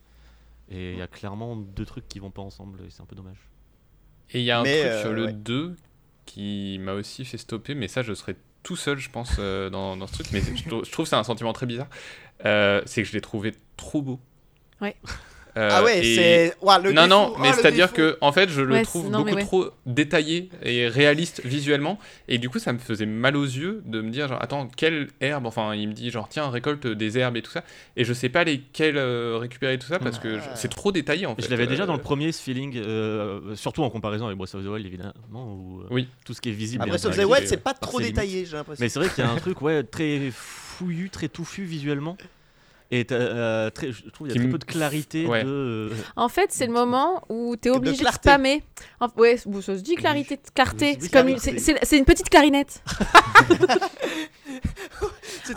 Et 0.70 0.94
il 0.94 0.98
y 0.98 1.02
a 1.02 1.08
clairement 1.08 1.56
deux 1.56 1.86
trucs 1.86 2.08
qui 2.08 2.20
vont 2.20 2.32
pas 2.32 2.42
ensemble 2.42 2.82
et 2.82 2.90
c'est 2.90 3.02
un 3.02 3.06
peu 3.06 3.16
dommage. 3.16 3.38
Et 4.32 4.40
il 4.40 4.46
y 4.46 4.52
a 4.52 4.60
un 4.60 4.64
Mais, 4.64 4.80
truc 4.80 4.92
euh, 4.92 5.02
sur 5.02 5.14
le 5.14 5.26
ouais. 5.28 5.34
2 5.34 5.76
qui 6.26 6.78
m'a 6.82 6.94
aussi 6.94 7.24
fait 7.24 7.38
stopper, 7.38 7.74
mais 7.74 7.88
ça, 7.88 8.02
je 8.02 8.14
serais 8.14 8.36
tout 8.68 8.76
seul, 8.76 8.98
je 8.98 9.10
pense, 9.10 9.38
euh, 9.40 9.70
dans, 9.70 10.06
ce 10.08 10.12
truc. 10.12 10.28
Mais 10.34 10.42
je, 10.42 10.68
trou- 10.68 10.84
je 10.84 10.92
trouve 10.92 11.08
c'est 11.08 11.16
un 11.16 11.24
sentiment 11.24 11.54
très 11.54 11.66
bizarre. 11.66 11.88
Euh, 12.44 12.82
c'est 12.86 13.02
que 13.02 13.08
je 13.08 13.14
l'ai 13.14 13.22
trouvé 13.22 13.54
trop 13.78 14.02
beau. 14.02 14.20
Ouais. 14.82 14.98
Euh, 15.58 15.70
ah 15.72 15.84
ouais, 15.84 16.00
et- 16.06 16.16
c'est, 16.16 16.56
non, 16.64 16.80
défaut, 16.80 17.08
non, 17.08 17.34
oh, 17.34 17.38
mais 17.42 17.52
c'est-à-dire 17.54 17.92
que, 17.94 18.18
en 18.22 18.32
fait, 18.32 18.50
je 18.50 18.62
le 18.62 18.74
Ouais, 18.76 18.84
trouve 18.84 19.10
non, 19.10 19.20
beaucoup 19.24 19.36
ouais. 19.36 19.42
trop 19.44 19.66
détaillé 19.88 20.50
et 20.64 20.88
réaliste 20.88 21.42
visuellement. 21.44 21.98
Et 22.28 22.38
du 22.38 22.48
coup, 22.50 22.60
ça 22.60 22.74
me 22.74 22.78
faisait 22.78 23.06
mal 23.08 23.36
aux 23.36 23.44
yeux 23.44 23.82
de 23.86 24.02
me 24.02 24.12
dire, 24.12 24.28
genre, 24.28 24.42
attends, 24.42 24.68
quelle 24.76 25.08
herbe 25.20 25.46
Enfin, 25.48 25.74
il 25.74 25.88
me 25.88 25.94
dit, 25.94 26.12
genre, 26.12 26.30
tiens, 26.30 26.50
récolte 26.50 26.86
des 26.86 27.18
herbes 27.18 27.38
et 27.38 27.42
tout 27.42 27.52
ça. 27.52 27.64
Et 27.96 28.04
je 28.04 28.14
sais 28.14 28.30
pas 28.30 28.44
lesquelles 28.44 28.98
euh, 28.98 29.38
récupérer 29.40 29.80
tout 29.80 29.88
ça 29.88 29.98
parce 30.00 30.20
que 30.20 30.36
je- 30.36 30.44
Ah. 30.48 30.56
c'est 30.56 30.70
trop 30.70 30.92
détaillé, 30.92 31.26
en 31.26 31.36
fait. 31.36 31.42
Je 31.44 31.50
l'avais 31.50 31.66
déjà 31.68 31.86
dans 31.86 31.94
Euh, 31.94 31.98
le 31.98 32.04
premier 32.04 32.32
ce 32.32 32.42
feeling, 32.42 32.78
euh, 32.78 33.56
surtout 33.56 33.82
en 33.84 33.90
comparaison 33.90 34.26
avec 34.28 34.38
Breath 34.38 34.54
of 34.56 34.64
the 34.64 34.68
Wild 34.68 34.86
évidemment, 34.86 35.14
où 35.34 35.82
euh, 35.82 35.88
Oui. 35.90 36.08
tout 36.26 36.34
ce 36.34 36.42
qui 36.42 36.50
est 36.50 36.54
visible. 36.54 36.84
Est 36.86 36.90
Breath 36.90 37.06
of 37.06 37.18
the 37.18 37.26
Wild, 37.26 37.48
c'est 37.48 37.64
pas 37.64 37.74
trop 37.74 38.00
détaillé, 38.00 38.46
j'ai 38.46 38.58
l'impression. 38.58 38.84
Mais 38.84 38.90
c'est 38.90 39.00
vrai 39.00 39.10
qu'il 39.10 39.24
y 39.24 39.28
a 39.28 39.32
un 39.32 39.36
truc 39.38 39.62
ouais, 39.62 39.84
très 39.84 40.30
fouillu, 40.32 41.10
très 41.10 41.28
touffu 41.30 41.64
visuellement. 41.64 42.16
Et 42.90 43.06
euh, 43.12 43.70
très, 43.70 43.92
je 43.92 44.08
trouve 44.10 44.28
qu'il 44.28 44.38
y 44.38 44.40
a 44.40 44.42
très 44.42 44.50
peu 44.50 44.58
de 44.58 44.64
clarité. 44.64 45.26
Ouais. 45.26 45.44
De, 45.44 45.50
euh, 45.50 45.90
En 46.16 46.30
fait, 46.30 46.52
c'est 46.54 46.66
le 46.68 46.72
moment 46.72 47.22
où 47.28 47.56
t'es 47.58 47.70
De 47.70 47.76
obligé 47.76 47.98
de, 47.98 48.02
clarté. 48.02 48.30
spammer. 48.30 48.64
En- 49.02 49.10
ouais, 49.18 49.36
ça 49.38 49.78
se 49.78 49.82
dit 49.82 49.96
clarité, 49.96 50.40
clarté. 50.56 50.98
Comme 51.12 51.38
c'est 51.38 51.98
une 51.98 52.06
petite 52.06 52.30
clarinette. 52.30 52.82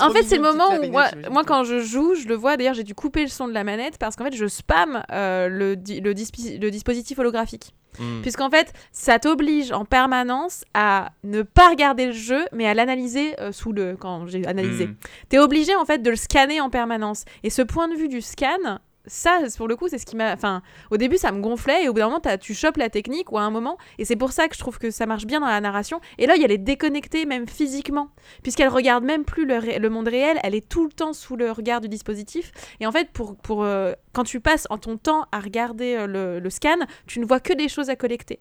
En 0.00 0.10
fait, 0.10 0.22
c'est 0.22 0.36
le 0.36 0.42
moment 0.42 0.68
où 0.78 0.90
moi, 1.32 1.44
quand 1.44 1.64
je 1.64 1.80
joue, 1.80 2.14
je 2.14 2.28
le 2.28 2.34
vois. 2.34 2.56
D'ailleurs, 2.56 2.74
j'ai 2.74 2.84
dû 2.84 2.94
couper 2.94 3.22
le 3.22 3.28
son 3.28 3.48
de 3.48 3.52
la 3.52 3.64
manette 3.64 3.98
parce 3.98 4.16
qu'en 4.16 4.24
fait, 4.24 4.34
je 4.36 4.46
spam 4.46 5.02
euh, 5.12 5.48
le, 5.48 5.76
di- 5.76 6.00
le, 6.00 6.14
dispi- 6.14 6.60
le 6.60 6.70
dispositif 6.70 7.18
holographique. 7.18 7.74
hmm. 7.98 8.20
Puisqu'en 8.22 8.50
fait, 8.50 8.72
ça 8.92 9.18
t'oblige 9.18 9.72
en 9.72 9.84
permanence 9.84 10.64
à 10.74 11.10
ne 11.24 11.42
pas 11.42 11.68
regarder 11.70 12.06
le 12.06 12.12
jeu, 12.12 12.44
mais 12.52 12.66
à 12.66 12.74
l'analyser 12.74 13.38
euh, 13.40 13.52
sous 13.52 13.72
le. 13.72 13.96
Quand 13.96 14.26
j'ai 14.28 14.46
analysé. 14.46 14.86
hmm. 14.86 14.96
T'es 15.28 15.38
obligé 15.38 15.74
en 15.74 15.84
fait 15.84 15.98
de 16.02 16.10
le 16.10 16.16
scanner 16.16 16.60
en 16.60 16.70
permanence. 16.70 17.24
Et 17.42 17.50
ce 17.50 17.62
point 17.62 17.88
de 17.88 17.94
vue 17.94 18.08
du 18.08 18.20
scan, 18.20 18.78
ça, 19.10 19.40
pour 19.56 19.66
le 19.66 19.76
coup, 19.76 19.88
c'est 19.88 19.98
ce 19.98 20.06
qui 20.06 20.16
m'a. 20.16 20.32
Enfin, 20.32 20.62
au 20.90 20.96
début, 20.96 21.18
ça 21.18 21.32
me 21.32 21.40
gonflait 21.40 21.84
et 21.84 21.88
au 21.88 21.92
bout 21.92 21.98
d'un 21.98 22.06
moment, 22.06 22.20
tu 22.40 22.54
chopes 22.54 22.76
la 22.76 22.88
technique 22.88 23.32
ou 23.32 23.38
à 23.38 23.42
un 23.42 23.50
moment. 23.50 23.76
Et 23.98 24.04
c'est 24.04 24.16
pour 24.16 24.32
ça 24.32 24.48
que 24.48 24.54
je 24.54 24.60
trouve 24.60 24.78
que 24.78 24.90
ça 24.90 25.04
marche 25.06 25.26
bien 25.26 25.40
dans 25.40 25.48
la 25.48 25.60
narration. 25.60 26.00
Et 26.18 26.26
là, 26.26 26.34
elle 26.36 26.52
est 26.52 26.58
déconnectée 26.58 27.26
même 27.26 27.48
physiquement, 27.48 28.10
puisqu'elle 28.42 28.68
regarde 28.68 29.04
même 29.04 29.24
plus 29.24 29.46
le, 29.46 29.88
monde 29.88 30.08
réel. 30.08 30.38
Elle 30.44 30.54
est 30.54 30.66
tout 30.66 30.84
le 30.84 30.92
temps 30.92 31.12
sous 31.12 31.34
le 31.34 31.50
regard 31.50 31.80
du 31.80 31.88
dispositif. 31.88 32.52
Et 32.78 32.86
en 32.86 32.92
fait, 32.92 33.10
pour, 33.10 33.36
pour 33.36 33.64
euh, 33.64 33.92
quand 34.12 34.24
tu 34.24 34.40
passes 34.40 34.66
en 34.70 34.78
ton 34.78 34.96
temps 34.96 35.26
à 35.32 35.40
regarder 35.40 35.96
euh, 35.96 36.06
le, 36.06 36.38
le 36.38 36.50
scan, 36.50 36.78
tu 37.06 37.18
ne 37.18 37.26
vois 37.26 37.40
que 37.40 37.52
des 37.52 37.68
choses 37.68 37.90
à 37.90 37.96
collecter. 37.96 38.40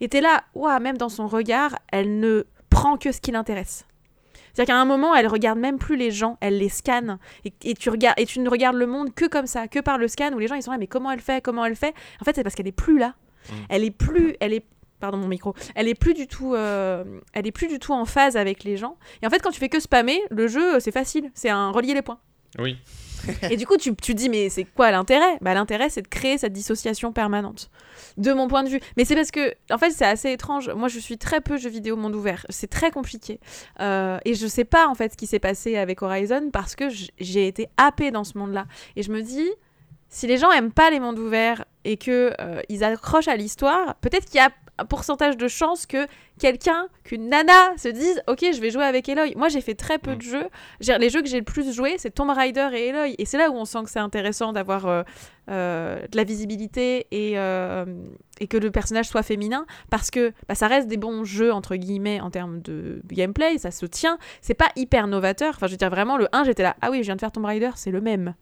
Et 0.00 0.08
t'es 0.08 0.22
là, 0.22 0.44
ouah, 0.54 0.80
même 0.80 0.96
dans 0.96 1.10
son 1.10 1.26
regard, 1.26 1.76
elle 1.92 2.20
ne 2.20 2.44
prend 2.70 2.96
que 2.96 3.12
ce 3.12 3.20
qui 3.20 3.32
l'intéresse. 3.32 3.84
C'est-à-dire 4.56 4.74
qu'à 4.74 4.80
un 4.80 4.86
moment, 4.86 5.14
elle 5.14 5.26
regarde 5.26 5.58
même 5.58 5.78
plus 5.78 5.96
les 5.96 6.10
gens, 6.10 6.38
elle 6.40 6.56
les 6.56 6.70
scanne. 6.70 7.18
Et, 7.44 7.52
et 7.62 7.74
tu 7.74 7.90
regardes, 7.90 8.18
et 8.18 8.24
tu 8.24 8.40
ne 8.40 8.48
regardes 8.48 8.76
le 8.76 8.86
monde 8.86 9.14
que 9.14 9.26
comme 9.26 9.46
ça, 9.46 9.68
que 9.68 9.80
par 9.80 9.98
le 9.98 10.08
scan, 10.08 10.32
où 10.32 10.38
les 10.38 10.46
gens 10.46 10.54
ils 10.54 10.62
sont 10.62 10.70
là, 10.70 10.78
mais 10.78 10.86
comment 10.86 11.10
elle 11.10 11.20
fait, 11.20 11.44
comment 11.44 11.62
elle 11.66 11.76
fait? 11.76 11.94
En 12.22 12.24
fait, 12.24 12.34
c'est 12.34 12.42
parce 12.42 12.54
qu'elle 12.54 12.66
est 12.66 12.72
plus 12.72 12.96
là. 12.96 13.16
Mm. 13.50 13.52
Elle 13.68 13.84
est 13.84 13.90
plus, 13.90 14.34
elle 14.40 14.54
est, 14.54 14.64
pardon 14.98 15.18
mon 15.18 15.28
micro, 15.28 15.54
elle 15.74 15.88
est 15.88 15.94
plus 15.94 16.14
du 16.14 16.26
tout, 16.26 16.54
euh, 16.54 17.04
elle 17.34 17.46
est 17.46 17.52
plus 17.52 17.66
du 17.66 17.78
tout 17.78 17.92
en 17.92 18.06
phase 18.06 18.38
avec 18.38 18.64
les 18.64 18.78
gens. 18.78 18.96
Et 19.20 19.26
en 19.26 19.30
fait, 19.30 19.40
quand 19.40 19.50
tu 19.50 19.60
fais 19.60 19.68
que 19.68 19.78
spammer, 19.78 20.22
le 20.30 20.48
jeu, 20.48 20.80
c'est 20.80 20.90
facile, 20.90 21.30
c'est 21.34 21.50
un 21.50 21.70
relier 21.70 21.92
les 21.92 22.00
points. 22.00 22.18
Oui. 22.58 22.78
Et 23.50 23.56
du 23.56 23.66
coup, 23.66 23.76
tu, 23.76 23.94
tu 23.94 24.14
dis, 24.14 24.28
mais 24.28 24.48
c'est 24.48 24.64
quoi 24.64 24.90
l'intérêt? 24.90 25.38
Bah, 25.40 25.54
L'intérêt, 25.54 25.90
c'est 25.90 26.02
de 26.02 26.08
créer 26.08 26.38
cette 26.38 26.52
dissociation 26.52 27.12
permanente, 27.12 27.70
de 28.16 28.32
mon 28.32 28.48
point 28.48 28.62
de 28.62 28.68
vue. 28.68 28.80
Mais 28.96 29.04
c'est 29.04 29.14
parce 29.14 29.30
que, 29.30 29.54
en 29.70 29.78
fait, 29.78 29.90
c'est 29.90 30.04
assez 30.04 30.30
étrange. 30.32 30.70
Moi, 30.70 30.88
je 30.88 30.98
suis 30.98 31.18
très 31.18 31.40
peu 31.40 31.56
jeux 31.56 31.70
vidéo 31.70 31.96
monde 31.96 32.14
ouvert. 32.14 32.46
C'est 32.48 32.70
très 32.70 32.90
compliqué. 32.90 33.40
Euh, 33.80 34.18
et 34.24 34.34
je 34.34 34.46
sais 34.46 34.64
pas, 34.64 34.88
en 34.88 34.94
fait, 34.94 35.12
ce 35.12 35.16
qui 35.16 35.26
s'est 35.26 35.38
passé 35.38 35.76
avec 35.76 36.02
Horizon 36.02 36.50
parce 36.52 36.76
que 36.76 36.84
j'ai 37.18 37.46
été 37.46 37.68
happée 37.76 38.10
dans 38.10 38.24
ce 38.24 38.36
monde-là. 38.38 38.66
Et 38.96 39.02
je 39.02 39.10
me 39.12 39.22
dis, 39.22 39.48
si 40.08 40.26
les 40.26 40.38
gens 40.38 40.50
aiment 40.52 40.72
pas 40.72 40.90
les 40.90 41.00
mondes 41.00 41.18
ouverts 41.18 41.64
et 41.84 41.96
que 41.96 42.32
euh, 42.40 42.60
ils 42.68 42.84
accrochent 42.84 43.28
à 43.28 43.36
l'histoire, 43.36 43.96
peut-être 43.96 44.26
qu'il 44.26 44.36
y 44.36 44.44
a 44.44 44.50
un 44.78 44.84
pourcentage 44.84 45.36
de 45.36 45.48
chance 45.48 45.86
que 45.86 46.06
quelqu'un, 46.38 46.88
qu'une 47.04 47.28
nana 47.28 47.76
se 47.78 47.88
dise 47.88 48.22
Ok, 48.26 48.40
je 48.52 48.60
vais 48.60 48.70
jouer 48.70 48.84
avec 48.84 49.08
Eloy. 49.08 49.34
Moi, 49.36 49.48
j'ai 49.48 49.60
fait 49.60 49.74
très 49.74 49.98
peu 49.98 50.12
Mm. 50.12 50.16
de 50.16 50.22
jeux. 50.22 50.48
Les 50.98 51.10
jeux 51.10 51.22
que 51.22 51.28
j'ai 51.28 51.38
le 51.38 51.44
plus 51.44 51.72
joué, 51.74 51.94
c'est 51.98 52.10
Tomb 52.10 52.30
Raider 52.30 52.68
et 52.74 52.88
Eloy. 52.88 53.14
Et 53.18 53.24
c'est 53.24 53.38
là 53.38 53.50
où 53.50 53.54
on 53.54 53.64
sent 53.64 53.78
que 53.84 53.90
c'est 53.90 53.98
intéressant 54.00 54.52
d'avoir 54.52 54.86
euh, 54.86 55.02
euh, 55.50 56.00
de 56.10 56.16
la 56.16 56.24
visibilité 56.24 57.06
et, 57.10 57.38
euh, 57.38 57.84
et 58.40 58.48
que 58.48 58.56
le 58.58 58.70
personnage 58.70 59.06
soit 59.08 59.22
féminin. 59.22 59.64
Parce 59.90 60.10
que 60.10 60.32
bah, 60.48 60.54
ça 60.54 60.66
reste 60.66 60.88
des 60.88 60.96
bons 60.98 61.24
jeux, 61.24 61.52
entre 61.52 61.76
guillemets, 61.76 62.20
en 62.20 62.30
termes 62.30 62.60
de 62.60 63.00
gameplay. 63.06 63.56
Ça 63.58 63.70
se 63.70 63.86
tient. 63.86 64.18
C'est 64.42 64.54
pas 64.54 64.68
hyper 64.76 65.06
novateur. 65.06 65.54
Enfin, 65.56 65.66
je 65.68 65.72
veux 65.72 65.78
dire, 65.78 65.90
vraiment, 65.90 66.16
le 66.18 66.28
1, 66.32 66.44
j'étais 66.44 66.62
là 66.64 66.76
Ah 66.82 66.90
oui, 66.90 66.98
je 66.98 67.04
viens 67.04 67.16
de 67.16 67.20
faire 67.20 67.32
Tomb 67.32 67.44
Raider, 67.46 67.70
c'est 67.76 67.90
le 67.90 68.00
même. 68.00 68.34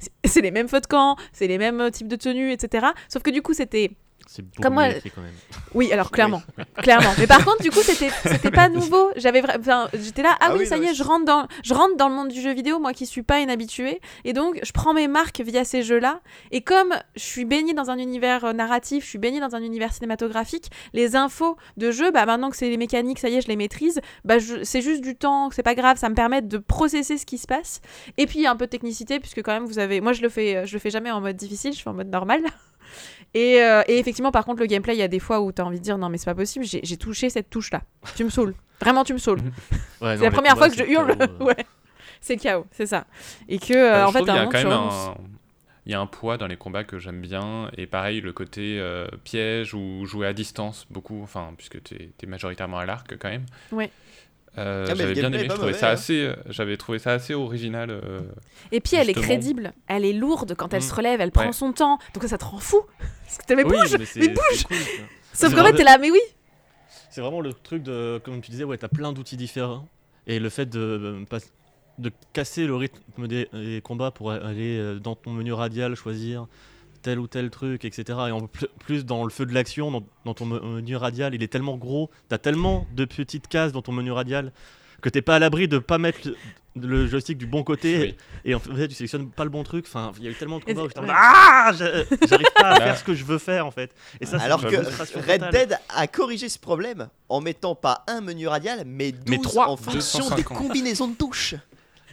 C'est- 0.24 0.40
les 0.40 0.50
mêmes 0.50 0.68
feux 0.68 0.80
de 0.80 0.86
camp, 0.86 1.16
c'est 1.32 1.46
les 1.46 1.58
mêmes 1.58 1.90
types 1.90 2.08
de 2.08 2.16
tenues, 2.16 2.52
etc. 2.52 2.86
Sauf 3.08 3.22
que 3.22 3.30
du 3.30 3.42
coup, 3.42 3.52
c'était 3.52 3.90
C'est 4.26 4.42
beaucoup 4.42 4.62
Comme 4.62 4.74
moi- 4.74 4.88
quand 5.14 5.20
même. 5.22 5.32
Oui, 5.74 5.90
alors 5.92 6.10
clairement, 6.10 6.42
clairement. 6.82 7.10
Mais 7.18 7.26
par 7.26 7.44
contre, 7.44 7.62
du 7.62 7.70
coup, 7.70 7.80
c'était 7.82 8.10
c'était 8.26 8.50
pas 8.50 8.68
nouveau. 8.68 9.10
J'avais, 9.16 9.40
vra- 9.40 9.58
enfin, 9.58 9.88
j'étais 9.94 10.22
là. 10.22 10.30
Ah, 10.40 10.48
Ah 10.48 10.52
oui, 10.52 10.60
oui, 10.60 10.66
ça 10.66 10.76
non, 10.76 10.82
y 10.84 10.86
est, 10.86 10.94
je 10.94 11.02
rentre 11.02 11.24
dans, 11.24 11.46
je 11.64 11.72
rentre 11.74 11.96
dans 11.96 12.08
le 12.08 12.14
monde 12.14 12.28
du 12.28 12.40
jeu 12.40 12.52
vidéo, 12.52 12.78
moi 12.78 12.92
qui 12.92 13.06
suis 13.06 13.22
pas 13.22 13.40
inhabituée. 13.40 14.00
Et 14.24 14.32
donc, 14.34 14.58
je 14.62 14.72
prends 14.72 14.92
mes 14.94 15.08
marques 15.08 15.40
via 15.40 15.64
ces 15.64 15.82
jeux-là. 15.82 16.20
Et 16.50 16.60
comme 16.60 16.92
je 17.16 17.22
suis 17.22 17.44
baignée 17.46 17.72
dans 17.74 17.90
un 17.90 17.98
univers 17.98 18.44
euh, 18.44 18.52
narratif, 18.52 19.04
je 19.04 19.08
suis 19.08 19.18
baignée 19.18 19.40
dans 19.40 19.54
un 19.54 19.62
univers 19.62 19.92
cinématographique, 19.94 20.70
les 20.92 21.16
infos 21.16 21.56
de 21.76 21.90
jeu, 21.90 22.10
bah 22.10 22.26
maintenant 22.26 22.50
que 22.50 22.56
c'est 22.56 22.68
les 22.68 22.76
mécaniques, 22.76 23.18
ça 23.18 23.28
y 23.30 23.36
est, 23.36 23.40
je 23.40 23.48
les 23.48 23.56
maîtrise. 23.56 24.00
Bah, 24.24 24.38
je- 24.38 24.62
c'est 24.62 24.82
juste 24.82 25.02
du 25.02 25.16
temps, 25.16 25.50
c'est 25.50 25.62
pas 25.62 25.74
grave, 25.74 25.96
ça 25.96 26.08
me 26.08 26.14
permet 26.14 26.42
de 26.42 26.58
processer 26.58 27.16
ce 27.18 27.24
qui 27.26 27.38
se 27.38 27.46
passe. 27.46 27.80
Et 28.18 28.26
puis 28.26 28.46
un 28.46 28.56
peu 28.56 28.66
de 28.66 28.70
technicité, 28.70 29.20
puisque 29.20 29.42
quand 29.42 29.52
même 29.52 29.64
vous 29.64 29.78
avez, 29.78 30.00
moi 30.02 30.12
je 30.12 30.22
le 30.22 30.28
fais, 30.28 30.66
je 30.66 30.72
le 30.74 30.78
fais 30.78 30.90
jamais 30.90 31.10
en 31.10 31.20
mode 31.20 31.36
difficile, 31.36 31.72
je 31.72 31.80
fais 31.80 31.88
en 31.90 31.94
mode 31.94 32.10
normal. 32.10 32.40
Et, 33.34 33.62
euh, 33.62 33.82
et 33.88 33.98
effectivement, 33.98 34.30
par 34.30 34.44
contre, 34.44 34.60
le 34.60 34.66
gameplay, 34.66 34.94
il 34.94 34.98
y 34.98 35.02
a 35.02 35.08
des 35.08 35.18
fois 35.18 35.40
où 35.40 35.52
tu 35.52 35.62
as 35.62 35.64
envie 35.64 35.78
de 35.78 35.84
dire 35.84 35.96
non, 35.98 36.08
mais 36.08 36.18
c'est 36.18 36.26
pas 36.26 36.34
possible, 36.34 36.64
j'ai 36.64 36.96
touché 36.96 37.30
cette 37.30 37.48
touche-là. 37.48 37.82
Tu 38.14 38.24
me 38.24 38.30
saoules. 38.30 38.54
Vraiment, 38.80 39.04
tu 39.04 39.12
me 39.12 39.18
saoules. 39.18 39.40
Ouais, 40.00 40.16
c'est 40.16 40.24
la 40.24 40.32
première 40.32 40.58
fois 40.58 40.68
que 40.68 40.76
je 40.76 40.82
hurle. 40.82 41.16
ouais. 41.40 41.64
C'est 42.20 42.34
le 42.34 42.40
chaos, 42.40 42.66
c'est 42.72 42.86
ça. 42.86 43.06
Et 43.48 43.58
que, 43.58 43.72
euh, 43.72 43.94
Euh, 43.94 44.06
en 44.06 44.12
fait, 44.12 44.28
un 44.28 44.46
quand 44.46 44.52
même 44.52 44.72
un... 44.72 45.14
Il 45.84 45.90
y 45.90 45.94
a 45.94 46.00
un 46.00 46.06
poids 46.06 46.38
dans 46.38 46.46
les 46.46 46.56
combats 46.56 46.84
que 46.84 47.00
j'aime 47.00 47.20
bien, 47.20 47.68
et 47.76 47.86
pareil, 47.86 48.20
le 48.20 48.32
côté 48.32 48.78
euh, 48.78 49.08
piège 49.24 49.74
ou 49.74 50.04
jouer 50.06 50.28
à 50.28 50.32
distance, 50.32 50.86
beaucoup, 50.90 51.20
enfin, 51.24 51.52
puisque 51.56 51.82
tu 51.82 51.96
es, 51.96 52.26
majoritairement 52.26 52.78
à 52.78 52.86
l'arc 52.86 53.16
quand 53.18 53.28
même. 53.28 53.46
Ouais. 53.72 53.90
Euh, 54.58 54.86
Ah, 54.90 54.94
j'avais 54.94 55.14
bien 55.14 55.28
aimé, 55.32 55.46
je 55.48 55.54
trouvais 55.54 55.72
ça 55.72 55.88
hein. 55.88 55.92
assez, 55.92 56.24
euh, 56.26 56.34
j'avais 56.50 56.76
trouvé 56.76 56.98
ça 56.98 57.12
assez 57.12 57.32
original. 57.32 57.88
euh, 57.90 58.20
Et 58.70 58.80
puis, 58.80 58.96
elle 58.96 59.08
est 59.08 59.14
crédible. 59.14 59.72
Elle 59.86 60.04
est 60.04 60.12
lourde 60.12 60.54
quand 60.56 60.74
elle 60.74 60.80
Mm. 60.82 60.86
se 60.88 60.94
relève, 60.94 61.20
elle 61.22 61.30
prend 61.30 61.46
Ouais. 61.46 61.52
son 61.52 61.72
temps. 61.72 61.98
Donc, 62.14 62.24
ça 62.24 62.36
te 62.36 62.44
rend 62.44 62.58
fou. 62.58 62.82
Parce 63.24 63.38
que 63.38 63.44
t'es, 63.46 63.56
mais 63.56 63.64
Oui, 63.64 63.70
bouge 63.78 63.96
mais 64.16 64.28
bouge 64.28 64.64
cool. 64.68 64.76
Sauf 64.76 64.88
C'est 65.32 65.48
qu'en 65.50 65.56
fait, 65.56 65.60
vrai. 65.70 65.72
t'es 65.72 65.84
là, 65.84 65.96
mais 65.98 66.10
oui 66.10 66.20
C'est 67.10 67.22
vraiment 67.22 67.40
le 67.40 67.54
truc 67.54 67.82
de, 67.82 68.20
comme 68.22 68.42
tu 68.42 68.50
disais, 68.50 68.64
ouais, 68.64 68.76
t'as 68.76 68.88
plein 68.88 69.12
d'outils 69.14 69.38
différents. 69.38 69.88
Et 70.26 70.38
le 70.38 70.50
fait 70.50 70.66
de, 70.66 71.24
de 71.98 72.10
casser 72.34 72.66
le 72.66 72.76
rythme 72.76 73.26
des, 73.26 73.48
des 73.54 73.80
combats 73.82 74.10
pour 74.10 74.30
aller 74.32 74.98
dans 75.02 75.14
ton 75.16 75.30
menu 75.32 75.52
radial, 75.54 75.94
choisir 75.94 76.46
tel 77.02 77.18
ou 77.18 77.26
tel 77.26 77.50
truc, 77.50 77.84
etc. 77.84 78.18
Et 78.28 78.32
en 78.32 78.46
pl- 78.46 78.68
plus 78.84 79.04
dans 79.04 79.24
le 79.24 79.30
feu 79.30 79.44
de 79.46 79.52
l'action, 79.52 79.90
dans, 79.90 80.02
dans 80.24 80.34
ton 80.34 80.46
me- 80.46 80.60
menu 80.60 80.96
radial, 80.96 81.34
il 81.34 81.42
est 81.42 81.48
tellement 81.48 81.76
gros, 81.76 82.10
t'as 82.28 82.38
tellement 82.38 82.86
de 82.94 83.04
petites 83.04 83.48
cases 83.48 83.72
dans 83.72 83.82
ton 83.82 83.92
menu 83.92 84.12
radial 84.12 84.52
que 85.00 85.08
t'es 85.08 85.22
pas 85.22 85.34
à 85.36 85.38
l'abri 85.40 85.66
de 85.66 85.78
pas 85.78 85.98
mettre 85.98 86.20
le, 86.28 86.36
le 86.76 87.06
joystick 87.08 87.36
du 87.36 87.46
bon 87.46 87.64
côté 87.64 87.98
Oui. 87.98 88.16
et 88.44 88.54
en 88.54 88.60
fait 88.60 88.86
tu 88.86 88.94
sélectionnes 88.94 89.28
pas 89.30 89.42
le 89.42 89.50
bon 89.50 89.64
truc. 89.64 89.84
Enfin, 89.88 90.12
il 90.18 90.24
y 90.24 90.28
a 90.28 90.30
eu 90.30 90.34
tellement 90.34 90.60
de 90.60 90.64
combats 90.64 90.82
où 90.82 90.86
ouais. 90.86 90.92
ah, 91.08 91.72
j'a- 91.76 92.04
j'arrive 92.28 92.46
pas 92.54 92.68
à 92.70 92.76
faire 92.80 92.96
ce 92.96 93.02
que 93.02 93.12
je 93.14 93.24
veux 93.24 93.38
faire 93.38 93.66
en 93.66 93.72
fait. 93.72 93.92
Et 94.20 94.26
ça, 94.26 94.38
Alors 94.38 94.60
que 94.62 94.68
Red 94.76 95.40
totale. 95.40 95.50
Dead 95.52 95.78
a 95.88 96.06
corrigé 96.06 96.48
ce 96.48 96.58
problème 96.60 97.08
en 97.28 97.40
mettant 97.40 97.74
pas 97.74 98.04
un 98.06 98.20
menu 98.20 98.46
radial, 98.46 98.84
mais 98.86 99.10
12 99.10 99.40
trois, 99.42 99.68
en 99.68 99.76
fonction 99.76 100.20
des 100.20 100.42
250. 100.42 100.56
combinaisons 100.58 101.08
de 101.08 101.16
touches. 101.16 101.56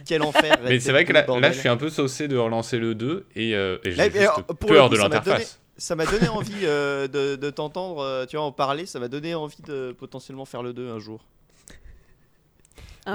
Quel 0.06 0.22
enfer. 0.22 0.58
Mais 0.64 0.80
c'est 0.80 0.92
vrai 0.92 1.04
que 1.04 1.12
2, 1.12 1.40
là, 1.40 1.52
je 1.52 1.58
suis 1.58 1.68
un 1.68 1.76
peu 1.76 1.90
saucé 1.90 2.28
de 2.28 2.36
relancer 2.36 2.78
le 2.78 2.94
2 2.94 3.26
et, 3.36 3.54
euh, 3.54 3.78
et 3.84 3.90
j'ai 3.92 3.96
mais 3.96 4.04
juste 4.10 4.16
alors, 4.18 4.44
pour 4.46 4.70
le 4.70 4.76
peur 4.76 4.88
coup, 4.88 4.94
de 4.94 4.98
l'interface. 5.00 5.60
Ça 5.76 5.94
m'a 5.96 6.04
donné 6.04 6.28
envie 6.28 6.52
euh, 6.64 7.08
de, 7.08 7.36
de 7.36 7.50
t'entendre, 7.50 8.00
euh, 8.02 8.26
tu 8.26 8.36
vois, 8.36 8.44
en 8.44 8.52
parler. 8.52 8.84
Ça 8.86 8.98
m'a 9.00 9.08
donné 9.08 9.34
envie 9.34 9.62
de 9.66 9.92
potentiellement 9.98 10.44
faire 10.44 10.62
le 10.62 10.72
2 10.74 10.90
un 10.90 10.98
jour. 10.98 11.24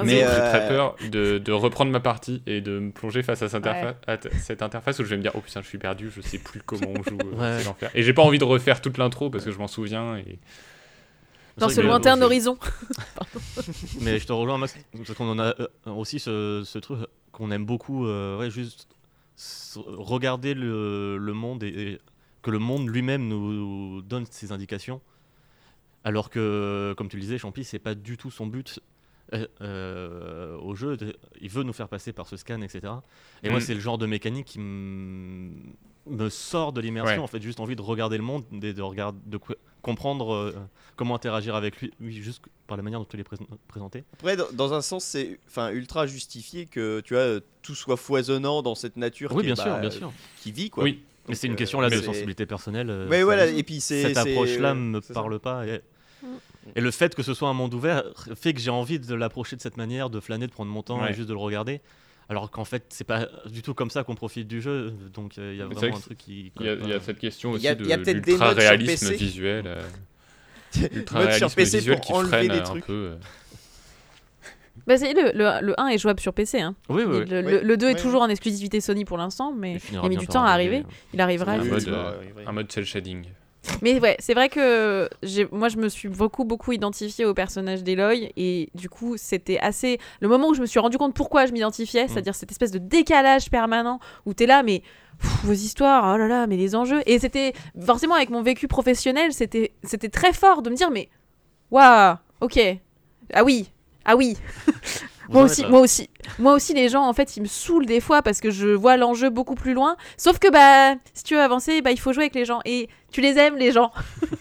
Mais, 0.04 0.10
j'ai 0.10 0.24
euh, 0.26 0.50
très 0.50 0.68
peur 0.68 0.96
de, 1.12 1.38
de 1.38 1.52
reprendre 1.52 1.92
ma 1.92 2.00
partie 2.00 2.42
et 2.48 2.60
de 2.60 2.80
me 2.80 2.92
plonger 2.92 3.22
face 3.22 3.44
à 3.44 3.50
cette, 3.50 3.64
interfa- 3.64 3.96
à 4.08 4.18
t- 4.18 4.30
cette 4.42 4.62
interface 4.64 4.98
où 5.00 5.04
je 5.04 5.10
vais 5.10 5.16
me 5.18 5.22
dire 5.22 5.32
oh 5.36 5.42
putain 5.42 5.62
je 5.62 5.68
suis 5.68 5.78
perdu, 5.78 6.10
je 6.14 6.22
sais 6.22 6.40
plus 6.40 6.60
comment 6.66 6.90
on 6.90 7.04
joue, 7.04 7.18
euh, 7.22 7.36
Ouais. 7.54 7.60
c'est 7.60 7.66
l'enfer. 7.66 7.92
Et 7.94 8.02
j'ai 8.02 8.12
pas 8.12 8.24
envie 8.24 8.40
de 8.40 8.44
refaire 8.44 8.82
toute 8.82 8.98
l'intro 8.98 9.30
parce 9.30 9.46
que 9.46 9.52
je 9.52 9.58
m'en 9.60 9.68
souviens 9.68 10.18
et 10.18 10.40
Dans 11.58 11.70
ce 11.70 11.82
lointain 11.82 12.22
horizon. 12.22 12.58
Mais 14.02 14.20
je 14.20 14.28
te 14.28 14.34
rejoins, 14.34 14.58
Max, 14.58 14.76
parce 14.96 15.14
qu'on 15.14 15.30
en 15.30 15.40
a 15.40 15.56
euh, 15.60 15.68
aussi 15.88 16.20
ce, 16.20 16.64
ce 16.66 16.80
truc 16.80 17.00
qu'on 17.32 17.52
aime 17.52 17.66
beaucoup, 17.66 18.06
euh, 18.08 18.38
ouais, 18.40 18.50
juste 18.50 18.88
regarder 19.76 20.54
le, 20.54 21.18
le 21.18 21.34
monde 21.34 21.64
et, 21.64 21.68
et 21.68 22.00
que 22.42 22.52
le 22.52 22.60
monde 22.60 22.88
lui-même 22.90 23.28
nous 23.28 24.02
donne 24.02 24.26
ses 24.30 24.52
indications. 24.52 25.02
Alors 26.04 26.30
que, 26.30 26.94
comme 26.98 27.10
tu 27.10 27.16
le 27.18 27.22
disais, 27.22 27.38
Champi, 27.38 27.64
c'est 27.64 27.80
pas 27.80 27.96
du 27.96 28.16
tout 28.18 28.30
son 28.32 28.46
but 28.48 28.80
euh, 29.34 29.48
euh, 29.62 30.56
au 30.60 30.76
jeu. 30.76 30.98
Il 31.42 31.50
veut 31.50 31.64
nous 31.64 31.74
faire 31.74 31.88
passer 31.90 32.14
par 32.14 32.28
ce 32.28 32.38
scan, 32.38 32.62
etc. 32.62 32.94
Et 33.44 33.50
moi, 33.50 33.58
Mm. 33.58 33.62
c'est 33.62 33.74
le 33.74 33.80
genre 33.80 33.98
de 33.98 34.06
mécanique 34.06 34.46
qui 34.46 34.60
me 34.60 36.30
sort 36.30 36.74
de 36.74 36.82
l'immersion. 36.82 37.18
Ouais. 37.18 37.24
En 37.24 37.28
fait, 37.28 37.42
juste 37.42 37.60
envie 37.60 37.76
de 37.76 37.82
regarder 37.82 38.18
le 38.18 38.24
monde, 38.24 38.44
et 38.62 38.74
de, 38.74 38.82
regarder, 38.84 39.18
de 39.26 39.40
comprendre 39.86 40.34
euh, 40.34 40.56
comment 40.96 41.14
interagir 41.16 41.54
avec 41.56 41.80
lui, 41.80 41.92
juste 42.24 42.42
par 42.66 42.76
la 42.76 42.82
manière 42.82 43.00
dont 43.00 43.06
tu 43.06 43.18
l'es 43.18 43.24
prés- 43.24 43.38
présenté. 43.68 44.04
Après, 44.14 44.36
dans, 44.54 44.74
un 44.74 44.82
sens, 44.82 45.04
c'est 45.06 45.40
enfin 45.48 45.70
ultra 45.70 46.08
justifié 46.08 46.66
que 46.66 47.02
tu 47.02 47.14
vois 47.14 47.22
euh, 47.24 47.40
tout 47.62 47.76
soit 47.76 47.96
foisonnant 47.98 48.64
dans 48.64 48.74
cette 48.74 48.98
nature 48.98 49.32
Oui, 49.34 49.44
qui, 49.44 49.46
bien 49.46 49.54
est, 49.54 49.62
sûr, 49.62 49.72
bah, 49.72 49.80
bien 49.80 49.92
sûr. 49.92 50.12
qui 50.38 50.52
vit 50.52 50.70
quoi. 50.72 50.84
oui. 50.84 51.04
Mais 51.28 51.36
c'est 51.36 51.48
une 51.48 51.54
euh, 51.54 51.56
question 51.56 51.80
là 51.82 51.90
de 51.90 52.02
sensibilité 52.02 52.46
personnelle. 52.48 53.06
Mais 53.10 53.22
voilà, 53.24 53.46
et 53.46 53.62
puis 53.64 53.80
cette 53.80 54.18
approche-là 54.18 54.72
euh, 54.72 54.76
me 54.76 55.02
ça. 55.02 55.14
parle 55.14 55.40
pas. 55.40 55.66
Et, 55.68 55.82
Mm. 56.24 56.28
et 56.78 56.82
le 56.82 56.90
fait 56.92 57.14
que 57.14 57.22
ce 57.22 57.34
soit 57.36 57.50
un 57.50 57.54
monde 57.54 57.74
ouvert 57.76 58.04
fait 58.36 58.54
que 58.54 58.60
j'ai 58.62 58.72
envie 58.72 59.00
de 59.00 59.14
l'approcher 59.14 59.56
de 59.56 59.62
cette 59.62 59.78
manière, 59.78 60.10
de 60.10 60.20
flâner, 60.20 60.48
de 60.48 60.52
prendre 60.52 60.72
mon 60.72 60.82
temps 60.82 61.02
Ouais. 61.04 61.12
et 61.12 61.14
juste 61.14 61.28
de 61.28 61.34
le 61.34 61.40
regarder. 61.40 61.82
Alors 62.30 62.50
qu'en 62.50 62.66
fait, 62.66 62.86
c'est 62.90 63.04
pas 63.04 63.28
du 63.46 63.62
tout 63.62 63.74
comme 63.76 63.90
ça 63.92 64.04
qu'on 64.04 64.16
profite 64.16 64.48
du 64.48 64.62
jeu. 64.62 64.94
Donc 65.14 65.38
euh, 65.38 65.52
il 65.54 65.58
y 65.60 65.62
a 65.62 65.66
vraiment 65.66 65.80
vrai 65.80 65.90
un 65.92 66.00
truc 66.00 66.18
qui. 66.18 66.52
Il 66.60 66.66
y, 66.66 66.70
a, 66.70 66.74
y 66.74 67.02
cette 67.02 67.20
question 67.20 67.52
aussi 67.52 67.66
y 67.66 67.68
a- 67.68 67.76
de 67.76 67.84
il 67.84 67.90
y 67.90 67.94
a 67.94 67.98
peut-être 68.00 68.22
des 68.22 68.32
modes 68.32 68.40
sur 68.40 68.48
l'ultra-réalisme 68.48 69.08
PC. 69.10 69.24
visuel. 69.24 69.64
euh, 69.68 69.82
Mode 70.76 70.90
sur 70.92 70.98
ultra-réalisme 70.98 71.56
PC 71.56 71.78
visuel 71.78 72.00
pour 72.02 72.06
qui 72.22 72.28
freine 72.28 72.48
des 72.48 72.58
un 72.58 72.62
trucs. 72.62 72.86
peu. 72.86 72.94
euh. 72.94 73.16
Bah, 74.88 74.98
c'est- 74.98 75.14
le, 75.14 75.32
le, 75.34 75.66
le 75.68 75.80
1 75.80 75.88
est 75.88 75.98
jouable 75.98 76.20
sur 76.20 76.34
PC. 76.34 76.60
Hein. 76.62 76.76
Oui, 76.90 77.04
oui. 77.08 77.20
oui. 77.20 77.26
Le, 77.30 77.42
le- 77.42 77.62
le 77.62 77.78
2 77.78 77.90
est 77.90 77.94
Oui, 77.96 78.02
toujours 78.02 78.22
en 78.24 78.28
exclusivité 78.30 78.82
Sony 78.82 79.06
pour 79.06 79.18
l'instant, 79.18 79.54
mais 79.56 79.78
Il 79.92 79.98
a 79.98 80.10
mis 80.10 80.18
du 80.18 80.28
temps 80.28 80.44
à 80.44 80.50
arriver. 80.50 80.78
arriver. 80.78 80.90
Il 81.14 81.22
arrivera. 81.22 81.52
Un 81.54 81.64
mode, 81.64 81.88
euh. 81.88 82.14
Un 82.46 82.52
mode 82.52 82.72
cel 82.72 82.86
shading. 82.86 83.26
Mais 83.82 84.00
ouais, 84.00 84.16
c'est 84.20 84.34
vrai 84.34 84.50
que 84.50 85.10
moi 85.52 85.70
je 85.70 85.78
me 85.78 85.90
suis 85.90 86.10
beaucoup 86.10 86.46
beaucoup 86.46 86.72
identifiée 86.72 87.26
au 87.26 87.34
personnage 87.34 87.84
d'Eloy 87.84 88.32
et 88.36 88.70
du 88.76 88.90
coup 88.90 89.16
c'était 89.18 89.60
assez 89.60 90.00
le 90.22 90.28
moment 90.28 90.50
où 90.50 90.54
je 90.54 90.62
me 90.62 90.66
suis 90.66 90.80
rendu 90.80 90.98
compte 90.98 91.14
pourquoi 91.14 91.46
je 91.46 91.52
m'identifiais, 91.52 92.08
c'est-à-dire 92.08 92.36
cette 92.36 92.52
espèce 92.52 92.72
de 92.72 92.80
décalage 92.80 93.50
permanent 93.50 94.00
où 94.26 94.34
t'es 94.34 94.46
là 94.46 94.64
mais 94.64 94.82
pff, 95.20 95.44
vos 95.44 95.54
histoires, 95.54 96.14
oh 96.14 96.18
là 96.18 96.28
là, 96.28 96.48
mais 96.48 96.58
les 96.58 96.76
enjeux. 96.76 97.02
Et 97.06 97.20
c'était 97.20 97.54
forcément 97.86 98.16
avec 98.16 98.30
mon 98.30 98.42
vécu 98.42 98.68
professionnel, 98.68 99.34
c'était 99.34 99.74
c'était 99.84 100.10
très 100.10 100.34
fort 100.34 100.62
de 100.62 100.70
me 100.70 100.76
dire 100.76 100.92
mais 100.92 101.10
waouh, 101.72 102.16
ok, 102.42 102.60
ah 103.34 103.44
oui, 103.44 103.72
ah 104.06 104.16
oui, 104.16 104.38
moi 105.30 105.44
aussi, 105.44 105.62
là. 105.64 105.70
moi 105.70 105.80
aussi, 105.80 106.10
moi 106.40 106.54
aussi, 106.54 106.74
les 106.74 106.90
gens 106.90 107.04
en 107.04 107.14
fait, 107.14 107.38
ils 107.38 107.42
me 107.42 107.48
saoulent 107.48 107.86
des 107.86 108.00
fois 108.02 108.22
parce 108.22 108.40
que 108.42 108.52
je 108.52 108.68
vois 108.68 108.98
l'enjeu 108.98 109.30
beaucoup 109.30 109.56
plus 109.56 109.74
loin. 109.74 109.96
Sauf 110.18 110.40
que 110.40 110.50
bah, 110.50 111.00
si 111.14 111.24
tu 111.24 111.36
veux 111.36 111.42
avancer, 111.42 111.82
bah, 111.82 111.92
il 111.92 112.00
faut 112.00 112.14
jouer 112.14 112.24
avec 112.24 112.36
les 112.36 112.46
gens 112.46 112.60
et 112.66 112.90
tu 113.12 113.22
les 113.22 113.38
aimes 113.38 113.58
les 113.58 113.72
gens. 113.72 113.92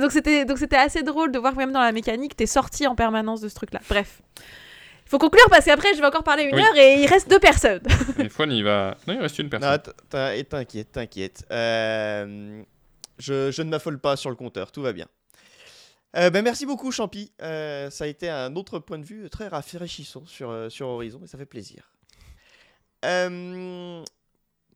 Donc 0.00 0.10
c'était 0.10 0.44
donc 0.44 0.58
c'était 0.58 0.76
assez 0.76 1.02
drôle 1.02 1.30
de 1.30 1.38
voir 1.38 1.52
que 1.52 1.58
même 1.58 1.72
dans 1.72 1.80
la 1.82 1.92
mécanique, 1.92 2.34
t'es 2.34 2.46
sorti 2.46 2.86
en 2.86 2.94
permanence 2.94 3.40
de 3.42 3.48
ce 3.48 3.54
truc-là. 3.54 3.80
Bref, 3.88 4.22
il 4.38 5.08
faut 5.10 5.18
conclure 5.18 5.44
parce 5.50 5.66
qu'après 5.66 5.94
je 5.94 6.00
vais 6.00 6.06
encore 6.06 6.24
parler 6.24 6.44
une 6.44 6.54
Oui. 6.56 6.62
heure 6.62 6.74
et 6.76 6.94
il 7.02 7.06
reste 7.06 7.28
deux 7.30 7.38
personnes. 7.38 7.82
Et 8.18 8.28
Fouane, 8.30 8.50
il 8.50 8.64
va. 8.64 8.96
Non, 9.06 9.14
il 9.14 9.20
reste 9.20 9.38
une 9.38 9.50
personne. 9.50 9.78
t'inquiète, 10.10 10.92
t'inquiète. 10.92 11.44
Euh, 11.52 12.62
je, 13.18 13.50
je 13.52 13.62
ne 13.62 13.68
m'affole 13.68 14.00
pas 14.00 14.16
sur 14.16 14.30
le 14.30 14.36
compteur, 14.36 14.72
tout 14.72 14.82
va 14.82 14.92
bien. 14.92 15.06
Euh, 16.16 16.28
ben, 16.30 16.42
merci 16.42 16.66
beaucoup, 16.66 16.90
Champi. 16.92 17.32
Euh, 17.40 17.88
ça 17.90 18.04
a 18.04 18.06
été 18.06 18.28
un 18.28 18.54
autre 18.56 18.78
point 18.78 18.98
de 18.98 19.04
vue 19.04 19.28
très 19.30 19.48
rafraîchissant 19.48 20.24
sur, 20.26 20.50
euh, 20.50 20.68
sur 20.68 20.88
Horizon 20.88 21.20
et 21.24 21.26
ça 21.26 21.38
fait 21.38 21.46
plaisir. 21.46 21.90
Euh, 23.04 24.02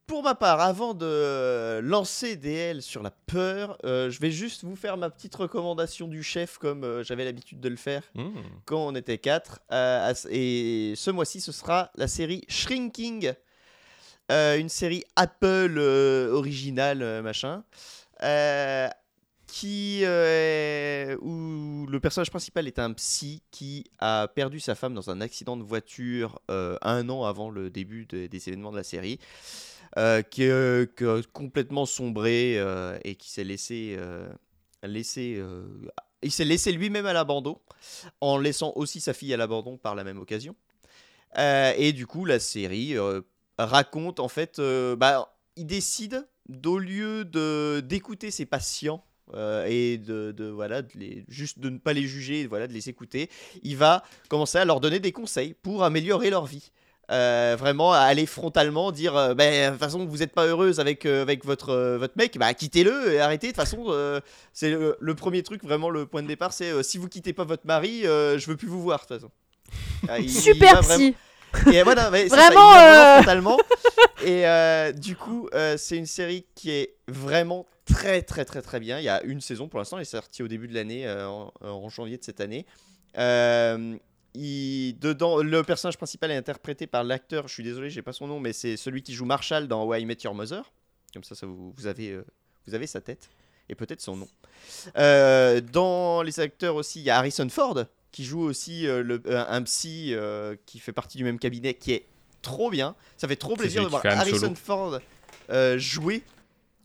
pour 0.06 0.22
ma 0.22 0.34
part, 0.34 0.60
avant 0.60 0.94
de 0.94 1.80
lancer 1.82 2.36
DL 2.36 2.80
sur 2.80 3.02
la 3.02 3.10
peur, 3.10 3.76
euh, 3.84 4.08
je 4.10 4.18
vais 4.20 4.30
juste 4.30 4.64
vous 4.64 4.76
faire 4.76 4.96
ma 4.96 5.10
petite 5.10 5.34
recommandation 5.34 6.08
du 6.08 6.22
chef 6.22 6.58
comme 6.58 6.84
euh, 6.84 7.02
j'avais 7.04 7.24
l'habitude 7.24 7.60
de 7.60 7.68
le 7.68 7.76
faire 7.76 8.02
Mmh. 8.14 8.30
quand 8.64 8.86
on 8.86 8.94
était 8.94 9.18
quatre. 9.18 9.60
euh, 9.72 10.14
et 10.30 10.94
ce 10.96 11.10
mois-ci, 11.10 11.40
ce 11.40 11.52
sera 11.52 11.90
la 11.96 12.08
série 12.08 12.44
Shrinking, 12.48 13.32
une 14.30 14.68
série 14.68 15.04
Apple 15.16 15.78
originale, 16.32 17.22
machin, 17.22 17.62
qui 19.46 20.00
euh, 20.04 21.16
où 21.20 21.86
le 21.88 22.00
personnage 22.00 22.30
principal 22.30 22.66
est 22.66 22.78
un 22.78 22.92
psy 22.92 23.42
qui 23.50 23.84
a 23.98 24.28
perdu 24.34 24.60
sa 24.60 24.74
femme 24.74 24.94
dans 24.94 25.10
un 25.10 25.20
accident 25.20 25.56
de 25.56 25.62
voiture 25.62 26.40
euh, 26.50 26.76
un 26.82 27.08
an 27.08 27.24
avant 27.24 27.50
le 27.50 27.70
début 27.70 28.06
de- 28.06 28.26
des 28.26 28.48
événements 28.48 28.72
de 28.72 28.76
la 28.76 28.84
série. 28.84 29.18
euh, 29.98 30.20
qui, 30.22 30.42
est- 30.42 31.02
a 31.02 31.20
complètement 31.32 31.86
sombré 31.86 32.58
euh, 32.58 32.98
et 33.04 33.14
qui 33.14 33.30
s'est 33.30 33.44
laissé, 33.44 33.96
euh, 33.98 34.28
laissé 34.82 35.36
euh, 35.38 35.64
il 36.22 36.30
s'est 36.32 36.44
laissé 36.44 36.72
lui-même 36.72 37.06
à 37.06 37.12
l'abandon 37.14 37.60
en 38.20 38.36
laissant 38.38 38.72
aussi 38.76 39.00
sa 39.00 39.14
fille 39.14 39.32
à 39.32 39.36
l'abandon 39.36 39.78
par 39.78 39.94
la 39.94 40.04
même 40.04 40.18
occasion. 40.18 40.54
Euh, 41.38 41.72
et 41.76 41.92
du 41.92 42.06
coup, 42.06 42.24
la 42.24 42.38
série 42.40 42.96
euh, 42.98 43.20
raconte 43.58 44.20
en 44.20 44.28
fait, 44.28 44.58
euh, 44.58 44.96
bah, 44.96 45.34
il 45.56 45.66
décide 45.66 46.26
d'au 46.48 46.78
lieu 46.78 47.24
d'écouter 47.82 48.30
ses 48.30 48.46
patients 48.46 49.04
euh, 49.34 49.66
et 49.68 49.98
de, 49.98 50.32
de- 50.32 50.48
voilà 50.48 50.82
de 50.82 50.88
les, 50.94 51.24
juste 51.28 51.58
de 51.58 51.68
ne 51.70 51.78
pas 51.78 51.92
les 51.92 52.06
juger, 52.06 52.46
voilà 52.46 52.66
de 52.66 52.72
les 52.72 52.88
écouter, 52.88 53.28
il 53.62 53.76
va 53.76 54.02
commencer 54.28 54.58
à 54.58 54.64
leur 54.64 54.80
donner 54.80 54.98
des 55.00 55.12
conseils 55.12 55.54
pour 55.62 55.84
améliorer 55.84 56.30
leur 56.30 56.46
vie. 56.46 56.70
Euh, 57.12 57.54
vraiment 57.56 57.92
à 57.92 57.98
aller 58.00 58.26
frontalement 58.26 58.90
dire 58.90 59.16
euh, 59.16 59.32
Ben, 59.34 59.66
de 59.66 59.70
toute 59.76 59.78
façon 59.78 60.04
vous 60.06 60.16
n'êtes 60.16 60.32
pas 60.32 60.44
heureuse 60.46 60.80
avec, 60.80 61.06
euh, 61.06 61.22
avec 61.22 61.44
votre, 61.44 61.96
votre 61.98 62.14
mec 62.16 62.36
bah 62.36 62.52
quittez-le 62.52 63.12
et 63.12 63.20
arrêtez 63.20 63.46
de 63.46 63.52
toute 63.52 63.60
façon 63.60 63.86
c'est 64.52 64.70
le, 64.72 64.96
le 64.98 65.14
premier 65.14 65.44
truc 65.44 65.62
vraiment 65.62 65.88
le 65.88 66.06
point 66.06 66.20
de 66.24 66.26
départ 66.26 66.52
c'est 66.52 66.82
si 66.82 66.98
vous 66.98 67.08
quittez 67.08 67.32
pas 67.32 67.44
votre 67.44 67.64
mari 67.64 68.00
je 68.02 68.44
veux 68.48 68.56
plus 68.56 68.66
vous 68.66 68.82
voir 68.82 69.02
de 69.02 69.06
toute 69.06 69.16
façon 69.20 69.30
Ah, 70.08 70.18
il- 70.18 70.24
il 70.24 70.30
Super 70.32 70.82
vraiment- 70.82 71.12
et 71.72 71.82
voilà, 71.84 72.02
ça, 72.02 72.10
Vraiment, 72.10 72.74
il 72.74 72.78
vraiment 72.80 73.14
frontalement. 73.18 73.58
Et 74.24 74.92
du 74.98 75.14
coup, 75.16 75.48
c'est 75.76 75.96
une 75.96 76.06
série 76.06 76.44
qui 76.56 76.70
est 76.72 76.96
vraiment 77.08 77.66
très 77.86 78.20
très 78.20 78.44
très 78.44 78.60
très 78.60 78.78
bien. 78.80 78.98
Il 78.98 79.04
y 79.04 79.08
a 79.08 79.22
une 79.22 79.40
saison 79.40 79.68
pour 79.68 79.78
l'instant, 79.78 79.96
elle 79.96 80.02
est 80.02 80.04
sortie 80.04 80.42
au 80.42 80.48
début 80.48 80.68
de 80.68 80.74
l'année, 80.74 81.06
euh, 81.06 81.26
en, 81.28 81.52
en 81.62 81.88
janvier 81.88 82.18
de 82.18 82.24
cette 82.24 82.40
année. 82.40 82.66
Euh, 83.16 83.96
il, 84.34 84.98
dedans, 84.98 85.42
le 85.42 85.62
personnage 85.62 85.96
principal 85.96 86.30
est 86.30 86.36
interprété 86.36 86.86
par 86.86 87.02
l'acteur, 87.04 87.48
je 87.48 87.54
suis 87.54 87.62
désolé, 87.62 87.88
j'ai 87.88 88.02
pas 88.02 88.12
son 88.12 88.26
nom, 88.26 88.38
mais 88.40 88.52
c'est 88.52 88.76
celui 88.76 89.02
qui 89.02 89.14
joue 89.14 89.24
Marshall 89.24 89.66
dans 89.66 89.86
Why 89.86 90.02
I 90.02 90.04
Met 90.04 90.18
Your 90.24 90.34
Mother. 90.34 90.70
Comme 91.14 91.24
ça, 91.24 91.34
ça 91.34 91.46
vous, 91.46 91.72
vous 91.74 91.86
avez, 91.86 92.10
euh, 92.10 92.24
vous 92.66 92.74
avez 92.74 92.86
sa 92.86 93.00
tête 93.00 93.30
et 93.70 93.74
peut-être 93.74 94.02
son 94.02 94.16
nom. 94.16 94.28
Euh, 94.98 95.62
dans 95.62 96.22
les 96.22 96.38
acteurs 96.40 96.74
aussi, 96.74 97.00
il 97.00 97.04
y 97.04 97.10
a 97.10 97.16
Harrison 97.16 97.48
Ford 97.48 97.84
qui 98.12 98.24
joue 98.24 98.42
aussi 98.42 98.86
euh, 98.86 99.02
le, 99.02 99.22
euh, 99.26 99.44
un 99.48 99.62
psy 99.62 100.10
euh, 100.12 100.54
qui 100.66 100.78
fait 100.78 100.92
partie 100.92 101.16
du 101.16 101.24
même 101.24 101.38
cabinet 101.38 101.74
qui 101.74 101.92
est 101.92 102.06
trop 102.42 102.70
bien. 102.70 102.94
Ça 103.16 103.26
fait 103.28 103.36
trop 103.36 103.56
plaisir 103.56 103.82
de 103.82 103.88
voir 103.88 104.04
Harrison. 104.04 104.54
Ford 104.54 105.00
euh, 105.50 105.78
jouer 105.78 106.22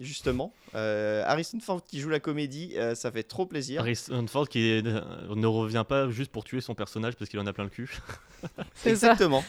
justement. 0.02 0.54
Euh, 0.76 1.24
Harrison 1.26 1.60
Ford 1.62 1.82
qui 1.84 2.00
joue 2.00 2.10
la 2.10 2.20
comédie, 2.20 2.74
euh, 2.76 2.96
ça 2.96 3.12
fait 3.12 3.24
trop 3.24 3.46
plaisir. 3.46 3.82
Harrison 3.82 4.26
Ford 4.28 4.50
qui 4.50 4.60
est- 4.70 4.86
euh, 4.86 5.02
ne 5.36 5.48
revient 5.48 5.86
pas 5.88 6.10
juste 6.10 6.32
pour 6.32 6.44
tuer 6.44 6.60
son 6.62 6.76
personnage 6.76 7.16
parce 7.16 7.30
qu'il 7.30 7.40
en 7.40 7.48
a 7.48 7.54
plein 7.54 7.64
le 7.66 7.70
cul. 7.70 7.98
Exactement. 8.86 9.44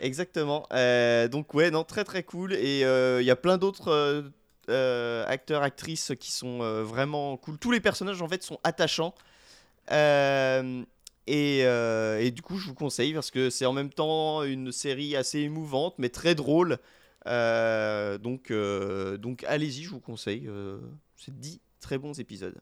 Exactement. 0.00 0.66
Euh, 0.72 1.28
donc 1.28 1.54
ouais, 1.54 1.70
non, 1.70 1.84
très 1.84 2.04
très 2.04 2.22
cool. 2.22 2.52
Et 2.54 2.84
euh, 2.84 3.22
il 3.22 3.24
y 3.24 3.30
a 3.30 3.36
plein 3.36 3.58
d'autres 3.58 3.88
euh, 3.88 4.22
euh, 4.68 5.24
acteurs, 5.28 5.62
actrices 5.62 6.12
qui 6.18 6.32
sont 6.32 6.60
euh, 6.62 6.82
vraiment 6.82 7.36
cool. 7.36 7.58
Tous 7.58 7.70
les 7.70 7.80
personnages 7.80 8.20
en 8.20 8.28
fait 8.28 8.42
sont 8.42 8.58
attachants. 8.64 9.14
Euh, 9.92 10.82
et, 11.26 11.60
euh, 11.64 12.20
et 12.20 12.30
du 12.30 12.42
coup, 12.42 12.58
je 12.58 12.66
vous 12.66 12.74
conseille 12.74 13.14
parce 13.14 13.30
que 13.30 13.50
c'est 13.50 13.66
en 13.66 13.72
même 13.72 13.90
temps 13.90 14.42
une 14.42 14.72
série 14.72 15.16
assez 15.16 15.40
émouvante, 15.40 15.94
mais 15.98 16.08
très 16.08 16.34
drôle. 16.34 16.78
Euh, 17.26 18.18
donc, 18.18 18.50
euh, 18.50 19.16
donc 19.16 19.44
allez-y, 19.44 19.82
je 19.82 19.90
vous 19.90 20.00
conseille. 20.00 20.46
Euh, 20.46 20.78
c'est 21.16 21.38
10 21.38 21.60
très 21.80 21.98
bons 21.98 22.18
épisodes. 22.18 22.56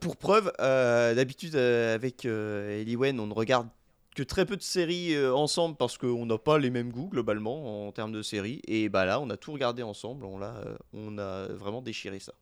Pour 0.00 0.16
preuve, 0.16 0.52
d'habitude 0.58 1.54
avec 1.54 2.24
Eliwen, 2.24 3.20
on 3.20 3.28
ne 3.28 3.32
regarde 3.32 3.68
que 4.16 4.24
très 4.24 4.44
peu 4.44 4.56
de 4.56 4.62
séries 4.62 5.16
ensemble 5.28 5.76
parce 5.76 5.96
qu'on 5.96 6.26
n'a 6.26 6.38
pas 6.38 6.58
les 6.58 6.70
mêmes 6.70 6.90
goûts 6.90 7.08
globalement 7.08 7.86
en 7.86 7.92
termes 7.92 8.10
de 8.10 8.22
séries. 8.22 8.60
Et 8.66 8.88
bah 8.88 9.04
là, 9.04 9.20
on 9.20 9.30
a 9.30 9.36
tout 9.36 9.52
regardé 9.52 9.84
ensemble. 9.84 10.24
On 10.24 11.18
a 11.18 11.46
vraiment 11.52 11.82
déchiré 11.82 12.18
ça. 12.18 12.32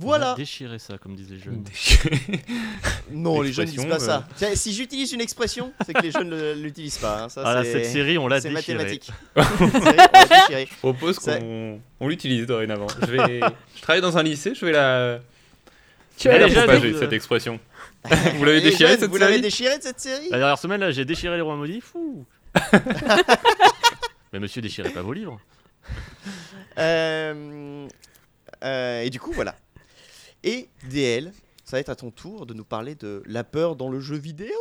Voilà. 0.00 0.34
déchiré 0.36 0.78
ça, 0.78 0.96
comme 0.98 1.14
disent 1.16 1.30
les 1.30 1.38
jeunes. 1.38 1.64
Non, 3.10 3.40
les 3.40 3.52
jeunes 3.52 3.66
disent 3.66 3.86
pas 3.86 3.98
ça. 3.98 4.26
Tiens, 4.36 4.54
Si 4.54 4.72
j'utilise 4.72 5.12
une 5.12 5.20
expression, 5.20 5.72
c'est 5.84 5.92
que 5.94 6.02
les 6.02 6.10
jeunes 6.10 6.28
ne 6.28 6.52
l'utilisent 6.54 6.98
pas. 6.98 7.24
hein. 7.24 7.28
Ça, 7.28 7.42
Ah 7.44 7.54
là, 7.54 7.64
c'est- 7.64 7.72
cette 7.72 7.86
série, 7.92 8.18
on 8.18 8.28
l'a 8.28 8.40
c'est 8.40 8.50
déchirée. 8.50 8.74
mathématique. 8.76 9.10
Cette 9.36 9.72
série, 9.72 9.82
on 9.82 9.84
l'a 9.94 10.24
déchirée. 10.38 10.68
Je 10.70 10.76
propose 10.76 11.16
Ça- 11.18 11.38
qu'on 11.38 11.80
on 12.00 12.08
l'utilise 12.08 12.46
dorénavant. 12.46 12.86
Je, 13.00 13.06
vais... 13.12 13.40
je 13.76 13.80
travaille 13.82 14.02
dans 14.02 14.16
un 14.18 14.22
lycée, 14.22 14.54
je 14.54 14.64
vais 14.66 14.72
la. 14.72 15.20
Tu 16.16 16.24
je 16.24 16.28
as 16.28 16.32
vais 16.32 16.38
la 16.40 16.48
jeunes, 16.48 16.64
propager, 16.64 16.92
euh, 16.94 16.98
cette 16.98 17.12
expression. 17.12 17.58
Vous 18.36 18.44
l'avez 18.44 18.60
Les 18.60 18.70
déchiré 18.70 18.90
jeunes, 18.90 19.00
cette 19.00 19.10
Vous 19.10 19.16
l'avez 19.16 19.32
série 19.34 19.42
déchiré 19.42 19.78
de 19.78 19.82
cette 19.82 20.00
série? 20.00 20.28
La 20.30 20.38
dernière 20.38 20.58
semaine, 20.58 20.80
là, 20.80 20.90
j'ai 20.90 21.04
déchiré 21.04 21.34
les 21.36 21.42
rois 21.42 21.56
maudits. 21.56 21.80
Fou 21.80 22.24
Mais 24.32 24.38
monsieur, 24.40 24.60
déchirez 24.60 24.90
pas 24.90 25.02
vos 25.02 25.12
livres. 25.12 25.40
Euh, 26.78 27.86
euh, 28.64 29.02
et 29.02 29.10
du 29.10 29.18
coup, 29.20 29.32
voilà. 29.32 29.54
Et 30.48 30.66
DL, 30.90 31.30
ça 31.62 31.76
va 31.76 31.80
être 31.80 31.90
à 31.90 31.94
ton 31.94 32.10
tour 32.10 32.46
de 32.46 32.54
nous 32.54 32.64
parler 32.64 32.94
de 32.94 33.22
la 33.26 33.44
peur 33.44 33.76
dans 33.76 33.90
le 33.90 34.00
jeu 34.00 34.16
vidéo. 34.16 34.56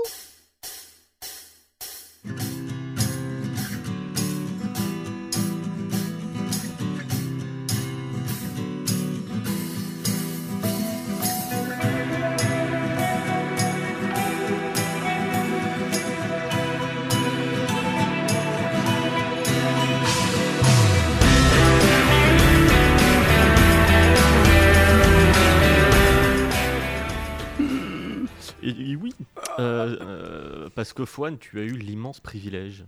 Et, 28.69 28.91
et 28.91 28.95
oui, 28.95 29.13
euh, 29.59 29.97
euh, 30.01 30.69
parce 30.75 30.93
que 30.93 31.05
Fouane, 31.05 31.37
tu 31.37 31.59
as 31.59 31.63
eu 31.63 31.77
l'immense 31.77 32.19
privilège. 32.19 32.85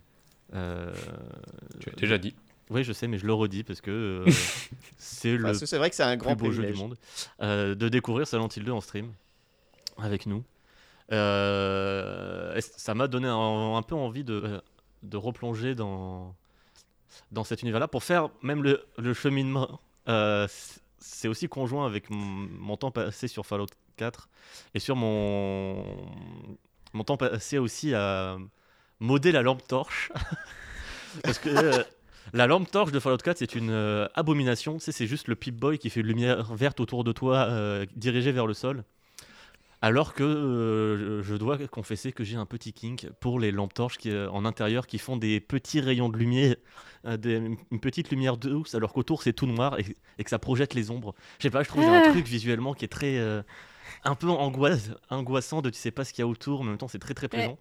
euh, 0.54 0.94
Tu 1.80 1.90
as 1.90 1.94
déjà 1.94 2.18
dit. 2.18 2.36
Oui, 2.70 2.84
je 2.84 2.94
sais, 2.94 3.08
mais 3.08 3.18
je 3.18 3.26
le 3.26 3.34
redis 3.34 3.64
parce 3.64 3.82
que 3.82 3.90
euh, 4.28 4.32
c'est 4.98 5.36
le 5.38 5.44
Parce 5.44 5.60
que 5.60 5.66
c'est 5.66 5.78
vrai 5.78 5.90
que 5.90 5.96
c'est 5.96 6.04
un 6.04 6.18
grand 6.18 6.36
plus 6.36 6.48
beau 6.50 6.52
jeu 6.52 6.66
du 6.66 6.74
monde, 6.74 6.96
euh, 7.42 7.74
de 7.74 7.90
découvrir 7.90 8.28
Silent 8.28 8.48
Hill 8.56 8.64
2 8.64 8.72
en 8.72 8.82
stream 8.82 9.12
avec 9.98 10.26
nous. 10.28 10.44
Euh, 11.30 12.60
ça 12.62 12.94
m'a 12.94 13.08
donné 13.08 13.28
un, 13.28 13.76
un 13.76 13.82
peu 13.82 13.96
envie 13.96 14.24
de, 14.24 14.62
de 15.04 15.18
replonger 15.18 15.76
dans, 15.76 16.36
dans 17.32 17.44
cet 17.44 17.62
univers-là 17.64 17.88
pour 17.88 18.04
faire 18.04 18.30
même 18.44 18.62
le, 18.64 18.84
le 18.98 19.14
cheminement. 19.14 19.80
Euh, 20.08 20.48
c'est 21.00 21.28
aussi 21.28 21.48
conjoint 21.48 21.86
avec 21.86 22.10
mon, 22.10 22.26
mon 22.60 22.78
temps 22.78 22.92
passé 22.92 23.28
sur 23.28 23.46
Fallout 23.46 23.68
4 24.00 24.30
et 24.74 24.80
sur 24.80 24.96
mon, 24.96 25.84
mon 26.94 27.04
temps 27.04 27.18
passé 27.18 27.58
aussi 27.58 27.94
à 27.94 28.38
modder 29.00 29.32
la 29.32 29.42
lampe 29.42 29.68
torche. 29.68 30.12
Parce 31.24 31.40
que 31.40 31.50
euh, 31.50 31.84
la 32.34 32.48
lampe 32.48 32.70
torche 32.72 32.92
de 32.92 33.00
Fallout 33.00 33.18
4, 33.18 33.38
c'est 33.38 33.56
une 33.56 33.72
euh, 33.72 34.08
abomination. 34.16 34.76
Tu 34.78 34.86
sais, 34.86 34.92
c'est 34.92 35.08
juste 35.08 35.28
le 35.28 35.36
Pip-Boy 35.36 35.78
qui 35.80 35.90
fait 35.90 36.02
une 36.02 36.08
lumière 36.08 36.54
verte 36.54 36.80
autour 36.80 37.04
de 37.04 37.12
toi, 37.12 37.48
euh, 37.50 37.86
dirigée 37.96 38.32
vers 38.32 38.48
le 38.48 38.54
sol. 38.54 38.84
Alors 39.82 40.14
que 40.14 41.22
je 41.24 41.36
dois 41.36 41.58
confesser 41.70 42.12
que 42.12 42.26
j'ai 42.26 42.36
un 42.36 42.46
petit 42.46 42.74
kink 42.74 43.08
pour 43.22 43.40
les 43.40 43.50
lampes 43.54 43.74
torches 43.74 43.98
qui, 43.98 44.14
en 44.14 44.44
intérieur 44.44 44.86
qui 44.88 44.98
font 44.98 45.16
des 45.16 45.40
petits 45.40 45.80
rayons 45.80 46.10
de 46.10 46.18
lumière, 46.18 46.58
des- 47.08 47.38
une 47.72 47.80
petite 47.80 48.10
lumière 48.12 48.36
douce, 48.36 48.76
alors 48.76 48.92
qu'autour 48.92 49.24
c'est 49.24 49.32
tout 49.32 49.48
noir 49.48 49.80
et, 49.80 49.86
et 50.18 50.26
que 50.26 50.30
ça 50.30 50.38
projette 50.38 50.74
les 50.74 50.92
ombres. 50.92 51.16
Je 51.38 51.44
sais 51.44 51.50
pas, 51.50 51.64
je 51.64 51.70
trouve 51.70 51.82
qu'il 51.86 51.94
y 51.94 51.96
a 51.96 52.00
un 52.02 52.10
Ah. 52.10 52.12
truc 52.12 52.28
visuellement 52.28 52.74
qui 52.74 52.84
est 52.84 52.90
très. 52.90 53.18
Euh, 54.06 54.10
un 54.10 54.16
peu 54.16 54.30
angoisse, 54.30 54.90
angoissant 55.10 55.62
de 55.62 55.70
tu 55.70 55.78
sais 55.80 55.92
pas 55.92 56.06
ce 56.06 56.14
qu'il 56.14 56.22
y 56.22 56.24
a 56.24 56.28
autour, 56.28 56.64
mais 56.64 56.68
en 56.68 56.72
même 56.72 56.78
temps 56.78 56.88
c'est 56.88 57.00
très 57.00 57.14
très 57.14 57.28
plaisant. 57.28 57.58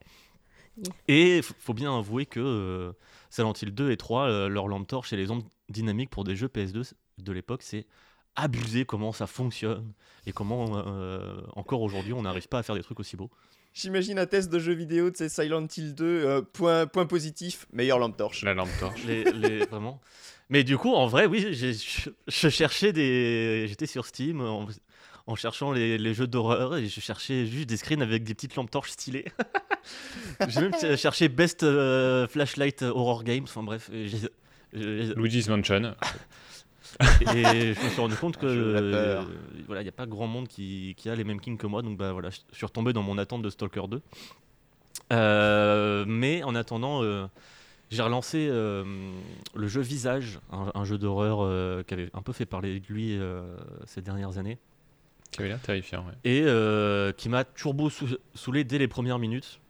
Oui. 0.77 0.85
Et 1.09 1.41
faut 1.43 1.75
bien 1.75 1.97
avouer 1.97 2.25
que 2.27 2.39
euh, 2.41 2.93
Silent 3.31 3.53
Hill 3.61 3.73
2 3.75 3.91
et 3.91 3.97
3, 3.97 4.29
euh, 4.29 4.49
leur 4.49 4.69
lampe 4.69 4.87
torche 4.87 5.13
et 5.13 5.17
les 5.17 5.31
ombres 5.31 5.47
dynamiques 5.69 6.11
pour 6.11 6.23
des 6.25 6.37
jeux 6.37 6.47
PS2 6.49 6.93
de 7.19 7.33
l'époque, 7.33 7.63
c'est 7.63 7.87
abusé 8.37 8.85
comment 8.85 9.11
ça 9.13 9.27
fonctionne 9.27 9.93
et 10.27 10.33
comment 10.33 10.81
euh, 10.87 11.41
encore 11.57 11.83
aujourd'hui 11.83 12.13
on 12.13 12.23
n'arrive 12.23 12.47
pas 12.49 12.59
à 12.59 12.63
faire 12.63 12.77
des 12.77 12.83
trucs 12.83 13.01
aussi 13.01 13.17
beaux. 13.17 13.31
J'imagine 13.75 14.19
un 14.19 14.27
test 14.27 14.51
de 14.51 14.59
jeu 14.59 14.73
vidéo, 14.73 15.11
de 15.11 15.17
ces 15.17 15.29
Silent 15.29 15.67
Hill 15.77 15.95
2, 15.95 16.05
euh, 16.05 16.43
point, 16.43 16.87
point 16.87 17.07
positif, 17.07 17.67
meilleure 17.73 17.99
lampe 17.99 18.17
torche. 18.17 18.43
La 18.43 18.55
lampe 18.55 18.71
torche. 18.81 19.05
Les, 19.05 19.25
les- 19.33 19.67
vraiment. 19.71 20.01
Mais 20.49 20.65
du 20.65 20.79
coup, 20.79 20.95
en 20.95 21.07
vrai, 21.07 21.27
oui, 21.27 21.53
je 21.53 22.49
cherchais 22.49 22.93
des. 22.93 23.67
J'étais 23.69 23.87
sur 23.87 24.07
Steam 24.07 24.41
en, 25.29 25.35
cherchant 25.37 25.73
les, 25.73 25.99
les 25.99 26.15
jeux 26.15 26.27
d'horreur 26.27 26.77
et 26.77 26.87
je 26.87 27.01
cherchais 27.01 27.47
juste 27.47 27.69
des 27.69 27.77
screens 27.77 28.03
avec 28.03 28.25
des 28.25 28.35
petites 28.35 28.57
lampes 28.57 28.71
torches 28.71 28.91
stylées. 28.91 29.27
j'ai 30.49 30.61
même 30.61 30.73
ch- 30.75 30.99
cherché 31.01 31.29
Best 31.29 31.63
euh, 31.63 32.27
Flashlight 32.29 32.83
Horror 32.83 33.25
Games, 33.25 33.45
enfin 33.45 33.63
bref. 33.63 33.91
et 33.93 34.09
j'ai- 34.09 34.29
j'ai- 34.73 35.15
Luigi's 35.15 35.49
Mansion. 35.49 35.95
Et 37.21 37.75
je 37.75 37.85
me 37.85 37.89
suis 37.91 38.01
rendu 38.01 38.17
compte 38.17 38.39
que 38.39 38.47
euh, 38.47 39.23
voilà, 39.67 39.83
il 39.83 39.85
n'y 39.85 39.89
a 39.91 39.93
pas 39.93 40.07
grand 40.07 40.27
monde 40.27 40.49
qui, 40.49 40.95
qui 40.97 41.09
a 41.11 41.15
les 41.15 41.23
mêmes 41.23 41.41
kings 41.41 41.59
que 41.59 41.67
moi, 41.67 41.83
donc 41.83 41.97
bah 41.99 42.13
voilà, 42.13 42.31
je 42.31 42.39
suis 42.57 42.65
retombé 42.67 42.93
dans 42.95 43.03
mon 43.03 43.19
attente 43.19 43.43
de 43.43 43.51
Stalker 43.51 43.83
2. 43.89 44.01
Euh, 45.13 46.05
mais 46.09 46.43
en 46.43 46.55
attendant, 46.55 47.03
euh, 47.03 47.27
j'ai 47.91 48.03
relancé 48.03 48.49
euh, 48.51 48.85
le 49.55 49.69
jeu 49.69 49.81
Visage, 49.81 50.41
un, 50.51 50.71
un 50.75 50.85
jeu 50.85 50.99
d'horreur 50.99 51.39
euh, 51.43 51.83
qui 51.83 51.95
avait 51.95 52.11
un 52.15 52.23
peu 52.23 52.33
fait 52.33 52.47
parler 52.47 52.81
de 52.81 52.87
lui 52.93 53.17
euh, 53.19 53.43
ces 53.87 54.03
dernières 54.03 54.39
années, 54.39 54.59
Qui 55.31 55.41
avait 55.41 55.49
l'air 55.51 55.61
terrifiant, 55.61 56.05
ouais. 56.07 56.15
et 56.25 56.43
euh, 56.45 57.13
qui 57.13 57.29
m'a 57.29 57.45
turbo 57.45 57.91
sou- 57.91 58.17
saoulé 58.35 58.65
dès 58.65 58.79
les 58.79 58.89
premières 58.89 59.19
minutes. 59.19 59.61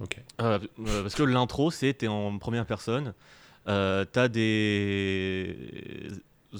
Ok. 0.00 0.16
Euh, 0.40 0.58
euh, 0.86 1.02
parce 1.02 1.14
que 1.14 1.22
l'intro, 1.22 1.70
c'était 1.70 2.08
en 2.08 2.38
première 2.38 2.66
personne. 2.66 3.14
Euh, 3.68 4.04
T'as 4.10 4.28
des 4.28 6.10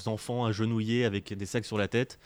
enfants 0.07 0.45
agenouillés 0.45 1.05
avec 1.05 1.33
des 1.35 1.47
sacs 1.47 1.65
sur 1.65 1.77
la 1.79 1.89
tête 1.89 2.19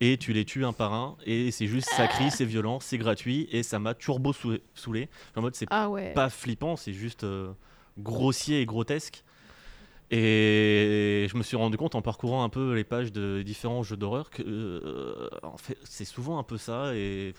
et 0.00 0.16
tu 0.16 0.32
les 0.32 0.44
tues 0.44 0.64
un 0.64 0.72
par 0.72 0.94
un 0.94 1.16
et 1.26 1.50
c'est 1.50 1.66
juste 1.66 1.88
ça 1.90 2.06
crie, 2.06 2.30
c'est 2.30 2.44
violent, 2.46 2.80
c'est 2.80 2.96
gratuit 2.98 3.48
et 3.52 3.62
ça 3.62 3.78
m'a 3.78 3.94
turbo 3.94 4.32
saoulé. 4.32 4.62
saoulé. 4.74 5.08
En 5.36 5.42
mode 5.42 5.54
c'est 5.54 5.66
Ah 5.70 5.90
ouais. 5.90 6.12
pas 6.14 6.30
flippant, 6.30 6.76
c'est 6.76 6.92
juste 6.94 7.24
euh, 7.24 7.52
grossier 7.98 8.60
et 8.60 8.66
grotesque. 8.66 9.22
Et 10.12 11.28
je 11.30 11.36
me 11.36 11.42
suis 11.42 11.56
rendu 11.56 11.76
compte 11.76 11.94
en 11.94 12.02
parcourant 12.02 12.42
un 12.42 12.48
peu 12.48 12.74
les 12.74 12.82
pages 12.82 13.12
de 13.12 13.42
différents 13.42 13.84
jeux 13.84 13.96
d'horreur 13.96 14.30
que 14.30 14.42
euh, 14.42 15.28
en 15.44 15.56
fait, 15.56 15.78
c'est 15.84 16.04
souvent 16.04 16.38
un 16.38 16.42
peu 16.42 16.58
ça 16.58 16.94
et 16.96 17.32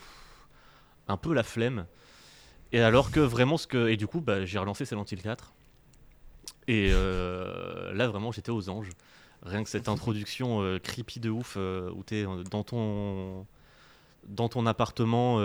un 1.06 1.18
peu 1.18 1.34
la 1.34 1.42
flemme. 1.42 1.86
Et 2.72 2.80
alors 2.80 3.10
que 3.10 3.20
vraiment 3.20 3.58
ce 3.58 3.66
que 3.66 3.88
et 3.88 3.98
du 3.98 4.06
coup 4.06 4.22
bah, 4.22 4.46
j'ai 4.46 4.58
relancé 4.58 4.86
Silent 4.86 5.04
Hill 5.10 5.20
4 5.20 5.52
et 6.68 6.88
euh, 6.92 7.92
là 7.92 8.08
vraiment 8.08 8.32
j'étais 8.32 8.50
aux 8.50 8.70
anges. 8.70 8.88
Rien 9.42 9.62
que 9.64 9.68
cette 9.68 9.88
introduction 9.88 10.62
euh, 10.62 10.78
creepy 10.78 11.20
de 11.20 11.28
ouf 11.28 11.56
où 11.56 12.02
t'es 12.04 12.24
dans 12.50 12.64
ton 12.64 13.46
dans 14.26 14.48
ton 14.48 14.64
appartement 14.64 15.38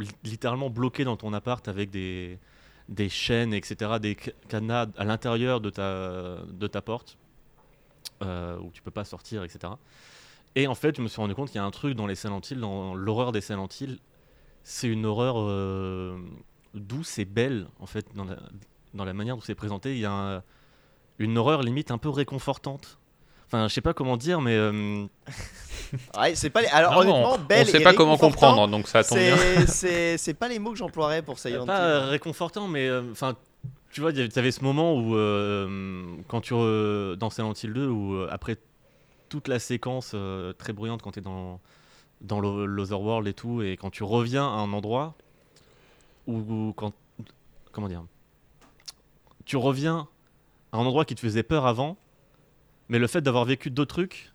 li- 0.00 0.08
littéralement 0.24 0.70
bloqué 0.70 1.04
dans 1.04 1.16
ton 1.16 1.32
appart 1.32 1.68
avec 1.68 1.90
des, 1.90 2.38
des 2.88 3.08
chaînes, 3.08 3.52
etc., 3.54 3.98
des 4.00 4.16
ca- 4.20 4.32
cadenas 4.48 4.86
à 4.96 5.04
l'intérieur 5.04 5.60
de 5.60 5.70
ta, 5.70 6.36
de 6.50 6.66
ta 6.66 6.82
porte, 6.82 7.18
euh, 8.22 8.58
où 8.58 8.70
tu 8.72 8.82
peux 8.82 8.90
pas 8.90 9.04
sortir, 9.04 9.42
etc. 9.44 9.72
Et 10.54 10.66
en 10.68 10.74
fait, 10.74 10.96
je 10.96 11.02
me 11.02 11.08
suis 11.08 11.20
rendu 11.20 11.34
compte 11.34 11.48
qu'il 11.48 11.56
y 11.56 11.60
a 11.60 11.64
un 11.64 11.70
truc 11.70 11.94
dans 11.94 12.06
les 12.06 12.14
Silent 12.14 12.40
Hill, 12.50 12.60
dans 12.60 12.94
l'horreur 12.94 13.32
des 13.32 13.40
Silent 13.40 13.68
Hill, 13.80 13.98
c'est 14.64 14.88
une 14.88 15.06
horreur 15.06 15.36
euh, 15.38 16.18
douce 16.74 17.18
et 17.18 17.24
belle, 17.24 17.68
en 17.80 17.86
fait, 17.86 18.06
dans 18.14 18.24
la, 18.24 18.38
dans 18.94 19.04
la 19.04 19.12
manière 19.14 19.36
dont 19.36 19.42
c'est 19.42 19.54
présenté. 19.54 19.92
Il 19.94 20.00
y 20.00 20.06
a 20.06 20.12
un- 20.12 20.42
une 21.18 21.38
horreur 21.38 21.62
limite 21.62 21.90
un 21.90 21.98
peu 21.98 22.08
réconfortante. 22.10 22.98
Enfin, 23.46 23.68
je 23.68 23.74
sais 23.74 23.80
pas 23.80 23.94
comment 23.94 24.16
dire, 24.16 24.40
mais 24.40 24.56
euh, 24.56 25.04
Ouais, 26.18 26.34
c'est 26.34 26.50
pas 26.50 26.62
les... 26.62 26.68
Alors 26.68 26.92
Non, 26.94 26.98
honnêtement, 27.00 27.34
on, 27.34 27.38
belle 27.38 27.66
on 27.68 27.70
sait 27.70 27.80
et 27.80 27.84
pas 27.84 27.92
comment 27.94 28.16
comprendre, 28.16 28.66
donc 28.68 28.88
ça 28.88 29.04
tombe 29.04 29.18
bien. 29.18 29.36
C'est 29.66 30.34
pas 30.38 30.48
les 30.48 30.58
mots 30.58 30.72
que 30.72 30.78
j'emploierais 30.78 31.22
pour 31.22 31.38
Silent 31.38 31.64
pas 31.64 31.76
Hill. 31.78 31.84
euh, 31.84 32.08
réconfortant, 32.08 32.66
mais 32.66 32.88
euh, 32.88 33.02
enfin, 33.12 33.36
tu 33.92 34.00
vois, 34.00 34.12
tu 34.12 34.28
avais 34.36 34.50
ce 34.50 34.64
moment 34.64 34.94
où, 34.96 35.14
euh, 35.14 36.16
quand 36.28 36.40
tu 36.40 36.54
re- 36.54 37.14
dans 37.14 37.30
Silent 37.30 37.52
Hill 37.52 37.72
2, 37.72 37.86
où 37.88 38.14
euh, 38.16 38.28
après 38.32 38.56
toute 39.28 39.46
la 39.48 39.58
séquence 39.60 40.10
euh, 40.14 40.52
très 40.52 40.72
bruyante 40.72 41.02
quand 41.02 41.12
tu 41.12 41.20
es 41.20 41.22
dans, 41.22 41.60
dans 42.22 42.40
l'o- 42.40 42.66
l'Otherworld 42.66 43.28
et 43.28 43.34
tout, 43.34 43.62
et 43.62 43.76
quand 43.76 43.90
tu 43.90 44.02
reviens 44.02 44.44
à 44.44 44.56
un 44.58 44.72
endroit 44.72 45.14
où, 46.26 46.38
où 46.38 46.72
quand. 46.76 46.92
Comment 47.70 47.88
dire 47.88 48.02
Tu 49.44 49.56
reviens 49.56 50.08
à 50.72 50.78
un 50.78 50.80
endroit 50.80 51.04
qui 51.04 51.14
te 51.14 51.20
faisait 51.20 51.42
peur 51.44 51.66
avant, 51.66 51.96
mais 52.88 52.98
le 52.98 53.06
fait 53.06 53.20
d'avoir 53.20 53.44
vécu 53.44 53.70
d'autres 53.70 53.94
trucs, 53.94 54.32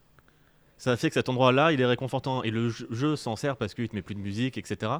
ça 0.78 0.98
fait 0.98 1.10
que 1.10 1.14
cet 1.16 1.30
endroit-là, 1.30 1.72
il 1.72 1.82
est 1.82 1.86
réconfortant. 1.86 2.44
Et 2.44 2.52
le 2.52 2.70
jeu- 2.70 3.16
s'en 3.16 3.36
sert 3.36 3.58
parce 3.58 3.74
qu'il 3.74 3.88
te 3.90 3.96
met 3.96 4.02
plus 4.02 4.16
de 4.16 4.20
musique, 4.20 4.58
etc. 4.58 4.94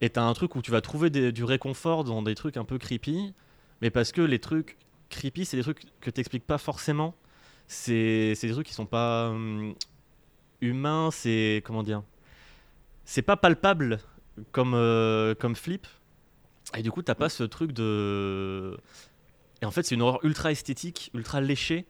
Et 0.00 0.10
t'as 0.10 0.22
un 0.22 0.32
truc 0.34 0.54
où 0.56 0.62
tu 0.62 0.70
vas 0.70 0.80
trouver 0.80 1.10
du 1.10 1.44
réconfort 1.44 2.04
dans 2.04 2.22
des 2.22 2.34
trucs 2.34 2.56
un 2.56 2.64
peu 2.64 2.78
creepy, 2.78 3.34
mais 3.82 3.90
parce 3.90 4.12
que 4.12 4.20
les 4.22 4.38
trucs 4.38 4.76
creepy, 5.10 5.44
c'est 5.44 5.56
des 5.56 5.62
trucs 5.62 5.82
que 6.00 6.10
t'expliques 6.10 6.46
pas 6.46 6.58
forcément. 6.58 7.14
C'est 7.68 8.34
c'est 8.36 8.46
des 8.48 8.52
trucs 8.54 8.66
qui 8.66 8.74
sont 8.74 8.86
pas 8.86 9.28
hum, 9.30 9.74
humains, 10.60 11.10
c'est. 11.12 11.62
Comment 11.64 11.82
dire 11.82 12.02
C'est 13.04 13.22
pas 13.22 13.36
palpable 13.36 13.98
comme, 14.52 14.74
euh, 14.74 15.34
comme 15.34 15.56
flip. 15.56 15.86
Et 16.76 16.82
du 16.82 16.90
coup, 16.90 17.02
t'as 17.02 17.14
pas 17.14 17.28
ce 17.28 17.44
truc 17.44 17.72
de. 17.72 18.76
Et 19.62 19.66
en 19.66 19.70
fait, 19.70 19.82
c'est 19.84 19.94
une 19.94 20.02
horreur 20.02 20.24
ultra 20.24 20.52
esthétique, 20.52 21.10
ultra 21.14 21.40
léchée. 21.40 21.86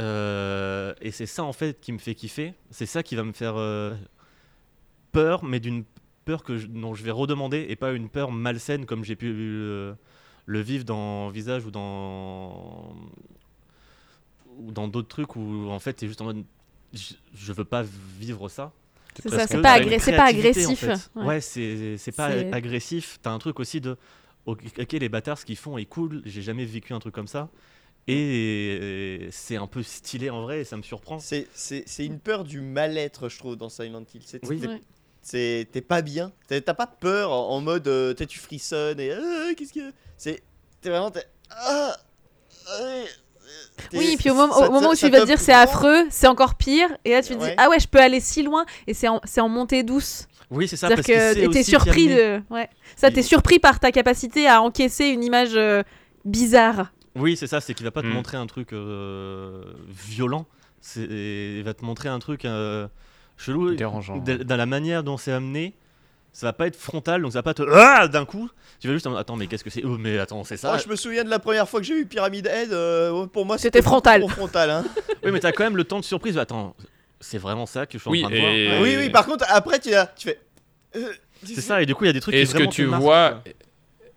Euh, 0.00 0.94
et 1.00 1.10
c'est 1.10 1.26
ça 1.26 1.44
en 1.44 1.52
fait 1.52 1.80
qui 1.80 1.92
me 1.92 1.98
fait 1.98 2.14
kiffer. 2.14 2.54
C'est 2.70 2.86
ça 2.86 3.02
qui 3.02 3.14
va 3.16 3.22
me 3.24 3.32
faire 3.32 3.54
euh, 3.56 3.94
peur, 5.12 5.44
mais 5.44 5.60
d'une 5.60 5.84
peur 6.24 6.42
que 6.42 6.56
je- 6.56 6.66
dont 6.66 6.94
je 6.94 7.02
vais 7.04 7.10
redemander 7.10 7.66
et 7.68 7.76
pas 7.76 7.92
une 7.92 8.08
peur 8.08 8.30
malsaine 8.32 8.86
comme 8.86 9.04
j'ai 9.04 9.16
pu 9.16 9.30
euh, 9.32 9.92
le 10.46 10.60
vivre 10.60 10.84
dans 10.84 11.28
Visage 11.28 11.64
ou 11.66 11.70
dans 11.70 12.94
ou 14.58 14.72
dans 14.72 14.88
d'autres 14.88 15.08
trucs 15.08 15.36
où 15.36 15.68
en 15.70 15.78
fait 15.78 15.94
t'es 15.94 16.06
juste 16.06 16.20
en 16.20 16.24
mode 16.26 16.44
je, 16.92 17.14
je 17.34 17.52
veux 17.52 17.64
pas 17.64 17.82
vivre 18.18 18.48
ça. 18.48 18.72
C'est 19.22 19.28
ça, 19.28 19.46
c'est 19.46 19.60
pas, 19.60 19.78
agré- 19.78 19.98
c'est 19.98 20.18
en 20.18 20.24
agressif. 20.24 20.78
fait. 20.80 21.10
Ouais. 21.16 21.24
Ouais, 21.24 21.40
c'est 21.40 21.96
c'est 21.98 22.12
pas 22.12 22.30
C'est- 22.32 22.52
agressif. 22.52 23.18
T'as 23.22 23.30
un 23.30 23.38
truc 23.38 23.60
aussi 23.60 23.80
de 23.80 23.96
ok, 24.46 24.60
ok, 24.78 24.92
les 24.92 25.08
bâtards 25.08 25.38
ce 25.38 25.44
qu'ils 25.44 25.56
font 25.56 25.78
est 25.78 25.84
cool. 25.84 26.22
J'ai 26.24 26.42
jamais 26.42 26.64
vécu 26.64 26.92
un 26.94 26.98
truc 27.00 27.14
comme 27.14 27.26
ça. 27.26 27.48
Et 28.08 29.28
c'est 29.30 29.56
un 29.56 29.66
peu 29.66 29.82
stylé 29.82 30.30
en 30.30 30.42
vrai 30.42 30.60
et 30.60 30.64
ça 30.64 30.76
me 30.76 30.82
surprend. 30.82 31.18
C'est 31.20 31.46
c'est- 31.54 31.84
c'est 31.86 32.04
une 32.06 32.18
peur 32.18 32.44
du 32.44 32.60
mal-être, 32.60 33.28
je 33.28 33.38
trouve, 33.38 33.56
dans 33.56 33.68
Silent 33.68 34.04
Hill. 34.14 34.22
C'est 34.24 34.44
Oui. 34.48 34.60
t'es- 34.60 34.68
Ouais. 35.74 35.80
pas 35.82 36.02
bien. 36.02 36.32
T'as 36.48 36.60
pas 36.74 36.86
peur 36.86 37.30
en, 37.30 37.50
en 37.50 37.60
mode 37.60 37.86
euh, 37.88 38.14
tu 38.14 38.38
frissonnes 38.38 38.98
et 39.00 39.10
euh, 39.12 39.54
qu'est-ce 39.56 39.72
que. 39.72 39.92
C'est 40.16 40.42
t'es 40.80 40.88
vraiment. 40.90 41.12
ah, 41.50 41.96
Oui, 43.92 44.16
puis 44.18 44.30
au 44.30 44.34
moment, 44.34 44.54
ça 44.54 44.68
au 44.68 44.72
moment 44.72 44.90
où 44.90 44.94
ça 44.94 45.06
tu 45.06 45.12
vas 45.12 45.20
te 45.20 45.26
dire 45.26 45.38
c'est 45.40 45.52
affreux, 45.52 46.06
c'est 46.10 46.26
encore 46.26 46.54
pire, 46.54 46.88
et 47.04 47.10
là 47.12 47.22
tu 47.22 47.34
te 47.34 47.38
dis 47.42 47.50
ah 47.56 47.68
ouais, 47.68 47.80
je 47.80 47.88
peux 47.88 47.98
aller 48.00 48.20
si 48.20 48.42
loin, 48.42 48.64
et 48.86 48.94
c'est 48.94 49.08
en, 49.08 49.20
c'est 49.24 49.40
en 49.40 49.48
montée 49.48 49.82
douce. 49.82 50.26
Oui, 50.50 50.66
c'est 50.68 50.76
ça. 50.76 50.88
C'est-à-dire 50.88 51.04
parce 51.16 51.34
que 51.34 51.38
et 51.38 51.50
t'es 51.50 51.62
surpris 51.62 52.08
de. 52.08 52.40
Ouais. 52.50 52.68
Ça, 52.96 53.10
t'es 53.10 53.22
surpris 53.22 53.58
par 53.60 53.78
ta 53.78 53.92
capacité 53.92 54.48
à 54.48 54.62
encaisser 54.62 55.06
une 55.06 55.22
image 55.22 55.54
euh, 55.54 55.82
bizarre. 56.24 56.92
Oui, 57.16 57.36
c'est 57.36 57.46
ça, 57.46 57.60
c'est 57.60 57.74
qu'il 57.74 57.84
va 57.84 57.90
pas 57.90 58.02
te 58.02 58.06
Mm. 58.06 58.10
montrer 58.12 58.36
un 58.36 58.46
truc 58.46 58.72
euh, 58.72 59.62
violent, 59.88 60.46
c'est- 60.80 61.00
il 61.58 61.62
va 61.64 61.74
te 61.74 61.84
montrer 61.84 62.08
un 62.08 62.18
truc 62.18 62.44
euh, 62.44 62.86
chelou. 63.36 63.74
Dérangeant. 63.74 64.18
Dans 64.18 64.56
la 64.56 64.66
manière 64.66 65.02
dont 65.02 65.16
c'est 65.16 65.32
amené, 65.32 65.74
ça 66.32 66.46
va 66.46 66.52
pas 66.52 66.68
être 66.68 66.76
frontal, 66.76 67.22
donc 67.22 67.32
ça 67.32 67.38
va 67.38 67.42
pas 67.42 67.54
te 67.54 67.62
ah 67.68 68.06
d'un 68.06 68.24
coup. 68.24 68.48
Tu 68.78 68.86
vas 68.86 68.94
juste 68.94 69.08
attends, 69.18 69.34
mais 69.36 69.48
qu'est-ce 69.48 69.64
que 69.64 69.70
c'est? 69.70 69.84
Oh, 69.84 69.96
mais 69.98 70.18
attends, 70.20 70.44
c'est 70.44 70.56
ça. 70.56 70.68
Moi, 70.68 70.78
je 70.78 70.88
me 70.88 70.94
souviens 70.96 71.24
de 71.24 71.30
la 71.30 71.40
première 71.40 71.68
fois 71.68 71.80
que 71.80 71.86
j'ai 71.86 71.94
vu 71.96 72.06
Pyramid 72.06 72.46
Head. 72.46 72.72
euh, 72.72 73.26
pour 73.26 73.44
moi, 73.44 73.58
C'était 73.58 73.82
frontal. 73.82 74.26
frontal. 74.28 74.70
Hein. 74.70 74.84
Oui, 75.24 75.32
mais 75.32 75.40
t'as 75.40 75.52
quand 75.52 75.64
même 75.64 75.76
le 75.76 75.84
temps 75.84 75.98
de 76.00 76.04
surprise. 76.04 76.38
Attends, 76.38 76.74
c'est 77.18 77.36
vraiment 77.38 77.66
ça 77.66 77.84
que 77.86 77.94
je 77.94 77.98
suis 77.98 78.10
Oui, 78.10 78.24
en 78.24 78.28
train 78.28 78.36
de 78.38 78.40
et- 78.40 78.68
voir. 78.68 78.80
Oui, 78.82 78.94
oui. 78.98 79.10
Par 79.10 79.26
contre, 79.26 79.44
après, 79.48 79.78
tu, 79.80 79.92
as- 79.92 80.06
tu 80.06 80.28
fais. 80.28 80.40
euh, 80.96 81.12
C'est 81.44 81.60
ça, 81.60 81.82
et 81.82 81.86
du 81.86 81.94
coup, 81.96 82.04
il 82.04 82.06
y 82.06 82.10
a 82.10 82.12
des 82.14 82.20
trucs 82.20 82.34
Et 82.34 82.42
qui 82.44 82.46
ce 82.46 82.56
que 82.56 82.64
tu 82.68 82.84
vois, 82.84 83.42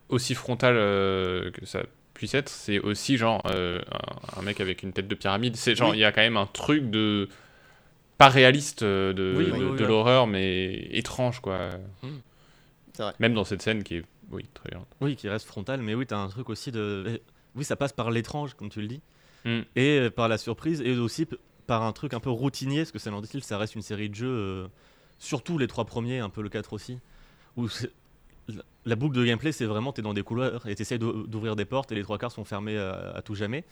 aussi 0.10 0.36
frontal 0.36 0.76
euh, 0.78 1.50
que 1.52 1.66
ça 1.66 1.80
puisse 2.24 2.36
être, 2.36 2.48
c'est 2.48 2.80
aussi 2.80 3.18
genre 3.18 3.42
euh, 3.48 3.82
un, 4.38 4.42
mec 4.44 4.62
avec 4.62 4.82
une 4.82 4.94
tête 4.94 5.10
de 5.10 5.16
pyramide. 5.16 5.58
C'est 5.58 5.76
genre, 5.76 5.90
il 5.90 5.92
Oui. 5.94 5.98
y 6.00 6.06
a 6.06 6.14
quand 6.14 6.22
même 6.22 6.38
un 6.38 6.46
truc 6.46 6.90
de. 6.90 7.28
pas 8.18 8.30
réaliste 8.30 8.84
euh, 8.84 9.12
de, 9.12 9.34
Oui, 9.38 9.46
de, 9.48 9.66
oui, 9.72 9.80
l'horreur, 9.86 10.26
mais 10.26 10.88
étrange 10.92 11.42
quoi. 11.42 11.70
Mm. 12.02 12.08
Vrai. 12.98 13.14
Même 13.20 13.34
dans 13.34 13.44
cette 13.44 13.62
scène 13.62 13.84
qui 13.84 13.98
est. 13.98 14.04
Oui, 14.32 14.46
très 14.54 14.70
bien. 14.70 14.86
Oui, 15.02 15.18
qui 15.18 15.28
reste 15.28 15.46
frontal, 15.46 15.82
mais 15.82 15.96
oui, 15.96 16.06
t'as 16.06 16.18
un 16.18 16.30
truc 16.30 16.50
aussi 16.50 16.72
de. 16.72 17.04
eh, 17.10 17.22
Oui, 17.56 17.66
ça 17.66 17.76
passe 17.76 17.92
par 17.92 18.10
l'étrange, 18.10 18.54
comme 18.54 18.70
tu 18.70 18.80
le 18.82 18.88
dis, 18.88 19.02
Mm. 19.44 19.60
et 19.76 20.00
euh, 20.00 20.10
par 20.10 20.30
la 20.30 20.38
surprise, 20.38 20.80
et 20.82 20.96
aussi 20.98 21.28
par 21.68 21.84
un 21.84 21.92
truc 21.92 22.14
un 22.14 22.22
peu 22.22 22.30
routinier, 22.30 22.80
parce 22.84 22.94
que 22.94 23.00
Silent 23.00 23.22
Hill, 23.34 23.44
ça 23.44 23.58
reste 23.58 23.76
une 23.76 23.82
série 23.82 24.08
de 24.10 24.16
jeux, 24.16 24.28
euh, 24.30 24.68
surtout 25.20 25.58
les 25.58 25.68
trois 25.68 25.84
premiers, 25.84 26.20
un 26.20 26.30
peu 26.30 26.42
le 26.42 26.48
4 26.50 26.72
aussi, 26.72 27.00
où 27.58 27.68
c'est- 27.68 27.92
la- 28.86 28.96
boucle 28.96 29.16
de 29.16 29.24
gameplay, 29.26 29.52
c'est 29.52 29.66
vraiment, 29.66 29.92
t'es 29.94 30.02
dans 30.02 30.14
des 30.14 30.24
couloirs 30.24 30.68
et 30.68 30.76
t'essayes 30.76 31.00
d'ou- 31.00 31.28
d'ouvrir 31.28 31.56
des 31.56 31.66
portes, 31.66 31.92
et 31.92 31.96
les 31.96 32.04
trois 32.04 32.18
quarts 32.18 32.32
sont 32.32 32.46
fermés 32.46 32.78
à, 32.78 33.14
à 33.16 33.22
tout 33.22 33.36
jamais. 33.36 33.64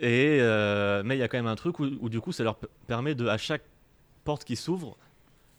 Et, 0.00 0.38
euh, 0.40 1.02
mais 1.04 1.16
il 1.16 1.18
y 1.18 1.22
a 1.22 1.28
quand 1.28 1.38
même 1.38 1.46
un 1.48 1.56
truc 1.56 1.80
où, 1.80 1.88
où 2.00 2.08
du 2.08 2.20
coup, 2.20 2.32
ça 2.32 2.44
leur 2.44 2.56
permet 2.86 3.14
de, 3.14 3.26
à 3.26 3.36
chaque 3.36 3.62
porte 4.24 4.44
qui 4.44 4.54
s'ouvre, 4.56 4.96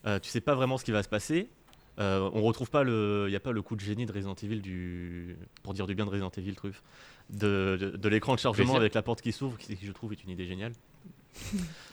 euh, 0.05 0.19
tu 0.19 0.29
sais 0.29 0.41
pas 0.41 0.55
vraiment 0.55 0.77
ce 0.77 0.85
qui 0.85 0.91
va 0.91 1.03
se 1.03 1.09
passer. 1.09 1.49
Euh, 1.99 2.29
on 2.33 2.41
retrouve 2.43 2.69
pas 2.69 2.83
le, 2.83 3.25
il 3.27 3.33
y 3.33 3.35
a 3.35 3.41
pas 3.41 3.51
le 3.51 3.61
coup 3.61 3.75
de 3.75 3.81
génie 3.81 4.05
de 4.05 4.13
Resident 4.13 4.35
Evil 4.41 4.61
du, 4.61 5.35
pour 5.63 5.73
dire 5.73 5.85
du 5.85 5.95
bien 5.95 6.05
de 6.05 6.09
Resident 6.11 6.31
Evil 6.37 6.55
truffe, 6.55 6.81
de, 7.29 7.77
de, 7.77 7.89
de 7.97 8.09
l'écran 8.09 8.35
de 8.35 8.39
chargement 8.39 8.75
avec 8.77 8.93
la 8.93 9.01
porte 9.01 9.21
qui 9.21 9.33
s'ouvre, 9.33 9.57
qui, 9.57 9.75
qui, 9.75 9.85
je 9.85 9.91
trouve 9.91 10.13
est 10.13 10.23
une 10.23 10.29
idée 10.29 10.45
géniale. 10.45 10.71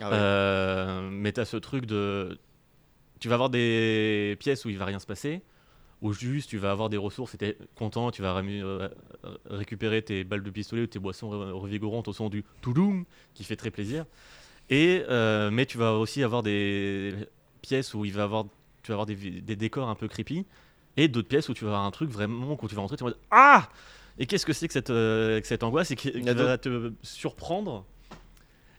Ah 0.00 0.08
ouais. 0.08 0.10
Euh, 0.12 1.08
mais 1.10 1.32
t'as 1.32 1.44
ce 1.44 1.56
truc 1.56 1.86
de, 1.86 2.38
tu 3.18 3.26
vas 3.28 3.34
avoir 3.34 3.50
des 3.50 4.36
pièces 4.38 4.64
où 4.64 4.68
il 4.68 4.78
va 4.78 4.84
rien 4.84 5.00
se 5.00 5.06
passer, 5.06 5.42
ou 6.02 6.12
juste 6.12 6.50
tu 6.50 6.58
vas 6.58 6.70
avoir 6.70 6.88
des 6.88 6.96
ressources 6.96 7.34
et 7.34 7.38
t'es 7.38 7.56
content, 7.74 8.10
tu 8.10 8.22
vas 8.22 8.38
ramu- 8.40 8.62
euh, 8.62 8.88
récupérer 9.48 10.02
tes 10.02 10.24
balles 10.24 10.42
de 10.42 10.50
pistolet 10.50 10.82
ou 10.82 10.86
tes 10.86 10.98
boissons 10.98 11.30
re- 11.30 11.52
revigorantes 11.52 12.08
au 12.08 12.12
son 12.12 12.28
du 12.28 12.44
toudoum 12.60 13.04
qui 13.34 13.44
fait 13.44 13.56
très 13.56 13.70
plaisir. 13.70 14.04
Et 14.68 15.04
euh, 15.08 15.50
mais 15.50 15.64
tu 15.66 15.78
vas 15.78 15.94
aussi 15.94 16.22
avoir 16.22 16.42
des 16.42 17.14
pièces 17.62 17.94
où 17.94 18.04
il 18.04 18.12
va 18.12 18.24
avoir, 18.24 18.44
tu 18.82 18.88
vas 18.92 18.94
avoir 18.94 19.06
des, 19.06 19.16
décors 19.16 19.88
un 19.88 19.94
peu 19.94 20.08
creepy, 20.08 20.44
et 20.96 21.08
d'autres 21.08 21.28
pièces 21.28 21.48
où 21.48 21.54
tu 21.54 21.64
vas 21.64 21.70
avoir 21.70 21.84
un 21.84 21.90
truc 21.90 22.10
vraiment 22.10 22.56
quand 22.56 22.66
tu 22.66 22.74
vas 22.74 22.82
rentrer, 22.82 22.96
tu 22.96 23.04
vas 23.04 23.10
mode 23.10 23.18
ah 23.30 23.68
et 24.18 24.24
qu'est-ce 24.26 24.46
que 24.46 24.54
c'est 24.54 24.66
que 24.66 24.72
cette, 24.72 24.88
euh, 24.90 25.40
que 25.40 25.46
cette 25.46 25.62
angoisse 25.62 25.90
et 25.90 25.96
qui, 25.96 26.10
va 26.10 26.56
te 26.58 26.92
surprendre? 27.02 27.84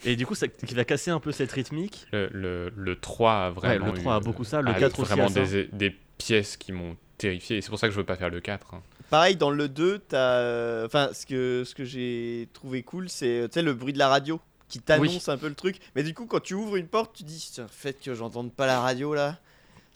Et 0.03 0.15
du 0.15 0.25
coup 0.25 0.35
ça 0.35 0.47
qui 0.47 0.75
va 0.75 0.83
casser 0.83 1.11
un 1.11 1.19
peu 1.19 1.31
cette 1.31 1.51
rythmique 1.51 2.05
Le, 2.11 2.29
le, 2.31 2.71
le 2.75 2.99
3 2.99 3.31
a 3.33 3.49
vraiment. 3.49 3.87
le 3.87 3.93
3 3.93 4.15
a 4.15 4.19
beaucoup 4.19 4.43
ça, 4.43 4.61
le 4.61 4.71
a 4.71 4.79
4 4.79 4.99
aussi 4.99 5.09
vraiment 5.11 5.27
a 5.27 5.29
ça. 5.29 5.43
des, 5.43 5.65
des 5.65 5.95
pièces 6.17 6.57
qui 6.57 6.71
m'ont 6.71 6.97
terrifié. 7.17 7.57
Et 7.57 7.61
c'est 7.61 7.69
pour 7.69 7.79
ça 7.79 7.87
que 7.87 7.93
je 7.93 7.97
veux 7.99 8.05
pas 8.05 8.15
faire 8.15 8.29
le 8.29 8.39
4. 8.41 8.73
hein. 8.73 8.81
Pareil, 9.09 9.35
dans 9.35 9.49
le 9.51 9.69
2, 9.69 9.99
t'as. 9.99 10.17
euh, 10.39 10.85
Enfin, 10.85 11.09
ce 11.13 11.25
que, 11.25 11.63
ce 11.65 11.73
que 11.75 11.85
j'ai 11.85 12.49
trouvé 12.53 12.83
cool, 12.83 13.09
c'est 13.09 13.47
le 13.55 13.73
bruit 13.73 13.93
de 13.93 13.97
la 13.99 14.09
radio 14.09 14.39
qui 14.67 14.79
t'annonce 14.79 15.29
un 15.29 15.37
peu 15.37 15.47
le 15.47 15.55
truc. 15.55 15.79
Mais 15.95 16.03
du 16.03 16.13
coup, 16.13 16.25
quand 16.25 16.41
tu 16.41 16.53
ouvres 16.53 16.75
une 16.75 16.87
porte, 16.87 17.15
tu 17.15 17.23
dis 17.23 17.49
Tiens, 17.53 17.67
fait 17.69 18.01
que 18.01 18.13
j'entende 18.13 18.51
pas 18.53 18.65
la 18.67 18.81
radio 18.81 19.13
là. 19.13 19.39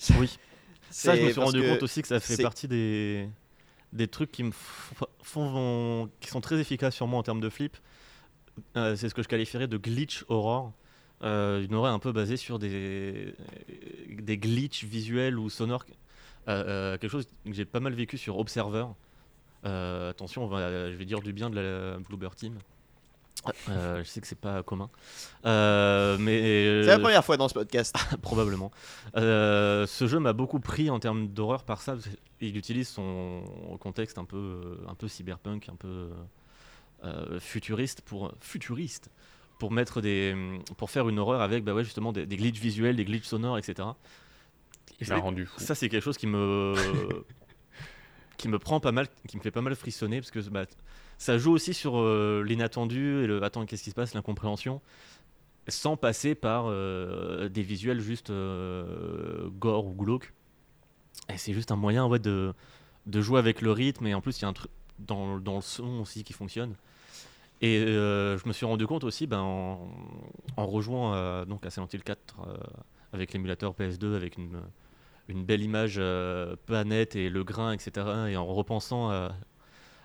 Oui. 0.19 0.37
Ça, 0.89 1.15
je 1.15 1.21
me 1.21 1.31
suis 1.31 1.39
rendu 1.39 1.61
que 1.61 1.69
compte 1.73 1.83
aussi 1.83 2.01
que 2.01 2.07
ça 2.07 2.19
fait 2.19 2.41
partie 2.41 2.67
des, 2.67 3.29
des 3.93 4.07
trucs 4.07 4.31
qui 4.31 4.43
me 4.43 4.51
font, 5.23 6.09
qui 6.19 6.29
sont 6.29 6.41
très 6.41 6.59
efficaces 6.59 6.95
sur 6.95 7.07
moi 7.07 7.19
en 7.19 7.23
termes 7.23 7.39
de 7.39 7.49
flip. 7.49 7.77
Euh, 8.75 8.95
c'est 8.95 9.07
ce 9.07 9.13
que 9.13 9.23
je 9.23 9.27
qualifierais 9.29 9.67
de 9.67 9.77
glitch 9.77 10.25
horror. 10.27 10.73
Euh, 11.23 11.63
une 11.63 11.75
horreur 11.75 11.93
un 11.93 11.99
peu 11.99 12.11
basée 12.11 12.35
sur 12.35 12.59
des, 12.59 13.33
des 14.09 14.37
glitches 14.37 14.83
visuels 14.83 15.37
ou 15.39 15.49
sonores. 15.49 15.85
Euh, 16.47 16.63
euh, 16.93 16.97
quelque 16.97 17.11
chose 17.11 17.27
que 17.45 17.53
j'ai 17.53 17.65
pas 17.65 17.79
mal 17.79 17.93
vécu 17.93 18.17
sur 18.17 18.37
Observer. 18.37 18.85
Euh, 19.65 20.09
attention, 20.09 20.43
on 20.43 20.47
va- 20.47 20.91
je 20.91 20.95
vais 20.95 21.05
dire 21.05 21.21
du 21.21 21.33
bien 21.33 21.49
de 21.49 21.59
la 21.59 21.99
Bloober 21.99 22.29
Team. 22.35 22.57
Euh, 23.69 24.03
je 24.03 24.07
sais 24.09 24.21
que 24.21 24.27
c'est 24.27 24.37
pas 24.39 24.61
commun. 24.61 24.89
Euh, 25.45 26.17
mais 26.19 26.83
C'est 26.83 26.89
la 26.91 26.99
première 26.99 27.23
fois 27.25 27.37
dans 27.37 27.47
ce 27.47 27.53
podcast. 27.53 27.95
probablement. 28.21 28.71
Euh, 29.17 29.87
ce 29.87 30.05
jeu 30.07 30.19
m'a 30.19 30.33
beaucoup 30.33 30.59
pris 30.59 30.89
en 30.89 30.99
termes 30.99 31.27
d'horreur 31.27 31.63
par 31.63 31.81
ça. 31.81 31.95
qu'il 32.39 32.55
utilise 32.57 32.87
son 32.89 33.43
contexte 33.79 34.17
un 34.17 34.25
peu, 34.25 34.77
un 34.87 34.95
peu 34.95 35.07
cyberpunk, 35.07 35.69
un 35.69 35.75
peu 35.75 36.09
futuriste 37.39 38.01
pour 38.01 38.31
futuriste 38.39 39.09
pour 39.57 39.71
mettre 39.71 40.01
des, 40.01 40.35
pour 40.77 40.89
faire 40.89 41.07
une 41.09 41.19
horreur 41.19 41.41
avec 41.41 41.63
bah 41.63 41.73
ouais 41.75 41.83
justement 41.83 42.11
des, 42.11 42.25
des 42.25 42.35
glitches 42.37 42.59
visuels, 42.59 42.95
des 42.95 43.05
glitches 43.05 43.27
sonores, 43.27 43.57
etc. 43.59 43.89
Rendu 45.09 45.47
fou. 45.47 45.59
ça 45.59 45.73
c'est 45.73 45.89
quelque 45.89 46.03
chose 46.03 46.17
qui 46.17 46.27
me 46.27 46.75
qui 48.37 48.47
me 48.47 48.59
prend 48.59 48.79
pas 48.79 48.91
mal, 48.91 49.07
qui 49.27 49.37
me 49.37 49.41
fait 49.41 49.51
pas 49.51 49.61
mal 49.61 49.75
frissonner 49.75 50.19
parce 50.19 50.31
que 50.31 50.39
bah, 50.49 50.65
ça 51.17 51.37
joue 51.37 51.51
aussi 51.51 51.73
sur 51.73 51.99
euh, 51.99 52.43
l'inattendu 52.45 53.23
et 53.23 53.27
le 53.27 53.43
attends 53.43 53.65
qu'est-ce 53.65 53.83
qui 53.83 53.91
se 53.91 53.95
passe, 53.95 54.15
l'incompréhension, 54.15 54.81
sans 55.67 55.95
passer 55.95 56.33
par 56.33 56.65
euh, 56.67 57.49
des 57.49 57.61
visuels 57.61 57.99
juste 57.99 58.31
euh, 58.31 59.47
gore 59.59 59.85
ou 59.85 59.93
glauque. 59.93 60.33
Et 61.29 61.37
c'est 61.37 61.53
juste 61.53 61.71
un 61.71 61.75
moyen 61.75 62.07
ouais, 62.07 62.17
de, 62.19 62.53
de 63.05 63.21
jouer 63.21 63.37
avec 63.37 63.61
le 63.61 63.71
rythme 63.71 64.07
et 64.07 64.15
en 64.15 64.21
plus 64.21 64.39
il 64.39 64.41
y 64.41 64.45
a 64.45 64.47
un 64.47 64.53
truc 64.53 64.71
dans, 64.97 65.39
dans 65.39 65.55
le 65.57 65.61
son 65.61 65.99
aussi 65.99 66.23
qui 66.23 66.33
fonctionne. 66.33 66.75
Et 67.63 67.79
je 67.79 68.47
me 68.47 68.53
suis 68.53 68.65
rendu 68.65 68.87
compte 68.87 69.03
aussi 69.03 69.27
ben, 69.27 69.39
en, 69.39 69.87
en 70.57 70.67
rejoignant 70.67 71.13
euh, 71.13 71.45
donc 71.45 71.65
à 71.65 71.69
Silent 71.69 71.87
Hill 71.91 72.03
4 72.03 72.17
euh, 72.47 72.57
avec 73.13 73.33
l'émulateur 73.33 73.73
PS2 73.73 74.15
avec 74.15 74.37
une, 74.37 74.61
une 75.27 75.43
belle 75.45 75.61
image 75.61 75.95
euh, 75.97 76.55
pas 76.65 76.83
nette 76.83 77.15
et 77.15 77.29
le 77.29 77.43
grain, 77.43 77.71
etc. 77.73 78.07
Et 78.29 78.37
en 78.37 78.45
repensant 78.45 79.09
à, 79.09 79.33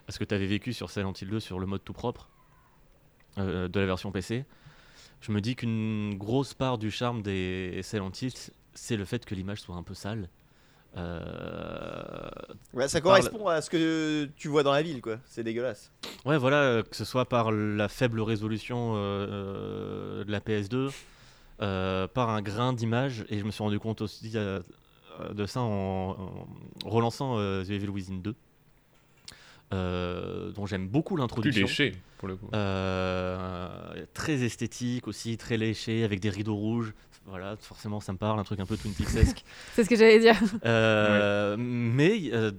à 0.08 0.12
ce 0.12 0.18
que 0.18 0.24
tu 0.24 0.34
avais 0.34 0.46
vécu 0.46 0.72
sur 0.72 0.90
Silent 0.90 1.12
Hill 1.20 1.28
2 1.30 1.40
sur 1.40 1.58
le 1.58 1.66
mode 1.66 1.84
tout 1.84 1.92
propre 1.92 2.28
euh, 3.38 3.68
de 3.68 3.80
la 3.80 3.86
version 3.86 4.10
PC, 4.12 4.44
je 5.20 5.32
me 5.32 5.40
dis 5.40 5.56
qu'une 5.56 6.16
grosse 6.16 6.54
part 6.54 6.78
du 6.78 6.90
charme 6.90 7.22
des 7.22 7.80
Silent 7.82 8.10
Hill, 8.20 8.32
c'est 8.74 8.96
le 8.96 9.04
fait 9.04 9.24
que 9.24 9.34
l'image 9.34 9.60
soit 9.60 9.76
un 9.76 9.82
peu 9.82 9.94
sale. 9.94 10.28
Euh, 10.96 12.28
Ouais, 12.72 12.88
ça 12.88 13.00
correspond 13.00 13.46
à 13.48 13.60
ce 13.62 13.70
que 13.70 14.28
tu 14.36 14.48
vois 14.48 14.62
dans 14.62 14.72
la 14.72 14.82
ville, 14.82 15.00
quoi. 15.00 15.18
C'est 15.26 15.42
dégueulasse. 15.42 15.90
Ouais, 16.24 16.36
voilà, 16.38 16.62
euh, 16.62 16.82
que 16.82 16.94
ce 16.96 17.04
soit 17.04 17.24
par 17.26 17.52
la 17.52 17.88
faible 17.88 18.20
résolution 18.20 18.94
euh, 18.96 18.98
euh, 18.98 20.24
de 20.24 20.30
la 20.32 20.40
PS2, 20.40 20.74
euh, 20.74 20.90
par 21.58 22.30
un 22.30 22.42
grain 22.42 22.72
d'image, 22.72 23.24
et 23.28 23.38
je 23.38 23.44
me 23.44 23.50
suis 23.50 23.62
rendu 23.62 23.78
compte 23.78 24.00
aussi 24.02 24.32
euh, 24.34 24.60
euh, 25.20 25.32
de 25.32 25.46
ça 25.46 25.60
en, 25.60 26.16
en 26.84 26.88
relançant 26.90 27.38
euh, 27.38 27.64
The 27.64 27.70
Evil 27.70 27.88
Within 27.88 28.16
2, 28.22 28.34
euh, 29.72 30.52
dont 30.52 30.66
j'aime 30.66 30.88
beaucoup 30.88 31.14
Plus 31.14 31.22
l'introduction. 31.22 31.62
léché, 31.66 31.92
pour 32.18 32.28
le 32.28 32.36
coup. 32.36 32.48
Euh, 32.54 34.04
très 34.14 34.42
esthétique 34.44 35.08
aussi, 35.08 35.36
très 35.36 35.56
léché, 35.56 36.04
avec 36.04 36.20
des 36.20 36.30
rideaux 36.30 36.54
rouges. 36.56 36.94
Voilà, 37.28 37.56
forcément 37.56 37.98
ça 37.98 38.12
me 38.12 38.18
parle, 38.18 38.38
un 38.38 38.44
truc 38.44 38.60
un 38.60 38.66
peu 38.66 38.76
Twin 38.76 38.94
Peaksesque. 38.94 39.44
C'est 39.74 39.82
ce 39.82 39.88
que 39.88 39.96
j'allais 39.96 40.20
dire. 40.20 40.36
Euh, 40.64 41.56
Mais 41.58 42.30
euh, 42.32 42.52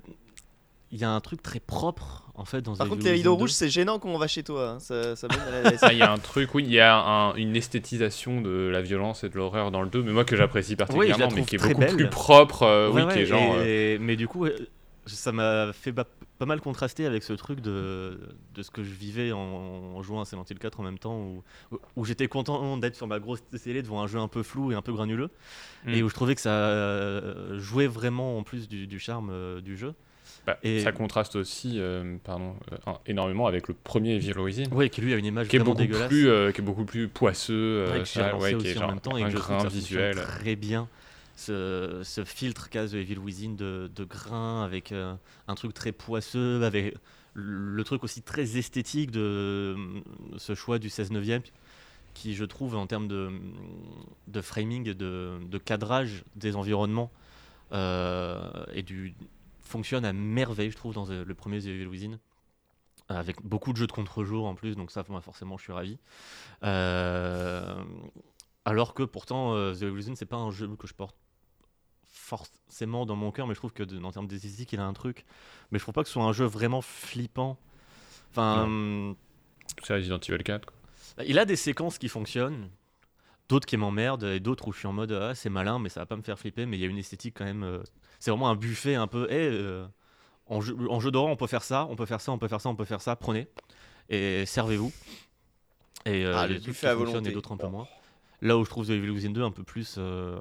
il 0.92 1.00
y 1.00 1.04
a 1.04 1.10
un 1.12 1.20
truc 1.20 1.42
très 1.44 1.60
propre 1.60 2.24
en 2.36 2.46
fait 2.46 2.62
dans 2.62 2.76
Par 2.76 2.88
contre, 2.88 3.04
les 3.04 3.12
rideaux 3.12 3.32
Within 3.32 3.38
2. 3.38 3.42
rouges, 3.42 3.52
c'est 3.52 3.70
gênant 3.70 4.00
quand 4.00 4.10
on 4.10 4.18
va 4.18 4.28
chez 4.28 4.44
toi. 4.44 4.70
hein. 4.72 4.80
Ça, 4.80 5.16
ça 5.16 5.28
Ah, 5.82 5.92
il 5.92 5.98
y 5.98 6.02
a 6.02 6.12
un 6.12 6.18
truc, 6.18 6.54
oui, 6.56 6.64
il 6.66 6.72
y 6.72 6.80
a 6.80 6.96
un- 6.96 7.34
une 7.36 7.56
esthétisation 7.56 8.42
de 8.42 8.70
la 8.72 8.82
violence 8.82 9.24
et 9.24 9.30
de 9.30 9.36
l'horreur 9.36 9.72
dans 9.72 9.82
le 9.82 9.90
2, 9.90 10.04
mais 10.04 10.12
moi 10.14 10.24
que 10.24 10.36
j'apprécie 10.36 10.76
particulièrement, 10.76 11.30
mais 11.36 11.44
qui 11.44 11.56
est 11.56 11.58
beaucoup 11.58 11.80
belle. 11.80 11.96
plus 11.96 12.10
propre, 12.10 12.64
euh, 12.64 12.90
Ouais, 12.92 13.02
oui, 13.04 13.08
qui 13.10 13.16
ouais, 13.18 13.22
est 13.24 13.26
genre. 13.26 13.56
euh, 13.58 13.96
et- 13.96 13.98
Mais 14.00 14.16
du 14.16 14.28
coup, 14.28 14.46
ça 15.08 15.32
m'a 15.32 15.72
fait 15.74 15.94
pas 15.94 16.06
mal 16.46 16.62
contraster 16.62 17.06
avec 17.08 17.24
ce 17.24 17.34
truc 17.34 17.60
de, 17.62 18.20
de 18.54 18.62
ce 18.62 18.70
que 18.70 18.84
je 18.84 18.94
vivais 18.94 19.32
en, 19.32 19.40
en 19.40 20.02
jouant 20.04 20.22
à 20.22 20.26
Silent 20.26 20.46
Hill 20.50 20.60
4 20.60 20.80
en 20.80 20.84
même 20.84 21.00
temps, 21.00 21.18
où, 21.20 21.44
où- 21.96 22.06
j'étais 22.06 22.28
content 22.28 22.78
d'être 22.78 22.96
sur 22.96 23.08
ma 23.08 23.18
grosse 23.20 23.42
télé 23.64 23.82
devant 23.82 24.02
un 24.04 24.08
jeu 24.08 24.20
un 24.20 24.28
peu 24.28 24.44
flou 24.44 24.72
et 24.72 24.76
un 24.76 24.82
peu 24.84 24.94
granuleux, 24.94 25.32
Mm. 25.86 25.90
et 25.94 26.04
où 26.04 26.10
je 26.10 26.14
trouvais 26.14 26.36
que 26.36 26.42
ça 26.42 26.52
euh, 26.52 27.58
jouait 27.58 27.88
vraiment 27.88 28.38
en 28.38 28.44
plus 28.44 28.68
du, 28.68 28.86
du 28.88 29.00
charme 29.00 29.30
euh, 29.32 29.60
du 29.62 29.76
jeu. 29.78 29.94
Bah, 30.48 30.58
et- 30.64 30.80
Ça 30.80 30.92
contraste 30.92 31.36
aussi, 31.36 31.74
euh, 31.78 32.18
pardon, 32.24 32.56
euh, 32.72 32.92
énormément 33.06 33.46
avec 33.48 33.68
le 33.68 33.74
premier 33.76 34.16
Evil 34.16 34.34
Within. 34.40 34.64
Oui, 34.72 34.90
qui 34.90 35.02
lui 35.02 35.14
a 35.14 35.18
une 35.18 35.26
image 35.26 35.50
Qui 35.50 35.58
est, 35.58 35.60
beaucoup 35.60 35.78
dégueulasse. 35.78 36.08
plus, 36.08 36.28
euh, 36.30 36.52
qui 36.52 36.62
est 36.62 36.64
beaucoup 36.64 36.86
plus 36.86 37.08
poisseux, 37.10 37.54
euh, 37.54 37.86
Ouais, 37.88 38.32
relancé 38.32 38.56
ouais, 38.56 38.62
qui 38.62 38.68
est 38.70 38.78
en 38.78 38.80
genre 38.80 38.90
même 38.90 39.00
temps 39.02 39.18
et 39.18 39.24
un 39.24 39.30
que 39.30 39.36
grain 39.36 39.60
ça 39.60 39.68
visuel. 39.68 40.16
très 40.16 40.56
bien. 40.56 40.88
Ce, 41.36 42.02
ce 42.04 42.24
filtre 42.24 42.70
qu'a 42.70 42.88
The 42.88 42.96
Evil 42.96 43.20
Within 43.20 43.52
de, 43.52 43.92
de 43.96 44.04
grain 44.06 44.64
avec 44.64 44.92
euh, 44.92 45.14
un 45.48 45.54
truc 45.54 45.74
très 45.76 45.92
poisseux, 45.92 46.64
avec 46.64 46.96
le 47.36 47.84
truc 47.84 48.04
aussi 48.04 48.24
très 48.24 48.58
esthétique 48.58 49.12
de 49.12 49.20
euh, 49.20 49.76
ce 50.38 50.56
choix 50.56 50.80
du 50.80 50.90
16 50.90 51.12
neuvième 51.12 51.44
qui 52.16 52.34
je 52.34 52.44
trouve 52.46 52.76
en 52.76 52.88
termes 52.88 53.08
de, 53.08 53.30
de 54.28 54.42
framing, 54.42 54.86
de, 54.94 55.34
de 55.48 55.58
cadrage 55.60 56.24
des 56.36 56.56
environnements 56.56 57.12
euh, 57.74 58.40
et 58.74 58.82
du 58.82 59.14
fonctionne 59.68 60.06
à 60.06 60.14
merveille 60.14 60.72
je 60.72 60.78
trouve 60.78 60.94
dans 60.94 61.06
The- 61.06 61.24
le 61.26 61.34
premier 61.36 61.60
The 61.60 61.66
Evil 61.68 61.88
Within 61.88 62.20
avec 63.10 63.42
beaucoup 63.42 63.72
de 63.72 63.78
jeux 63.78 63.88
de 63.88 63.92
contre-jour 63.92 64.46
en 64.48 64.56
plus 64.56 64.76
donc 64.76 64.92
ça 64.92 65.04
moi 65.10 65.22
forcément 65.22 65.58
je 65.58 65.64
suis 65.64 65.74
ravi 65.74 65.98
euh, 66.64 67.76
alors 68.66 68.94
que 68.94 69.04
pourtant, 69.04 69.54
euh, 69.54 69.74
The 69.74 69.84
Evil 69.84 69.92
Within, 69.96 70.16
c'est 70.16 70.26
pas 70.26 70.36
un 70.36 70.52
jeu 70.52 70.68
que 70.76 70.88
je 70.88 70.94
porte 70.94 71.16
forcément 72.06 73.06
dans 73.06 73.16
mon 73.16 73.32
cœur, 73.32 73.48
mais 73.48 73.54
je 73.54 73.60
trouve 73.60 73.72
que 73.72 73.84
de- 73.84 74.02
en 74.04 74.12
termes 74.12 74.28
d'esthétique, 74.28 74.74
il 74.74 74.80
a 74.80 74.86
un 74.86 74.92
truc. 74.94 75.26
Mais 75.72 75.80
je 75.80 75.84
trouve 75.86 75.94
pas 75.94 76.02
que 76.04 76.10
ce 76.10 76.14
soit 76.14 76.24
un 76.24 76.34
jeu 76.34 76.46
vraiment 76.46 76.82
flippant. 76.82 77.58
Enfin, 78.32 78.64
hum, 78.64 79.16
C'est 79.84 79.94
Resident 79.94 80.20
Evil 80.20 80.44
4. 80.44 80.66
quoi. 80.66 80.76
il 81.26 81.40
a 81.40 81.46
des 81.46 81.56
séquences 81.56 81.98
qui 81.98 82.10
fonctionnent, 82.10 82.70
d'autres 83.48 83.66
qui 83.66 83.78
m'emmerdent, 83.78 84.26
et 84.26 84.40
d'autres 84.42 84.68
où 84.68 84.74
je 84.74 84.80
suis 84.80 84.88
en 84.88 84.94
mode 84.94 85.14
ah, 85.14 85.34
c'est 85.36 85.50
malin, 85.50 85.80
mais 85.80 85.88
ça 85.90 86.02
va 86.02 86.06
pas 86.06 86.18
me 86.18 86.22
faire 86.24 86.38
flipper. 86.38 86.66
Mais 86.66 86.78
il 86.78 86.82
y 86.82 86.84
a 86.84 86.88
une 86.88 86.98
esthétique 86.98 87.36
quand 87.38 87.46
même. 87.46 87.82
C'est 88.20 88.32
vraiment 88.32 88.50
un 88.50 88.56
buffet 88.56 88.96
un 88.96 89.08
peu. 89.08 89.28
Eh, 89.30 89.36
euh, 89.36 89.86
en 90.48 90.62
jeu, 90.62 90.76
en 90.90 91.00
jeu 91.00 91.12
d'horreur, 91.12 91.30
on 91.32 91.36
peut 91.36 91.48
faire 91.48 91.64
ça, 91.64 91.86
on 91.90 91.96
peut 91.96 92.06
faire 92.06 92.22
ça, 92.22 92.32
on 92.32 92.38
peut 92.38 92.48
faire 92.48 92.62
ça, 92.62 92.70
on 92.70 92.76
peut 92.76 92.86
faire 92.86 93.02
ça. 93.02 93.16
Prenez 93.16 93.48
et 94.10 94.46
servez-vous. 94.46 94.92
Et 96.06 96.26
euh, 96.26 96.34
Ah, 96.38 96.40
il 96.40 96.42
y 96.42 96.44
a 96.44 96.48
le 96.48 96.54
des 96.56 96.62
trucs 96.62 96.78
qui 96.78 96.86
à 96.86 96.90
fonctionnent 96.96 97.08
volonté. 97.12 97.30
et 97.30 97.34
d'autres 97.34 97.52
un 97.52 97.58
peu 97.58 97.68
moins. 97.68 97.88
Là 98.42 98.58
où 98.58 98.64
je 98.64 98.70
trouve 98.70 98.86
The 98.88 98.92
Evil 98.92 99.10
Within 99.10 99.32
2 99.32 99.42
un 99.44 99.52
peu 99.52 99.64
plus, 99.64 99.96
euh, 99.98 100.38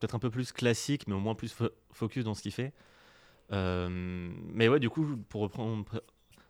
peut-être 0.00 0.14
un 0.14 0.18
peu 0.18 0.28
plus 0.30 0.52
classique, 0.52 1.06
mais 1.06 1.14
au 1.14 1.20
moins 1.20 1.34
plus 1.34 1.54
fo- 1.54 1.70
focus 1.92 2.24
dans 2.24 2.34
ce 2.34 2.42
qu'il 2.42 2.52
fait. 2.52 2.72
Euh, 3.52 3.88
mais 4.52 4.68
ouais, 4.68 4.80
du 4.80 4.90
coup, 4.90 5.06
pour 5.28 5.40
reprendre 5.42 5.84
pr- 5.84 6.00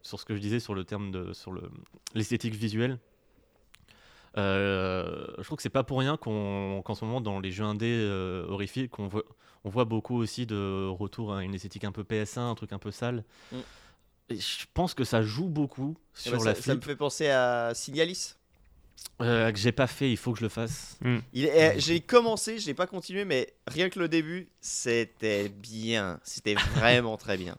sur 0.02 0.18
ce 0.18 0.24
que 0.24 0.34
je 0.34 0.40
disais 0.40 0.58
sur 0.60 0.74
le 0.74 0.84
terme 0.84 1.10
de, 1.10 1.32
sur 1.32 1.52
le 1.52 1.70
l'esthétique 2.14 2.54
visuelle, 2.54 2.98
je 4.36 5.42
trouve 5.42 5.56
que 5.56 5.62
c'est 5.62 5.68
pas 5.70 5.84
pour 5.84 5.98
rien 5.98 6.16
qu'en 6.16 6.82
ce 6.94 7.04
moment 7.04 7.20
dans 7.20 7.40
les 7.40 7.50
jeux 7.50 7.64
indés 7.64 7.86
euh, 8.00 8.46
horrifiques, 8.48 8.98
on 8.98 9.08
voit, 9.08 9.24
on 9.64 9.70
voit 9.70 9.84
beaucoup 9.84 10.16
aussi 10.16 10.46
de 10.46 10.86
retour 10.88 11.34
à 11.34 11.42
une 11.42 11.54
esthétique 11.54 11.84
un 11.84 11.92
peu 11.92 12.02
PS1, 12.02 12.40
un 12.50 12.54
truc 12.54 12.72
un 12.72 12.78
peu 12.78 12.90
sale. 12.90 13.24
Mm. 13.52 13.56
Et 14.30 14.36
je 14.36 14.66
pense 14.74 14.94
que 14.94 15.04
ça 15.04 15.22
joue 15.22 15.48
beaucoup 15.48 15.96
Ah 15.98 16.20
sur 16.20 16.32
bah, 16.38 16.44
la 16.44 16.54
ça, 16.54 16.62
ça 16.62 16.74
me 16.74 16.80
flip 16.80 16.84
fait 16.90 16.96
penser 16.96 17.28
à 17.28 17.72
Signalis. 17.74 18.34
euh, 19.22 19.50
que 19.50 19.58
j'ai 19.58 19.72
pas 19.72 19.86
fait. 19.86 20.10
Il 20.10 20.16
faut 20.16 20.32
que 20.32 20.38
je 20.38 20.44
le 20.44 20.48
fasse. 20.50 20.98
Est- 21.34 21.76
eh, 21.76 21.80
J'ai 21.80 22.00
commencé, 22.00 22.58
j'ai 22.58 22.74
pas 22.74 22.86
continué, 22.86 23.24
mais 23.24 23.52
rien 23.66 23.88
que 23.88 23.98
le 23.98 24.08
début, 24.08 24.48
c'était 24.60 25.48
bien. 25.48 26.20
C'était 26.24 26.54
vraiment 26.54 27.16
très 27.16 27.36
bien. 27.38 27.56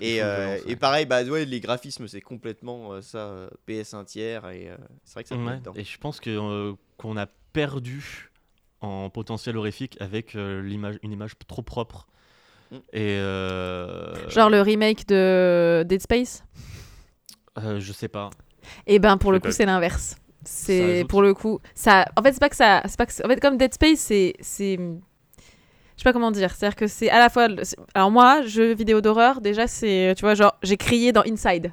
Et, 0.00 0.22
euh, 0.22 0.58
et 0.66 0.76
pareil, 0.76 1.06
bah 1.06 1.22
ouais, 1.24 1.44
les 1.44 1.60
graphismes, 1.60 2.06
c'est 2.08 2.20
complètement 2.20 2.92
euh, 2.92 3.02
ça, 3.02 3.18
euh, 3.18 3.48
PS1 3.68 4.04
tiers, 4.04 4.48
et 4.50 4.68
euh, 4.68 4.76
c'est 5.04 5.14
vrai 5.14 5.22
que 5.24 5.28
ça 5.28 5.36
Ouais. 5.36 5.60
Et 5.76 5.84
je 5.84 5.98
pense 5.98 6.20
que 6.20 6.30
euh, 6.30 6.74
qu'on 6.98 7.16
a 7.16 7.26
perdu 7.52 8.30
en 8.80 9.10
potentiel 9.10 9.56
horrifique 9.56 9.96
avec 10.00 10.34
euh, 10.34 10.60
l'image, 10.62 10.98
une 11.02 11.12
image 11.12 11.32
trop 11.46 11.62
propre. 11.62 12.06
Mm. 12.70 12.76
Et 12.92 13.16
euh, 13.18 14.28
Genre 14.28 14.50
le 14.50 14.60
remake 14.60 15.06
de 15.08 15.84
Dead 15.86 16.00
Space? 16.00 16.44
Euh, 17.58 17.80
je 17.80 17.92
sais 17.92 18.08
pas. 18.08 18.30
Et 18.86 18.98
ben 18.98 19.18
pour 19.18 19.32
le 19.32 19.38
coup 19.38 19.48
pas- 19.48 19.52
c'est 19.52 19.66
l'inverse. 19.66 20.16
C'est 20.44 21.04
pour 21.08 21.22
le 21.22 21.34
coup 21.34 21.60
ça. 21.74 22.06
En 22.16 22.22
fait 22.22 22.32
c'est 22.32 22.40
pas 22.40 22.48
que 22.48 22.56
ça. 22.56 22.82
C'est 22.86 22.96
pas 22.96 23.06
que. 23.06 23.12
En 23.24 23.28
fait 23.28 23.40
comme 23.40 23.56
Dead 23.56 23.72
Space 23.74 24.00
c'est 24.00 24.34
c'est. 24.40 24.78
Je 26.02 26.08
sais 26.08 26.10
pas 26.10 26.14
comment 26.14 26.32
dire. 26.32 26.50
C'est-à-dire 26.50 26.74
que 26.74 26.88
c'est 26.88 27.10
à 27.10 27.20
la 27.20 27.28
fois. 27.28 27.46
Alors 27.94 28.10
moi, 28.10 28.42
jeux 28.42 28.74
vidéo 28.74 29.00
d'horreur, 29.00 29.40
déjà, 29.40 29.68
c'est. 29.68 30.14
Tu 30.16 30.22
vois, 30.22 30.34
genre, 30.34 30.56
j'ai 30.64 30.76
crié 30.76 31.12
dans 31.12 31.22
Inside. 31.22 31.72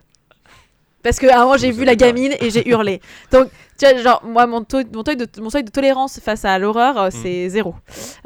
Parce 1.02 1.18
que 1.18 1.26
moment, 1.26 1.58
j'ai 1.58 1.72
Ça 1.72 1.80
vu 1.80 1.84
la 1.84 1.96
gamine 1.96 2.36
et 2.40 2.52
j'ai 2.52 2.70
hurlé. 2.70 3.02
Donc, 3.32 3.50
tu 3.80 3.88
vois, 3.88 3.98
genre, 3.98 4.24
moi, 4.24 4.46
mon, 4.46 4.64
taux, 4.64 4.84
mon, 4.94 5.04
seuil 5.04 5.18
de, 5.18 5.28
mon 5.42 5.50
seuil 5.50 5.64
de 5.64 5.72
tolérance 5.72 6.20
face 6.20 6.46
à 6.46 6.60
l'horreur, 6.60 7.00
euh, 7.00 7.10
c'est 7.10 7.50
zéro. 7.50 7.74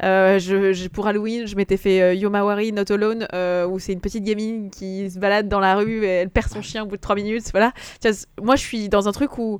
Euh, 0.02 0.38
je, 0.38 0.74
je- 0.74 0.88
pour 0.88 1.06
Halloween, 1.06 1.46
je 1.46 1.56
m'étais 1.56 1.78
fait 1.78 2.02
euh, 2.02 2.12
Yomawari 2.12 2.72
Not 2.72 2.92
Alone, 2.92 3.26
euh, 3.32 3.66
où 3.66 3.78
c'est 3.78 3.94
une 3.94 4.02
petite 4.02 4.24
gamine 4.24 4.68
qui 4.68 5.10
se 5.10 5.18
balade 5.18 5.48
dans 5.48 5.60
la 5.60 5.74
rue 5.74 6.04
et 6.04 6.08
elle 6.08 6.28
perd 6.28 6.50
son 6.50 6.60
chien 6.60 6.82
au 6.82 6.86
bout 6.86 6.96
de 6.96 7.00
3 7.00 7.16
minutes. 7.16 7.50
Voilà. 7.52 7.72
Tu 8.02 8.10
vois, 8.10 8.18
moi, 8.42 8.56
je 8.56 8.62
suis 8.62 8.90
dans 8.90 9.08
un 9.08 9.12
truc 9.12 9.38
où 9.38 9.58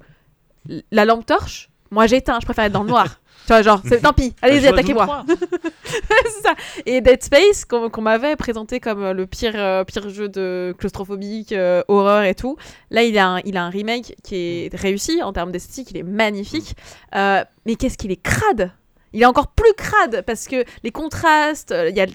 la 0.92 1.06
lampe 1.06 1.24
torche, 1.24 1.70
moi 1.90 2.06
j'éteins, 2.06 2.38
je 2.38 2.44
préfère 2.44 2.64
être 2.64 2.72
dans 2.72 2.82
le 2.82 2.90
noir. 2.90 3.20
tu 3.46 3.48
vois, 3.48 3.62
genre, 3.62 3.82
tant 4.02 4.12
pis, 4.12 4.34
allez-y, 4.42 4.60
Je 4.60 4.68
vois 4.68 4.78
attaquez-moi. 4.78 5.24
c'est 5.84 6.42
ça. 6.42 6.54
Et 6.86 7.00
Dead 7.00 7.22
Space, 7.22 7.64
qu'on 7.64 8.02
m'avait 8.02 8.36
présenté 8.36 8.80
comme 8.80 9.02
euh, 9.02 9.12
le 9.12 9.26
pire, 9.26 9.52
euh, 9.54 9.84
pire 9.84 10.08
jeu 10.08 10.28
de 10.28 10.74
claustrophobique, 10.78 11.52
euh, 11.52 11.82
horreur 11.88 12.24
et 12.24 12.34
tout. 12.34 12.56
Là, 12.90 13.02
il 13.02 13.18
a, 13.18 13.28
un, 13.28 13.40
il 13.44 13.56
a 13.56 13.64
un 13.64 13.70
remake 13.70 14.14
qui 14.22 14.36
est 14.36 14.74
réussi 14.74 15.22
en 15.22 15.32
termes 15.32 15.52
d'esthétique, 15.52 15.90
il 15.90 15.98
est 15.98 16.02
magnifique. 16.02 16.74
Euh, 17.14 17.44
mais 17.66 17.76
qu'est-ce 17.76 17.98
qu'il 17.98 18.10
est 18.12 18.22
crade 18.22 18.72
il 19.16 19.22
est 19.22 19.26
encore 19.26 19.46
plus 19.52 19.72
crade 19.76 20.24
parce 20.26 20.48
que 20.48 20.64
les 20.82 20.90
contrastes, 20.90 21.72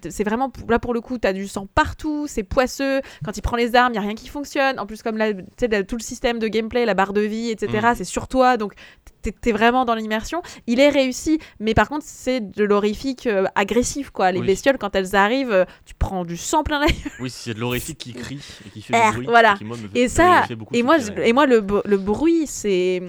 c'est 0.09 0.25
vraiment 0.25 0.51
là 0.67 0.79
pour 0.79 0.93
le 0.93 0.99
coup, 0.99 1.17
t'as 1.17 1.31
du 1.31 1.47
sang 1.47 1.65
partout, 1.73 2.25
c'est 2.27 2.43
poisseux. 2.43 2.99
Quand 3.23 3.37
il 3.37 3.41
prend 3.41 3.55
les 3.55 3.73
armes, 3.77 3.93
il 3.93 3.95
y 3.95 3.99
a 3.99 4.01
rien 4.01 4.15
qui 4.15 4.27
fonctionne. 4.27 4.77
En 4.81 4.85
plus, 4.85 5.01
comme 5.01 5.15
là, 5.15 5.33
tu 5.33 5.41
sais, 5.57 5.83
tout 5.85 5.95
le 5.95 6.01
système 6.03 6.39
de 6.39 6.49
gameplay, 6.49 6.83
la 6.85 6.95
barre 6.95 7.13
de 7.13 7.21
vie, 7.21 7.51
etc., 7.51 7.71
Mhm. 7.81 7.95
c'est 7.95 8.03
sur 8.03 8.27
toi, 8.27 8.57
donc 8.57 8.73
t'es 9.21 9.51
vraiment 9.51 9.85
dans 9.85 9.95
l'immersion. 9.95 10.41
Il 10.67 10.79
est 10.79 10.89
réussi, 10.89 11.39
mais 11.59 11.73
par 11.73 11.89
contre, 11.89 12.05
c'est 12.07 12.39
de 12.39 12.63
l'horrifique 12.63 13.27
euh, 13.27 13.45
agressif, 13.55 14.09
quoi. 14.11 14.31
Les 14.31 14.39
Oui. 14.39 14.47
bestioles, 14.47 14.77
quand 14.77 14.95
elles 14.95 15.15
arrivent, 15.15 15.51
euh, 15.51 15.65
tu 15.85 15.93
prends 15.95 16.25
du 16.25 16.37
sang 16.37 16.63
plein 16.63 16.79
l'œil. 16.79 16.95
Oui, 17.19 17.29
c'est 17.29 17.53
de 17.53 17.59
l'horrifique 17.59 17.97
qui 17.97 18.13
crie 18.13 18.39
et 18.65 18.69
qui 18.69 18.81
fait 18.81 18.93
du 18.93 19.13
bruit. 19.15 19.25
voilà. 19.27 19.55
qui, 19.55 19.65
moi, 19.65 19.77
me- 19.77 19.97
Et 19.97 20.03
me 20.03 20.07
ça, 20.07 20.43
fait 20.47 20.57
et 20.73 20.83
moi, 20.83 20.97
je- 20.99 21.11
et 21.21 21.33
moi 21.33 21.45
le, 21.45 21.65
le 21.85 21.97
bruit, 21.97 22.47
c'est, 22.47 23.01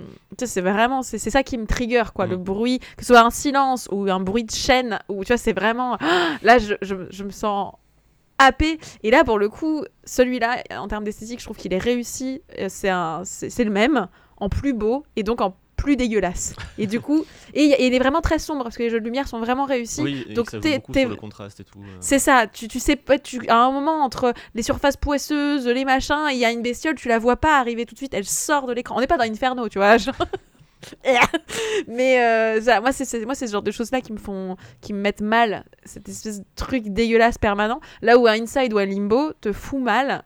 vraiment, 0.57 1.03
c'est 1.03 1.19
ça 1.19 1.43
qui 1.43 1.57
me 1.59 1.67
trigger, 1.67 2.05
quoi. 2.15 2.27
Le 2.27 2.37
Mm. 2.37 2.43
bruit, 2.43 2.79
que 2.97 3.05
ce 3.05 3.07
soit 3.15 3.21
un 3.23 3.31
silence 3.31 3.89
ou 3.93 4.11
un 4.11 4.21
bruit 4.21 4.45
de 4.45 4.51
chaîne, 4.51 4.99
ou 5.09 5.25
tu 5.25 5.29
vois, 5.29 5.37
c'est 5.39 5.53
vraiment, 5.53 5.97
là, 6.43 6.59
je, 6.59 6.75
je, 6.83 6.95
je 7.11 7.25
me 7.25 7.31
sens 7.31 7.73
happé. 8.39 8.79
Et 9.03 9.11
là, 9.11 9.23
pour 9.25 9.39
le 9.39 9.49
coup, 9.49 9.85
celui-là, 10.05 10.63
en 10.79 10.89
termes 10.89 11.05
d'esthétique, 11.05 11.41
je 11.41 11.45
trouve 11.45 11.57
qu'il 11.57 11.73
est 11.75 11.79
réussi. 11.79 12.41
Euh, 12.59 12.69
c'est 12.71 13.65
le 13.65 13.71
même, 13.71 14.09
en 14.39 14.49
plus 14.49 14.73
beau 14.73 15.05
et 15.17 15.23
donc 15.23 15.43
en 15.43 15.55
plus 15.83 15.97
dégueulasse. 15.97 16.55
Et 16.79 16.87
du 16.87 17.01
coup, 17.01 17.25
et, 17.55 17.63
et 17.65 17.87
il 17.87 17.95
est 17.95 17.99
vraiment 17.99 18.21
très 18.21 18.39
sombre 18.39 18.63
parce 18.65 18.77
que 18.77 18.83
les 18.83 18.91
jeux 18.91 19.01
de 19.01 19.05
lumière 19.05 19.27
sont 19.27 19.41
vraiment 19.41 19.65
réussis. 19.65 20.03
Oui, 20.03 20.25
et 20.29 20.35
donc 20.35 20.51
t'es- 20.61 20.77
beaucoup 20.79 20.93
t'es- 20.93 21.01
sur 21.01 21.09
le 21.11 21.17
contraste 21.17 21.61
et 21.61 21.65
tout. 21.65 21.79
euh. 21.81 21.97
C'est 22.01 22.19
ça, 22.19 22.47
tu, 22.47 22.69
tu 22.69 22.79
sais 22.81 22.97
pas, 22.97 23.19
tu, 23.19 23.41
à 23.49 23.57
un 23.57 23.71
moment 23.73 24.03
entre 24.05 24.35
les 24.55 24.63
surfaces 24.63 24.97
poisseuses, 24.97 25.67
les 25.67 25.85
machins, 25.85 26.27
il 26.31 26.37
y 26.39 26.45
a 26.45 26.51
une 26.53 26.63
bestiole, 26.63 26.95
tu 26.97 27.09
la 27.09 27.19
vois 27.19 27.37
pas 27.37 27.59
arriver 27.59 27.87
tout 27.87 27.95
de 27.95 27.99
suite, 27.99 28.13
elle 28.15 28.27
sort 28.27 28.67
de 28.67 28.73
l'écran. 28.75 28.97
On 28.97 29.01
n'est 29.01 29.07
pas 29.07 29.17
dans 29.17 29.25
Inferno, 29.25 29.69
tu 29.69 29.79
vois. 29.79 29.97
genre. 29.97 30.15
Mais 31.89 32.25
euh, 32.25 32.61
ça, 32.61 32.81
moi, 32.81 32.93
c'est 32.93 33.25
moi, 33.25 33.35
c'est 33.35 33.47
ce 33.47 33.53
genre 33.53 33.63
de 33.63 33.71
choses-là 33.71 34.01
qui 34.01 34.13
me 34.13 34.19
font, 34.19 34.57
qui 34.81 34.93
me 34.93 35.01
mettent 35.01 35.21
mal, 35.21 35.65
cette 35.85 36.09
espèce 36.09 36.41
de 36.41 36.45
truc 36.57 36.89
dégueulasse 36.89 37.39
permanent. 37.39 37.81
Là 38.03 38.19
où 38.19 38.27
un 38.27 38.41
Inside 38.43 38.73
ou 38.73 38.79
un 38.79 38.87
Limbo 38.87 39.33
te 39.41 39.53
fout 39.53 39.81
mal 39.81 40.25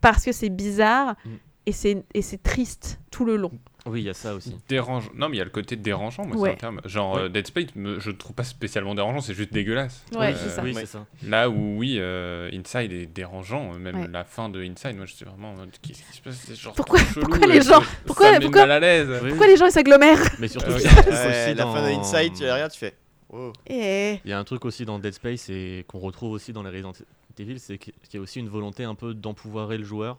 parce 0.00 0.24
que 0.24 0.32
c'est 0.32 0.50
bizarre 0.50 1.14
Mm. 1.24 1.30
et 1.66 1.72
c'est 1.72 2.04
et 2.14 2.22
c'est 2.22 2.42
triste 2.42 2.98
tout 3.10 3.24
le 3.24 3.36
long. 3.36 3.52
Oui, 3.86 4.00
il 4.00 4.04
y 4.04 4.08
a 4.08 4.14
ça 4.14 4.34
aussi. 4.34 4.56
Dérange... 4.68 5.10
Non, 5.14 5.28
mais 5.28 5.36
il 5.36 5.38
y 5.38 5.42
a 5.42 5.44
le 5.44 5.50
côté 5.50 5.76
dérangeant, 5.76 6.24
moi, 6.24 6.36
Ouais. 6.38 6.48
c'est 6.50 6.54
un 6.54 6.58
terme. 6.58 6.80
Genre, 6.86 7.16
Ouais. 7.16 7.22
euh, 7.24 7.28
Dead 7.28 7.46
Space, 7.46 7.66
me- 7.76 8.00
je 8.00 8.10
le 8.10 8.16
trouve 8.16 8.34
pas 8.34 8.42
spécialement 8.44 8.94
dérangeant, 8.94 9.20
c'est 9.20 9.34
juste 9.34 9.52
dégueulasse. 9.52 10.04
Ouais, 10.16 10.32
Euh, 10.32 10.36
c'est 10.36 10.48
ça. 10.48 10.62
Oui, 10.62 10.72
Ouais. 10.72 10.80
c'est 10.80 10.86
ça. 10.92 11.04
Là 11.22 11.50
où, 11.50 11.76
oui, 11.76 11.96
euh, 11.98 12.50
Inside 12.52 12.92
est 12.92 13.04
dérangeant, 13.06 13.74
même 13.74 13.96
Ouais. 14.00 14.08
la 14.10 14.24
fin 14.24 14.48
de 14.48 14.62
Inside, 14.62 14.96
moi, 14.96 15.04
je 15.04 15.12
suis 15.12 15.26
vraiment 15.26 15.50
en 15.50 15.56
mode, 15.56 15.70
qu'est-ce 15.82 16.02
qui 16.02 16.16
se 16.16 16.22
passe 16.22 16.34
C'est 16.46 16.54
genre 16.54 16.72
Pourquoi- 16.74 16.98
trop 17.00 17.12
chelou, 17.12 17.26
pourquoi 17.26 17.46
et 17.46 17.50
les 17.52 17.60
gens- 17.60 17.80
ça 17.80 17.86
pourquoi- 18.06 18.28
me 18.28 18.38
met 18.38 18.40
pourquoi- 18.40 18.60
mal 18.62 18.70
à 18.72 18.80
l'aise 18.80 19.20
Oui, 19.22 19.28
Pourquoi 19.28 19.46
les 19.48 19.56
gens 19.58 19.66
ils 19.66 19.72
s'agglomèrent 19.72 20.30
Mais 20.38 20.48
surtout, 20.48 20.70
Euh, 20.70 20.76
aussi 20.76 20.84
la 20.86 21.66
fin 21.66 21.82
de 21.82 21.98
Inside, 21.98 22.32
tu 22.34 22.42
regardes, 22.44 22.72
tu 22.72 22.78
fais. 22.78 22.94
Oh. 23.30 23.52
Eh. 23.66 24.18
Il 24.24 24.30
y 24.30 24.32
a 24.32 24.38
un 24.38 24.44
truc 24.44 24.64
aussi 24.64 24.86
dans 24.86 24.98
Dead 24.98 25.12
Space 25.12 25.48
et 25.50 25.84
qu'on 25.88 25.98
retrouve 25.98 26.32
aussi 26.32 26.52
dans 26.54 26.62
les 26.62 26.70
Resident 26.70 26.92
Evil, 27.38 27.58
c'est 27.58 27.76
qu'il 27.78 27.92
y 28.14 28.16
a 28.16 28.20
aussi 28.20 28.38
une 28.38 28.48
volonté 28.48 28.84
un 28.84 28.94
peu 28.94 29.12
d'empouvoirer 29.12 29.76
le 29.76 29.84
joueur. 29.84 30.16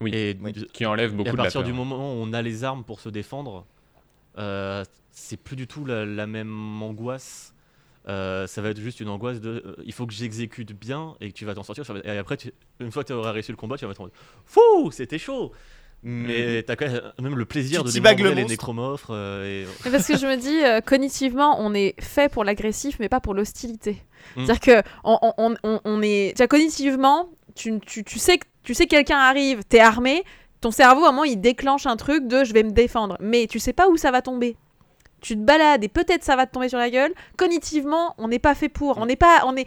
Oui. 0.00 0.10
Et, 0.14 0.36
Oui. 0.40 0.52
Qui 0.72 0.84
enlève 0.86 1.12
et 1.12 1.16
beaucoup 1.16 1.28
à 1.28 1.32
de 1.32 1.36
la 1.36 1.42
partir 1.44 1.60
peur. 1.60 1.66
du 1.66 1.72
moment 1.72 2.12
où 2.14 2.16
on 2.22 2.32
a 2.32 2.42
les 2.42 2.64
armes 2.64 2.84
pour 2.84 3.00
se 3.00 3.08
défendre, 3.08 3.64
euh, 4.38 4.84
c'est 5.10 5.36
plus 5.38 5.56
du 5.56 5.66
tout 5.66 5.84
la, 5.84 6.04
la 6.04 6.26
même 6.26 6.82
angoisse. 6.82 7.52
Euh, 8.08 8.46
ça 8.46 8.62
va 8.62 8.68
être 8.68 8.80
juste 8.80 9.00
une 9.00 9.08
angoisse 9.08 9.40
de 9.40 9.62
euh, 9.66 9.74
il 9.84 9.92
faut 9.92 10.06
que 10.06 10.12
j'exécute 10.12 10.72
bien 10.78 11.16
et 11.20 11.30
que 11.32 11.34
tu 11.36 11.44
vas 11.44 11.54
t'en 11.54 11.64
sortir. 11.64 11.84
Et 12.04 12.10
après, 12.18 12.36
tu- 12.36 12.52
une 12.78 12.92
fois 12.92 13.02
que 13.02 13.08
tu 13.08 13.12
auras 13.14 13.32
réussi 13.32 13.50
le 13.50 13.56
combat, 13.56 13.76
tu 13.76 13.84
vas 13.84 13.90
être 13.90 14.00
en 14.00 14.04
mode 14.04 14.12
Fou, 14.44 14.90
c'était 14.92 15.18
chaud! 15.18 15.52
Mais 16.02 16.62
t'as 16.62 16.76
quand 16.76 16.86
même, 17.20 17.34
le 17.34 17.44
plaisir 17.46 17.80
Tu 17.82 17.88
de 17.88 17.92
démembrer 17.94 18.22
le 18.22 18.30
les 18.34 18.44
nécromorphes. 18.44 19.06
euh, 19.10 19.64
et- 19.64 19.66
Mais 19.84 19.90
Parce 19.90 20.06
que 20.06 20.16
je 20.16 20.26
me 20.26 20.36
dis, 20.36 20.62
euh, 20.62 20.80
cognitivement, 20.80 21.56
on 21.58 21.74
est 21.74 22.00
fait 22.00 22.30
pour 22.30 22.44
l'agressif, 22.44 22.98
mais 23.00 23.08
pas 23.08 23.18
pour 23.18 23.34
l'hostilité. 23.34 23.96
Mm. 24.36 24.44
C'est-à-dire 24.46 24.60
que 24.60 24.88
on, 25.02 25.18
on- 25.22 25.32
on- 25.38 25.56
on- 25.64 25.80
on 25.84 26.02
est, 26.02 26.34
cognitivement, 26.48 27.28
tu, 27.56 27.80
tu, 27.80 28.04
tu 28.04 28.18
sais 28.20 28.38
que 28.38 28.46
tu 28.66 28.74
sais 28.74 28.84
que 28.84 28.90
quelqu'un 28.90 29.18
arrive, 29.18 29.64
t'es 29.64 29.80
armé, 29.80 30.24
ton 30.60 30.70
cerveau, 30.70 31.04
à 31.04 31.08
un 31.08 31.12
moment, 31.12 31.24
il 31.24 31.40
déclenche 31.40 31.86
un 31.86 31.96
truc 31.96 32.26
de 32.26 32.44
je 32.44 32.52
vais 32.52 32.62
me 32.62 32.72
défendre, 32.72 33.16
mais 33.20 33.46
tu 33.46 33.58
sais 33.58 33.72
pas 33.72 33.88
où 33.88 33.96
ça 33.96 34.10
va 34.10 34.20
tomber. 34.22 34.56
Tu 35.20 35.34
te 35.34 35.40
balades 35.40 35.82
et 35.82 35.88
peut-être 35.88 36.22
ça 36.24 36.36
va 36.36 36.46
te 36.46 36.52
tomber 36.52 36.68
sur 36.68 36.78
la 36.78 36.90
gueule. 36.90 37.12
Cognitivement, 37.36 38.14
on 38.18 38.28
n'est 38.28 38.38
pas 38.38 38.54
fait 38.54 38.68
pour. 38.68 38.98
On 38.98 39.06
n'est 39.06 39.16
pas, 39.16 39.42
on 39.46 39.56
est, 39.56 39.66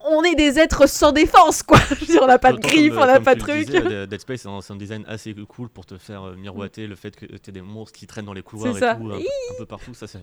on 0.00 0.22
est 0.22 0.34
des 0.34 0.58
êtres 0.58 0.86
sans 0.88 1.12
défense, 1.12 1.62
quoi. 1.62 1.78
Je 1.90 1.94
veux 1.96 2.06
dire, 2.06 2.22
on 2.22 2.26
n'a 2.26 2.38
pas 2.38 2.52
de 2.52 2.60
comme, 2.60 2.98
on 2.98 3.06
n'a 3.06 3.20
pas 3.20 3.34
de 3.34 3.40
le 3.40 3.44
trucs. 3.46 3.66
disais, 3.66 3.80
Dead- 3.82 4.08
Dead 4.08 4.20
Space, 4.20 4.46
c'est 4.62 4.72
un 4.72 4.76
design 4.76 5.04
assez 5.08 5.34
cool 5.48 5.68
pour 5.68 5.86
te 5.86 5.98
faire 5.98 6.22
euh, 6.22 6.36
miroiter 6.36 6.86
le 6.86 6.94
fait 6.96 7.14
que 7.16 7.26
tu 7.26 7.34
aies 7.48 7.52
des 7.52 7.62
monstres 7.62 7.98
qui 7.98 8.06
traînent 8.06 8.24
dans 8.26 8.32
les 8.32 8.42
couloirs 8.42 8.76
et 8.76 8.80
ça. 8.80 8.94
tout, 8.94 9.10
un, 9.10 9.18
un 9.18 9.58
peu 9.58 9.66
partout. 9.66 9.92
Ça, 9.94 10.06
c'est 10.06 10.22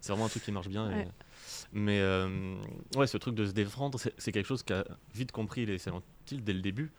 c'est 0.00 0.12
vraiment 0.12 0.26
un 0.26 0.28
truc 0.30 0.42
qui 0.44 0.52
marche 0.52 0.68
bien. 0.68 0.90
et-. 0.90 1.06
Mais 1.72 1.98
euh, 2.00 2.54
ouais, 2.96 3.06
ce 3.06 3.16
truc 3.18 3.34
de 3.34 3.46
se 3.46 3.52
défendre, 3.52 3.98
c'est 3.98 4.12
c'est 4.18 4.32
quelque 4.32 4.46
chose 4.46 4.62
qu'a 4.62 4.84
vite 5.14 5.32
compris 5.32 5.64
les 5.66 5.78
Silent 5.78 6.02
Hill 6.30 6.42
dès 6.44 6.52
le 6.52 6.60
début. 6.60 6.92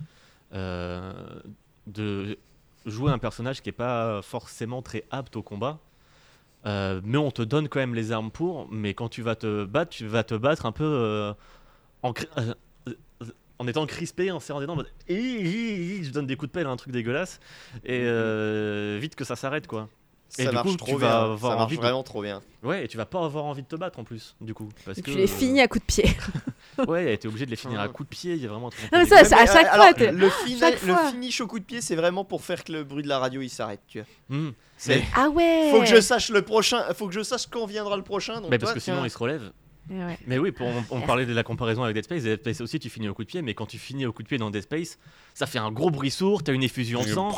Euh, 0.54 1.14
de 1.88 2.38
jouer 2.86 3.12
un 3.12 3.18
personnage 3.18 3.62
qui 3.62 3.70
est 3.70 3.74
pas 3.74 4.22
forcément 4.22 4.82
très 4.82 5.04
apte 5.12 5.36
au 5.36 5.42
combat. 5.42 5.80
Euh, 6.66 7.00
mais 7.04 7.18
on 7.18 7.32
te 7.32 7.42
donne 7.42 7.70
quand 7.70 7.80
même 7.80 7.96
les 7.96 8.12
armes 8.12 8.32
pour. 8.32 8.68
Mais 8.72 8.94
quand 8.94 9.10
tu 9.10 9.22
vas 9.22 9.36
te 9.36 9.66
battre, 9.66 9.92
tu 9.92 10.08
vas 10.08 10.24
te 10.24 10.36
battre 10.36 10.66
un 10.66 10.72
peu 10.72 10.84
euh, 10.84 11.34
en, 12.04 12.14
en 13.60 13.68
étant 13.68 13.86
crispé, 13.86 14.32
en 14.32 14.40
serrant 14.40 14.60
des 14.60 14.66
dents. 14.66 14.74
en 14.74 14.78
mode, 14.78 14.92
je 15.08 16.12
donne 16.12 16.28
des 16.28 16.36
coups 16.36 16.50
de 16.50 16.54
pelle, 16.54 16.68
un 16.68 16.76
truc 16.76 16.92
dégueulasse. 16.92 17.40
Et 17.84 18.02
vite 19.00 19.16
que 19.16 19.24
ça 19.24 19.36
s'arrête, 19.36 19.68
quoi. 19.68 19.90
Et 20.40 20.44
Ça 20.44 20.50
du 20.50 20.56
marche 20.56 20.68
coup, 20.72 20.76
trop 20.78 20.92
tu 20.94 20.98
bien. 20.98 21.08
vas 21.08 21.14
Ça 21.14 21.24
avoir 21.32 21.52
marche 21.54 21.64
envie 21.66 21.78
de- 21.78 21.82
vraiment 21.82 22.04
trop 22.04 22.22
bien. 22.22 22.42
Ouais, 22.64 22.84
et 22.86 22.88
tu 22.88 22.98
vas 22.98 23.06
pas 23.06 23.24
avoir 23.24 23.46
envie 23.46 23.62
de 23.64 23.68
te 23.68 23.76
battre 23.76 23.98
en 24.00 24.04
plus, 24.04 24.36
du 24.42 24.54
coup. 24.54 24.70
Parce 24.86 24.98
Et 24.98 25.02
que, 25.02 25.12
tu 25.12 25.18
les 25.18 25.26
finis 25.28 25.62
à 25.62 25.68
coups 25.68 25.82
de 25.86 25.86
pied. 25.88 26.06
euh, 26.80 26.86
Ouais, 26.88 27.18
t'es 27.18 27.28
obligé 27.28 27.46
de 27.46 27.50
les 27.52 27.56
finir 27.56 27.80
à 27.80 27.88
coups 27.88 28.10
de 28.10 28.16
pied. 28.16 28.34
Il 28.36 28.42
y 28.42 28.46
a 28.46 28.50
vraiment. 28.50 28.70
Non, 28.92 29.00
mais 29.00 29.06
ça, 29.06 29.24
c'est 29.24 29.34
à 29.36 29.46
chaque 29.46 29.68
euh, 29.68 29.70
fois, 29.76 30.12
le, 30.12 30.30
fina- 30.30 30.60
chaque 30.72 30.82
le 30.84 30.94
fois. 30.94 31.10
finish 31.12 31.42
au 31.42 31.48
coup 31.48 31.60
de 31.60 31.64
pied, 31.64 31.82
c'est 31.82 31.96
vraiment 31.96 32.26
pour 32.26 32.44
faire 32.44 32.64
que 32.64 32.72
le 32.74 32.84
bruit 32.84 33.04
de 33.04 33.08
la 33.08 33.20
radio 33.20 33.42
il 33.42 33.50
s'arrête. 33.50 33.80
Tu 33.88 34.00
vois. 34.00 34.38
Hmm. 34.38 34.52
Mais- 34.88 35.04
Ah 35.16 35.30
ouais. 35.30 35.70
Faut 35.72 35.80
que 35.80 35.86
je 35.88 36.02
sache 36.02 36.30
le 36.30 36.42
prochain. 36.42 36.84
Faut 36.94 37.08
que 37.08 37.14
je 37.14 37.24
sache 37.24 37.48
quand 37.48 37.66
viendra 37.66 37.96
le 37.96 38.04
prochain. 38.04 38.42
Donc 38.42 38.52
Mais 38.52 38.58
toi, 38.60 38.68
parce 38.68 38.74
que 38.74 38.80
sinon, 38.80 39.06
il 39.06 39.10
se 39.10 39.18
relève. 39.18 39.52
Eh 39.90 39.94
ouais. 39.94 40.18
Mais 40.28 40.38
oui, 40.38 40.52
pour, 40.52 40.68
on, 40.68 40.84
on 40.92 41.02
parlait 41.08 41.26
de 41.26 41.34
la 41.34 41.44
comparaison 41.44 41.82
avec 41.84 41.96
Dead 41.96 42.04
Space. 42.04 42.24
Dead 42.24 42.42
Space 42.42 42.60
aussi, 42.60 42.78
tu 42.78 42.90
finis 42.90 43.08
au 43.08 43.14
coup 43.14 43.24
de 43.24 43.30
pied, 43.30 43.42
mais 43.42 43.54
quand 43.54 43.66
tu 43.68 43.78
finis 43.78 44.06
au 44.06 44.12
coup 44.12 44.22
de 44.22 44.28
pied 44.28 44.38
dans 44.38 44.52
Dead 44.52 44.64
Space, 44.64 45.00
ça 45.34 45.46
fait 45.46 45.60
un 45.60 45.72
gros 45.72 45.90
bruit 45.90 46.12
sourd, 46.12 46.44
t'as 46.44 46.52
une 46.54 46.64
effusion 46.64 47.02
de 47.02 47.08
sang, 47.08 47.34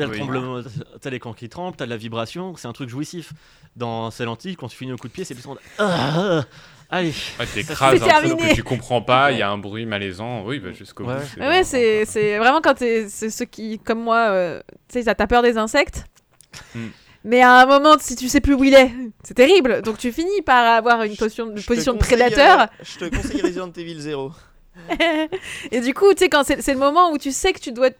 t'as 0.00 0.06
le 0.06 0.10
Oui. 0.12 0.18
tremblement, 0.18 0.60
t'as 1.00 1.10
les 1.10 1.18
camps 1.18 1.32
qui 1.32 1.48
tremblent, 1.48 1.76
t'as 1.76 1.84
de 1.86 1.90
la 1.90 1.96
vibration, 1.96 2.54
c'est 2.56 2.68
un 2.68 2.72
truc 2.72 2.88
jouissif. 2.88 3.32
Dans 3.76 4.10
Silent 4.10 4.36
Hill, 4.44 4.56
quand 4.56 4.68
tu 4.68 4.76
finis 4.76 4.92
au 4.92 4.96
coup 4.96 5.06
de 5.08 5.12
pied, 5.12 5.24
c'est 5.24 5.34
plus 5.34 5.46
en 5.46 5.50
mode, 5.50 5.58
Ah, 5.78 6.40
ah, 6.40 6.44
allez. 6.90 7.12
Ouais, 7.38 7.46
t'écrases 7.46 7.98
C'est 7.98 8.04
un 8.10 8.18
truc 8.18 8.28
terminé. 8.30 8.48
que 8.50 8.54
tu 8.54 8.62
comprends 8.64 9.00
pas, 9.00 9.30
il 9.30 9.38
y 9.38 9.42
a 9.42 9.50
un 9.50 9.58
bruit 9.58 9.86
malaisant, 9.86 10.44
oui, 10.44 10.58
bah, 10.58 10.72
jusqu'au 10.72 11.04
Ouais. 11.04 11.14
bout. 11.16 11.22
Mais 11.38 11.46
ouais, 11.48 11.64
c'est 11.64 12.04
vraiment 12.04 12.10
c'est 12.10 12.38
vraiment 12.38 12.60
quand 12.60 12.74
t'es 12.74 13.08
c'est 13.08 13.30
ceux 13.30 13.44
qui, 13.44 13.78
comme 13.78 14.00
moi, 14.02 14.28
euh, 14.30 14.60
tu 14.88 15.00
sais, 15.02 15.14
t'as 15.14 15.26
peur 15.28 15.42
des 15.42 15.56
insectes. 15.56 16.04
Hmm. 16.74 16.88
Mais 17.22 17.42
à 17.42 17.60
un 17.60 17.66
moment, 17.66 17.96
si 18.00 18.16
tu 18.16 18.28
sais 18.28 18.40
plus 18.40 18.54
où 18.54 18.64
il 18.64 18.74
est, 18.74 18.90
c'est 19.22 19.34
terrible. 19.34 19.82
Donc 19.82 19.98
tu 19.98 20.10
finis 20.10 20.42
par 20.44 20.64
avoir 20.66 21.02
une 21.04 21.16
position, 21.16 21.50
une 21.50 21.58
Je 21.58 21.62
te 21.62 21.66
position 21.68 21.92
de 21.92 21.98
conseille, 21.98 22.16
prédateur. 22.18 22.60
euh, 22.62 22.66
je 22.82 22.98
te 22.98 23.14
conseille 23.14 23.42
Resident 23.42 23.70
Evil 23.76 24.00
0. 24.00 24.32
Et 25.70 25.80
du 25.80 25.94
coup, 25.94 26.12
tu 26.14 26.20
sais, 26.20 26.28
quand 26.28 26.44
c'est 26.44 26.62
c'est 26.62 26.72
le 26.72 26.78
moment 26.80 27.12
où 27.12 27.18
tu 27.18 27.30
sais 27.32 27.52
que 27.52 27.60
tu 27.60 27.72
dois. 27.72 27.90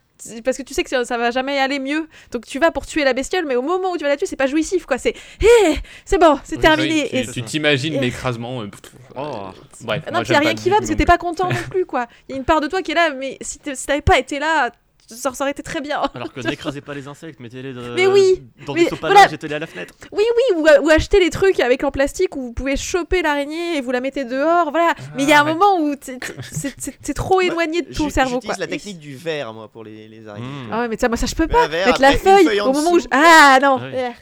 Parce 0.45 0.57
que 0.57 0.63
tu 0.63 0.75
sais 0.75 0.83
que 0.85 0.91
ça, 0.91 1.05
ça 1.05 1.17
va 1.19 1.31
jamais 1.31 1.59
aller 1.59 1.79
mieux. 1.79 2.09
Donc 2.31 2.47
tu 2.47 2.59
vas 2.59 2.71
pour 2.71 2.87
tuer 2.87 3.05
la 3.05 3.13
bestiole, 3.13 3.45
mais 3.47 3.57
au 3.57 3.63
moment 3.63 3.93
où 3.93 3.97
tu 3.97 4.03
vas 4.05 4.11
la 4.11 4.17
tuer, 4.17 4.27
c'est 4.27 4.37
pas 4.37 4.47
jouissif, 4.47 4.87
quoi. 4.87 4.99
C'est. 4.99 5.15
Hé 5.41 5.77
C'est 6.05 6.19
bon, 6.19 6.39
c'est 6.45 6.57
Oui, 6.57 6.63
terminé. 6.63 7.09
Oui, 7.13 7.19
Et 7.21 7.27
tu- 7.27 7.43
t'imagines 7.43 7.95
et- 7.95 8.01
l'écrasement. 8.01 8.63
euh, 8.63 8.67
pff, 8.67 8.93
Oh. 9.17 9.49
Bref, 9.83 10.03
Ah 10.07 10.11
non, 10.13 10.23
puis 10.23 10.33
y 10.33 10.37
a 10.37 10.39
rien 10.39 10.55
qui 10.55 10.71
va 10.71 10.77
parce 10.77 10.89
que 10.91 10.95
t'es 10.95 11.05
pas 11.05 11.19
content 11.19 11.49
non 11.49 11.57
plus, 11.71 11.85
quoi. 11.85 12.07
Il 12.29 12.33
y 12.33 12.35
a 12.35 12.39
une 12.39 12.45
part 12.45 12.61
de 12.61 12.69
toi 12.69 12.81
qui 12.83 12.93
est 12.93 12.95
là, 12.95 13.11
mais 13.13 13.39
si 13.41 13.59
t'avais 13.59 14.01
pas 14.03 14.19
été 14.19 14.39
là, 14.39 14.71
ça, 15.17 15.33
ça 15.35 15.45
aurait 15.45 15.51
été 15.51 15.63
très 15.63 15.81
bien. 15.81 16.01
Alors 16.15 16.33
que 16.33 16.41
n'écrasez 16.49 16.81
pas 16.81 16.95
les 16.95 17.09
insectes, 17.09 17.41
mettez-les 17.41 17.73
de- 17.73 17.95
Mais 17.97 18.07
oui, 18.07 18.43
dans 18.67 18.75
mais 18.75 18.85
du 18.85 18.89
sopalin, 18.89 19.15
voilà. 19.15 19.29
jetez-les 19.29 19.55
à 19.55 19.59
la 19.59 19.67
fenêtre. 19.67 19.95
Oui, 20.13 20.23
oui, 20.25 20.57
ou, 20.57 20.85
ou 20.87 20.91
acheter 20.91 21.21
les 21.21 21.31
trucs 21.31 21.61
avec 21.61 21.85
en 21.85 21.91
plastique 21.91 22.37
où 22.37 22.43
vous 22.43 22.53
pouvez 22.53 22.77
choper 22.77 23.23
l'araignée 23.23 23.77
et 23.77 23.81
vous 23.81 23.91
la 23.91 24.01
mettez 24.01 24.25
dehors, 24.25 24.71
voilà. 24.71 24.95
Mais 25.17 25.23
il 25.25 25.29
y 25.29 25.33
a 25.33 25.39
un 25.39 25.41
arrête. 25.43 25.55
moment 25.59 25.81
où 25.81 25.95
c'est 26.01 27.15
trop 27.15 27.41
éloigné 27.41 27.83
de 27.83 27.93
ton 27.95 28.09
cerveau, 28.11 28.35
J'utilise 28.37 28.59
la 28.59 28.67
technique 28.67 28.99
du 28.99 29.15
verre, 29.17 29.53
moi, 29.53 29.69
pour 29.69 29.85
les, 29.85 30.09
les 30.09 30.27
araignées. 30.29 30.47
Mmh. 30.47 30.69
Ah 30.73 30.81
ouais, 30.81 30.89
mais 30.89 30.97
ça, 30.97 31.09
moi, 31.09 31.17
ça, 31.17 31.27
je 31.27 31.35
peux 31.35 31.47
pas. 31.49 31.69
verre, 31.69 31.87
Mettre 31.89 32.01
la 32.01 32.13
feuille, 32.17 32.61
au 32.61 32.73
moment 32.73 32.93
où 32.93 32.99
je... 32.99 33.07
Ah 33.11 33.59
non 33.63 33.79
Ah 33.81 33.87
oui. 33.87 33.93
Yeah. 33.93 34.13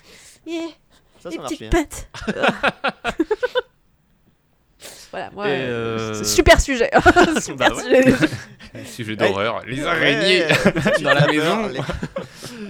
Yeah. 0.46 0.68
Ça, 1.20 1.30
Les 1.30 1.36
ça 1.36 1.42
petites 1.42 1.70
pattes. 1.70 2.08
voilà, 5.10 5.30
moi, 5.30 5.48
Et, 5.48 5.52
euh, 5.52 5.98
euh, 5.98 6.14
c'est 6.14 6.24
super 6.24 6.60
sujet. 6.60 6.90
super 7.40 7.70
Bah 7.70 7.74
ouais. 7.76 7.82
sujet. 8.02 8.14
Sujet 8.84 9.16
d'horreur, 9.16 9.64
les 9.66 9.82
araignées 9.86 10.44
ouais, 10.44 11.02
dans 11.02 11.14
la 11.14 11.26
maison. 11.26 11.66
les- 11.68 11.80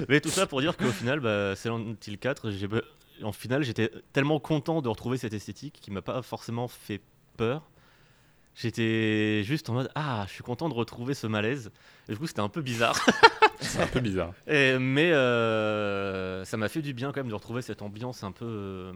Mais 0.08 0.20
tout 0.20 0.28
ça 0.28 0.46
pour 0.46 0.60
dire 0.60 0.76
qu'au 0.76 0.90
final, 0.92 1.18
bah, 1.18 1.56
Silent 1.56 1.84
Hill 2.06 2.18
4, 2.18 2.50
j'ai 2.52 2.68
be- 2.68 2.82
en 3.24 3.32
final, 3.32 3.64
j'étais 3.64 3.90
tellement 4.12 4.38
content 4.38 4.80
de 4.80 4.88
retrouver 4.88 5.18
cette 5.18 5.34
esthétique 5.34 5.78
qui 5.80 5.90
m'a 5.90 6.00
pas 6.02 6.22
forcément 6.22 6.68
fait 6.68 7.00
peur. 7.36 7.68
J'étais 8.54 9.42
juste 9.44 9.68
en 9.70 9.74
mode 9.74 9.90
Ah, 9.96 10.24
je 10.28 10.34
suis 10.34 10.42
content 10.44 10.68
de 10.68 10.74
retrouver 10.74 11.14
ce 11.14 11.26
malaise. 11.26 11.70
Et 12.08 12.12
du 12.12 12.18
coup, 12.18 12.26
c'était 12.28 12.40
un 12.40 12.48
peu 12.48 12.60
bizarre. 12.62 13.04
C'est 13.60 13.80
un 13.82 13.86
peu 13.88 13.98
bizarre. 14.00 14.32
Et- 14.46 14.78
mais 14.78 15.10
euh, 15.12 16.44
ça 16.44 16.56
m'a 16.56 16.68
fait 16.68 16.80
du 16.82 16.92
bien 16.94 17.08
quand 17.12 17.20
même 17.20 17.28
de 17.28 17.34
retrouver 17.34 17.60
cette 17.62 17.82
ambiance 17.82 18.22
un 18.22 18.30
peu, 18.32 18.44
euh, 18.46 18.92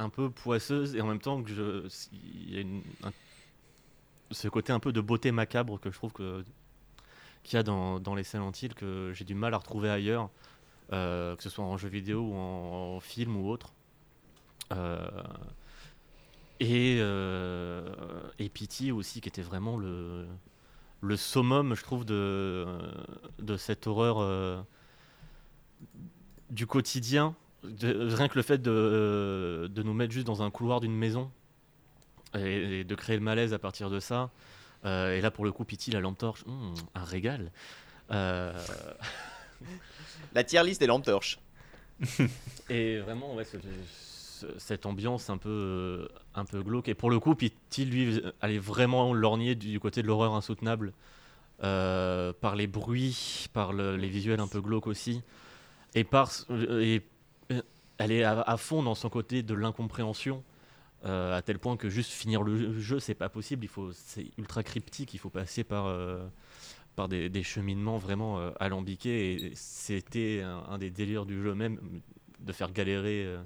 un 0.00 0.08
peu 0.08 0.30
poisseuse 0.30 0.96
et 0.96 1.00
en 1.00 1.06
même 1.06 1.20
temps 1.20 1.42
que 1.42 1.50
je, 1.50 1.88
il 2.12 2.54
y 2.54 2.60
a 3.04 3.10
ce 4.30 4.48
côté 4.48 4.72
un 4.72 4.80
peu 4.80 4.92
de 4.92 5.00
beauté 5.00 5.30
macabre 5.30 5.78
que 5.78 5.90
je 5.90 5.96
trouve 5.96 6.12
que 6.12 6.44
qu'il 7.42 7.56
y 7.56 7.60
a 7.60 7.62
dans, 7.62 8.00
dans 8.00 8.14
les 8.14 8.24
Silent 8.24 8.52
Hill 8.52 8.74
que 8.74 9.12
j'ai 9.14 9.24
du 9.24 9.34
mal 9.34 9.54
à 9.54 9.58
retrouver 9.58 9.88
ailleurs, 9.88 10.28
euh, 10.92 11.36
que 11.36 11.42
ce 11.42 11.48
soit 11.48 11.64
en 11.64 11.78
jeu 11.78 11.88
vidéo 11.88 12.20
ou 12.20 12.34
en, 12.34 13.00
film 13.00 13.36
ou 13.36 13.48
autre. 13.48 13.72
Euh, 14.72 15.08
et, 16.60 16.98
euh, 17.00 17.90
et 18.38 18.50
Pity 18.50 18.92
aussi, 18.92 19.22
qui 19.22 19.28
était 19.30 19.40
vraiment 19.40 19.78
le, 19.78 20.26
le 21.00 21.16
summum, 21.16 21.74
je 21.74 21.82
trouve, 21.82 22.04
de, 22.04 22.66
de 23.38 23.56
cette 23.56 23.86
horreur 23.86 24.66
du 26.50 26.66
quotidien. 26.66 27.34
De- 27.64 28.14
rien 28.14 28.28
que 28.28 28.36
le 28.36 28.42
fait 28.42 28.58
de, 28.58 29.70
de 29.72 29.82
nous 29.82 29.92
mettre 29.94 30.12
juste 30.12 30.26
dans 30.26 30.42
un 30.42 30.50
couloir 30.50 30.80
d'une 30.80 30.96
maison 30.96 31.30
et, 32.34 32.80
et 32.80 32.84
de 32.84 32.94
créer 32.94 33.16
le 33.16 33.22
malaise 33.22 33.52
à 33.52 33.58
partir 33.58 33.90
de 33.90 34.00
ça. 34.00 34.30
Euh, 34.86 35.16
et 35.16 35.20
là, 35.20 35.30
pour 35.30 35.44
le 35.44 35.52
coup, 35.52 35.64
Pity, 35.64 35.90
la 35.90 36.00
lampe 36.00 36.16
torche, 36.18 36.44
hmm, 36.46 36.74
un 36.94 37.04
régal. 37.04 37.50
Euh, 38.12 38.52
La 40.34 40.44
tier 40.44 40.62
list 40.64 40.80
des 40.80 40.86
lampes 40.86 41.04
torches. 41.04 41.38
Et 42.70 42.98
vraiment, 42.98 43.34
ouais, 43.34 43.44
ce- 43.44 43.56
ce- 43.90 44.58
cette 44.58 44.86
ambiance 44.86 45.28
un 45.28 45.36
peu, 45.38 45.48
euh, 45.50 46.08
un 46.34 46.44
peu 46.44 46.62
glauque. 46.62 46.88
Et 46.88 46.94
pour 46.94 47.10
le 47.10 47.18
coup, 47.20 47.34
Pity, 47.34 47.84
lui, 47.84 48.22
allait 48.40 48.58
vraiment 48.58 49.12
lorgner 49.12 49.54
du, 49.54 49.68
du 49.70 49.80
côté 49.80 50.02
de 50.02 50.06
l'horreur 50.06 50.34
insoutenable. 50.34 50.92
euh, 51.62 52.32
par 52.40 52.56
les 52.56 52.66
bruits, 52.66 53.48
par 53.52 53.74
le- 53.74 53.94
les 53.98 54.08
visuels 54.08 54.40
un 54.40 54.48
peu 54.48 54.62
glauques 54.62 54.86
aussi. 54.86 55.20
Et 55.94 56.04
par. 56.04 56.30
euh, 56.50 56.80
Et, 56.80 56.96
euh, 56.96 57.00
elle 58.00 58.12
est 58.12 58.24
à, 58.24 58.40
à 58.40 58.56
fond 58.56 58.82
dans 58.82 58.94
son 58.96 59.08
côté 59.10 59.42
de 59.42 59.54
l'incompréhension. 59.54 60.42
euh, 61.06 61.36
à 61.36 61.42
tel 61.42 61.58
point 61.58 61.76
que 61.78 61.88
juste 61.88 62.10
finir 62.12 62.42
le 62.42 62.78
jeu, 62.80 63.00
c'est 63.00 63.14
pas 63.14 63.28
possible. 63.30 63.64
Il 63.64 63.68
faut, 63.68 63.90
c'est 63.92 64.26
ultra 64.38 64.62
cryptique. 64.62 65.14
Il 65.14 65.18
faut 65.18 65.30
passer 65.30 65.64
par, 65.64 65.86
euh, 65.86 66.26
par 66.96 67.08
des, 67.08 67.28
des 67.30 67.42
cheminements 67.42 67.96
vraiment 67.98 68.38
euh, 68.38 68.50
alambiqués. 68.60 69.32
Et 69.46 69.52
c'était 69.54 70.42
un, 70.44 70.64
un 70.68 70.78
des 70.78 70.90
délires 70.90 71.24
du 71.26 71.42
jeu 71.42 71.54
même 71.54 71.78
de 72.40 72.52
faire 72.52 72.70
galérer 72.72 73.24
euh, 73.24 73.38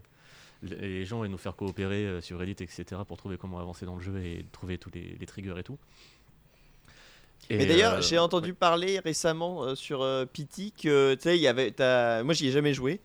les 0.62 1.04
gens 1.04 1.24
et 1.24 1.28
nous 1.28 1.38
faire 1.38 1.54
coopérer 1.56 2.20
sur 2.22 2.38
Reddit, 2.38 2.52
etc. 2.62 3.02
pour 3.06 3.16
trouver 3.18 3.36
comment 3.38 3.58
avancer 3.60 3.86
dans 3.86 3.96
le 3.96 4.02
jeu 4.02 4.16
et 4.24 4.44
trouver 4.50 4.78
tous 4.78 4.90
les, 4.94 5.16
les 5.20 5.26
triggers 5.26 5.58
et 5.58 5.62
tout. 5.62 5.78
Et, 7.50 7.58
Mais 7.58 7.66
d'ailleurs, 7.66 7.94
euh, 7.94 8.00
j'ai 8.00 8.18
entendu 8.18 8.54
parler 8.54 8.98
récemment 9.00 9.64
euh, 9.64 9.74
sur 9.74 10.00
euh, 10.02 10.24
Pity 10.24 10.72
que, 10.72 11.14
tu 11.14 11.22
sais, 11.22 11.36
il 11.36 11.42
y 11.42 11.46
avait. 11.48 11.70
t'as- 11.72 12.22
Moi, 12.24 12.32
j'y 12.34 12.48
ai 12.48 12.52
jamais 12.52 12.72
joué. 12.72 13.00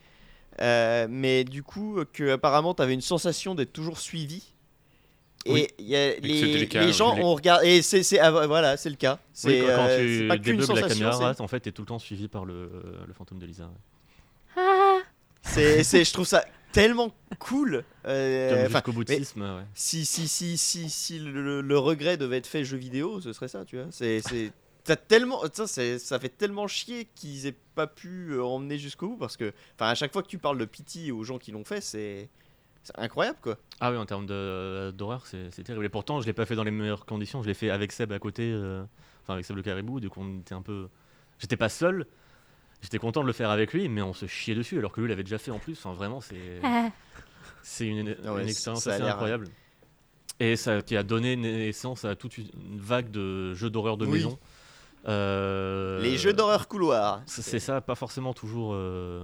Euh, 0.62 1.08
mais 1.10 1.44
du 1.44 1.64
coup, 1.64 2.00
que 2.14 2.32
apparemment, 2.32 2.74
tu 2.74 2.82
avais 2.82 2.94
une 2.94 3.02
sensation 3.02 3.56
d'être 3.56 3.72
toujours 3.74 4.00
suivi. 4.00 4.44
Et 5.46 5.52
Oui. 5.54 5.68
y 5.80 5.96
a 5.96 6.16
c'était 6.16 6.80
les, 6.82 6.92
gens 6.92 7.16
ont 7.18 7.34
regardé. 7.34 7.68
Et 7.78 7.82
c'est, 7.82 8.20
ah, 8.20 8.30
voilà, 8.30 8.76
c'est 8.76 8.90
le 8.90 8.98
cas. 8.98 9.20
Oui, 9.22 9.30
C'est 9.34 9.60
quand, 9.62 9.68
quand 9.76 9.88
euh, 9.88 10.20
tu 10.22 10.28
pas 10.28 10.38
qu'une 10.38 10.60
la 10.60 10.66
sensation. 10.66 11.10
caméra, 11.10 11.34
en 11.40 11.48
fait, 11.48 11.62
t'es 11.62 11.72
tout 11.72 11.84
le 11.84 11.88
temps 11.88 12.00
suivi 12.00 12.28
par 12.28 12.44
le, 12.44 12.70
le 13.08 13.14
fantôme 13.14 13.40
de 13.40 13.46
Lisa. 13.46 13.70
Ah. 14.58 14.98
C'est, 15.44 15.84
je 15.84 16.14
trouve 16.14 16.28
ça 16.28 16.44
tellement 16.74 17.14
cool. 17.40 17.84
euh, 18.06 18.70
jusqu'au 18.70 18.92
boutisme, 18.92 19.42
ouais. 19.42 19.64
si, 19.74 20.06
si, 20.06 20.28
si, 20.28 20.58
si, 20.58 20.90
si 20.90 21.20
le, 21.20 21.62
le 21.62 21.78
regret 21.80 22.18
devait 22.18 22.38
être 22.38 22.48
fait 22.48 22.64
jeu 22.64 22.78
vidéo, 22.78 23.22
ce 23.22 23.34
serait 23.34 23.48
ça, 23.48 23.66
tu 23.66 23.78
vois. 23.78 23.88
C'est, 23.92 24.22
t'as 24.90 24.96
tellement, 24.96 25.44
ça, 25.54 25.68
c'est, 25.68 26.00
ça 26.00 26.18
fait 26.18 26.30
tellement 26.30 26.66
chier 26.66 27.08
qu'ils 27.14 27.46
aient 27.46 27.56
pas 27.76 27.86
pu 27.86 28.32
euh, 28.32 28.44
emmener 28.44 28.80
jusqu'au 28.80 29.10
bout 29.10 29.18
parce 29.18 29.38
que, 29.38 29.54
enfin, 29.76 29.92
à 29.92 29.94
chaque 29.94 30.12
fois 30.12 30.24
que 30.24 30.28
tu 30.28 30.40
parles 30.40 30.58
de 30.58 30.66
Pity 30.66 31.12
aux 31.12 31.24
gens 31.24 31.38
qui 31.38 31.52
l'ont 31.52 31.64
fait, 31.64 31.80
c'est, 31.80 32.28
incroyable, 32.96 33.38
quoi. 33.40 33.58
Ah 33.82 33.92
oui, 33.92 33.98
en 33.98 34.08
termes 34.08 34.26
d'horreur, 34.26 35.28
c'est 35.28 35.52
c'est 35.52 35.62
terrible. 35.62 35.86
Et 35.86 35.90
pourtant, 35.90 36.22
je 36.22 36.26
l'ai 36.26 36.34
pas 36.34 36.48
fait 36.48 36.56
dans 36.56 36.64
les 36.64 36.72
meilleures 36.72 37.06
conditions. 37.06 37.44
Je 37.44 37.48
l'ai 37.48 37.54
fait 37.54 37.70
avec 37.70 37.92
Seb 37.92 38.12
à 38.12 38.18
côté, 38.18 38.52
euh, 38.52 38.84
enfin 39.22 39.34
avec 39.34 39.46
Seb 39.46 39.58
le 39.58 39.62
Caribou. 39.62 40.00
Du 40.00 40.10
coup, 40.10 40.22
on 40.24 40.40
était 40.40 40.56
un 40.56 40.64
peu. 40.64 40.88
J'étais 41.38 41.58
pas 41.58 41.70
seul. 41.70 42.08
J'étais 42.82 42.98
content 42.98 43.22
de 43.22 43.28
le 43.28 43.34
faire 43.34 43.52
avec 43.52 43.74
lui, 43.74 43.90
mais 43.90 44.02
on 44.02 44.14
se 44.14 44.26
chiait 44.26 44.56
dessus 44.56 44.80
alors 44.80 44.92
que 44.92 45.02
lui 45.02 45.10
l'avait 45.10 45.24
déjà 45.24 45.38
fait 45.38 45.52
en 45.52 45.60
plus. 45.60 45.78
Enfin, 45.78 45.94
vraiment, 45.94 46.20
c'est 46.20 46.62
c'est 47.62 47.86
une, 47.86 48.10
ouais, 48.10 48.42
une 48.42 48.50
expérience 48.50 48.88
assez 48.88 49.04
incroyable. 49.04 49.50
Et 50.40 50.56
ça 50.56 50.82
qui 50.82 50.98
a 50.98 51.04
donné 51.04 51.36
naissance 51.36 52.06
à 52.06 52.16
toute 52.16 52.40
une 52.40 52.80
vague 52.80 53.12
de 53.12 53.54
jeux 53.54 53.70
d'horreur 53.70 53.98
de 53.98 54.08
Oui. 54.08 54.14
maison. 54.14 54.40
Euh, 55.08 56.00
Les 56.02 56.18
jeux 56.18 56.34
d'horreur 56.34 56.68
couloir. 56.68 57.22
c'est 57.26 57.60
ça, 57.60 57.82
pas 57.82 57.96
forcément 57.96 58.34
toujours 58.34 58.72
euh, 58.74 59.24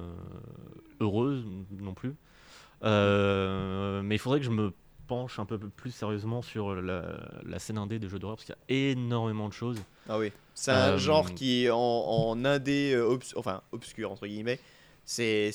heureuse 0.99 1.43
non 1.79 1.93
plus. 1.93 2.15
Euh, 2.83 4.01
mais 4.03 4.15
il 4.15 4.19
faudrait 4.19 4.39
que 4.39 4.45
je 4.45 4.51
me 4.51 4.71
penche 5.07 5.37
un 5.39 5.45
peu 5.45 5.57
plus 5.59 5.91
sérieusement 5.91 6.41
sur 6.41 6.75
la, 6.75 7.03
la 7.45 7.59
scène 7.59 7.77
indé 7.77 7.99
des 7.99 8.09
jeux 8.09 8.19
d'horreur 8.19 8.37
parce 8.37 8.45
qu'il 8.45 8.55
y 8.55 8.87
a 8.87 8.91
énormément 8.91 9.47
de 9.47 9.53
choses. 9.53 9.77
Ah 10.09 10.17
oui. 10.17 10.31
C'est 10.53 10.71
un 10.71 10.93
Euh, 10.93 10.97
genre 10.97 11.33
qui, 11.33 11.69
en, 11.69 11.77
en 11.77 12.45
indé, 12.45 12.95
obs- 12.97 13.33
enfin, 13.35 13.61
obscur, 13.71 14.11
entre 14.11 14.25
guillemets, 14.27 14.59
c'est, 15.03 15.51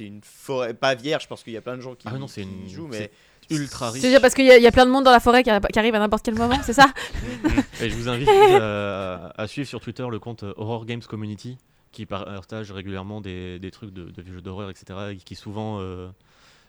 une 0.00 0.20
forêt, 0.22 0.74
pas 0.74 0.94
vierge, 0.94 1.26
parce 1.28 1.42
qu'il 1.42 1.52
y 1.52 1.56
a 1.56 1.60
plein 1.62 1.76
de 1.76 1.80
gens 1.82 1.94
qui, 1.94 2.06
Ah 2.08 2.18
non, 2.18 2.28
c'est 2.28 2.42
qui 2.42 2.48
une- 2.48 2.68
jouent, 2.68 2.86
mais 2.88 3.10
Ultra 3.50 3.90
riche. 3.90 4.02
C'est 4.02 4.20
parce 4.20 4.34
qu'il 4.34 4.46
y, 4.46 4.50
a- 4.50 4.56
il 4.58 4.62
y 4.62 4.66
a 4.66 4.72
plein 4.72 4.86
de 4.86 4.90
monde 4.90 5.04
dans 5.04 5.10
la 5.12 5.20
forêt 5.20 5.42
qui, 5.42 5.50
arri- 5.50 5.66
qui 5.72 5.78
arrive 5.78 5.94
à 5.94 5.98
n'importe 5.98 6.24
quel 6.24 6.34
moment, 6.34 6.58
c'est 6.62 6.72
ça 6.72 6.86
Et 7.80 7.90
je 7.90 7.94
vous 7.96 8.08
invite 8.08 8.28
à, 8.28 9.32
à 9.36 9.46
suivre 9.46 9.68
sur 9.68 9.80
Twitter 9.80 10.06
le 10.10 10.18
compte 10.18 10.44
Horror 10.56 10.86
Games 10.86 11.02
Community 11.02 11.58
qui 11.92 12.06
partage 12.06 12.72
régulièrement 12.72 13.20
des, 13.20 13.58
des 13.58 13.70
trucs 13.70 13.92
de, 13.92 14.04
de 14.10 14.22
jeux 14.24 14.40
d'horreur, 14.40 14.68
etc. 14.70 15.10
et 15.12 15.16
qui 15.16 15.34
souvent 15.36 15.78
euh, 15.80 16.08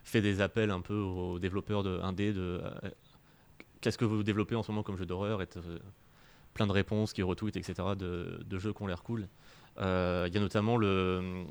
fait 0.03 0.21
des 0.21 0.39
appels 0.41 0.69
un 0.71 0.81
peu 0.81 0.95
aux 0.97 1.39
développeurs 1.39 1.81
de 1.83 1.99
indé 2.03 2.31
de 2.33 2.61
euh, 2.63 2.69
qu'est-ce 3.81 3.97
que 3.97 4.05
vous 4.05 4.21
développez 4.23 4.55
en 4.55 4.61
ce 4.63 4.71
moment 4.71 4.83
comme 4.83 4.97
jeu 4.97 5.05
d'horreur 5.05 5.41
et 5.41 5.47
euh, 5.57 5.79
plein 6.53 6.67
de 6.67 6.71
réponses 6.71 7.11
qui 7.13 7.23
retweetent, 7.23 7.57
etc. 7.57 7.73
de, 7.97 8.39
de 8.45 8.59
jeux 8.59 8.71
qui 8.73 8.83
ont 8.83 8.87
l'air 8.87 9.01
cool. 9.03 9.27
Il 9.79 9.83
y 9.83 10.37
a 10.37 10.39
notamment 10.39 10.77
le. 10.77 11.43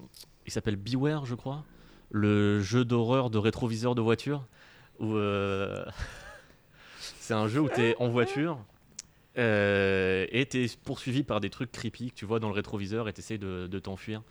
Il 0.47 0.53
s'appelle 0.53 0.77
Beware, 0.77 1.27
je 1.27 1.35
crois. 1.35 1.63
Le 2.11 2.61
jeu 2.63 2.85
d'horreur 2.85 3.29
de 3.29 3.37
rétroviseur 3.39 3.95
de 3.95 4.01
voiture. 4.01 4.45
Où, 5.01 5.15
euh, 5.17 5.85
c'est 7.21 7.35
un 7.35 7.49
jeu 7.49 7.61
où 7.61 7.69
tu 7.69 7.81
es 7.81 7.97
en 7.99 8.09
voiture 8.09 8.59
euh, 9.39 10.27
et 10.31 10.47
tu 10.47 10.65
es 10.65 10.71
poursuivi 10.85 11.23
par 11.25 11.41
des 11.41 11.51
trucs 11.51 11.73
creepy 11.73 12.11
que 12.11 12.15
tu 12.17 12.25
vois 12.25 12.39
dans 12.41 12.49
le 12.49 12.55
rétroviseur 12.55 13.09
et 13.09 13.13
tu 13.13 13.21
essaies 13.21 13.39
de, 13.39 13.67
de 13.67 13.79
t'enfuir. 13.79 14.23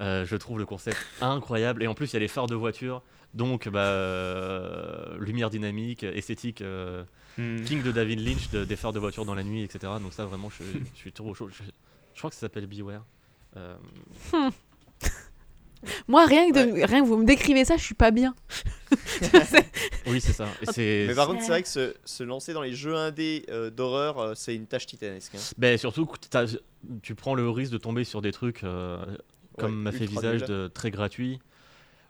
Euh, 0.00 0.24
je 0.24 0.36
trouve 0.36 0.58
le 0.58 0.66
concept 0.66 0.98
incroyable. 1.20 1.82
Et 1.82 1.86
en 1.86 1.94
plus, 1.94 2.10
il 2.10 2.14
y 2.14 2.16
a 2.16 2.20
les 2.20 2.28
phares 2.28 2.46
de 2.46 2.54
voiture. 2.54 3.02
Donc, 3.34 3.68
bah, 3.68 3.80
euh, 3.80 5.18
lumière 5.18 5.50
dynamique, 5.50 6.02
esthétique. 6.04 6.62
euh, 6.62 7.04
Hmm. 7.36 7.62
King 7.62 7.84
de 7.84 7.92
David 7.92 8.18
Lynch, 8.18 8.50
de- 8.50 8.64
des 8.64 8.74
phares 8.74 8.92
de 8.92 8.98
voiture 8.98 9.24
dans 9.24 9.36
la 9.36 9.44
nuit, 9.44 9.62
etc. 9.62 9.92
Donc 10.02 10.12
ça, 10.12 10.24
vraiment, 10.24 10.50
je, 10.50 10.64
je 10.92 10.98
suis 10.98 11.12
trop 11.12 11.34
chaud. 11.34 11.48
Je, 11.48 11.62
je 12.14 12.18
crois 12.18 12.30
que 12.30 12.34
ça 12.34 12.40
s'appelle 12.40 12.66
Beware. 12.66 13.04
Euh, 13.56 13.76
Moi, 16.08 16.24
rien 16.26 16.50
que, 16.50 16.54
de, 16.54 16.84
rien 16.86 17.02
que 17.02 17.06
vous 17.06 17.16
me 17.16 17.24
décrivez 17.26 17.64
ça, 17.64 17.76
je 17.76 17.82
suis 17.82 17.94
pas 17.94 18.10
bien. 18.10 18.34
oui, 20.06 20.20
c'est 20.20 20.32
ça. 20.32 20.46
Et 20.76 21.06
Mais 21.08 21.14
par 21.14 21.26
contre, 21.26 21.42
c'est 21.42 21.48
vrai 21.50 21.62
que 21.62 21.68
se, 21.68 21.94
se 22.04 22.22
lancer 22.22 22.52
dans 22.52 22.62
les 22.62 22.72
jeux 22.74 22.96
indés 22.96 23.44
euh, 23.50 23.70
d'horreur, 23.70 24.18
euh, 24.18 24.32
c'est 24.34 24.54
une 24.54 24.66
tâche 24.66 24.86
titanesque. 24.86 25.34
hein. 25.34 25.40
Ben, 25.58 25.76
surtout 25.78 26.08
tu 27.02 27.14
prends 27.14 27.34
le 27.34 27.48
risque 27.50 27.72
de 27.72 27.78
tomber 27.78 28.04
sur 28.04 28.22
des 28.22 28.32
trucs 28.32 28.64
euh, 28.64 28.98
comme 29.58 29.76
Ouais, 29.78 29.82
m'a 29.82 29.92
fait 29.92 30.06
visage 30.06 30.44
de 30.44 30.68
très 30.68 30.90
gratuit 30.90 31.40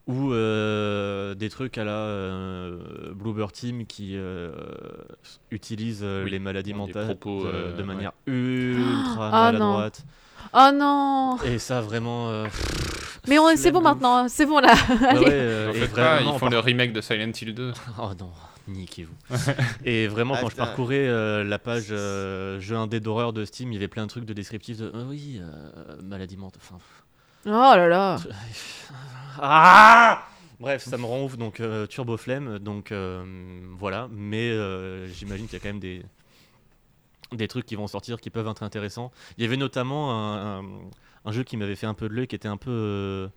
ou 0.06 0.32
euh, 0.32 1.34
des 1.34 1.50
trucs 1.50 1.76
à 1.76 1.84
la 1.84 1.92
euh, 1.92 3.12
Bluebird 3.12 3.52
Team 3.52 3.84
qui 3.86 4.12
euh, 4.16 4.50
utilisent 5.50 6.00
euh, 6.02 6.24
Oui, 6.24 6.30
les 6.30 6.38
maladies 6.38 6.72
mentales 6.74 7.04
propos, 7.18 7.44
de, 7.44 7.48
euh, 7.48 7.72
de 7.72 7.80
ouais. 7.80 7.84
manière 7.84 8.12
ultra 8.26 9.30
Ah, 9.32 9.52
non. 9.52 9.58
maladroite. 9.58 10.04
Oh 10.54 10.70
non 10.72 11.36
Et 11.44 11.58
ça, 11.58 11.80
vraiment. 11.82 12.44
Mais 13.28 13.38
on- 13.38 13.56
c'est 13.56 13.70
bon 13.72 13.80
maintenant, 13.80 14.28
c'est 14.28 14.46
bon 14.46 14.58
là. 14.60 14.72
ouais, 14.88 15.06
Allez. 15.08 15.20
ouais, 15.20 15.26
euh, 15.30 15.70
En 15.70 15.74
et 15.74 15.80
fait 15.80 15.88
pas, 15.88 16.14
vraiment, 16.16 16.34
ils 16.34 16.38
font 16.38 16.48
le 16.48 16.58
remake 16.58 16.92
de 16.92 17.00
Silent 17.00 17.32
Hill 17.40 17.54
2. 17.54 17.72
Oh 17.98 18.10
non, 18.18 18.30
niquez-vous. 18.68 19.14
et 19.84 20.06
vraiment, 20.08 20.34
Ah, 20.36 20.40
quand 20.42 20.50
je 20.50 20.56
parcourais 20.56 21.06
euh, 21.06 21.44
la 21.44 21.58
page 21.58 21.86
euh, 21.90 22.58
jeu 22.60 22.76
indé 22.76 23.00
d'horreur 23.00 23.32
de 23.32 23.44
Steam, 23.44 23.70
il 23.72 23.74
y 23.74 23.78
avait 23.78 23.88
plein 23.88 24.04
de 24.04 24.10
trucs 24.10 24.24
de 24.24 24.32
descriptifs 24.32 24.78
de 24.78 24.90
euh, 24.94 25.04
oui, 25.08 25.40
euh, 25.40 25.96
maladie 26.02 26.36
mentale. 26.36 26.60
Enfin, 26.62 26.78
Oh 27.46 27.50
là 27.76 27.86
là. 27.88 28.16
ah 29.40 30.24
Bref, 30.60 30.82
ça 30.84 30.98
me 30.98 31.04
rend 31.04 31.22
ouf, 31.22 31.36
donc 31.38 31.60
euh, 31.60 31.86
turbo 31.86 32.16
flemme, 32.16 32.58
donc 32.58 32.90
euh, 32.90 33.24
voilà. 33.78 34.08
Mais 34.10 34.50
euh, 34.50 35.06
j'imagine 35.06 35.46
qu'il 35.46 35.52
y 35.52 35.56
a 35.56 35.60
quand 35.60 35.68
même 35.68 35.78
des, 35.78 36.02
des 37.32 37.46
trucs 37.46 37.64
qui 37.64 37.76
vont 37.76 37.86
sortir 37.86 38.20
qui 38.20 38.28
peuvent 38.30 38.48
être 38.48 38.64
intéressants. 38.64 39.12
Il 39.36 39.44
y 39.44 39.46
avait 39.46 39.56
notamment 39.56 40.10
un, 40.12 40.58
un- 40.60 40.64
un 41.28 41.32
jeu 41.32 41.42
qui 41.44 41.56
m'avait 41.56 41.76
fait 41.76 41.86
un 41.86 41.94
peu 41.94 42.08
de 42.08 42.14
l'œil, 42.14 42.26
qui 42.26 42.34
était 42.36 42.48
un 42.48 42.56
peu 42.56 42.70
euh, 42.70 43.28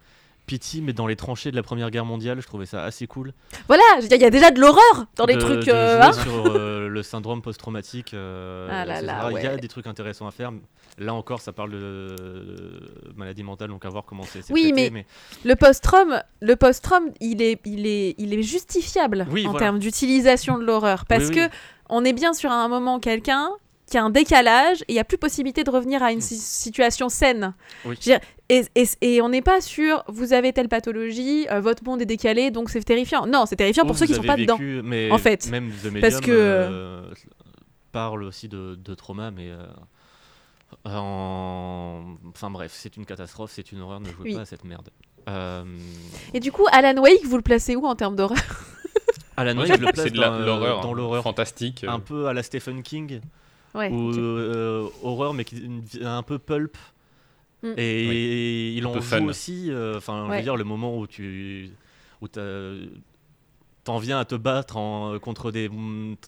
pity, 0.46 0.82
mais 0.82 0.94
dans 0.94 1.08
les 1.08 1.16
tranchées 1.16 1.52
de 1.52 1.56
la 1.56 1.64
Première 1.64 1.92
Guerre 1.92 2.06
mondiale. 2.06 2.42
Je 2.42 2.48
trouvais 2.48 2.66
ça 2.66 2.84
assez 2.84 3.06
cool. 3.06 3.34
Voilà, 3.68 3.84
il 4.02 4.08
y 4.22 4.26
a 4.26 4.30
déjà 4.30 4.50
de 4.52 4.60
l'horreur 4.60 5.06
dans 5.16 5.26
les 5.26 5.36
de- 5.36 5.40
trucs. 5.42 5.66
de 5.66 5.72
euh, 5.72 6.02
hein. 6.02 6.14
sur 6.14 6.46
euh, 6.48 6.88
le 6.88 7.04
syndrome 7.04 7.42
post-traumatique. 7.42 8.14
euh, 8.14 8.68
Ah 8.72 9.30
Il 9.32 9.44
y 9.44 9.48
a 9.48 9.58
des 9.58 9.68
trucs 9.68 9.88
intéressants 9.88 10.28
à 10.28 10.32
faire. 10.32 10.52
Là 10.98 11.14
encore, 11.14 11.40
ça 11.42 11.54
parle 11.54 11.72
de, 11.72 11.78
de 11.78 13.14
maladie 13.16 13.44
mentale, 13.44 13.70
donc 13.70 13.86
à 13.86 13.90
voir 13.90 14.04
comment 14.06 14.24
c'est 14.24 14.40
Oui, 14.52 14.72
traité, 14.74 14.90
mais- 14.90 15.06
Le 15.46 15.56
post-traum, 15.56 16.22
le 16.42 16.56
post-traum, 16.56 17.12
il 17.22 17.42
est, 17.42 17.60
il 17.66 17.88
est, 17.88 18.16
il 18.18 18.34
est 18.34 18.44
justifiable 18.44 19.26
Oui, 19.32 19.46
en 19.48 19.52
voilà. 19.52 19.66
termes 19.68 19.80
d'utilisation 19.80 20.58
de 20.58 20.64
l'horreur, 20.64 21.06
parce 21.06 21.30
Oui, 21.30 21.36
que 21.36 21.50
on 21.90 22.04
est 22.06 22.14
bien 22.14 22.34
sur 22.34 22.52
un 22.52 22.68
moment 22.68 23.00
quelqu'un 23.00 23.50
qui 23.92 23.98
a 24.00 24.04
un 24.04 24.10
décalage 24.10 24.82
et 24.84 24.86
il 24.90 24.94
n'y 24.94 25.00
a 25.00 25.04
plus 25.04 25.18
possibilité 25.20 25.64
de 25.64 25.70
revenir 25.70 26.02
à 26.02 26.12
une 26.12 26.22
si- 26.22 26.38
situation 26.40 27.10
saine. 27.10 27.54
Oui. 27.86 27.98
Dire, 28.00 28.20
et, 28.50 28.64
et- 28.76 28.88
et 29.02 29.22
on 29.22 29.30
n'est 29.30 29.42
pas 29.44 29.62
sur 29.62 30.04
vous 30.08 30.34
avez 30.34 30.52
telle 30.54 30.68
pathologie, 30.70 31.46
euh, 31.52 31.62
votre 31.62 31.84
monde 31.84 32.02
est 32.02 32.06
décalé, 32.06 32.50
donc 32.50 32.70
c'est 32.70 32.82
terrifiant. 32.84 33.28
Non, 33.28 33.46
c'est 33.46 33.56
terrifiant 33.58 33.84
pour 33.84 33.96
Ou 33.96 33.98
ceux 34.00 34.06
qui 34.08 34.14
vous 34.14 34.22
sont 34.22 34.28
pas 34.28 34.38
dedans. 34.38 34.58
mais 34.84 35.12
en 35.12 35.18
fait. 35.20 35.48
Même 35.52 35.70
The 35.72 35.86
Medium 35.86 36.02
Parce 36.02 36.20
que- 36.22 36.32
euh, 36.32 37.14
parle 37.92 38.24
aussi 38.24 38.48
de, 38.48 38.76
de 38.76 38.94
trauma, 38.96 39.30
mais. 39.32 39.50
euh, 39.52 39.66
en... 40.86 42.16
Enfin 42.30 42.50
bref, 42.50 42.72
c'est 42.76 42.96
une 42.98 43.06
catastrophe, 43.06 43.52
c'est 43.54 43.72
une 43.72 43.82
horreur, 43.82 44.00
ne 44.00 44.06
jouez 44.06 44.16
Oui. 44.24 44.36
pas 44.36 44.42
à 44.42 44.46
cette 44.46 44.64
merde. 44.64 44.90
Euh, 45.30 45.64
Et 46.34 46.40
du 46.40 46.52
coup, 46.52 46.66
Alan 46.72 47.00
Wake, 47.02 47.26
vous 47.26 47.36
le 47.38 47.44
placez 47.44 47.76
où 47.76 47.86
en 47.86 47.96
termes 47.96 48.16
d'horreur? 48.16 48.38
Alan 49.38 49.58
Wake, 49.58 49.68
je 49.68 49.74
le 49.74 49.92
place 49.92 49.96
c'est 50.04 50.10
de 50.12 50.20
la- 50.20 50.30
dans, 50.30 50.40
l'horreur, 50.40 50.82
dans 50.82 50.94
l'horreur 50.94 51.24
fantastique. 51.24 51.84
un 51.88 52.00
peu 52.00 52.28
à 52.28 52.34
la 52.34 52.42
Stephen 52.44 52.82
King. 52.84 53.22
Ouais. 53.74 53.90
ou 53.90 54.12
euh, 54.18 54.88
horreur 55.04 55.34
mais 55.34 55.44
qui 55.46 55.56
est 56.00 56.06
un 56.06 56.24
peu 56.24 56.38
pulp 56.40 56.78
Mm. 57.64 57.74
et 57.78 58.72
il 58.72 58.88
en 58.88 58.94
joue 58.96 59.02
fun. 59.02 59.24
aussi 59.28 59.68
euh, 59.70 59.96
enfin 59.98 60.24
je 60.26 60.32
Ouais. 60.32 60.38
veux 60.38 60.44
dire 60.44 60.56
le 60.58 60.64
moment 60.64 60.98
où 60.98 61.06
tu 61.06 61.70
où 62.20 62.28
t'en 63.84 63.98
viens 63.98 64.20
à 64.20 64.26
te 64.26 64.36
battre 64.36 64.78
en- 64.78 65.18
contre 65.20 65.50
des 65.52 65.70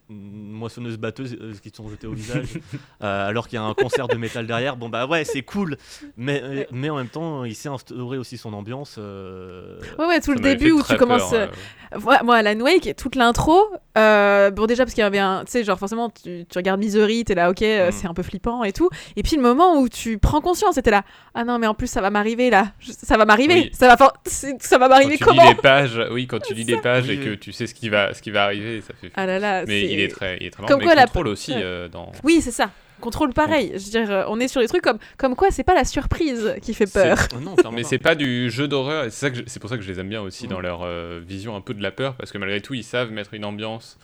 moissonneuses 0.09 0.97
batteuses 0.97 1.37
euh, 1.39 1.53
qui 1.61 1.69
te 1.71 1.77
sont 1.77 1.87
jetées 1.89 2.07
au 2.07 2.13
visage 2.13 2.49
euh, 3.03 3.27
alors 3.29 3.47
qu'il 3.47 3.57
y 3.57 3.59
a 3.59 3.63
un 3.63 3.73
concert 3.75 4.07
de 4.07 4.15
métal 4.15 4.47
derrière 4.47 4.75
bon 4.75 4.89
bah 4.89 5.05
ouais 5.05 5.23
c'est 5.23 5.43
cool 5.43 5.77
mais 6.17 6.67
mais 6.71 6.89
en 6.89 6.97
même 6.97 7.09
temps 7.09 7.43
il 7.45 7.53
sait 7.55 7.69
instaurer 7.69 8.17
aussi 8.17 8.37
son 8.37 8.53
ambiance 8.53 8.95
euh, 8.97 9.79
Ouais, 9.99 10.05
ouais, 10.07 10.19
tout 10.19 10.31
Ça 10.31 10.35
le 10.35 10.39
début 10.39 10.71
où 10.71 10.81
tu 10.81 10.95
commences. 10.97 11.29
peur, 11.31 11.49
euh. 11.93 11.99
Moi, 11.99 12.23
moi, 12.23 12.37
Alan 12.37 12.59
Wake, 12.59 12.95
toute 12.97 13.15
l'intro, 13.15 13.59
euh, 13.97 14.49
bon 14.51 14.65
déjà 14.65 14.83
parce 14.85 14.93
qu'il 14.93 15.03
y 15.03 15.05
avait 15.05 15.19
un, 15.19 15.43
tu 15.45 15.51
sais, 15.51 15.63
genre 15.63 15.77
forcément 15.77 16.09
tu, 16.09 16.45
tu 16.49 16.57
regardes 16.57 16.79
Misery, 16.79 17.23
t'es 17.25 17.35
là, 17.35 17.49
ok, 17.51 17.61
euh, 17.61 17.89
Mm. 17.89 17.91
c'est 17.91 18.07
un 18.07 18.13
peu 18.13 18.23
flippant 18.23 18.63
et 18.63 18.71
tout. 18.71 18.89
Et 19.15 19.23
puis 19.23 19.35
le 19.35 19.41
moment 19.41 19.77
où 19.79 19.87
tu 19.89 20.17
prends 20.17 20.41
conscience, 20.41 20.75
t'es 20.83 20.89
là, 20.91 21.03
ah 21.35 21.43
non 21.43 21.59
mais 21.59 21.67
en 21.67 21.73
plus 21.75 21.87
ça 21.87 22.01
va 22.01 22.09
m'arriver 22.09 22.49
là, 22.49 22.71
Je- 22.79 22.91
ça 22.91 23.17
va 23.17 23.25
m'arriver, 23.25 23.53
Oui. 23.55 23.69
ça 23.73 23.87
va, 23.87 23.97
for- 23.97 24.13
c'est- 24.25 24.61
ça 24.61 24.77
va 24.77 24.85
Quand 24.87 24.95
m'arriver 24.95 25.17
tu 25.17 25.23
comment 25.23 25.43
lis 25.43 25.49
les 25.49 25.55
pages, 25.55 25.99
oui, 26.11 26.27
quand 26.27 26.39
tu 26.39 26.53
lis 26.53 26.63
les 26.63 26.77
pages 26.81 27.05
Oui, 27.07 27.13
et 27.13 27.17
que 27.19 27.33
tu 27.35 27.51
sais 27.51 27.67
ce 27.67 27.73
qui 27.75 27.89
va, 27.89 28.13
ce 28.13 28.21
qui 28.21 28.31
va 28.31 28.43
arriver, 28.45 28.81
ça 28.81 28.93
fait. 28.99 29.11
Ah 29.15 29.25
là 29.25 29.37
là, 29.39 29.63
mais 29.67 29.81
c'est- 29.81 29.93
il 29.93 29.99
est 29.99 30.07
très, 30.07 30.37
il 30.41 30.47
est 30.47 30.49
très 30.49 30.63
Comme 30.63 30.77
marrant. 30.79 30.81
quoi, 30.81 30.89
mais 30.95 30.95
la- 30.95 31.05
contrôle 31.05 31.27
aussi 31.27 31.51
ouais. 31.53 31.61
euh, 31.61 31.87
dans. 31.87 32.11
Oui, 32.23 32.41
c'est 32.41 32.51
ça. 32.51 32.69
Contrôle 33.03 33.33
pareil. 33.33 33.71
Je 33.75 33.83
veux 33.83 33.91
dire, 33.91 34.11
euh, 34.11 34.23
on 34.29 34.39
est 34.39 34.47
sur 34.47 34.61
des 34.61 34.67
trucs 34.67 34.81
comme, 34.81 34.97
comme 35.17 35.35
quoi 35.35 35.49
c'est 35.51 35.63
pas 35.63 35.73
la 35.75 35.83
surprise 35.85 36.55
qui 36.61 36.73
fait 36.73 36.91
peur. 36.91 37.17
Non, 37.41 37.55
Mais 37.71 37.83
c'est 37.83 37.97
pas 37.97 38.15
du 38.15 38.49
jeu 38.49 38.67
d'horreur, 38.67 39.03
et 39.05 39.09
c'est 39.09 39.19
ça 39.19 39.29
que 39.29 39.35
je- 39.37 39.43
c'est 39.45 39.59
pour 39.59 39.69
ça 39.69 39.75
que 39.77 39.83
je 39.83 39.91
les 39.91 39.99
aime 39.99 40.09
bien 40.09 40.21
aussi 40.21 40.45
Mm. 40.45 40.49
dans 40.49 40.61
leur 40.61 40.81
euh, 40.83 41.19
vision 41.25 41.55
un 41.55 41.61
peu 41.61 41.73
de 41.73 41.83
la 41.83 41.91
peur, 41.91 42.15
parce 42.15 42.31
que 42.31 42.37
malgré 42.37 42.61
tout, 42.61 42.73
ils 42.73 42.83
savent 42.83 43.11
mettre 43.11 43.33
une 43.33 43.43
ambiance, 43.45 43.97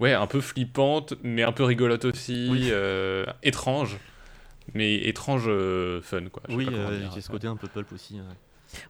ouais, 0.00 0.12
un 0.12 0.26
peu 0.26 0.40
flippante, 0.40 1.14
mais 1.22 1.42
un 1.44 1.52
peu 1.52 1.62
rigolote 1.64 2.04
aussi, 2.06 2.48
Oui. 2.50 2.68
euh, 2.72 3.24
étrange, 3.44 3.98
mais 4.74 4.94
étrange 4.96 5.44
euh, 5.46 6.00
fun 6.02 6.22
quoi. 6.32 6.42
Je 6.48 6.56
oui 6.56 6.66
euh, 6.72 7.06
a 7.16 7.20
ce 7.20 7.28
côté 7.28 7.46
un 7.46 7.56
peu 7.56 7.68
pulp 7.68 7.92
aussi 7.92 8.14
ouais. 8.14 8.20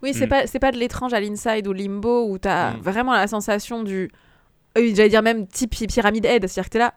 Oui, 0.02 0.14
c'est 0.14 0.26
Mm. 0.26 0.28
pas 0.30 0.46
c'est 0.46 0.58
pas 0.60 0.72
de 0.72 0.78
l'étrange 0.78 1.12
à 1.12 1.20
l'inside 1.20 1.66
ou 1.68 1.72
limbo 1.74 2.28
où 2.30 2.38
t'as 2.38 2.70
Mm. 2.72 2.80
vraiment 2.80 3.12
la 3.12 3.26
sensation 3.26 3.82
du 3.82 4.10
oui, 4.76 4.94
j'allais 4.96 5.10
dire 5.10 5.22
même 5.22 5.46
type 5.46 5.70
Py- 5.72 5.86
pyramide 5.86 6.24
head, 6.24 6.46
c'est-à-dire 6.48 6.64
que 6.64 6.72
t'es 6.72 6.78
là 6.78 6.94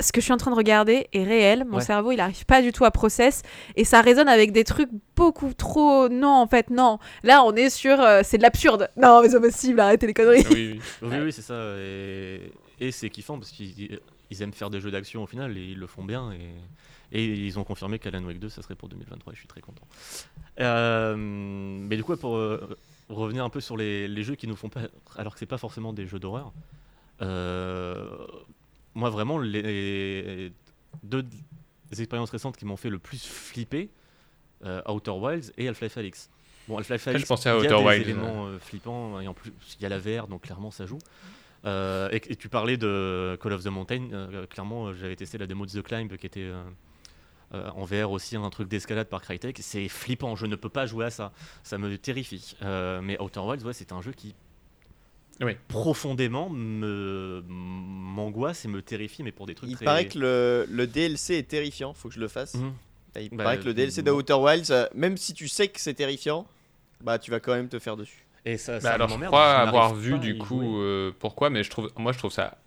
ce 0.00 0.12
que 0.12 0.20
je 0.20 0.24
suis 0.26 0.32
en 0.32 0.36
train 0.36 0.50
de 0.50 0.56
regarder 0.56 1.08
est 1.12 1.24
réel, 1.24 1.64
mon 1.64 1.76
Ouais. 1.78 1.82
cerveau 1.84 2.12
il 2.12 2.20
arrive 2.20 2.44
pas 2.46 2.62
du 2.62 2.72
tout 2.72 2.84
à 2.84 2.90
process 2.90 3.42
et 3.76 3.84
ça 3.84 4.00
résonne 4.00 4.28
avec 4.28 4.52
des 4.52 4.64
trucs 4.64 4.90
beaucoup 5.16 5.52
trop 5.54 6.08
non 6.08 6.28
en 6.34 6.46
fait 6.46 6.70
non. 6.70 6.98
Là 7.22 7.42
on 7.44 7.54
est 7.54 7.70
sur 7.70 8.00
euh, 8.00 8.20
c'est 8.24 8.36
de 8.38 8.42
l'absurde. 8.42 8.88
Non 8.96 9.22
mais 9.22 9.28
c'est 9.28 9.40
possible, 9.40 9.80
arrêtez 9.80 10.06
les 10.06 10.14
conneries. 10.14 10.44
Ah 10.46 10.50
oui, 10.52 10.72
oui. 10.74 10.80
Oui, 11.08 11.16
oui, 11.24 11.32
c'est 11.32 11.42
ça. 11.42 11.54
Et, 11.78 12.52
et 12.80 12.92
c'est 12.92 13.10
kiffant 13.10 13.38
parce 13.38 13.50
qu'ils 13.50 13.98
ils 14.30 14.42
aiment 14.42 14.52
faire 14.52 14.70
des 14.70 14.80
jeux 14.80 14.90
d'action 14.90 15.22
au 15.22 15.26
final 15.26 15.56
et 15.56 15.62
ils 15.62 15.78
le 15.78 15.86
font 15.86 16.02
bien. 16.04 16.32
Et, 16.32 17.16
et 17.18 17.24
ils 17.24 17.58
ont 17.58 17.64
confirmé 17.64 17.98
qu'Alan 18.00 18.24
Wake 18.24 18.40
2, 18.40 18.48
ça 18.48 18.62
serait 18.62 18.74
pour 18.74 18.88
2023 18.88 19.32
et 19.32 19.36
je 19.36 19.40
suis 19.40 19.46
très 19.48 19.60
content. 19.60 19.84
Euh, 20.60 21.14
mais 21.16 21.96
du 21.96 22.02
coup, 22.02 22.16
pour 22.16 22.36
euh, 22.36 22.76
revenir 23.08 23.44
un 23.44 23.48
peu 23.50 23.60
sur 23.60 23.76
les, 23.76 24.08
les 24.08 24.22
jeux 24.24 24.34
qui 24.34 24.48
nous 24.48 24.56
font 24.56 24.68
peur, 24.68 24.88
alors 25.16 25.32
que 25.34 25.38
c'est 25.38 25.46
pas 25.46 25.58
forcément 25.58 25.92
des 25.92 26.06
jeux 26.06 26.18
d'horreur, 26.18 26.52
euh, 27.22 28.16
moi 28.96 29.10
vraiment, 29.10 29.38
les 29.38 30.52
deux 31.02 31.24
expériences 31.92 32.30
récentes 32.30 32.56
qui 32.56 32.64
m'ont 32.64 32.76
fait 32.76 32.90
le 32.90 32.98
plus 32.98 33.24
flipper, 33.24 33.90
euh, 34.64 34.80
Outer 34.88 35.12
Wilds 35.12 35.52
et 35.58 35.68
Half-Life 35.68 35.98
Alyx. 35.98 36.30
Bon, 36.66 36.78
Half-Life 36.78 37.04
je 37.04 37.10
Alyx, 37.10 37.28
pensais 37.28 37.50
à 37.50 37.56
il 37.58 37.64
y 37.64 37.66
a 37.68 37.76
Outer 37.76 37.78
des 37.78 37.84
Wilds, 37.84 38.08
éléments 38.08 38.46
euh, 38.46 38.58
flippants 38.58 39.20
et 39.20 39.28
en 39.28 39.34
plus 39.34 39.52
il 39.78 39.82
y 39.82 39.86
a 39.86 39.88
la 39.88 39.98
VR 39.98 40.26
donc 40.26 40.42
clairement 40.42 40.70
ça 40.70 40.86
joue. 40.86 40.98
Euh, 41.64 42.08
et, 42.10 42.32
et 42.32 42.36
tu 42.36 42.48
parlais 42.48 42.76
de 42.76 43.38
Call 43.40 43.52
of 43.52 43.62
the 43.62 43.68
Mountain, 43.68 44.08
euh, 44.12 44.46
clairement 44.46 44.92
j'avais 44.94 45.14
testé 45.16 45.36
la 45.38 45.46
démo 45.46 45.66
de 45.66 45.70
The 45.70 45.82
Climb 45.82 46.16
qui 46.16 46.26
était 46.26 46.50
en 47.52 47.84
VR 47.84 48.10
aussi 48.10 48.36
un 48.36 48.50
truc 48.50 48.68
d'escalade 48.68 49.08
par 49.08 49.20
Crytek. 49.22 49.58
C'est 49.60 49.88
flippant, 49.88 50.34
je 50.34 50.46
ne 50.46 50.56
peux 50.56 50.68
pas 50.68 50.86
jouer 50.86 51.06
à 51.06 51.10
ça, 51.10 51.32
ça 51.62 51.78
me 51.78 51.96
terrifie. 51.96 52.56
Mais 52.62 53.20
Outer 53.20 53.40
Wilds, 53.40 53.64
ouais, 53.64 53.72
c'est 53.72 53.92
un 53.92 54.02
jeu 54.02 54.12
qui 54.12 54.34
Oui. 55.40 55.52
profondément 55.68 56.48
me 56.48 57.42
m'angoisse 57.48 58.64
et 58.64 58.68
me 58.68 58.80
terrifie, 58.82 59.22
mais 59.22 59.32
pour 59.32 59.46
des 59.46 59.54
trucs 59.54 59.68
Il 59.70 59.76
très... 59.76 59.84
paraît 59.84 60.06
que 60.06 60.18
le, 60.18 60.66
le 60.70 60.86
DLC 60.86 61.34
est 61.36 61.48
terrifiant, 61.48 61.92
faut 61.92 62.08
que 62.08 62.14
je 62.14 62.20
le 62.20 62.28
fasse. 62.28 62.54
Mhm. 62.54 62.72
Il 63.20 63.30
Bah, 63.30 63.44
paraît 63.44 63.58
que 63.58 63.64
le 63.64 63.74
DLC 63.74 64.02
bon. 64.02 64.12
d'Outer 64.12 64.34
Wilds, 64.34 64.70
euh, 64.70 64.86
même 64.94 65.16
si 65.16 65.32
tu 65.34 65.48
sais 65.48 65.68
que 65.68 65.80
c'est 65.80 65.94
terrifiant, 65.94 66.46
bah 67.02 67.18
tu 67.18 67.30
vas 67.30 67.40
quand 67.40 67.54
même 67.54 67.68
te 67.68 67.78
faire 67.78 67.96
dessus. 67.96 68.24
Et 68.44 68.58
ça, 68.58 68.74
Bah 68.74 68.80
ça 68.80 68.92
alors 68.94 69.08
je 69.08 69.18
crois 69.24 69.54
avoir 69.56 69.94
vu 69.94 70.18
du 70.18 70.38
coup 70.38 70.80
euh, 70.80 71.12
pourquoi, 71.18 71.50
mais 71.50 71.62
je 71.62 71.70
trouve, 71.70 71.90
moi 71.96 72.12
je 72.12 72.18
trouve 72.18 72.30
ça 72.32 72.58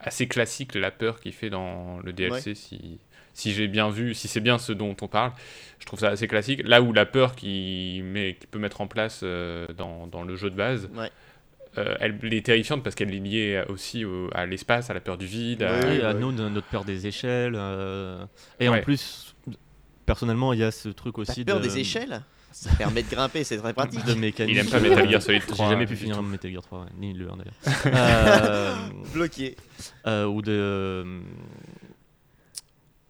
assez 0.00 0.26
classique 0.26 0.74
la 0.74 0.90
peur 0.90 1.20
qu'il 1.20 1.32
fait 1.32 1.50
dans 1.50 2.00
le 2.00 2.12
DLC 2.12 2.54
si 2.54 2.98
si 3.34 3.52
j'ai 3.52 3.66
bien 3.66 3.88
vu, 3.88 4.14
si 4.14 4.28
c'est 4.28 4.40
bien 4.40 4.58
ce 4.58 4.72
dont 4.72 4.94
on 5.00 5.08
parle, 5.08 5.32
je 5.78 5.86
trouve 5.86 5.98
ça 5.98 6.08
assez 6.10 6.28
classique. 6.28 6.60
Là 6.64 6.82
où 6.82 6.92
la 6.92 7.06
peur 7.06 7.34
qu'il 7.34 8.04
met, 8.04 8.34
qu'il 8.34 8.46
peut 8.48 8.58
mettre 8.58 8.82
en 8.82 8.86
place 8.86 9.20
euh, 9.22 9.66
dans, 9.76 10.06
dans 10.06 10.22
le 10.22 10.36
jeu 10.36 10.50
de 10.50 10.54
base, 10.54 10.90
Ouais. 10.94 11.10
Euh, 11.78 11.94
elle, 12.00 12.18
elle 12.22 12.34
est 12.34 12.44
terrifiante 12.44 12.82
parce 12.82 12.94
qu'elle 12.94 13.14
est 13.14 13.18
liée 13.18 13.62
aussi 13.68 14.04
au- 14.04 14.28
à 14.34 14.46
l'espace, 14.46 14.90
à 14.90 14.94
la 14.94 15.00
peur 15.00 15.16
du 15.18 15.26
vide. 15.26 15.62
à- 15.62 15.80
Oui, 15.88 16.00
à 16.02 16.14
nous, 16.14 16.32
notre 16.32 16.66
peur 16.68 16.84
des 16.84 17.06
échelles. 17.06 17.54
euh, 17.56 18.24
Et 18.60 18.68
Ouais. 18.68 18.80
en 18.80 18.82
plus, 18.82 19.34
personnellement, 20.06 20.52
il 20.52 20.60
y 20.60 20.64
a 20.64 20.70
ce 20.70 20.88
truc 20.90 21.18
aussi 21.18 21.44
peur 21.44 21.58
de, 21.60 21.64
des 21.64 21.78
échelles 21.78 22.22
Ça 22.50 22.70
permet 22.76 23.02
de 23.02 23.08
grimper, 23.10 23.44
c'est 23.44 23.56
très 23.56 23.72
pratique. 23.72 24.04
de 24.04 24.12
mécanique. 24.14 24.54
Il 24.54 24.58
aime 24.58 24.68
pas 24.68 24.78
Metal 24.80 25.08
Gear 25.10 25.22
Solid 25.22 25.40
J'ai 25.40 25.46
3. 25.48 25.70
jamais 25.70 25.86
pu 25.86 25.96
finir 25.96 26.16
tout. 26.16 26.22
Metal 26.22 26.50
Gear 26.52 26.62
3, 26.62 26.80
ouais, 26.80 26.86
ni 26.98 27.14
le 27.14 27.30
1 27.30 27.36
d'ailleurs. 27.38 27.54
Euh, 27.86 28.74
Bloqué. 29.14 29.56
euh, 30.06 30.26
ou 30.26 30.42
de, 30.42 31.22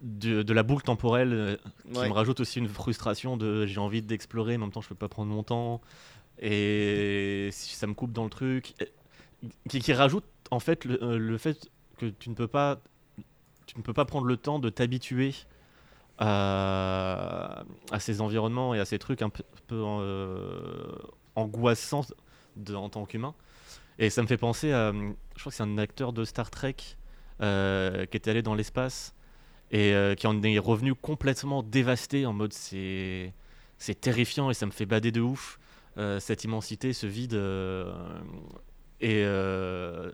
de, 0.01 0.43
de 0.43 0.53
la 0.53 0.63
boucle 0.63 0.83
temporelle 0.83 1.57
qui 1.93 1.99
Ouais. 1.99 2.07
me 2.09 2.13
rajoute 2.13 2.39
aussi 2.41 2.59
une 2.59 2.67
frustration 2.67 3.37
de 3.37 3.65
j'ai 3.65 3.79
envie 3.79 4.01
d'explorer, 4.01 4.57
mais 4.57 4.63
en 4.63 4.67
même 4.67 4.73
temps 4.73 4.81
je 4.81 4.89
peux 4.89 4.95
pas 4.95 5.07
prendre 5.07 5.31
mon 5.31 5.43
temps. 5.43 5.81
Et 6.39 7.49
ça 7.51 7.87
me 7.87 7.93
coupe 7.93 8.11
dans 8.11 8.23
le 8.23 8.29
truc. 8.29 8.73
Qui, 9.69 9.93
rajoute 9.93 10.25
en 10.51 10.59
fait 10.59 10.85
le, 10.85 11.03
euh, 11.03 11.17
le 11.17 11.37
fait 11.37 11.69
que 11.97 12.05
tu 12.05 12.29
ne 12.29 12.35
peux 12.35 12.47
pas 12.47 12.79
tu 13.65 13.77
ne 13.77 13.83
peux 13.83 13.93
pas 13.93 14.05
prendre 14.05 14.25
le 14.25 14.37
temps 14.37 14.59
de 14.59 14.69
t'habituer 14.69 15.33
à, 16.17 17.63
à 17.91 17.99
ces 17.99 18.21
environnements 18.21 18.73
et 18.73 18.79
à 18.79 18.85
ces 18.85 18.99
trucs 18.99 19.21
un 19.21 19.29
peu, 19.29 19.43
euh, 19.71 20.91
angoissants 21.35 22.05
en 22.73 22.89
tant 22.89 23.05
qu'humain. 23.05 23.33
Et 23.99 24.09
ça 24.09 24.21
me 24.21 24.27
fait 24.27 24.37
penser 24.37 24.71
à, 24.71 24.91
je 24.91 25.39
crois 25.39 25.49
que 25.49 25.55
c'est 25.55 25.63
un 25.63 25.77
acteur 25.77 26.13
de 26.13 26.23
Star 26.25 26.51
Trek 26.51 26.75
euh, 27.41 28.05
qui 28.05 28.17
était 28.17 28.31
allé 28.31 28.41
dans 28.41 28.55
l'espace 28.55 29.15
et 29.71 29.93
qui 30.17 30.27
en 30.27 30.41
est 30.43 30.59
revenu 30.59 30.93
complètement 30.93 31.63
dévasté 31.63 32.25
en 32.25 32.33
mode 32.33 32.53
c'est 32.53 33.33
c'est 33.79 33.99
terrifiant 33.99 34.49
et 34.51 34.53
ça 34.53 34.65
me 34.65 34.71
fait 34.71 34.85
bader 34.85 35.11
de 35.11 35.21
ouf 35.21 35.59
cette 36.19 36.43
immensité, 36.43 36.93
ce 36.93 37.05
vide 37.07 37.33
euh, 37.35 37.93
et 39.01 39.23
euh, 39.25 40.09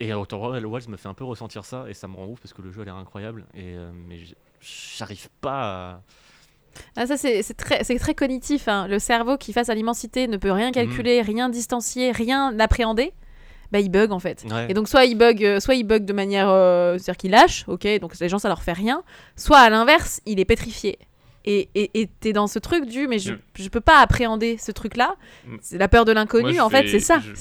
et 0.00 0.14
Outer 0.14 0.36
Wilds 0.36 0.88
me 0.88 0.96
fait 0.96 1.08
un 1.08 1.14
peu 1.14 1.24
ressentir 1.24 1.64
ça 1.64 1.84
et 1.88 1.94
ça 1.94 2.08
me 2.08 2.16
rend 2.16 2.26
ouf 2.26 2.40
parce 2.40 2.54
que 2.54 2.62
le 2.62 2.70
jeu 2.72 2.82
a 2.82 2.84
l'air 2.84 2.96
incroyable 2.96 3.44
et 3.54 3.74
euh, 3.76 3.90
mais 4.08 4.18
j'arrive 4.60 5.28
pas 5.40 5.62
à... 5.62 6.02
Ah, 6.96 7.06
ça, 7.06 7.16
c'est 7.16 7.42
c'est 7.42 7.54
très, 7.54 7.82
c'est 7.84 7.98
très 7.98 8.14
cognitif. 8.14 8.68
hein. 8.68 8.86
Le 8.88 8.98
cerveau 8.98 9.36
qui, 9.36 9.52
face 9.52 9.68
à 9.68 9.74
l'immensité, 9.74 10.28
ne 10.28 10.36
peut 10.36 10.52
rien 10.52 10.70
calculer, 10.72 11.20
rien 11.20 11.48
distancier, 11.48 12.12
rien 12.12 12.58
appréhender, 12.60 13.12
bah, 13.72 13.80
il 13.80 13.90
bug 13.90 14.12
en 14.12 14.20
fait. 14.20 14.44
Ouais. 14.48 14.70
Et 14.70 14.74
donc, 14.74 14.88
soit 14.88 15.04
il 15.04 15.16
bug, 15.18 15.44
euh, 15.44 15.60
soit 15.60 15.74
il 15.74 15.84
bug 15.84 16.04
de 16.04 16.12
manière. 16.12 16.48
euh, 16.48 16.96
C'est-à-dire 16.96 17.16
qu'il 17.16 17.30
lâche, 17.32 17.64
ok, 17.68 17.86
donc 18.00 18.18
les 18.18 18.28
gens, 18.28 18.38
ça 18.38 18.48
leur 18.48 18.62
fait 18.62 18.72
rien. 18.72 19.02
Soit 19.36 19.58
à 19.58 19.68
l'inverse, 19.68 20.20
il 20.26 20.38
est 20.40 20.44
pétrifié. 20.44 20.98
Et 21.44 22.08
t'es 22.20 22.32
dans 22.32 22.46
ce 22.46 22.58
truc 22.58 22.86
du, 22.86 23.08
mais 23.08 23.18
je, 23.18 23.34
je 23.58 23.68
peux 23.68 23.80
pas 23.80 23.98
appréhender 24.00 24.56
ce 24.58 24.72
truc-là. 24.72 25.16
C'est 25.62 25.78
la 25.78 25.88
peur 25.88 26.04
de 26.04 26.12
l'inconnu, 26.12 26.60
en 26.60 26.68
fait, 26.70 26.86
c'est 26.88 27.00
ça. 27.00 27.20
je- 27.20 27.32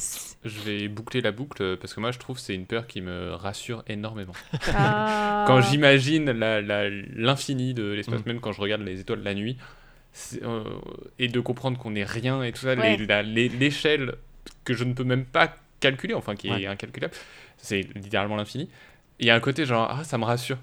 Je 0.49 0.59
vais 0.61 0.87
boucler 0.87 1.19
la 1.19 1.33
boucle 1.33 1.61
euh, 1.61 1.75
parce 1.75 1.93
que 1.93 1.99
moi 1.99 2.11
je 2.13 2.17
trouve 2.17 2.37
que 2.37 2.41
c'est 2.41 2.55
une 2.55 2.65
peur 2.65 2.87
qui 2.87 3.01
me 3.01 3.33
rassure 3.33 3.83
énormément. 3.87 4.31
Ah. 4.73 5.43
Quand 5.47 5.59
j'imagine 5.59 6.31
l'infini 7.15 7.73
de 7.73 7.83
l'espace, 7.91 8.21
Mm. 8.21 8.27
même 8.27 8.39
quand 8.39 8.51
je 8.53 8.61
regarde 8.61 8.81
les 8.81 8.99
étoiles 9.01 9.21
la 9.23 9.33
nuit, 9.33 9.57
euh, 10.43 10.63
et 11.19 11.27
de 11.27 11.39
comprendre 11.39 11.77
qu'on 11.77 11.91
n'est 11.91 12.03
rien 12.05 12.41
et 12.43 12.51
tout 12.51 12.61
ça, 12.61 12.75
Ouais. 12.75 12.97
les- 12.97 13.05
la- 13.05 13.21
les- 13.23 13.49
l'échelle 13.49 14.15
que 14.63 14.73
je 14.73 14.83
ne 14.83 14.93
peux 14.93 15.03
même 15.03 15.25
pas 15.25 15.55
calculer, 15.79 16.13
enfin 16.13 16.35
qui 16.35 16.47
est 16.47 16.51
Ouais. 16.51 16.65
incalculable, 16.67 17.13
c'est 17.57 17.81
littéralement 17.95 18.35
l'infini. 18.37 18.69
Il 19.19 19.27
y 19.27 19.29
a 19.29 19.35
un 19.35 19.39
côté 19.41 19.65
genre, 19.65 19.89
ah 19.91 20.03
ça 20.03 20.17
me 20.17 20.23
rassure. 20.25 20.57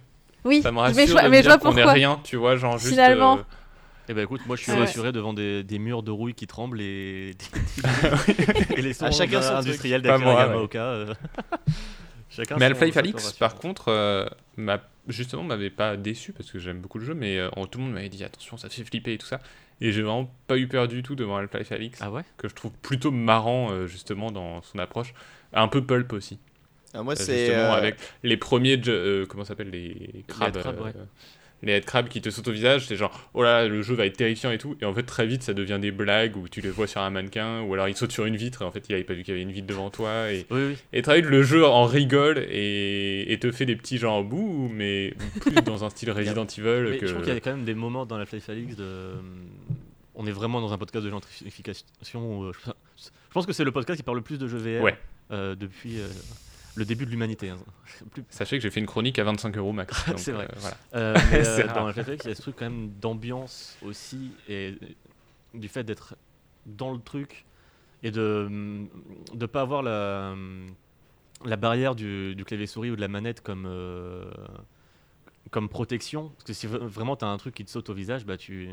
Oui, 0.47 0.63
Ça 0.63 0.71
me 0.71 0.77
mais 0.77 0.83
rassure 0.83 1.07
je, 1.07 1.13
vois- 1.13 1.23
de 1.23 1.29
mais 1.29 1.39
me 1.39 1.43
je 1.43 1.49
vois 1.49 1.59
qu'on 1.59 1.73
pourquoi. 1.73 1.93
rien, 1.93 2.21
tu 2.25 2.37
vois, 2.37 2.57
genre 2.57 2.79
juste... 2.79 2.91
Finalement. 2.93 3.39
euh, 3.39 3.43
Eh 4.09 4.15
ben 4.15 4.23
écoute, 4.23 4.41
moi 4.47 4.57
je 4.57 4.63
suis 4.63 4.73
Ouais. 4.73 4.79
rassuré 4.79 5.11
devant 5.13 5.35
des, 5.35 5.63
des 5.65 5.79
murs 5.79 6.03
de 6.03 6.11
rouille 6.13 6.35
qui 6.35 6.47
tremblent 6.47 6.81
et, 6.81 7.33
et 8.77 8.83
les 8.83 8.93
sons 8.93 9.07
À 9.07 9.11
chacun 9.11 9.43
son 9.43 9.55
industriels 9.57 10.03
truc. 10.03 10.13
Pas 10.13 10.19
moi, 10.19 10.27
d'Akira 10.35 10.47
ouais. 10.47 10.53
Yamaoka. 10.53 10.79
euh. 10.83 11.15
Chacun 12.31 12.57
Mais 12.59 12.67
son- 12.67 12.73
Half-Life 12.73 12.95
sa 12.95 13.01
Alix, 13.01 13.23
peur 13.23 13.35
par 13.39 13.55
contre, 13.55 13.89
euh, 13.89 14.27
m'a- 14.57 14.81
justement, 15.09 15.43
m'avait 15.43 15.71
pas 15.71 15.97
déçu 15.97 16.33
parce 16.33 16.51
que 16.51 16.59
j'aime 16.59 16.81
beaucoup 16.81 16.99
le 16.99 17.05
jeu, 17.05 17.15
mais 17.15 17.39
euh, 17.39 17.49
tout 17.71 17.79
le 17.79 17.85
monde 17.85 17.95
m'avait 17.95 18.09
dit 18.09 18.23
attention, 18.25 18.57
ça 18.57 18.69
fait 18.69 18.85
flipper 18.85 19.15
et 19.15 19.19
tout 19.19 19.27
ça. 19.27 19.41
Et 19.81 19.93
j'ai 19.93 20.03
vraiment 20.03 20.31
pas 20.47 20.57
eu 20.59 20.67
peur 20.69 20.89
du 20.89 21.03
tout 21.03 21.15
devant 21.15 21.37
Half-Life 21.37 21.73
Alix, 21.73 21.99
Ah 22.03 22.11
ouais? 22.11 22.23
que 22.37 22.49
je 22.49 22.55
trouve 22.55 22.73
plutôt 22.83 23.11
marrant 23.11 23.71
euh, 23.71 23.87
justement 23.87 24.31
dans 24.33 24.61
son 24.63 24.79
approche. 24.79 25.15
Un 25.53 25.69
peu 25.69 25.83
pulp 25.85 26.13
aussi. 26.13 26.39
Ah, 26.97 27.03
moi, 27.03 27.15
c'est. 27.17 27.47
justement, 27.47 27.75
euh, 27.75 27.77
avec 27.77 27.97
les 28.23 28.37
premiers, 28.37 28.81
euh, 28.89 29.27
comment 29.27 29.45
ça 29.45 29.49
s'appelle, 29.49 29.71
les 29.71 30.25
crabes. 30.27 30.57
headcrabs, 30.57 30.79
euh, 30.81 30.85
ouais. 30.85 30.93
Les 31.63 31.73
headcrabs 31.73 32.09
qui 32.09 32.21
te 32.21 32.29
sautent 32.29 32.49
au 32.49 32.53
visage, 32.53 32.87
c'est 32.87 32.97
genre, 32.97 33.31
oh 33.33 33.43
là, 33.43 33.67
le 33.67 33.81
jeu 33.81 33.95
va 33.95 34.05
être 34.05 34.17
terrifiant 34.19 34.51
et 34.51 34.59
tout. 34.59 34.77
Et 34.83 34.85
en 34.85 34.93
fait, 34.93 35.05
très 35.05 35.27
vite, 35.27 35.43
ça 35.43 35.55
devient 35.55 35.79
des 35.81 35.91
blagues 35.91 36.37
où 36.37 36.49
tu 36.51 36.61
les 36.61 36.69
vois 36.69 36.87
sur 36.87 37.01
un 37.01 37.09
mannequin, 37.09 37.63
ou 37.63 37.73
alors 37.73 37.89
il 37.89 37.97
saute 37.97 38.13
sur 38.13 38.27
une 38.27 38.37
vitre 38.37 38.61
et 38.61 38.65
en 38.67 38.71
fait, 38.71 38.85
il 38.91 38.95
avait 38.95 39.05
pas 39.05 39.15
vu 39.15 39.23
qu'il 39.23 39.33
y 39.33 39.37
avait 39.37 39.43
une 39.43 39.53
vitre 39.53 39.67
devant 39.67 39.89
toi. 39.89 40.31
Et, 40.31 40.45
Oui, 40.51 40.61
oui. 40.69 40.77
et 40.93 41.01
très 41.01 41.17
vite, 41.23 41.31
le 41.31 41.43
jeu 41.43 41.65
en 41.65 41.87
rigole 41.87 42.39
et, 42.51 43.33
et 43.33 43.39
te 43.39 43.51
fait 43.51 43.65
des 43.65 43.75
petits 43.75 43.97
genre 43.97 44.23
bouh, 44.23 44.69
mais 44.73 45.15
plus 45.41 45.53
dans 45.65 45.83
un 45.83 45.89
style 45.89 46.11
Resident 46.13 46.45
Evil 46.47 46.91
Mais 46.91 46.99
que. 46.99 47.07
je 47.07 47.13
trouve 47.13 47.25
qu'il 47.25 47.33
y 47.33 47.37
a 47.37 47.41
quand 47.41 47.53
même 47.57 47.65
des 47.65 47.75
moments 47.75 48.05
dans 48.05 48.17
Half-Life 48.17 48.51
Alix 48.51 48.77
de. 48.77 48.83
euh, 48.85 49.15
On 50.15 50.27
est 50.27 50.33
vraiment 50.33 50.61
dans 50.61 50.75
un 50.75 50.79
podcast 50.79 51.07
de 51.07 51.11
gentrification. 51.11 51.87
où, 52.39 52.53
Je 52.53 52.59
je 52.99 53.33
pense 53.33 53.47
que 53.47 53.55
c'est 53.55 53.65
le 53.65 53.73
podcast 53.73 53.97
qui 53.99 54.03
parle 54.03 54.19
le 54.19 54.23
plus 54.23 54.39
de 54.39 54.47
jeux 54.47 54.59
VR 54.59 54.83
Ouais. 54.83 54.97
euh, 55.31 55.55
depuis 55.55 56.01
euh, 56.01 56.07
le 56.77 56.85
début 56.85 57.07
de 57.07 57.11
l'humanité. 57.11 57.51
hein. 57.51 57.59
Plus- 58.13 58.25
Sachez 58.31 58.57
que 58.59 58.63
j'ai 58.63 58.71
fait 58.71 58.81
une 58.81 58.87
chronique 58.87 59.19
à 59.19 59.25
25 59.25 59.57
euros 59.57 59.73
max. 59.73 60.05
C'est 60.17 60.33
vrai. 60.33 60.45
euh, 60.45 60.55
voilà. 60.59 60.77
Euh, 60.95 61.15
mais, 61.33 61.45
C'est 61.45 61.65
euh, 61.69 61.75
dans 61.75 61.91
il 61.91 61.97
y 61.97 62.31
a 62.31 62.35
ce 62.35 62.43
truc 62.43 62.57
quand 62.59 62.67
même 62.71 62.91
d'ambiance 63.01 63.77
aussi 63.83 64.33
et 64.49 64.75
du 65.55 65.69
fait 65.69 65.85
d'être 65.85 66.15
dans 66.67 66.93
le 66.93 67.01
truc 67.01 67.45
et 68.03 68.11
de 68.11 68.49
ne 68.51 69.47
pas 69.47 69.63
avoir 69.63 69.83
la, 69.83 70.35
la 71.45 71.57
barrière 71.57 71.95
du, 71.95 72.35
du 72.35 72.45
clavier 72.45 72.67
souris 72.67 72.91
ou 72.91 72.97
de 72.97 73.01
la 73.01 73.09
manette 73.09 73.41
comme, 73.41 73.65
euh, 73.67 74.25
comme 75.51 75.69
protection. 75.69 76.29
Parce 76.31 76.45
que 76.45 76.53
si 76.53 76.67
vraiment 76.67 77.17
tu 77.17 77.25
as 77.25 77.29
un 77.29 77.37
truc 77.39 77.55
qui 77.55 77.65
te 77.65 77.71
saute 77.71 77.89
au 77.91 77.95
visage, 77.95 78.25
bah 78.27 78.37
tu 78.37 78.69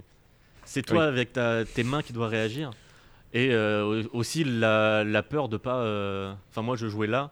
c'est 0.66 0.82
toi 0.82 1.00
Oui. 1.04 1.08
avec 1.08 1.34
ta, 1.34 1.66
tes 1.66 1.84
mains 1.84 2.02
qui 2.02 2.14
dois 2.14 2.28
réagir. 2.28 2.72
Et 3.34 3.52
euh, 3.52 4.04
au- 4.12 4.18
aussi 4.20 4.44
la, 4.44 5.04
la 5.04 5.24
peur 5.24 5.50
de 5.50 5.58
pas. 5.58 5.78
euh, 5.78 6.34
Enfin, 6.50 6.62
moi 6.62 6.76
je 6.76 6.88
jouais 6.88 7.08
là, 7.08 7.32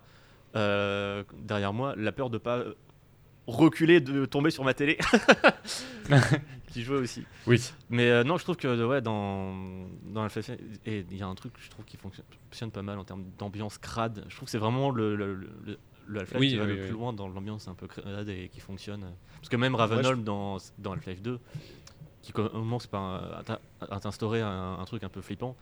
euh, 0.56 1.24
derrière 1.40 1.74
moi, 1.74 1.94
la 1.98 2.12
peur 2.12 2.30
de 2.30 2.38
pas 2.38 2.58
euh, 2.58 2.74
reculer, 3.48 4.02
de 4.02 4.26
tomber 4.26 4.52
sur 4.52 4.64
ma 4.64 4.74
télé. 4.74 4.98
qui 6.68 6.84
jouait 6.84 6.98
aussi. 6.98 7.26
Oui. 7.48 7.62
Mais 7.90 8.10
euh, 8.10 8.24
non, 8.24 8.38
je 8.38 8.44
trouve 8.44 8.56
que 8.56 8.86
ouais, 8.86 9.02
dans, 9.02 9.54
dans 10.06 10.24
Half-Life, 10.24 10.52
et 10.86 11.06
il 11.10 11.18
y 11.18 11.22
a 11.22 11.28
un 11.28 11.36
truc 11.36 11.54
je 11.60 11.70
trouve 11.70 11.86
qui 11.86 11.98
fonctionne, 11.98 12.72
pas 12.72 12.82
mal 12.82 12.98
en 12.98 13.04
termes 13.04 13.26
d'ambiance 13.38 13.78
crade. 13.78 14.24
Je 14.30 14.36
trouve 14.36 14.46
que 14.46 14.52
c'est 14.52 14.58
vraiment 14.58 14.90
le, 14.90 15.16
le, 15.16 15.34
le, 15.36 15.78
le- 16.08 16.20
Half-Life 16.20 16.40
Oui, 16.40 16.50
qui 16.50 16.58
va 16.58 16.64
oui, 16.64 16.70
le 16.70 16.76
oui. 16.76 16.82
plus 16.88 16.92
loin 16.92 17.14
dans 17.14 17.28
l'ambiance 17.28 17.68
un 17.68 17.74
peu 17.74 17.88
crade 17.88 18.30
et 18.30 18.50
qui 18.50 18.60
fonctionne. 18.60 19.06
Parce 19.38 19.50
que 19.50 19.58
même 19.58 19.76
Ravenholm 19.76 20.24
dans, 20.24 20.58
dans 20.78 20.94
Half-Life 20.94 21.22
2, 21.22 21.40
qui 22.22 22.32
commence 22.34 22.88
par 22.88 23.44
à 23.90 24.00
t'instaurer 24.00 24.42
un, 24.42 24.78
un 24.80 24.86
truc 24.86 25.04
un 25.04 25.10
peu 25.10 25.22
flippant, 25.22 25.56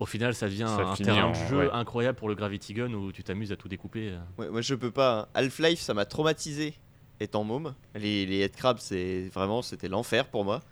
au 0.00 0.06
final 0.06 0.34
ça 0.34 0.46
devient 0.46 0.66
Ça 0.68 0.82
un 0.88 0.94
terrain 0.94 1.24
en- 1.24 1.30
de 1.30 1.48
jeu 1.48 1.58
ouais. 1.58 1.70
incroyable 1.72 2.18
pour 2.18 2.28
le 2.28 2.34
Gravity 2.34 2.74
Gun 2.74 2.92
où 2.92 3.12
tu 3.12 3.22
t'amuses 3.24 3.52
à 3.52 3.56
tout 3.56 3.68
découper. 3.68 4.10
euh. 4.10 4.18
Ouais, 4.38 4.48
moi 4.50 4.60
je 4.60 4.74
peux 4.74 4.90
pas. 4.90 5.28
Half-Life 5.34 5.80
ça 5.80 5.94
m'a 5.94 6.04
traumatisé 6.04 6.74
étant 7.20 7.44
môme. 7.44 7.74
Les, 7.94 8.26
les 8.26 8.40
headcrabs 8.40 8.78
c'est 8.78 9.30
vraiment 9.34 9.62
c'était 9.62 9.88
l'enfer 9.88 10.26
pour 10.26 10.44
moi. 10.44 10.62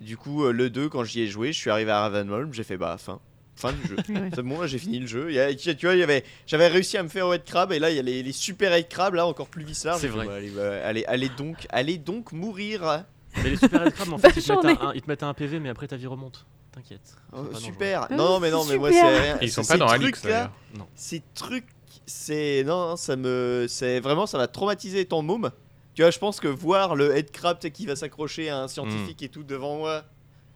Du 0.00 0.16
coup 0.18 0.44
euh, 0.44 0.52
le 0.52 0.68
2 0.70 0.88
quand 0.90 1.04
j'y 1.04 1.22
ai 1.22 1.26
joué 1.26 1.52
je 1.52 1.58
suis 1.58 1.70
arrivé 1.70 1.90
à 1.90 2.00
Ravenholm 2.00 2.52
j'ai 2.52 2.64
fait 2.64 2.76
bah 2.76 2.96
fin. 2.98 3.18
Fin 3.58 3.72
du 3.72 3.88
jeu. 3.88 3.96
C'est 4.34 4.42
bon 4.42 4.60
là 4.60 4.66
j'ai 4.66 4.76
fini 4.76 4.98
le 4.98 5.06
jeu. 5.06 5.28
Il 5.30 5.34
y 5.36 5.40
a- 5.40 5.54
tu 5.54 5.74
tu 5.74 5.86
vois 5.86 5.94
il 5.94 6.00
y 6.00 6.02
avait 6.02 6.22
j'avais 6.46 6.68
réussi 6.68 6.98
à 6.98 7.02
me 7.02 7.08
faire 7.08 7.26
au 7.26 7.32
headcrab 7.32 7.72
et 7.72 7.78
là 7.78 7.88
il 7.90 7.96
y 7.96 7.98
a 7.98 8.02
les, 8.02 8.22
les 8.22 8.32
super 8.32 8.70
headcrabs 8.74 9.14
là 9.14 9.26
encore 9.26 9.48
plus 9.48 9.64
vislards. 9.64 9.96
C'est 9.98 10.08
vrai. 10.08 10.26
bah, 10.26 10.34
allez, 10.34 10.50
bah, 10.50 10.84
allez, 10.84 11.04
allez 11.06 11.30
donc 11.30 11.66
allez 11.70 11.96
donc 11.96 12.32
mourir. 12.32 13.04
Mais 13.42 13.50
les 13.50 13.56
super 13.56 13.86
headcrabs, 13.86 14.12
en 14.12 14.18
fait, 14.18 14.28
ils 14.36 14.42
te, 14.42 14.66
mettent 14.66 14.80
un, 14.82 14.92
ils 14.94 15.02
te 15.02 15.08
mettent 15.10 15.22
un 15.22 15.34
PV, 15.34 15.60
mais 15.60 15.68
après 15.68 15.86
ta 15.86 15.96
vie 15.96 16.06
remonte. 16.06 16.46
T'inquiète. 16.76 17.16
Oh, 17.32 17.52
super. 17.54 18.06
Non 18.12 18.38
mais 18.38 18.50
non 18.50 18.64
mais 18.66 18.76
moi 18.78 18.92
c'est 18.92 19.18
rien. 19.18 19.38
Ils 19.42 19.50
sont 19.50 19.62
Ces 19.64 19.72
pas 19.74 19.78
dans 19.78 19.86
trucs, 19.86 20.02
Alix 20.02 20.24
là. 20.24 20.52
Non. 20.76 20.86
ces 20.94 21.22
trucs 21.34 21.66
c'est 22.06 22.62
non 22.64 22.90
non, 22.90 22.96
ça 22.96 23.16
me 23.16 23.66
c'est 23.68 23.98
vraiment 24.00 24.26
ça 24.26 24.36
m'a 24.38 24.46
traumatisé 24.46 25.00
étant 25.00 25.22
môme 25.22 25.50
tu 25.94 26.02
vois 26.02 26.10
je 26.12 26.18
pense 26.18 26.38
que 26.38 26.46
voir 26.48 26.94
le 26.94 27.16
headcrab 27.16 27.58
qui 27.58 27.86
va 27.86 27.96
s'accrocher 27.96 28.50
à 28.50 28.58
un 28.62 28.68
scientifique 28.68 29.22
et 29.22 29.28
tout 29.30 29.42
devant 29.42 29.78
moi 29.78 30.04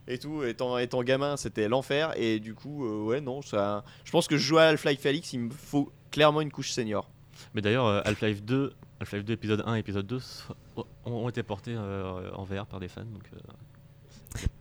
et 0.07 0.17
tout 0.19 0.43
étant 0.43 0.77
étant 0.77 1.01
gamin 1.03 1.35
c'était 1.37 1.67
l'enfer 1.67 2.13
et 2.15 2.39
du 2.39 2.53
coup 2.53 2.85
euh, 2.85 3.03
ouais 3.03 3.19
non 3.19 3.41
ça 3.41 3.83
je 4.05 4.11
pense 4.11 4.27
que 4.27 4.37
je 4.37 4.43
joue 4.43 4.59
à 4.59 4.63
Half-Life 4.65 5.05
Alix 5.05 5.33
il 5.33 5.39
me 5.41 5.49
faut 5.49 5.91
clairement 6.11 6.41
une 6.41 6.51
couche 6.51 6.71
senior 6.71 7.09
Mais 7.55 7.61
d'ailleurs, 7.61 7.87
euh, 7.87 8.01
Half-Life 8.05 8.43
2, 8.43 8.73
Half-Life 8.99 9.25
2 9.25 9.33
épisode 9.33 9.63
1 9.65 9.75
et 9.75 9.79
épisode 9.79 10.05
2 10.05 10.19
so- 10.19 10.53
ont, 10.77 10.85
ont 11.05 11.29
été 11.29 11.41
portés 11.43 11.73
euh, 11.75 12.29
en 12.35 12.43
VR 12.43 12.67
par 12.67 12.79
des 12.79 12.87
fans. 12.89 13.01
Donc, 13.05 13.23
euh, 13.33 13.39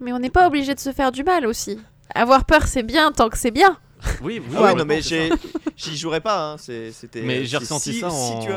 Mais 0.00 0.12
on 0.12 0.18
n'est 0.18 0.30
pas 0.30 0.46
obligé 0.46 0.74
de 0.74 0.80
se 0.80 0.92
faire 0.92 1.12
du 1.12 1.22
mal 1.24 1.46
aussi. 1.46 1.78
Avoir 2.14 2.44
peur, 2.44 2.66
c'est 2.66 2.82
bien 2.82 3.12
tant 3.12 3.28
que 3.28 3.38
c'est 3.38 3.50
bien. 3.50 3.78
Oui, 4.22 4.40
oui. 4.48 4.56
ah 4.56 4.62
ouais 4.62 4.74
non 4.74 4.84
mais 4.86 5.02
j'ai 5.02 5.28
j'y 5.76 5.94
jouerais 5.96 6.22
pas 6.22 6.52
hein, 6.52 6.56
c'était 6.56 7.20
Mais 7.20 7.40
j'ai 7.44 7.48
c'est 7.50 7.56
ressenti 7.58 7.92
si- 7.92 8.00
ça 8.00 8.08
si 8.08 8.32
en- 8.32 8.40
tu 8.40 8.50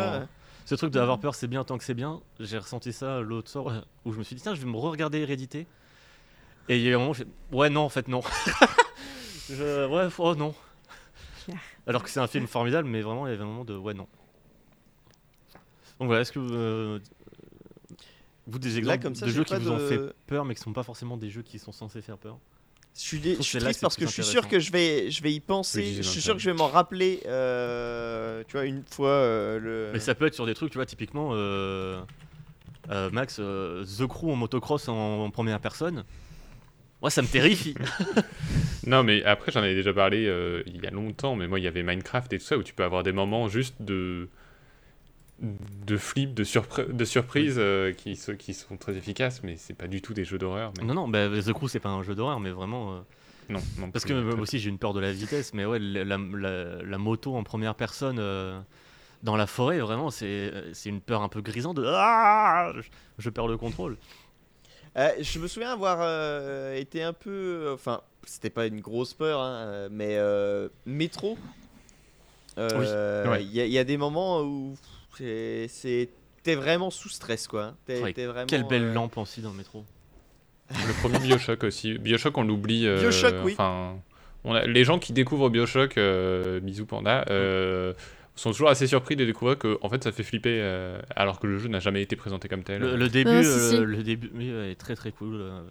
Ce 0.65 0.75
truc 0.75 0.91
d'avoir 0.91 1.19
peur, 1.19 1.35
c'est 1.35 1.47
bien 1.47 1.63
tant 1.65 1.77
que 1.77 1.83
c'est 1.83 1.93
bien. 1.93 2.21
J'ai 2.39 2.57
ressenti 2.57 2.93
ça 2.93 3.19
l'autre 3.19 3.49
soir 3.51 3.67
euh, 3.67 3.81
où 4.05 4.13
je 4.13 4.17
me 4.19 4.23
suis 4.23 4.35
dit, 4.37 4.41
tiens, 4.41 4.55
je 4.55 4.61
vais 4.61 4.67
me 4.67 4.77
re-regarder 4.77 5.19
Hérédité. 5.19 5.67
Et 6.69 6.77
il 6.77 6.83
y 6.83 6.91
a 6.91 6.95
un 6.95 6.99
moment 6.99 7.11
où 7.11 7.13
je 7.13 7.23
ouais, 7.51 7.69
non, 7.69 7.81
en 7.81 7.89
fait, 7.89 8.07
non. 8.07 8.21
je, 9.49 9.85
ouais, 9.87 10.07
oh 10.17 10.33
non. 10.35 10.55
Alors 11.85 12.01
que 12.03 12.09
c'est 12.09 12.21
un 12.21 12.27
film 12.27 12.47
formidable, 12.47 12.87
mais 12.87 13.01
vraiment, 13.01 13.27
il 13.27 13.31
y 13.31 13.33
avait 13.33 13.43
un 13.43 13.47
moment 13.47 13.65
de, 13.65 13.75
ouais, 13.75 13.93
non. 13.93 14.07
Donc 15.99 16.07
voilà, 16.07 16.21
est-ce 16.21 16.31
que 16.31 16.39
euh, 16.39 16.99
vous, 18.47 18.59
des 18.59 18.77
exemples 18.77 18.99
comme 19.03 19.15
ça, 19.15 19.25
de 19.25 19.31
jeux 19.31 19.43
qui 19.43 19.55
vous 19.55 19.71
ont 19.71 19.79
fait 19.79 19.99
peur, 20.27 20.45
mais 20.45 20.55
qui 20.55 20.61
sont 20.61 20.73
pas 20.73 20.83
forcément 20.83 21.17
des 21.17 21.29
jeux 21.29 21.41
qui 21.43 21.59
sont 21.59 21.71
censés 21.71 22.01
faire 22.01 22.17
peur 22.17 22.37
Je 22.95 22.99
suis, 23.01 23.21
je 23.21 23.57
triste 23.59 23.81
parce 23.81 23.95
que 23.95 24.05
je 24.05 24.11
suis 24.11 24.23
sûr 24.23 24.47
que 24.47 24.59
je 24.59 24.71
vais, 24.71 25.09
je 25.11 25.23
vais 25.23 25.31
y 25.33 25.39
penser. 25.39 25.79
Oui, 25.81 25.93
je 25.97 26.01
suis 26.03 26.21
sûr 26.21 26.33
que 26.35 26.41
je 26.41 26.49
vais 26.49 26.55
m'en 26.57 26.67
rappeler. 26.67 27.21
euh, 27.25 28.43
tu 28.47 28.53
vois, 28.53 28.65
une 28.65 28.83
fois 28.85 29.09
euh, 29.09 29.59
le. 29.59 29.89
Mais 29.93 29.99
ça 29.99 30.13
peut 30.15 30.25
être 30.25 30.33
sur 30.35 30.45
des 30.45 30.53
trucs, 30.53 30.71
tu 30.71 30.77
vois, 30.77 30.85
typiquement, 30.85 31.29
euh, 31.33 32.01
euh, 32.89 33.09
Max, 33.11 33.37
euh, 33.39 33.85
The 33.85 34.05
Crew 34.07 34.25
en 34.31 34.35
motocross 34.35 34.89
en, 34.89 35.23
en 35.23 35.29
première 35.31 35.59
personne. 35.59 36.03
Moi, 37.01 37.09
ça 37.09 37.21
me 37.21 37.27
terrifie. 37.27 37.75
Non, 38.85 39.01
mais 39.01 39.23
après, 39.23 39.49
j'en 39.53 39.61
avais 39.61 39.75
déjà 39.75 39.93
parlé 39.93 40.25
euh, 40.27 40.61
il 40.65 40.83
y 40.83 40.85
a 40.85 40.91
longtemps, 40.91 41.37
mais 41.37 41.47
moi, 41.47 41.57
il 41.57 41.63
y 41.63 41.67
avait 41.69 41.83
Minecraft 41.83 42.33
et 42.33 42.37
tout 42.37 42.43
ça 42.43 42.57
où 42.57 42.63
tu 42.63 42.73
peux 42.73 42.83
avoir 42.83 43.01
des 43.03 43.13
moments 43.13 43.47
juste 43.47 43.75
de 43.81 44.27
de 45.39 45.97
flip, 45.97 46.33
de, 46.33 46.43
surpri- 46.43 46.91
de 46.91 47.05
surprise 47.05 47.55
euh, 47.57 47.91
qui, 47.91 48.17
qui 48.37 48.53
sont 48.53 48.77
très 48.77 48.95
efficaces, 48.95 49.41
mais 49.43 49.55
c'est 49.57 49.73
pas 49.73 49.87
du 49.87 50.01
tout 50.01 50.13
des 50.13 50.23
jeux 50.23 50.37
d'horreur. 50.37 50.71
Mais... 50.77 50.85
non, 50.85 50.93
non, 50.93 51.07
bah, 51.07 51.27
The 51.29 51.51
Crew, 51.53 51.67
c'est 51.67 51.79
pas 51.79 51.89
un 51.89 52.03
jeu 52.03 52.15
d'horreur, 52.15 52.39
mais 52.39 52.51
vraiment. 52.51 52.93
euh, 52.93 52.99
Non, 53.49 53.59
non 53.79 53.91
parce 53.91 54.05
plus, 54.05 54.13
que 54.13 54.21
moi 54.21 54.39
aussi, 54.39 54.59
j'ai 54.59 54.69
une 54.69 54.77
peur 54.77 54.93
de 54.93 54.99
la 55.01 55.11
vitesse, 55.11 55.53
mais 55.53 55.65
ouais, 55.65 55.79
la, 55.79 56.03
la- 56.05 56.17
la- 56.17 56.81
la 56.83 56.97
moto 56.97 57.35
en 57.35 57.43
première 57.43 57.75
personne 57.75 58.17
euh, 58.19 58.57
dans 59.23 59.35
la 59.35 59.47
forêt, 59.47 59.79
vraiment, 59.79 60.11
c'est 60.11 60.51
c'est 60.73 60.89
une 60.89 61.01
peur 61.01 61.21
un 61.23 61.29
peu 61.29 61.41
grisante 61.41 61.77
de 61.77 61.85
ah, 61.87 62.71
je, 62.75 62.81
je 63.17 63.29
perds 63.29 63.47
le 63.47 63.57
contrôle. 63.57 63.97
Euh, 64.95 65.09
je 65.19 65.39
me 65.39 65.47
souviens 65.47 65.71
avoir 65.73 65.97
euh, 66.01 66.75
été 66.75 67.01
un 67.01 67.13
peu. 67.13 67.71
Enfin, 67.73 68.01
c'était 68.25 68.51
pas 68.51 68.67
une 68.67 68.79
grosse 68.79 69.15
peur, 69.15 69.41
hein, 69.41 69.87
mais 69.89 70.17
euh, 70.19 70.69
métro. 70.85 71.35
euh, 72.59 73.23
Il 73.25 73.29
Ouais. 73.31 73.43
y, 73.45 73.61
a- 73.61 73.65
il 73.65 73.71
y 73.71 73.79
a 73.79 73.83
des 73.83 73.97
moments 73.97 74.41
où. 74.41 74.77
T'es 75.17 76.55
vraiment 76.55 76.89
sous 76.89 77.09
stress, 77.09 77.47
quoi. 77.47 77.63
hein. 77.63 77.75
Vraiment, 77.87 78.45
Quelle 78.47 78.63
belle 78.67 78.83
euh, 78.83 78.93
lampe 78.93 79.17
aussi 79.17 79.41
dans 79.41 79.51
le 79.51 79.57
métro. 79.57 79.85
Le 80.71 80.93
premier 81.01 81.19
Bioshock 81.19 81.63
aussi. 81.63 81.97
Bioshock, 81.97 82.37
on 82.37 82.43
l'oublie. 82.43 82.85
euh, 82.87 82.99
Bioshock, 82.99 83.35
oui. 83.43 83.53
Enfin, 83.53 83.95
on 84.43 84.53
a, 84.55 84.65
les 84.65 84.83
gens 84.83 84.99
qui 84.99 85.13
découvrent 85.13 85.49
Bioshock, 85.49 85.97
euh, 85.97 86.59
bisous 86.59 86.85
panda, 86.85 87.23
euh, 87.29 87.93
sont 88.35 88.51
toujours 88.51 88.69
assez 88.69 88.87
surpris 88.87 89.15
de 89.15 89.23
découvrir 89.25 89.57
que 89.59 89.77
en 89.83 89.89
fait 89.89 90.03
ça 90.03 90.11
fait 90.11 90.23
flipper, 90.23 90.59
euh, 90.61 90.99
alors 91.15 91.39
que 91.39 91.47
le 91.47 91.59
jeu 91.59 91.69
n'a 91.69 91.79
jamais 91.79 92.01
été 92.01 92.15
présenté 92.15 92.49
comme 92.49 92.63
tel. 92.63 92.81
Le, 92.81 92.95
le 92.97 93.07
début, 93.07 93.29
Ah, 93.31 93.43
si, 93.43 93.49
euh, 93.49 93.69
si. 93.69 93.77
le 93.77 94.03
début 94.03 94.31
oui, 94.33 94.51
ouais, 94.51 94.71
est 94.71 94.75
très 94.79 94.95
très 94.95 95.11
cool. 95.11 95.35
euh. 95.35 95.61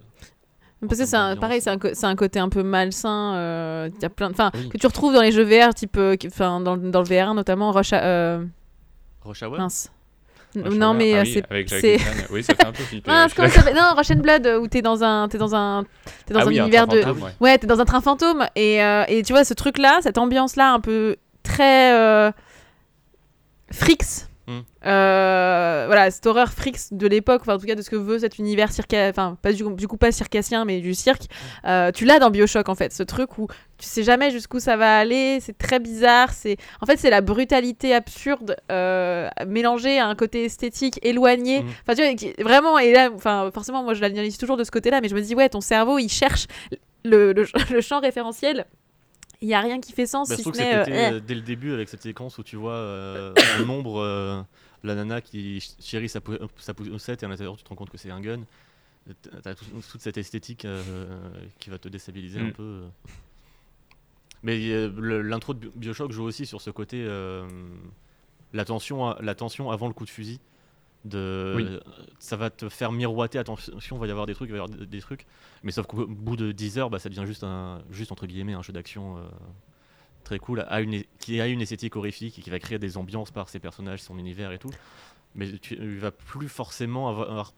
Parce 0.89 0.98
que 1.01 1.06
c'est 1.06 1.16
pareil, 1.40 1.60
c'est 1.60 1.70
un, 2.06 2.16
côté 2.16 2.39
un 2.39 2.48
peu 2.48 2.62
malsain. 2.62 3.35
euh, 3.36 3.90
y 4.01 4.05
a 4.05 4.10
plein, 4.10 4.28
de- 4.28 4.35
enfin, 4.35 4.51
Oui. 4.55 4.69
que 4.69 4.78
tu 4.78 4.86
retrouves 4.86 5.12
dans 5.14 5.23
les 5.23 5.32
jeux 5.32 5.44
VR, 5.44 5.74
type, 5.74 5.97
euh, 5.97 6.16
enfin, 6.27 6.60
dans, 6.60 6.77
le- 6.77 6.90
dans 6.90 7.02
le 7.02 7.06
VR 7.06 7.35
notamment, 7.35 7.73
Rush, 7.73 7.93
à- 7.93 8.40
euh, 9.24 9.28
Rush 9.28 9.43
Hour 9.43 9.59
mince. 9.59 9.90
Non 10.55 10.93
mais 10.93 11.15
euh, 11.15 11.20
Ah 11.49 11.55
oui, 11.55 11.65
c'est, 11.66 11.81
c'est. 11.81 11.99
Oui, 12.31 12.43
ça 12.43 12.55
fait 12.55 12.66
un 12.66 12.73
peu 12.73 12.82
flipper. 12.82 13.11
Ah, 13.12 13.27
comment 13.35 13.49
ça 13.49 13.73
Non, 13.73 13.94
Rush 13.97 14.11
and 14.11 14.16
Blood, 14.16 14.47
euh, 14.47 14.59
où 14.61 14.69
t'es 14.69 14.82
dans 14.82 15.03
un, 15.03 15.27
t'es 15.28 15.39
dans 15.39 15.55
un, 15.55 15.85
t'es 16.27 16.35
dans 16.35 16.40
Ah 16.40 16.43
un 16.43 16.47
oui, 16.47 16.59
un 16.59 16.65
univers 16.65 16.86
train 16.86 16.97
de, 16.97 17.03
fantôme, 17.03 17.23
ouais. 17.23 17.31
ouais, 17.40 17.59
t'es 17.59 17.66
dans 17.66 17.81
un 17.81 17.85
train 17.86 18.01
fantôme 18.03 18.47
et, 18.55 18.82
euh, 18.82 19.05
et 19.09 19.23
tu 19.23 19.32
vois 19.32 19.44
ce 19.44 19.55
truc-là, 19.55 20.01
cette 20.03 20.19
ambiance-là 20.19 20.73
un 20.73 20.81
peu 20.81 21.16
très 21.43 21.94
euh, 21.94 22.31
Frix. 23.70 24.27
Mm. 24.58 24.86
Euh, 24.86 25.84
voilà, 25.86 26.10
cette 26.10 26.26
horreur 26.26 26.52
Frix 26.52 26.88
de 26.92 27.06
l'époque, 27.06 27.42
enfin 27.42 27.54
en 27.54 27.58
tout 27.58 27.66
cas 27.66 27.74
de 27.74 27.82
ce 27.82 27.90
que 27.90 27.96
veut 27.96 28.18
cet 28.18 28.38
univers 28.38 28.72
circa, 28.72 29.08
enfin 29.08 29.36
pas 29.40 29.52
du, 29.52 29.62
du 29.74 29.88
coup 29.88 29.96
pas 29.96 30.12
circassien 30.12 30.64
mais 30.64 30.80
du 30.80 30.94
cirque. 30.94 31.24
Euh, 31.66 31.90
tu 31.92 32.04
l'as 32.04 32.18
dans 32.18 32.30
Bioshock 32.30 32.68
en 32.68 32.74
fait, 32.74 32.92
ce 32.92 33.02
truc 33.02 33.38
où 33.38 33.46
tu 33.78 33.86
sais 33.86 34.02
jamais 34.02 34.30
jusqu'où 34.30 34.60
ça 34.60 34.76
va 34.76 34.98
aller, 34.98 35.38
c'est 35.40 35.56
très 35.56 35.78
bizarre, 35.80 36.32
c'est 36.32 36.56
en 36.80 36.86
fait 36.86 36.98
c'est 36.98 37.10
la 37.10 37.20
brutalité 37.20 37.94
absurde 37.94 38.56
euh, 38.70 39.28
mélangée 39.46 39.98
à 39.98 40.06
un 40.06 40.14
côté 40.14 40.44
esthétique 40.44 40.98
éloigné. 41.02 41.62
Mhm. 41.62 41.68
Enfin 41.82 41.94
tu 41.94 42.02
vois, 42.02 42.14
qui- 42.14 42.32
vraiment 42.42 42.78
et 42.78 42.92
là, 42.92 43.10
enfin 43.14 43.50
forcément 43.52 43.82
moi 43.82 43.94
je 43.94 44.00
l'analyse 44.00 44.36
toujours 44.38 44.56
de 44.56 44.64
ce 44.64 44.70
côté-là, 44.70 45.00
mais 45.00 45.08
je 45.08 45.14
me 45.14 45.20
dis 45.20 45.34
ouais 45.34 45.48
ton 45.48 45.60
cerveau 45.60 45.98
il 45.98 46.08
cherche 46.08 46.46
le, 47.04 47.32
le, 47.32 47.46
le 47.72 47.80
champ 47.80 48.00
référentiel. 48.00 48.66
Il 49.43 49.48
y 49.48 49.55
a 49.55 49.60
rien 49.60 49.81
qui 49.81 49.93
fait 49.93 50.06
sens 50.06 50.28
Bah, 50.28 50.35
je 50.35 50.39
si 50.39 50.43
trouve 50.44 50.55
ce 50.55 50.59
que 50.60 50.64
c'est 50.64 50.93
euh, 50.93 51.10
eh. 51.10 51.14
euh, 51.14 51.20
dès 51.20 51.35
le 51.35 51.40
début 51.43 51.73
avec 51.73 51.89
cette 51.89 52.02
séquence 52.02 52.39
où 52.39 52.43
tu 52.44 52.56
vois 52.56 52.73
euh, 52.74 53.35
en 53.60 53.69
ombre 53.69 54.01
euh, 54.01 54.40
la 54.85 54.94
nana 54.94 55.20
qui 55.20 55.60
ch- 55.60 55.74
chérit 55.81 56.09
sa, 56.09 56.20
pou- 56.20 56.39
sa 56.56 56.73
poussette 56.74 57.23
et 57.23 57.27
à 57.27 57.28
l'intérieur 57.28 57.56
tu 57.56 57.64
te 57.64 57.69
rends 57.69 57.74
compte 57.74 57.90
que 57.90 57.98
c'est 57.98 58.10
un 58.10 58.20
gun. 58.20 58.40
T'as- 59.43 59.55
tout- 59.56 59.64
toute 59.90 60.01
cette 60.01 60.16
esthétique 60.16 60.64
euh, 60.64 61.10
qui 61.59 61.70
va 61.70 61.78
te 61.78 61.89
déstabiliser 61.89 62.39
un 62.40 62.44
Mm. 62.48 62.52
peu. 62.52 62.62
euh. 62.62 62.89
Mais 64.44 64.59
euh, 64.70 64.93
le- 64.97 65.23
l'intro 65.23 65.55
de 65.55 65.59
Bi- 65.59 65.70
Bioshock 65.77 66.12
joue 66.12 66.24
aussi 66.24 66.47
sur 66.47 66.60
ce 66.60 66.70
côté 66.70 67.05
euh, 67.05 67.47
la, 68.52 68.64
tension, 68.64 69.14
la 69.20 69.35
tension 69.35 69.70
avant 69.70 69.89
le 69.89 69.93
coup 69.94 70.05
de 70.05 70.10
fusil. 70.10 70.39
De, 71.04 71.54
Oui. 71.56 71.66
Ça 72.18 72.36
va 72.36 72.50
te 72.50 72.68
faire 72.68 72.92
miroiter, 72.92 73.38
attention, 73.38 73.72
il 73.80 73.98
va 73.98 74.06
y 74.06 74.10
avoir 74.10 74.26
des 74.26 74.34
trucs, 74.34 74.48
il 74.48 74.52
va 74.52 74.58
y 74.58 74.60
avoir 74.60 74.78
des, 74.78 74.86
des 74.86 75.00
trucs. 75.00 75.26
Mais 75.62 75.72
sauf 75.72 75.86
qu'au 75.86 76.06
bout 76.06 76.36
de 76.36 76.52
10 76.52 76.78
heures, 76.78 76.90
bah, 76.90 76.98
ça 76.98 77.08
devient 77.08 77.26
juste, 77.26 77.44
un, 77.44 77.82
juste 77.90 78.12
entre 78.12 78.26
guillemets 78.26 78.54
un 78.54 78.62
jeu 78.62 78.72
d'action 78.72 79.18
euh, 79.18 79.22
très 80.22 80.38
cool, 80.38 80.64
une, 80.70 81.02
qui 81.18 81.40
a 81.40 81.46
une 81.48 81.60
esthétique 81.60 81.96
horrifique 81.96 82.38
et 82.38 82.42
qui 82.42 82.50
va 82.50 82.58
créer 82.58 82.78
des 82.78 82.96
ambiances 82.96 83.30
par 83.30 83.48
ses 83.48 83.58
personnages, 83.58 84.02
son 84.02 84.18
univers 84.18 84.52
et 84.52 84.58
tout. 84.58 84.70
Mais 85.34 85.50
tu 85.58 85.78
ne 85.78 85.98
vas 85.98 86.10
plus 86.10 86.48
forcément 86.48 87.08
avoir 87.08 87.52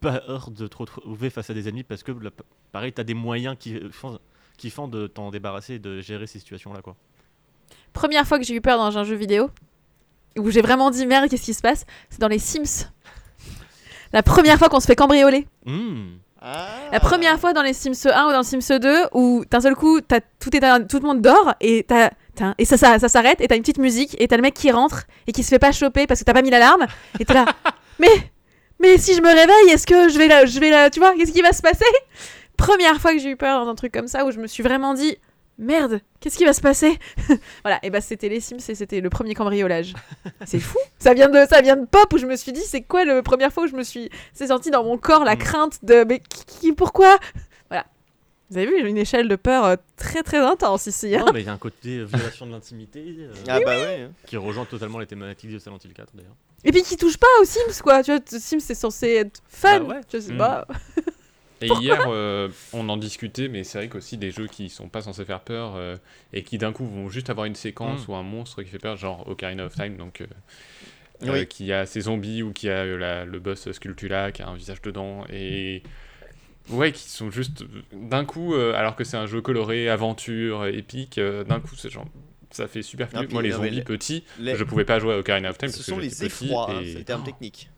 peur 0.00 0.50
de 0.50 0.66
te 0.66 0.76
retrouver 0.76 1.30
face 1.30 1.50
à 1.50 1.54
des 1.54 1.68
ennemis 1.68 1.82
parce 1.82 2.02
que, 2.02 2.12
là, 2.12 2.30
pareil, 2.72 2.92
tu 2.92 3.00
as 3.00 3.04
des 3.04 3.14
moyens 3.14 3.56
qui 3.58 3.80
font, 3.90 4.18
qui 4.56 4.70
font 4.70 4.88
de 4.88 5.06
t'en 5.06 5.30
débarrasser 5.30 5.74
et 5.74 5.78
de 5.78 6.00
gérer 6.00 6.26
ces 6.26 6.38
situations-là. 6.38 6.82
quoi. 6.82 6.96
Première 7.92 8.26
fois 8.26 8.38
que 8.38 8.44
j'ai 8.44 8.54
eu 8.54 8.60
peur 8.60 8.78
dans 8.78 8.98
un 8.98 9.04
jeu 9.04 9.16
vidéo, 9.16 9.50
où 10.38 10.50
j'ai 10.50 10.62
vraiment 10.62 10.90
dit 10.90 11.06
merde, 11.06 11.28
qu'est-ce 11.28 11.42
qui 11.44 11.54
se 11.54 11.62
passe? 11.62 11.84
C'est 12.10 12.20
dans 12.20 12.28
les 12.28 12.38
Sims. 12.38 12.86
La 14.12 14.22
première 14.22 14.58
fois 14.58 14.68
qu'on 14.68 14.80
se 14.80 14.86
fait 14.86 14.96
cambrioler. 14.96 15.46
Hmm. 15.64 16.16
Ah. 16.40 16.66
La 16.92 17.00
première 17.00 17.40
fois 17.40 17.52
dans 17.52 17.62
les 17.62 17.72
Sims 17.72 18.06
1 18.06 18.26
ou 18.26 18.30
dans 18.30 18.38
le 18.38 18.44
Sims 18.44 18.78
2 18.78 19.06
où 19.14 19.44
d'un 19.50 19.60
seul 19.60 19.74
coup, 19.74 20.00
t'as, 20.00 20.20
tout, 20.38 20.54
est, 20.54 20.86
tout 20.86 21.00
le 21.00 21.06
monde 21.06 21.20
dort 21.20 21.54
et, 21.60 21.84
t'as, 21.88 22.10
t'as- 22.34 22.54
et 22.58 22.64
ça, 22.64 22.76
ça, 22.76 22.98
ça 22.98 23.08
s'arrête 23.08 23.40
et 23.40 23.48
t'as 23.48 23.56
une 23.56 23.62
petite 23.62 23.78
musique 23.78 24.14
et 24.20 24.28
t'as 24.28 24.36
le 24.36 24.42
mec 24.42 24.54
qui 24.54 24.70
rentre 24.70 25.04
et 25.26 25.32
qui 25.32 25.42
se 25.42 25.48
fait 25.48 25.58
pas 25.58 25.72
choper 25.72 26.06
parce 26.06 26.20
que 26.20 26.24
t'as 26.24 26.34
pas 26.34 26.42
mis 26.42 26.50
l'alarme 26.50 26.86
et 27.18 27.24
t'es 27.24 27.34
là. 27.34 27.46
mais, 27.98 28.08
mais 28.80 28.96
si 28.98 29.14
je 29.14 29.22
me 29.22 29.28
réveille, 29.28 29.72
est-ce 29.72 29.86
que 29.86 30.08
je 30.08 30.18
vais 30.18 30.28
là, 30.28 30.46
je 30.46 30.60
vais 30.60 30.70
là, 30.70 30.88
tu 30.90 31.00
vois, 31.00 31.14
qu'est-ce 31.16 31.32
qui 31.32 31.42
va 31.42 31.52
se 31.52 31.62
passer? 31.62 31.84
Première 32.56 33.00
fois 33.00 33.12
que 33.12 33.18
j'ai 33.18 33.30
eu 33.30 33.36
peur 33.36 33.64
dans 33.64 33.70
un 33.70 33.74
truc 33.74 33.92
comme 33.92 34.08
ça 34.08 34.24
où 34.24 34.30
je 34.30 34.38
me 34.38 34.46
suis 34.46 34.62
vraiment 34.62 34.94
dit 34.94 35.16
merde, 35.58 36.00
qu'est-ce 36.20 36.36
qui 36.36 36.44
va 36.44 36.52
se 36.52 36.60
passer 36.60 36.98
Voilà, 37.64 37.78
et 37.82 37.90
bah 37.90 38.00
c'était 38.00 38.28
les 38.28 38.40
Sims 38.40 38.56
et 38.68 38.74
c'était 38.74 39.00
le 39.00 39.10
premier 39.10 39.34
cambriolage. 39.34 39.94
C'est 40.44 40.60
fou, 40.60 40.78
ça 40.98 41.14
vient 41.14 41.28
de 41.28 41.46
ça 41.48 41.60
vient 41.62 41.76
de 41.76 41.86
pop 41.86 42.12
où 42.12 42.18
je 42.18 42.26
me 42.26 42.36
suis 42.36 42.52
dit 42.52 42.60
c'est 42.60 42.82
quoi 42.82 43.04
la 43.04 43.22
première 43.22 43.52
fois 43.52 43.64
où 43.64 43.66
je 43.66 43.76
me 43.76 43.82
suis 43.82 44.10
c'est 44.32 44.48
sorti 44.48 44.70
dans 44.70 44.84
mon 44.84 44.98
corps 44.98 45.24
la 45.24 45.34
Mm. 45.34 45.38
crainte 45.38 45.78
de 45.84 46.04
mais 46.04 46.20
qui, 46.20 46.44
qui- 46.44 46.72
pourquoi 46.72 47.18
Voilà. 47.70 47.86
Vous 48.50 48.58
avez 48.58 48.66
vu, 48.66 48.74
j'ai 48.80 48.88
une 48.88 48.96
échelle 48.98 49.26
de 49.28 49.34
peur 49.36 49.64
euh, 49.64 49.76
très 49.96 50.22
très 50.22 50.38
intense 50.38 50.86
ici. 50.86 51.16
hein. 51.16 51.24
Non, 51.26 51.32
mais 51.32 51.40
il 51.40 51.46
y 51.46 51.48
a 51.48 51.52
un 51.52 51.58
côté 51.58 51.98
euh, 51.98 52.04
violation 52.04 52.46
de 52.46 52.52
l'intimité 52.52 53.02
euh, 53.18 53.32
Ah 53.48 53.58
bah 53.60 53.66
ouais. 53.76 54.02
hein. 54.02 54.10
qui 54.26 54.36
rejoint 54.36 54.64
totalement 54.66 54.98
les 55.00 55.06
thématiques 55.06 55.50
de 55.52 55.58
Silent 55.58 55.78
Hill 55.84 55.92
4 55.92 56.10
d'ailleurs. 56.14 56.36
Et 56.64 56.70
puis 56.72 56.82
qui 56.82 56.96
touche 56.96 57.16
pas 57.16 57.26
aux 57.40 57.44
Sims 57.44 57.80
quoi. 57.82 58.02
Tu 58.04 58.12
vois, 58.12 58.20
Sims 58.26 58.60
c'est 58.60 58.74
censé 58.74 59.08
être 59.14 59.42
fun. 59.48 59.80
Bah 59.80 59.94
ouais. 59.96 60.00
Je 60.12 60.18
sais 60.20 60.32
Mm. 60.32 60.38
pas. 60.38 60.66
Et 61.62 61.68
hier, 61.80 62.04
euh, 62.08 62.48
on 62.74 62.88
en 62.90 62.96
discutait, 62.98 63.48
mais 63.48 63.64
c'est 63.64 63.78
vrai 63.78 63.88
qu'aussi 63.88 64.18
des 64.18 64.30
jeux 64.30 64.46
qui 64.46 64.68
sont 64.68 64.88
pas 64.88 65.00
censés 65.00 65.24
faire 65.24 65.40
peur 65.40 65.74
euh, 65.76 65.96
et 66.34 66.42
qui 66.42 66.58
d'un 66.58 66.72
coup 66.72 66.86
vont 66.86 67.08
juste 67.08 67.30
avoir 67.30 67.46
une 67.46 67.54
séquence 67.54 68.06
Mm. 68.06 68.10
ou 68.10 68.14
un 68.16 68.22
monstre 68.22 68.62
qui 68.62 68.68
fait 68.68 68.78
peur, 68.78 68.96
genre 68.96 69.26
Ocarina 69.28 69.64
of 69.64 69.74
Time, 69.74 69.96
donc 69.96 70.20
euh, 70.20 70.26
Oui. 71.22 71.28
euh, 71.30 71.44
qui 71.44 71.72
a 71.72 71.86
ses 71.86 72.02
zombies 72.02 72.42
ou 72.42 72.52
qui 72.52 72.68
a 72.68 72.84
euh, 72.84 72.98
la- 72.98 73.24
le 73.24 73.38
boss 73.40 73.70
Sculptula 73.72 74.32
qui 74.32 74.42
a 74.42 74.48
un 74.48 74.54
visage 74.54 74.82
dedans 74.82 75.24
et 75.32 75.82
ouais, 76.68 76.92
qui 76.92 77.08
sont 77.08 77.30
juste 77.30 77.64
d'un 77.92 78.26
coup, 78.26 78.52
euh, 78.54 78.74
alors 78.74 78.94
que 78.94 79.04
c'est 79.04 79.16
un 79.16 79.26
jeu 79.26 79.40
coloré, 79.40 79.88
aventure, 79.88 80.66
épique, 80.66 81.16
euh, 81.16 81.42
d'un 81.42 81.60
coup, 81.60 81.74
c'est 81.74 81.88
genre 81.90 82.06
ça 82.50 82.68
fait 82.68 82.82
super 82.82 83.08
Ah, 83.14 83.20
puis, 83.24 83.32
Moi, 83.32 83.42
les 83.42 83.52
zombies 83.52 83.70
les- 83.70 83.82
petits, 83.82 84.24
Les- 84.38 84.56
je 84.56 84.64
pouvais 84.64 84.84
pas 84.84 84.98
jouer 84.98 85.14
à 85.14 85.18
Ocarina 85.18 85.48
of 85.50 85.56
Time 85.58 85.68
Ce 85.70 85.76
parce 85.78 85.86
sont 85.86 85.96
que 85.96 86.00
les 86.02 86.24
effrois, 86.24 86.70
hein, 86.70 86.80
et- 86.82 86.92
c'est 86.92 86.98
le 86.98 87.04
terme 87.04 87.24
technique. 87.24 87.70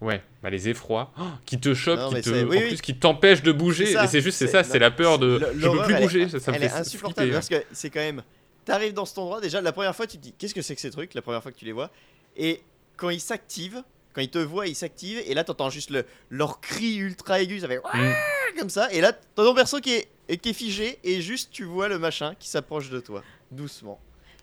Ouais, 0.00 0.22
bah 0.42 0.48
les 0.48 0.68
effrois 0.70 1.12
oh, 1.20 1.24
qui 1.44 1.60
te 1.60 1.74
chopent, 1.74 1.98
Non, 1.98 2.08
qui 2.08 2.14
mais 2.14 2.22
te, 2.22 2.30
en 2.46 2.48
plus 2.68 2.80
qui 2.80 2.94
t'empêchent 2.96 3.42
de 3.42 3.52
bouger. 3.52 3.84
C'est 3.86 3.92
ça, 3.92 4.04
Et 4.04 4.08
c'est 4.08 4.20
juste, 4.22 4.38
c'est 4.38 4.46
ça, 4.46 4.64
c'est 4.64 4.78
la 4.78 4.90
peur 4.90 5.18
de. 5.18 5.38
Je 5.58 5.68
peux 5.68 5.82
plus 5.82 5.94
elle 5.94 6.00
est- 6.00 6.04
bouger, 6.06 6.28
ça, 6.30 6.40
ça 6.40 6.50
me 6.52 6.56
Elle 6.56 6.62
fait 6.62 6.68
est 6.68 6.78
insupportable 6.80 7.30
flipper. 7.32 7.34
parce 7.34 7.48
que 7.48 7.74
c'est 7.74 7.90
quand 7.90 8.00
même. 8.00 8.22
T'arrives 8.64 8.94
dans 8.94 9.04
cet 9.04 9.18
endroit, 9.18 9.40
déjà 9.40 9.60
la 9.60 9.72
première 9.72 9.94
fois 9.94 10.06
tu 10.06 10.16
te 10.16 10.22
dis 10.22 10.32
qu'est-ce 10.38 10.54
que 10.54 10.62
c'est 10.62 10.74
que 10.74 10.80
ces 10.80 10.90
trucs, 10.90 11.12
la 11.14 11.22
première 11.22 11.42
fois 11.42 11.52
que 11.52 11.56
tu 11.58 11.64
les 11.66 11.72
vois? 11.72 11.90
Et 12.36 12.62
quand 12.96 13.10
ils 13.10 13.20
s'activent, 13.20 13.82
quand 14.14 14.20
ils 14.22 14.30
te 14.30 14.38
voient, 14.38 14.66
ils 14.66 14.74
s'activent. 14.74 15.22
Et 15.26 15.34
là 15.34 15.44
t'entends 15.44 15.68
juste 15.70 15.90
le, 15.90 16.04
leur 16.30 16.60
cri 16.60 16.96
ultra 16.96 17.40
aigu, 17.40 17.60
ça 17.60 17.68
fait 17.68 17.78
Mm. 17.78 18.58
comme 18.58 18.70
ça. 18.70 18.90
Et 18.92 19.00
là 19.02 19.12
t'as 19.12 19.44
ton 19.44 19.54
perso 19.54 19.80
qui 19.80 19.92
est, 19.94 20.36
qui 20.38 20.50
est 20.50 20.54
figé 20.54 20.98
et 21.04 21.20
juste 21.20 21.50
tu 21.52 21.64
vois 21.64 21.88
le 21.88 21.98
machin 21.98 22.34
qui 22.38 22.48
s'approche 22.48 22.88
de 22.90 23.00
toi, 23.00 23.22
doucement. 23.50 24.00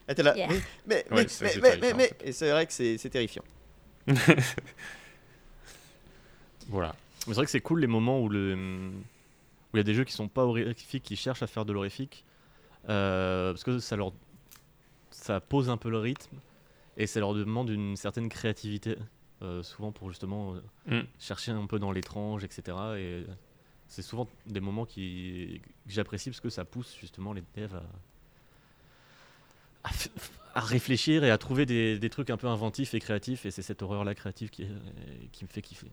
Et 0.10 0.14
t'es 0.16 0.24
là, 0.24 0.36
Yeah. 0.38 0.48
mais, 0.50 0.56
mais, 0.88 0.96
Ouais, 0.96 1.04
mais, 1.12 1.16
mais, 1.24 1.28
c'est 1.28 1.62
mais, 1.82 1.94
mais-. 1.94 2.12
Et 2.24 2.32
c'est 2.32 2.50
vrai 2.52 2.66
que 2.68 2.74
c'est 2.74 2.98
c'est 2.98 3.10
terrifiant. 3.10 3.44
Voilà. 6.70 6.96
Mais 7.28 7.34
c'est 7.34 7.36
vrai 7.36 7.46
que 7.46 7.52
c'est 7.52 7.62
cool 7.62 7.80
les 7.82 7.88
moments 7.88 8.22
où 8.22 8.30
le 8.30 8.56
où 8.56 9.76
il 9.76 9.78
y 9.78 9.82
a 9.82 9.84
des 9.84 9.94
jeux 9.94 10.06
qui 10.06 10.14
sont 10.14 10.28
pas 10.30 10.46
horrifiques, 10.46 11.04
qui 11.04 11.16
cherchent 11.16 11.44
à 11.44 11.48
faire 11.48 11.66
de 11.66 11.74
l'horrifique, 11.74 12.24
euh, 12.90 13.52
parce 13.52 13.64
que 13.66 13.80
ça 13.80 13.96
leur 13.96 14.14
ça 15.12 15.40
pose 15.42 15.70
un 15.70 15.78
peu 15.78 15.90
le 15.90 15.98
rythme 16.00 16.38
et 16.96 17.06
ça 17.08 17.20
leur 17.20 17.34
demande 17.34 17.70
une 17.70 17.96
certaine 17.98 18.30
créativité, 18.30 18.96
euh, 19.42 19.62
souvent 19.64 19.92
pour 19.92 20.10
justement 20.10 20.56
euh, 20.56 20.62
Mm. 21.02 21.06
chercher 21.20 21.52
un 21.52 21.66
peu 21.66 21.80
dans 21.80 21.92
l'étrange, 21.92 22.44
etc. 22.46 22.78
Et 22.98 23.26
c'est 23.90 24.02
souvent 24.02 24.28
des 24.46 24.62
moments 24.62 24.86
qui 24.86 25.62
que 25.64 25.92
j'apprécie 25.92 26.30
parce 26.30 26.40
que 26.40 26.50
ça 26.50 26.64
pousse 26.66 26.96
justement 27.00 27.34
les 27.34 27.44
devs 27.56 27.76
à, 27.76 27.84
à 29.84 29.92
f- 29.92 30.10
à 30.56 30.62
réfléchir 30.62 31.24
et 31.26 31.30
à 31.32 31.38
trouver 31.38 31.66
des, 31.66 32.00
des 32.00 32.10
trucs 32.10 32.30
un 32.30 32.38
peu 32.38 32.48
inventifs 32.48 32.94
et 32.94 33.00
créatifs 33.00 33.46
et 33.46 33.52
c'est 33.52 33.62
cette 33.62 33.82
horreur 33.82 34.04
là 34.06 34.16
créative 34.16 34.50
qui, 34.50 34.66
qui 35.34 35.44
me 35.44 35.50
fait 35.50 35.62
kiffer. 35.62 35.88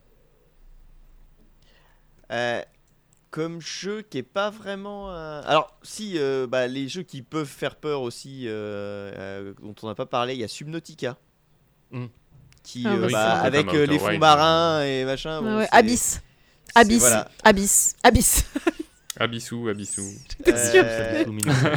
Euh, 2.31 2.61
comme 3.31 3.59
jeu 3.61 4.01
qui 4.01 4.19
est 4.19 4.23
pas 4.23 4.49
vraiment. 4.49 5.11
un- 5.11 5.41
Alors, 5.41 5.77
si, 5.83 6.17
euh, 6.17 6.47
bah, 6.47 6.67
les 6.67 6.87
jeux 6.87 7.03
qui 7.03 7.21
peuvent 7.21 7.45
faire 7.47 7.75
peur 7.75 8.01
aussi, 8.01 8.43
euh, 8.47 9.11
euh, 9.17 9.53
dont 9.61 9.75
on 9.83 9.87
n'a 9.87 9.95
pas 9.95 10.05
parlé, 10.05 10.33
il 10.35 10.39
y 10.39 10.43
a 10.43 10.47
Subnautica. 10.47 11.17
Mm. 11.91 12.05
Qui, 12.63 12.83
Ah 12.87 12.93
euh, 12.93 13.05
oui, 13.07 13.11
bah, 13.13 13.39
c'est 13.41 13.47
avec 13.47 13.67
euh, 13.73 13.85
les 13.85 13.99
fonds 13.99 14.17
marins 14.17 14.83
et 14.83 15.03
machin. 15.05 15.41
bon, 15.41 15.57
Ouais, 15.57 15.67
Abyss. 15.71 16.21
Abyss. 16.73 16.99
voilà. 16.99 17.29
Abyss. 17.43 17.95
Abyss. 18.03 18.45
Abissou, 19.19 19.67
Abissou. 19.69 20.09
Euh, 20.47 21.25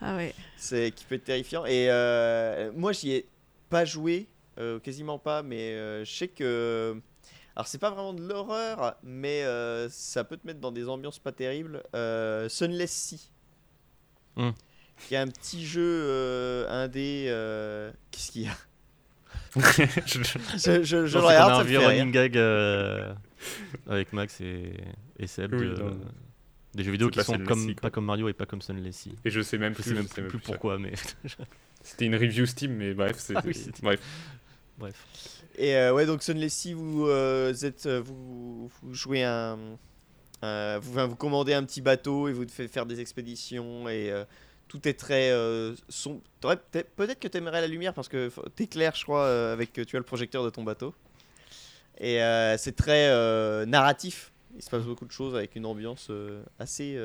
Ah 0.00 0.16
ouais. 0.16 0.34
c'est 0.56 0.92
qui 0.94 1.04
peut 1.04 1.16
être 1.16 1.24
terrifiant. 1.24 1.64
Et 1.66 1.90
euh, 1.90 2.70
moi, 2.76 2.92
j'y 2.92 3.12
ai 3.12 3.28
pas 3.68 3.84
joué, 3.84 4.28
euh, 4.58 4.78
quasiment 4.78 5.18
pas, 5.18 5.42
mais 5.42 5.72
euh, 5.72 6.04
je 6.04 6.12
sais 6.14 6.28
que. 6.28 7.00
Alors, 7.58 7.66
c'est 7.66 7.78
pas 7.78 7.90
vraiment 7.90 8.14
de 8.14 8.22
l'horreur, 8.22 8.94
mais 9.02 9.42
euh, 9.42 9.88
ça 9.90 10.22
peut 10.22 10.36
te 10.36 10.46
mettre 10.46 10.60
dans 10.60 10.70
des 10.70 10.88
ambiances 10.88 11.18
pas 11.18 11.32
terribles. 11.32 11.82
Euh, 11.96 12.48
Sunless 12.48 12.92
Sea. 12.92 13.30
Hmm. 14.36 14.50
Qui 15.08 15.14
est 15.14 15.18
un 15.18 15.26
petit 15.26 15.66
jeu 15.66 15.82
euh, 15.82 16.68
indé. 16.84 17.26
euh, 17.28 17.90
Qu'est-ce 18.12 18.30
qu'il 18.30 18.42
y 18.42 18.46
a? 18.46 18.52
Je- 20.06 20.22
Je, 20.56 20.82
je, 20.84 21.06
je 21.06 21.18
Non, 21.18 21.22
le 21.22 21.26
regarde, 21.26 21.50
a 21.50 21.54
ça 21.56 21.60
un 21.62 21.64
vieux 21.64 21.78
running 21.80 22.12
gag 22.12 22.36
euh, 22.36 23.12
avec 23.88 24.12
Max 24.12 24.40
et, 24.40 24.74
et 25.18 25.26
Seb 25.26 25.52
Oui, 25.54 25.66
de- 25.70 25.74
non. 25.82 25.98
des 26.74 26.84
jeux 26.84 26.92
vidéo 26.92 27.08
qui 27.10 27.18
pas 27.18 27.24
sont 27.24 27.38
comme, 27.38 27.66
quoi. 27.74 27.82
pas 27.82 27.90
comme 27.90 28.04
Mario 28.04 28.28
et 28.28 28.34
pas 28.34 28.46
comme 28.46 28.62
Sunless 28.62 28.96
Sea. 28.98 29.16
Et 29.24 29.30
je 29.30 29.40
sais 29.40 29.58
même 29.58 29.72
Je 29.74 29.80
plus, 29.82 29.88
sais 29.90 29.94
même 29.94 30.04
je 30.04 30.08
sais 30.14 30.22
plus, 30.22 30.34
même 30.34 30.40
pourquoi, 30.42 30.78
mais 30.78 30.92
C'était 31.82 32.04
une 32.06 32.14
review 32.14 32.46
Steam, 32.46 32.76
mais 32.76 32.94
bref, 32.94 33.16
c'est. 33.18 33.36
Ah 33.36 33.42
oui, 33.44 33.52
bref. 33.82 34.00
Bref. 34.78 35.04
Et 35.56 35.74
euh, 35.76 35.92
ouais, 35.92 36.06
donc 36.06 36.22
Sunless 36.22 36.54
Sea, 36.54 36.72
vous 36.74 37.06
euh, 37.06 37.52
êtes, 37.52 37.86
euh, 37.86 38.00
vous, 38.00 38.70
vous 38.82 38.94
jouez 38.94 39.24
un, 39.24 39.58
vous, 40.42 41.08
vous 41.08 41.16
commandez 41.16 41.52
un 41.52 41.64
petit 41.64 41.80
bateau 41.80 42.28
et 42.28 42.32
vous 42.32 42.46
faites 42.48 42.70
faire 42.70 42.86
des 42.86 43.00
expéditions 43.00 43.88
et 43.88 44.10
euh, 44.10 44.24
tout 44.68 44.86
est 44.86 44.94
très 44.94 45.32
sombre. 45.88 46.20
Peut-être 46.40 47.18
que 47.18 47.28
t'aimerais 47.28 47.60
la 47.60 47.66
lumière 47.66 47.94
parce 47.94 48.08
que 48.08 48.30
faut- 48.30 48.48
t'éclaires, 48.50 48.94
je 48.94 49.04
crois, 49.04 49.50
avec 49.50 49.72
tu 49.72 49.96
as 49.96 49.98
le 49.98 50.04
projecteur 50.04 50.44
de 50.44 50.50
ton 50.50 50.62
bateau. 50.62 50.94
Et 52.00 52.20
c'est 52.58 52.76
très 52.76 53.08
narratif. 53.66 54.30
Il 54.56 54.62
se 54.62 54.70
passe 54.70 54.84
beaucoup 54.84 55.06
de 55.06 55.10
choses 55.12 55.34
avec 55.34 55.56
une 55.56 55.66
ambiance 55.66 56.10
assez. 56.58 56.98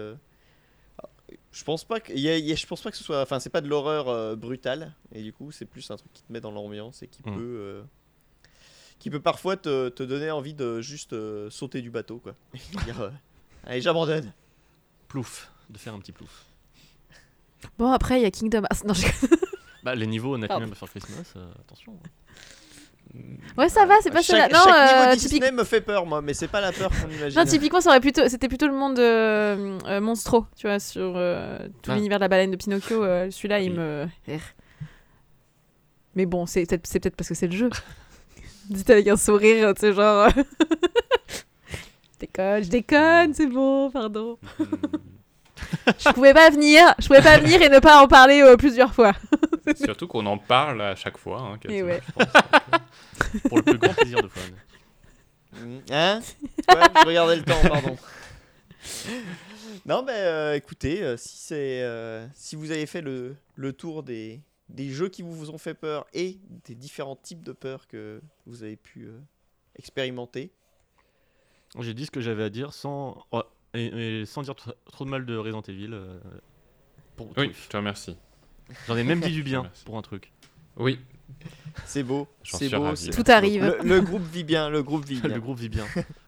Je 1.51 1.63
pense 1.63 1.83
pas 1.83 1.99
que, 1.99 2.11
il 2.13 2.19
y 2.19 2.29
a- 2.29 2.37
y 2.37 2.51
a- 2.51 2.55
je 2.55 2.65
pense 2.65 2.81
pas 2.81 2.91
que 2.91 2.97
ce 2.97 3.03
soit, 3.03 3.21
enfin, 3.21 3.39
c'est 3.39 3.49
pas 3.49 3.61
de 3.61 3.67
l'horreur 3.67 4.09
euh, 4.09 4.35
brutale 4.35 4.93
et 5.13 5.21
du 5.23 5.31
coup, 5.33 5.51
c'est 5.51 5.65
plus 5.65 5.89
un 5.91 5.97
truc 5.97 6.11
qui 6.13 6.21
te 6.23 6.31
met 6.31 6.41
dans 6.41 6.51
l'ambiance 6.51 7.01
et 7.03 7.07
qui 7.07 7.21
Mm. 7.21 7.35
peut. 7.35 7.57
euh, 7.59 7.83
qui 8.99 9.09
peut 9.09 9.19
parfois 9.21 9.57
te, 9.57 9.89
te 9.89 10.01
donner 10.03 10.31
envie 10.31 10.53
de 10.53 10.79
juste 10.79 11.11
euh, 11.13 11.49
sauter 11.49 11.81
du 11.81 11.89
bateau 11.89 12.19
quoi. 12.19 12.35
Et 12.53 12.77
dire, 12.85 13.01
euh, 13.01 13.09
allez 13.65 13.81
j'abandonne. 13.81 14.31
Plouf, 15.09 15.51
de 15.69 15.77
faire 15.77 15.93
un 15.93 15.99
petit 15.99 16.13
plouf. 16.13 16.45
Bon, 17.77 17.91
après, 17.91 18.19
il 18.19 18.23
y 18.23 18.25
a 18.25 18.31
Kingdom 18.31 18.63
Hearts. 18.63 18.85
Non, 18.85 18.93
je- 18.93 19.05
Bah, 19.83 19.95
les 19.95 20.07
niveaux 20.07 20.37
Pardon. 20.37 20.55
Nightmare 20.61 20.69
Before 20.69 20.89
Christmas, 20.89 21.33
euh, 21.35 21.51
attention. 21.59 21.91
Ouais, 21.93 21.99
ça 23.69 23.85
va, 23.85 23.95
c'est 24.01 24.09
pas 24.11 24.21
chaque, 24.21 24.25
cela. 24.25 24.47
Non, 24.49 24.59
chaque 24.65 24.75
euh, 24.91 25.03
niveau 25.05 25.15
typique- 25.15 25.29
Disney 25.41 25.51
me 25.51 25.63
fait 25.63 25.81
peur 25.81 26.05
moi, 26.05 26.21
mais 26.21 26.33
c'est 26.33 26.47
pas 26.47 26.61
la 26.61 26.71
peur 26.71 26.89
qu'on 26.89 27.09
imagine. 27.09 27.37
Non, 27.39 27.45
typiquement, 27.45 27.81
ça 27.81 27.89
aurait 27.89 27.99
plutôt, 27.99 28.27
c'était 28.27 28.47
plutôt 28.47 28.67
le 28.67 28.73
monde 28.73 28.97
euh, 28.99 29.77
euh, 29.87 30.01
Monstro, 30.01 30.45
tu 30.57 30.67
vois, 30.67 30.79
sur 30.79 31.13
euh, 31.15 31.59
tout 31.81 31.91
Ah. 31.91 31.95
l'univers 31.95 32.17
de 32.19 32.23
la 32.23 32.27
baleine 32.27 32.51
de 32.51 32.55
Pinocchio. 32.55 33.03
euh, 33.03 33.29
Celui-là, 33.31 33.59
il 33.59 33.73
me. 33.73 34.07
Mais 36.15 36.25
bon, 36.25 36.45
c'est 36.45 36.65
peut-être, 36.65 36.85
c'est 36.85 36.99
peut-être 36.99 37.15
parce 37.15 37.29
que 37.29 37.35
c'est 37.35 37.47
le 37.47 37.55
jeu. 37.57 37.69
Dites 38.69 38.89
avec 38.89 39.07
un 39.07 39.17
sourire, 39.17 39.73
tu 39.73 39.81
sais, 39.81 39.93
genre. 39.93 40.27
euh, 40.27 40.43
je 41.29 42.19
déconne, 42.19 42.63
je 42.63 42.69
déconne, 42.69 43.33
c'est 43.33 43.47
bon, 43.47 43.89
pardon. 43.91 44.37
Je 45.97 46.09
pouvais 46.11 46.33
pas 46.33 46.49
venir, 46.49 46.93
je 46.99 47.07
pouvais 47.07 47.21
pas 47.21 47.37
venir 47.37 47.61
et 47.61 47.69
ne 47.69 47.79
pas 47.79 48.01
en 48.03 48.07
parler 48.07 48.41
euh, 48.41 48.57
plusieurs 48.57 48.93
fois. 48.93 49.13
Surtout 49.75 50.07
qu'on 50.07 50.25
en 50.25 50.37
parle 50.37 50.81
à 50.81 50.95
chaque 50.95 51.17
fois. 51.17 51.41
hein, 51.41 51.55
Et 51.55 51.59
quasiment, 51.59 51.87
ouais. 51.89 52.01
je 52.05 52.11
pense. 52.11 52.33
Donc, 52.33 53.43
Pour 53.49 53.57
le 53.57 53.63
plus 53.63 53.77
grand 53.77 53.93
plaisir 53.93 54.21
de 54.21 54.27
Fun. 54.27 54.41
Mm, 55.59 55.79
Hein? 55.91 56.19
Ouais, 56.69 56.81
je 57.01 57.05
regardais 57.07 57.35
le 57.35 57.43
temps, 57.43 57.61
pardon. 57.61 57.97
non, 59.85 60.03
mais 60.03 60.13
euh, 60.15 60.55
écoutez, 60.55 61.03
euh, 61.03 61.17
si, 61.17 61.37
c'est, 61.37 61.81
euh, 61.83 62.27
si 62.33 62.55
vous 62.55 62.71
avez 62.71 62.85
fait 62.85 63.01
le, 63.01 63.35
le 63.55 63.73
tour 63.73 64.03
des, 64.03 64.41
des 64.69 64.89
jeux 64.89 65.09
qui 65.09 65.21
vous 65.21 65.49
ont 65.51 65.57
fait 65.57 65.73
peur 65.73 66.05
et 66.13 66.39
des 66.65 66.75
différents 66.75 67.15
types 67.15 67.43
de 67.43 67.51
peurs 67.53 67.87
que 67.87 68.21
vous 68.45 68.63
avez 68.63 68.75
pu 68.75 69.05
euh, 69.05 69.19
expérimenter, 69.75 70.51
J'ai 71.79 71.93
dit 71.93 72.05
ce 72.05 72.11
que 72.11 72.21
j'avais 72.21 72.43
à 72.43 72.49
dire 72.49 72.73
sans, 72.73 73.25
et, 73.73 74.21
et 74.21 74.25
sans 74.25 74.41
dire 74.41 74.53
tr- 74.53 74.75
trop 74.91 75.05
de 75.05 75.09
mal 75.09 75.25
de 75.25 75.35
Resident 75.37 75.61
Evil. 75.61 75.93
euh, 75.93 76.19
pour 77.15 77.31
Oui, 77.37 77.51
je 77.53 77.69
te 77.69 77.77
remercie. 77.77 78.17
J'en 78.87 78.97
ai 78.97 79.03
même 79.03 79.19
dit 79.21 79.31
du 79.31 79.43
bien 79.43 79.69
pour 79.85 79.97
un 79.97 80.01
truc. 80.01 80.31
Oui, 80.77 80.99
c'est 81.85 82.03
beau. 82.03 82.27
C'est 82.43 82.69
beau. 82.69 82.81
ravi. 82.83 83.09
Tout 83.09 83.23
arrive. 83.27 83.63
Le, 83.63 83.87
le 83.87 84.01
groupe 84.01 84.23
vit 84.23 84.43
bien, 84.43 84.69
le 84.69 84.81
groupe 84.83 85.05
vit 85.05 85.19
bien. 85.21 85.33
le 85.35 85.39
groupe 85.41 85.59
vit 85.59 85.69
bien. 85.69 85.85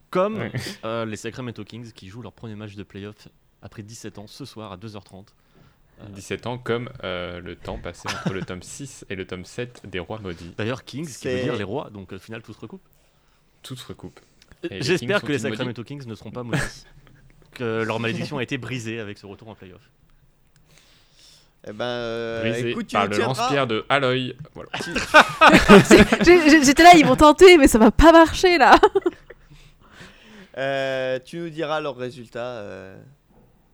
Comme 0.09 0.37
Ouais. 0.37 0.51
euh, 0.85 1.05
les 1.05 1.17
Sacramento 1.17 1.63
Kings 1.63 1.91
qui 1.91 2.07
jouent 2.09 2.21
leur 2.21 2.31
premier 2.33 2.55
match 2.55 2.75
de 2.75 2.83
playoff 2.83 3.27
après 3.61 3.83
17 3.83 4.19
ans 4.19 4.27
ce 4.27 4.45
soir 4.45 4.71
à 4.71 4.77
2h30. 4.77 5.25
Euh, 6.01 6.07
17 6.09 6.45
ans 6.47 6.57
comme 6.57 6.89
euh, 7.03 7.39
le 7.41 7.55
temps 7.55 7.77
passé 7.77 8.07
entre 8.09 8.33
le 8.33 8.41
tome 8.43 8.61
6 8.61 9.05
et 9.09 9.15
le 9.15 9.25
tome 9.25 9.45
7 9.45 9.81
des 9.89 9.99
Rois 9.99 10.19
Maudits. 10.19 10.53
D'ailleurs, 10.57 10.83
Kings, 10.83 11.07
qui 11.07 11.27
veut 11.27 11.41
dire 11.43 11.55
les 11.55 11.63
rois, 11.63 11.89
donc 11.89 12.11
au 12.13 12.19
final 12.19 12.41
tout 12.41 12.53
se 12.53 12.59
recoupe. 12.59 12.83
Tout 13.63 13.75
se 13.75 13.85
recoupe. 13.87 14.19
J'espère 14.71 15.21
que 15.21 15.31
les 15.31 15.39
Sacramento 15.39 15.83
Kings 15.83 16.05
ne 16.05 16.15
seront 16.15 16.31
pas 16.31 16.43
maudits. 16.43 16.85
que 17.53 17.83
leur 17.83 17.99
malédiction 18.01 18.37
a 18.37 18.43
été 18.43 18.57
brisée 18.57 18.99
avec 18.99 19.17
ce 19.17 19.25
retour 19.25 19.47
en 19.49 19.55
playoff. 19.55 19.89
Eh 21.67 21.73
ben, 21.73 21.83
euh, 21.85 22.41
Brisé 22.41 22.69
écoute, 22.69 22.87
tu 22.87 22.93
par 22.93 23.07
le 23.07 23.17
lance-pierre 23.17 23.65
de 23.67 23.85
Aloy. 23.89 24.35
Voilà. 24.53 24.69
J'étais 26.63 26.83
là, 26.83 26.91
ils 26.95 27.05
vont 27.05 27.15
tenter, 27.15 27.57
mais 27.57 27.67
ça 27.67 27.79
va 27.79 27.91
pas 27.91 28.11
marcher 28.11 28.57
là. 28.57 28.77
Euh, 30.57 31.19
tu 31.25 31.37
nous 31.39 31.49
diras 31.49 31.81
leurs 31.81 31.97
résultats 31.97 32.39
euh, 32.59 32.95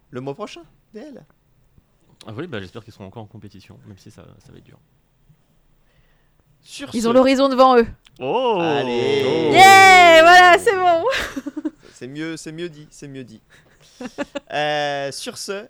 le 0.09 0.19
mois 0.19 0.33
prochain, 0.33 0.61
DL. 0.95 1.23
Ah 2.25 2.31
oui, 2.35 2.47
bah, 2.47 2.59
j'espère 2.59 2.83
qu'ils 2.83 2.91
seront 2.91 3.05
encore 3.05 3.21
en 3.21 3.27
compétition, 3.27 3.77
même 3.85 3.99
si 3.99 4.09
ça, 4.09 4.23
ça 4.43 4.51
va 4.51 4.57
être 4.57 4.63
dur. 4.63 4.79
Sur 6.63 6.89
Ils 6.95 7.03
ce- 7.03 7.07
ont 7.07 7.13
l'horizon 7.13 7.49
devant 7.49 7.77
eux. 7.77 7.85
Oh 8.19 8.57
Allez. 8.59 9.23
Oh. 9.27 9.51
Yeah, 9.53 10.21
voilà, 10.23 10.57
c'est 10.57 10.75
bon. 10.75 11.03
C'est 11.93 12.07
mieux, 12.07 12.35
c'est 12.35 12.51
mieux 12.51 12.69
dit, 12.69 12.87
c'est 12.89 13.07
mieux 13.07 13.23
dit. 13.25 13.41
Euh, 14.51 15.11
sur 15.11 15.37
ce, 15.37 15.67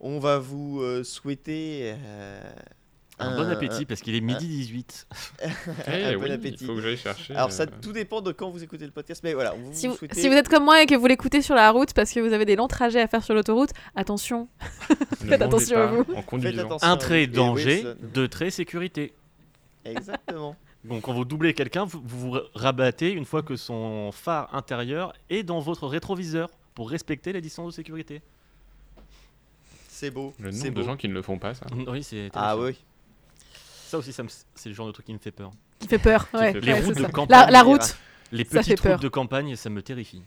on 0.00 0.18
va 0.18 0.38
vous 0.38 0.80
euh, 0.80 1.02
souhaiter 1.04 1.94
euh, 1.96 2.40
Un 3.18 3.36
bon 3.36 3.50
appétit 3.50 3.84
parce 3.84 4.00
qu'il 4.00 4.14
est 4.14 4.20
midi 4.20 4.46
18. 4.46 5.06
Eh 5.88 6.04
un 6.04 6.12
bon 6.18 6.24
oui, 6.24 6.30
appétit. 6.32 6.58
Il 6.60 6.66
faut 6.66 6.74
que 6.74 6.80
j'aille 6.80 6.96
chercher. 6.96 7.34
Alors 7.34 7.50
ça, 7.50 7.64
euh, 7.64 7.66
tout 7.82 7.92
dépend 7.92 8.20
de 8.20 8.32
quand 8.32 8.50
vous 8.50 8.62
écoutez 8.62 8.84
le 8.84 8.92
podcast, 8.92 9.22
mais 9.24 9.34
voilà, 9.34 9.52
vous, 9.52 9.70
Si 9.72 9.88
vous, 9.88 9.96
souhaiter- 9.96 10.20
si 10.20 10.28
vous 10.28 10.34
êtes 10.34 10.48
comme 10.48 10.64
moi 10.64 10.82
et 10.82 10.86
que 10.86 10.94
vous 10.94 11.06
l'écoutez 11.06 11.42
sur 11.42 11.54
la 11.54 11.70
route 11.70 11.92
parce 11.94 12.12
que 12.12 12.20
vous 12.20 12.32
avez 12.32 12.44
des 12.44 12.54
longs 12.56 12.68
trajets 12.68 13.00
à 13.00 13.08
faire 13.08 13.24
sur 13.24 13.34
l'autoroute, 13.34 13.70
attention. 13.96 14.48
faites 15.26 15.42
attention 15.42 15.74
pas 15.76 15.84
à 15.84 15.86
vous. 15.86 16.04
En 16.14 16.22
conduisant. 16.22 16.64
attention. 16.66 16.88
Un 16.88 16.96
trait 16.96 17.26
danger, 17.26 17.84
deux 18.14 18.28
traits 18.28 18.52
sécurité. 18.52 19.12
Exactement. 19.84 20.54
Donc 20.84 21.02
quand 21.02 21.12
vous 21.12 21.24
doublez 21.24 21.54
quelqu'un, 21.54 21.84
vous 21.84 22.00
vous 22.04 22.30
vous 22.30 22.38
rabattez 22.54 23.10
une 23.10 23.24
fois 23.24 23.42
que 23.42 23.56
son 23.56 24.12
phare 24.12 24.54
intérieur 24.54 25.12
est 25.28 25.42
dans 25.42 25.58
votre 25.58 25.88
rétroviseur 25.88 26.50
pour 26.74 26.88
respecter 26.90 27.32
les 27.32 27.40
distances 27.40 27.66
de 27.72 27.72
sécurité. 27.72 28.22
C'est 29.98 30.10
beau. 30.12 30.32
Le 30.38 30.52
c'est 30.52 30.66
nombre 30.68 30.78
de 30.78 30.82
gens 30.84 30.96
qui 30.96 31.08
ne 31.08 31.14
le 31.14 31.22
font 31.22 31.38
pas, 31.38 31.54
ça. 31.54 31.66
Oui, 31.88 32.04
c'est 32.04 32.30
Ah 32.34 32.56
oui. 32.56 32.76
Ça 33.88 33.98
aussi, 33.98 34.12
ça 34.12 34.22
me- 34.22 34.28
c'est 34.54 34.68
le 34.68 34.74
genre 34.74 34.86
de 34.86 34.92
truc 34.92 35.06
qui 35.06 35.12
me 35.12 35.18
fait 35.18 35.32
peur. 35.32 35.50
Qui 35.80 35.88
fait 35.88 35.98
peur. 35.98 36.28
Ouais, 36.34 36.52
fait 36.52 36.60
Les 36.60 36.72
ouais, 36.74 36.80
routes 36.82 36.96
de 36.96 37.02
ça. 37.02 37.08
campagne, 37.08 37.46
La, 37.46 37.50
la 37.50 37.62
route. 37.64 37.96
Les 38.30 38.44
Ça 38.44 38.60
petites 38.60 38.80
peur. 38.80 38.92
routes 38.92 39.02
de 39.02 39.08
campagne, 39.08 39.56
ça 39.56 39.70
me 39.70 39.82
terrifie. 39.82 40.22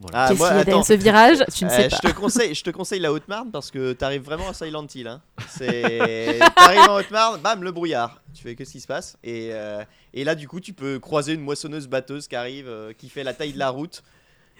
Voilà. 0.00 0.24
Ah, 0.24 0.28
Qu'est-ce 0.28 0.38
moi, 0.38 0.48
qu'il 0.48 0.56
y 0.58 0.60
a 0.60 0.64
derrière 0.64 0.78
attends, 0.78 0.86
ce 0.86 0.92
virage? 0.94 1.38
Tu 1.54 1.64
ne 1.64 1.70
Euh, 1.70 1.76
sais 1.76 1.90
je 1.90 1.96
te 2.08 2.12
conseille, 2.14 2.54
je 2.54 2.62
te 2.64 2.70
conseille 2.70 3.00
la 3.00 3.12
Haute-Marne 3.12 3.50
parce 3.50 3.70
que 3.70 3.92
t'arrives 3.92 4.22
vraiment 4.22 4.48
à 4.48 4.54
Silent 4.54 4.86
Hill. 4.94 5.08
Hein. 5.08 5.20
C'est, 5.48 6.38
t'arrives 6.56 6.88
en 6.88 6.94
Haute-Marne, 7.00 7.40
bam, 7.42 7.62
le 7.64 7.72
brouillard. 7.72 8.22
Tu 8.32 8.42
fais 8.42 8.54
qu'est-ce 8.54 8.72
qui 8.72 8.80
se 8.80 8.86
passe? 8.86 9.18
Et, 9.24 9.48
euh, 9.52 9.84
et 10.14 10.22
là, 10.24 10.34
du 10.36 10.46
coup, 10.48 10.60
tu 10.60 10.72
peux 10.72 11.00
croiser 11.00 11.32
une 11.34 11.40
moissonneuse 11.42 11.88
batteuse 11.88 12.28
qui 12.28 12.36
arrive, 12.36 12.68
euh, 12.68 12.92
qui 12.96 13.08
fait 13.08 13.24
la 13.24 13.34
taille 13.34 13.52
de 13.52 13.58
la 13.58 13.70
route. 13.70 14.02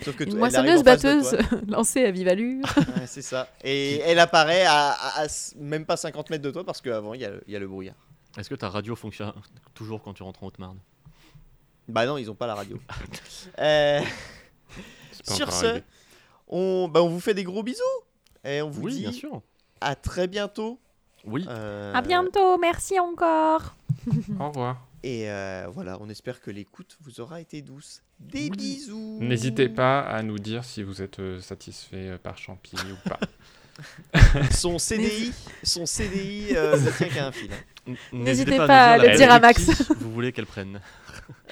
Sauf 0.02 0.14
que 0.16 0.24
tu- 0.24 0.30
Une 0.30 0.38
moissonneuse 0.38 0.82
batteuse 0.84 1.36
lancée 1.68 2.04
à 2.04 2.10
vive 2.10 2.28
allure. 2.28 2.64
Ouais, 2.96 3.06
c'est 3.06 3.22
ça. 3.22 3.48
Et 3.64 3.98
elle 4.00 4.18
apparaît 4.18 4.64
à, 4.64 4.90
à- 4.90 5.20
à 5.20 5.24
s- 5.24 5.54
même 5.58 5.84
pas 5.84 5.96
50 5.96 6.30
mètres 6.30 6.44
de 6.44 6.50
toi 6.50 6.64
parce 6.64 6.80
qu'avant 6.80 7.14
il 7.14 7.20
y, 7.20 7.24
a 7.24 7.30
le- 7.30 7.42
il 7.46 7.52
y 7.52 7.56
a 7.56 7.58
le 7.58 7.66
brouillard. 7.68 7.96
Est-ce 8.36 8.48
que 8.48 8.54
ta 8.54 8.68
radio 8.68 8.94
fonctionne 8.94 9.32
toujours 9.74 10.02
quand 10.02 10.14
tu 10.14 10.22
rentres 10.22 10.42
en 10.44 10.46
Haute-Marne? 10.48 10.78
Bah 11.88 12.06
non, 12.06 12.18
ils 12.18 12.30
ont 12.30 12.34
pas 12.34 12.46
la 12.46 12.54
radio. 12.54 12.78
Euh, 13.58 14.00
sur 15.24 15.50
ce, 15.52 15.66
arrivé. 15.66 15.84
on, 16.48 16.88
bah, 16.88 17.02
on 17.02 17.08
vous 17.08 17.20
fait 17.20 17.34
des 17.34 17.44
gros 17.44 17.62
bisous 17.62 17.82
et 18.44 18.62
on 18.62 18.70
vous 18.70 18.82
Oui, 18.82 18.94
dit 18.94 19.00
bien 19.00 19.12
sûr. 19.12 19.42
à 19.80 19.94
très 19.96 20.26
bientôt. 20.28 20.78
Oui. 21.24 21.44
Euh, 21.48 21.92
À 21.94 22.00
bientôt, 22.02 22.56
merci 22.58 22.98
encore. 23.00 23.74
Au 24.38 24.48
revoir. 24.48 24.76
Et 25.02 25.30
euh, 25.30 25.66
voilà, 25.72 25.98
on 26.00 26.08
espère 26.08 26.40
que 26.40 26.50
l'écoute 26.50 26.96
vous 27.02 27.20
aura 27.20 27.40
été 27.40 27.62
douce. 27.62 28.02
Des 28.18 28.50
bisous. 28.50 29.18
N'hésitez 29.20 29.68
pas 29.68 30.00
à 30.00 30.22
nous 30.22 30.38
dire 30.38 30.64
si 30.64 30.82
vous 30.82 31.02
êtes 31.02 31.20
euh, 31.20 31.40
satisfait 31.40 32.08
euh, 32.10 32.18
par 32.18 32.36
Champi 32.36 32.74
ou 32.76 33.08
pas. 33.08 33.20
Son 34.50 34.76
CDI, 34.78 35.32
son 35.62 35.86
CDI 35.86 36.48
euh, 36.56 36.76
ne 36.80 36.90
tient 36.90 37.06
qu'à 37.06 37.26
un 37.28 37.32
fil. 37.32 37.50
N'hésitez 38.12 38.56
pas 38.56 38.94
à 38.94 38.98
le 38.98 39.16
dire 39.16 39.30
à 39.30 39.38
Max. 39.38 39.70
Vous 40.00 40.10
voulez 40.10 40.32
qu'elle 40.32 40.46
prenne. 40.46 40.80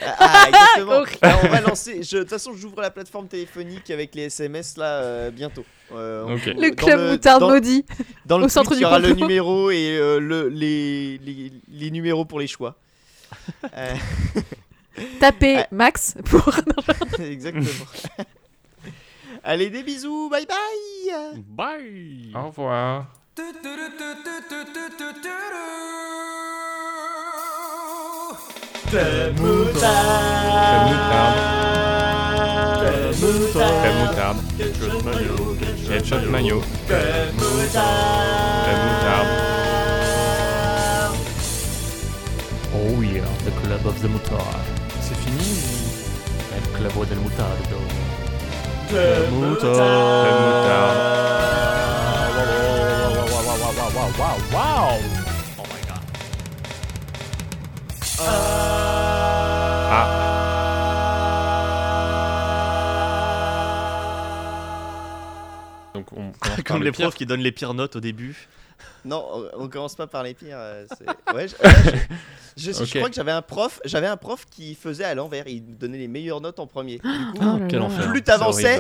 Ah, 0.03 0.47
exactement. 0.49 0.93
Horrible. 0.97 1.19
Alors, 1.23 1.41
on 1.45 1.49
va 1.49 1.61
lancer. 1.61 2.01
De 2.01 2.19
toute 2.19 2.29
façon, 2.29 2.53
j'ouvre 2.53 2.83
la 2.83 2.91
plateforme 2.91 3.29
téléphonique 3.29 3.91
avec 3.93 4.15
les 4.17 4.23
SMS 4.25 4.77
là 4.77 5.03
euh, 5.03 5.31
bientôt. 5.31 5.65
Euh, 5.93 6.25
on-. 6.27 6.61
Le 6.61 6.71
club 6.75 7.13
moutarde 7.13 7.41
dans- 7.43 7.51
maudit. 7.51 7.85
Dans 8.27 8.39
le 8.39 8.47
au 8.47 8.49
centre 8.49 8.71
tweet, 8.71 8.79
il 8.79 8.81
du 8.81 8.83
y 8.83 8.87
aura 8.87 8.99
le 8.99 9.13
numéro 9.13 9.71
et 9.71 9.97
euh, 9.97 10.19
le, 10.19 10.49
les, 10.49 11.19
les, 11.19 11.53
les 11.69 11.91
numéros 11.93 12.25
pour 12.25 12.41
les 12.41 12.49
choix. 12.49 12.77
Euh, 13.77 13.95
Tapez. 15.21 15.65
Max 15.71 16.15
pour. 16.25 16.49
exactement. 17.21 17.67
Allez, 19.45 19.71
des 19.71 19.83
bisous. 19.83 20.29
Bye 20.31 20.47
bye. 20.47 21.45
Bye 21.47 22.33
Au 22.35 22.47
revoir. 22.49 23.07
Crème 28.91 29.35
moutarde. 29.41 30.97
Ketchup 34.59 36.31
mayo. 36.31 36.63
Crème 36.87 37.35
moutarde. 37.37 39.27
Oh 42.75 43.01
yeah, 43.03 43.07
the 43.13 43.13
club 43.13 43.16
of 43.87 44.01
the 44.03 44.09
moutarde. 44.09 44.43
C'est 45.01 45.17
fini 45.17 45.39
ou 45.39 46.57
El 46.57 46.63
clavo 46.79 47.05
del 47.05 47.19
mutardo. 47.19 47.79
Crème 48.89 49.31
moutarde. 49.31 49.77
Oh 55.59 55.65
my 55.71 55.81
god. 55.87 56.03
Ah. 58.19 58.67
Donc 65.95 66.13
on 66.13 66.15
commence 66.17 66.39
par 66.41 66.65
Comme 66.65 66.79
le 66.81 66.85
les 66.87 66.93
profs 66.93 67.15
qui 67.15 67.27
donnent 67.27 67.41
les 67.41 67.53
pires 67.53 67.75
notes 67.75 67.97
au 67.97 68.01
début. 68.01 68.49
Non, 69.05 69.27
on- 69.33 69.65
on 69.65 69.69
commence 69.69 69.95
pas 69.95 70.07
par 70.07 70.23
les 70.23 70.35
pires. 70.35 70.57
euh, 70.59 70.87
Ouais, 71.35 71.47
je, 71.49 71.55
ouais, 71.63 71.75
je- 72.57 72.71
je- 72.71 72.73
je 72.73 72.83
Ok. 72.83 72.89
crois 72.97 73.09
que 73.09 73.15
j'avais 73.15 73.33
un 73.33 73.43
prof, 73.43 73.81
j'avais 73.85 74.07
un 74.07 74.17
prof 74.17 74.45
qui 74.51 74.75
faisait 74.75 75.05
à 75.05 75.15
l'envers. 75.15 75.47
Il 75.47 75.77
donnait 75.79 75.99
les 75.99 76.09
meilleures 76.09 76.41
notes 76.41 76.59
en 76.59 76.67
premier. 76.67 76.95
Du 76.99 77.01
coup, 77.01 77.39
Oh 77.41 77.59
là 77.59 77.79
là. 77.79 78.09
plus 78.11 78.23
t'avançais, 78.23 78.79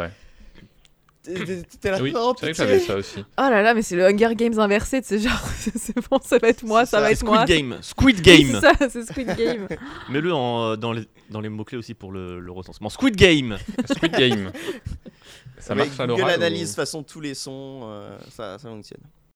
t'étais 1.24 1.90
là. 1.90 1.98
Oui, 2.00 2.12
oh, 2.16 2.34
c'est 2.38 2.46
vrai 2.46 2.52
que 2.52 2.56
j'avais 2.56 2.78
ça 2.78 2.94
aussi. 2.96 3.18
Oh 3.20 3.24
là 3.42 3.60
là, 3.62 3.74
mais 3.74 3.82
c'est 3.82 3.96
le 3.96 4.06
Hunger 4.06 4.34
Games 4.36 4.58
inversé, 4.60 5.00
c'est 5.04 5.18
genre, 5.18 5.32
c'est 5.58 5.96
bon, 6.08 6.20
ça 6.22 6.38
va 6.38 6.48
être 6.48 6.62
moi, 6.62 6.86
ça, 6.86 6.98
ça. 6.98 7.00
va 7.00 7.10
être 7.10 7.18
Squid 7.18 7.32
moi. 7.34 7.44
Game 7.44 7.78
Squid 7.82 8.20
Game 8.20 8.52
C'est 8.52 8.60
ça, 8.60 8.88
c'est 8.88 9.02
Squid 9.06 9.34
Game. 9.36 9.66
Mets-le 10.08 10.32
en, 10.32 10.76
dans 10.76 10.92
les, 10.92 11.08
dans 11.30 11.40
les 11.40 11.48
mots-clés 11.48 11.78
aussi 11.78 11.94
pour 11.94 12.12
le, 12.12 12.38
le 12.38 12.52
recensement. 12.52 12.88
Squid 12.90 13.16
Game 13.16 13.56
Squid 13.92 14.12
Game. 14.12 14.52
Ça 15.58 15.74
marche 15.74 15.98
à 15.98 16.06
Google 16.06 16.20
l'oral 16.20 16.34
analyse 16.34 16.60
de 16.60 16.64
ou- 16.64 16.68
toute 16.68 16.76
façon 16.76 17.02
tous 17.02 17.20
les 17.20 17.34
sons, 17.34 17.80
euh, 17.84 18.16
ça, 18.30 18.56
ça 18.58 18.68
fonctionne. 18.68 19.00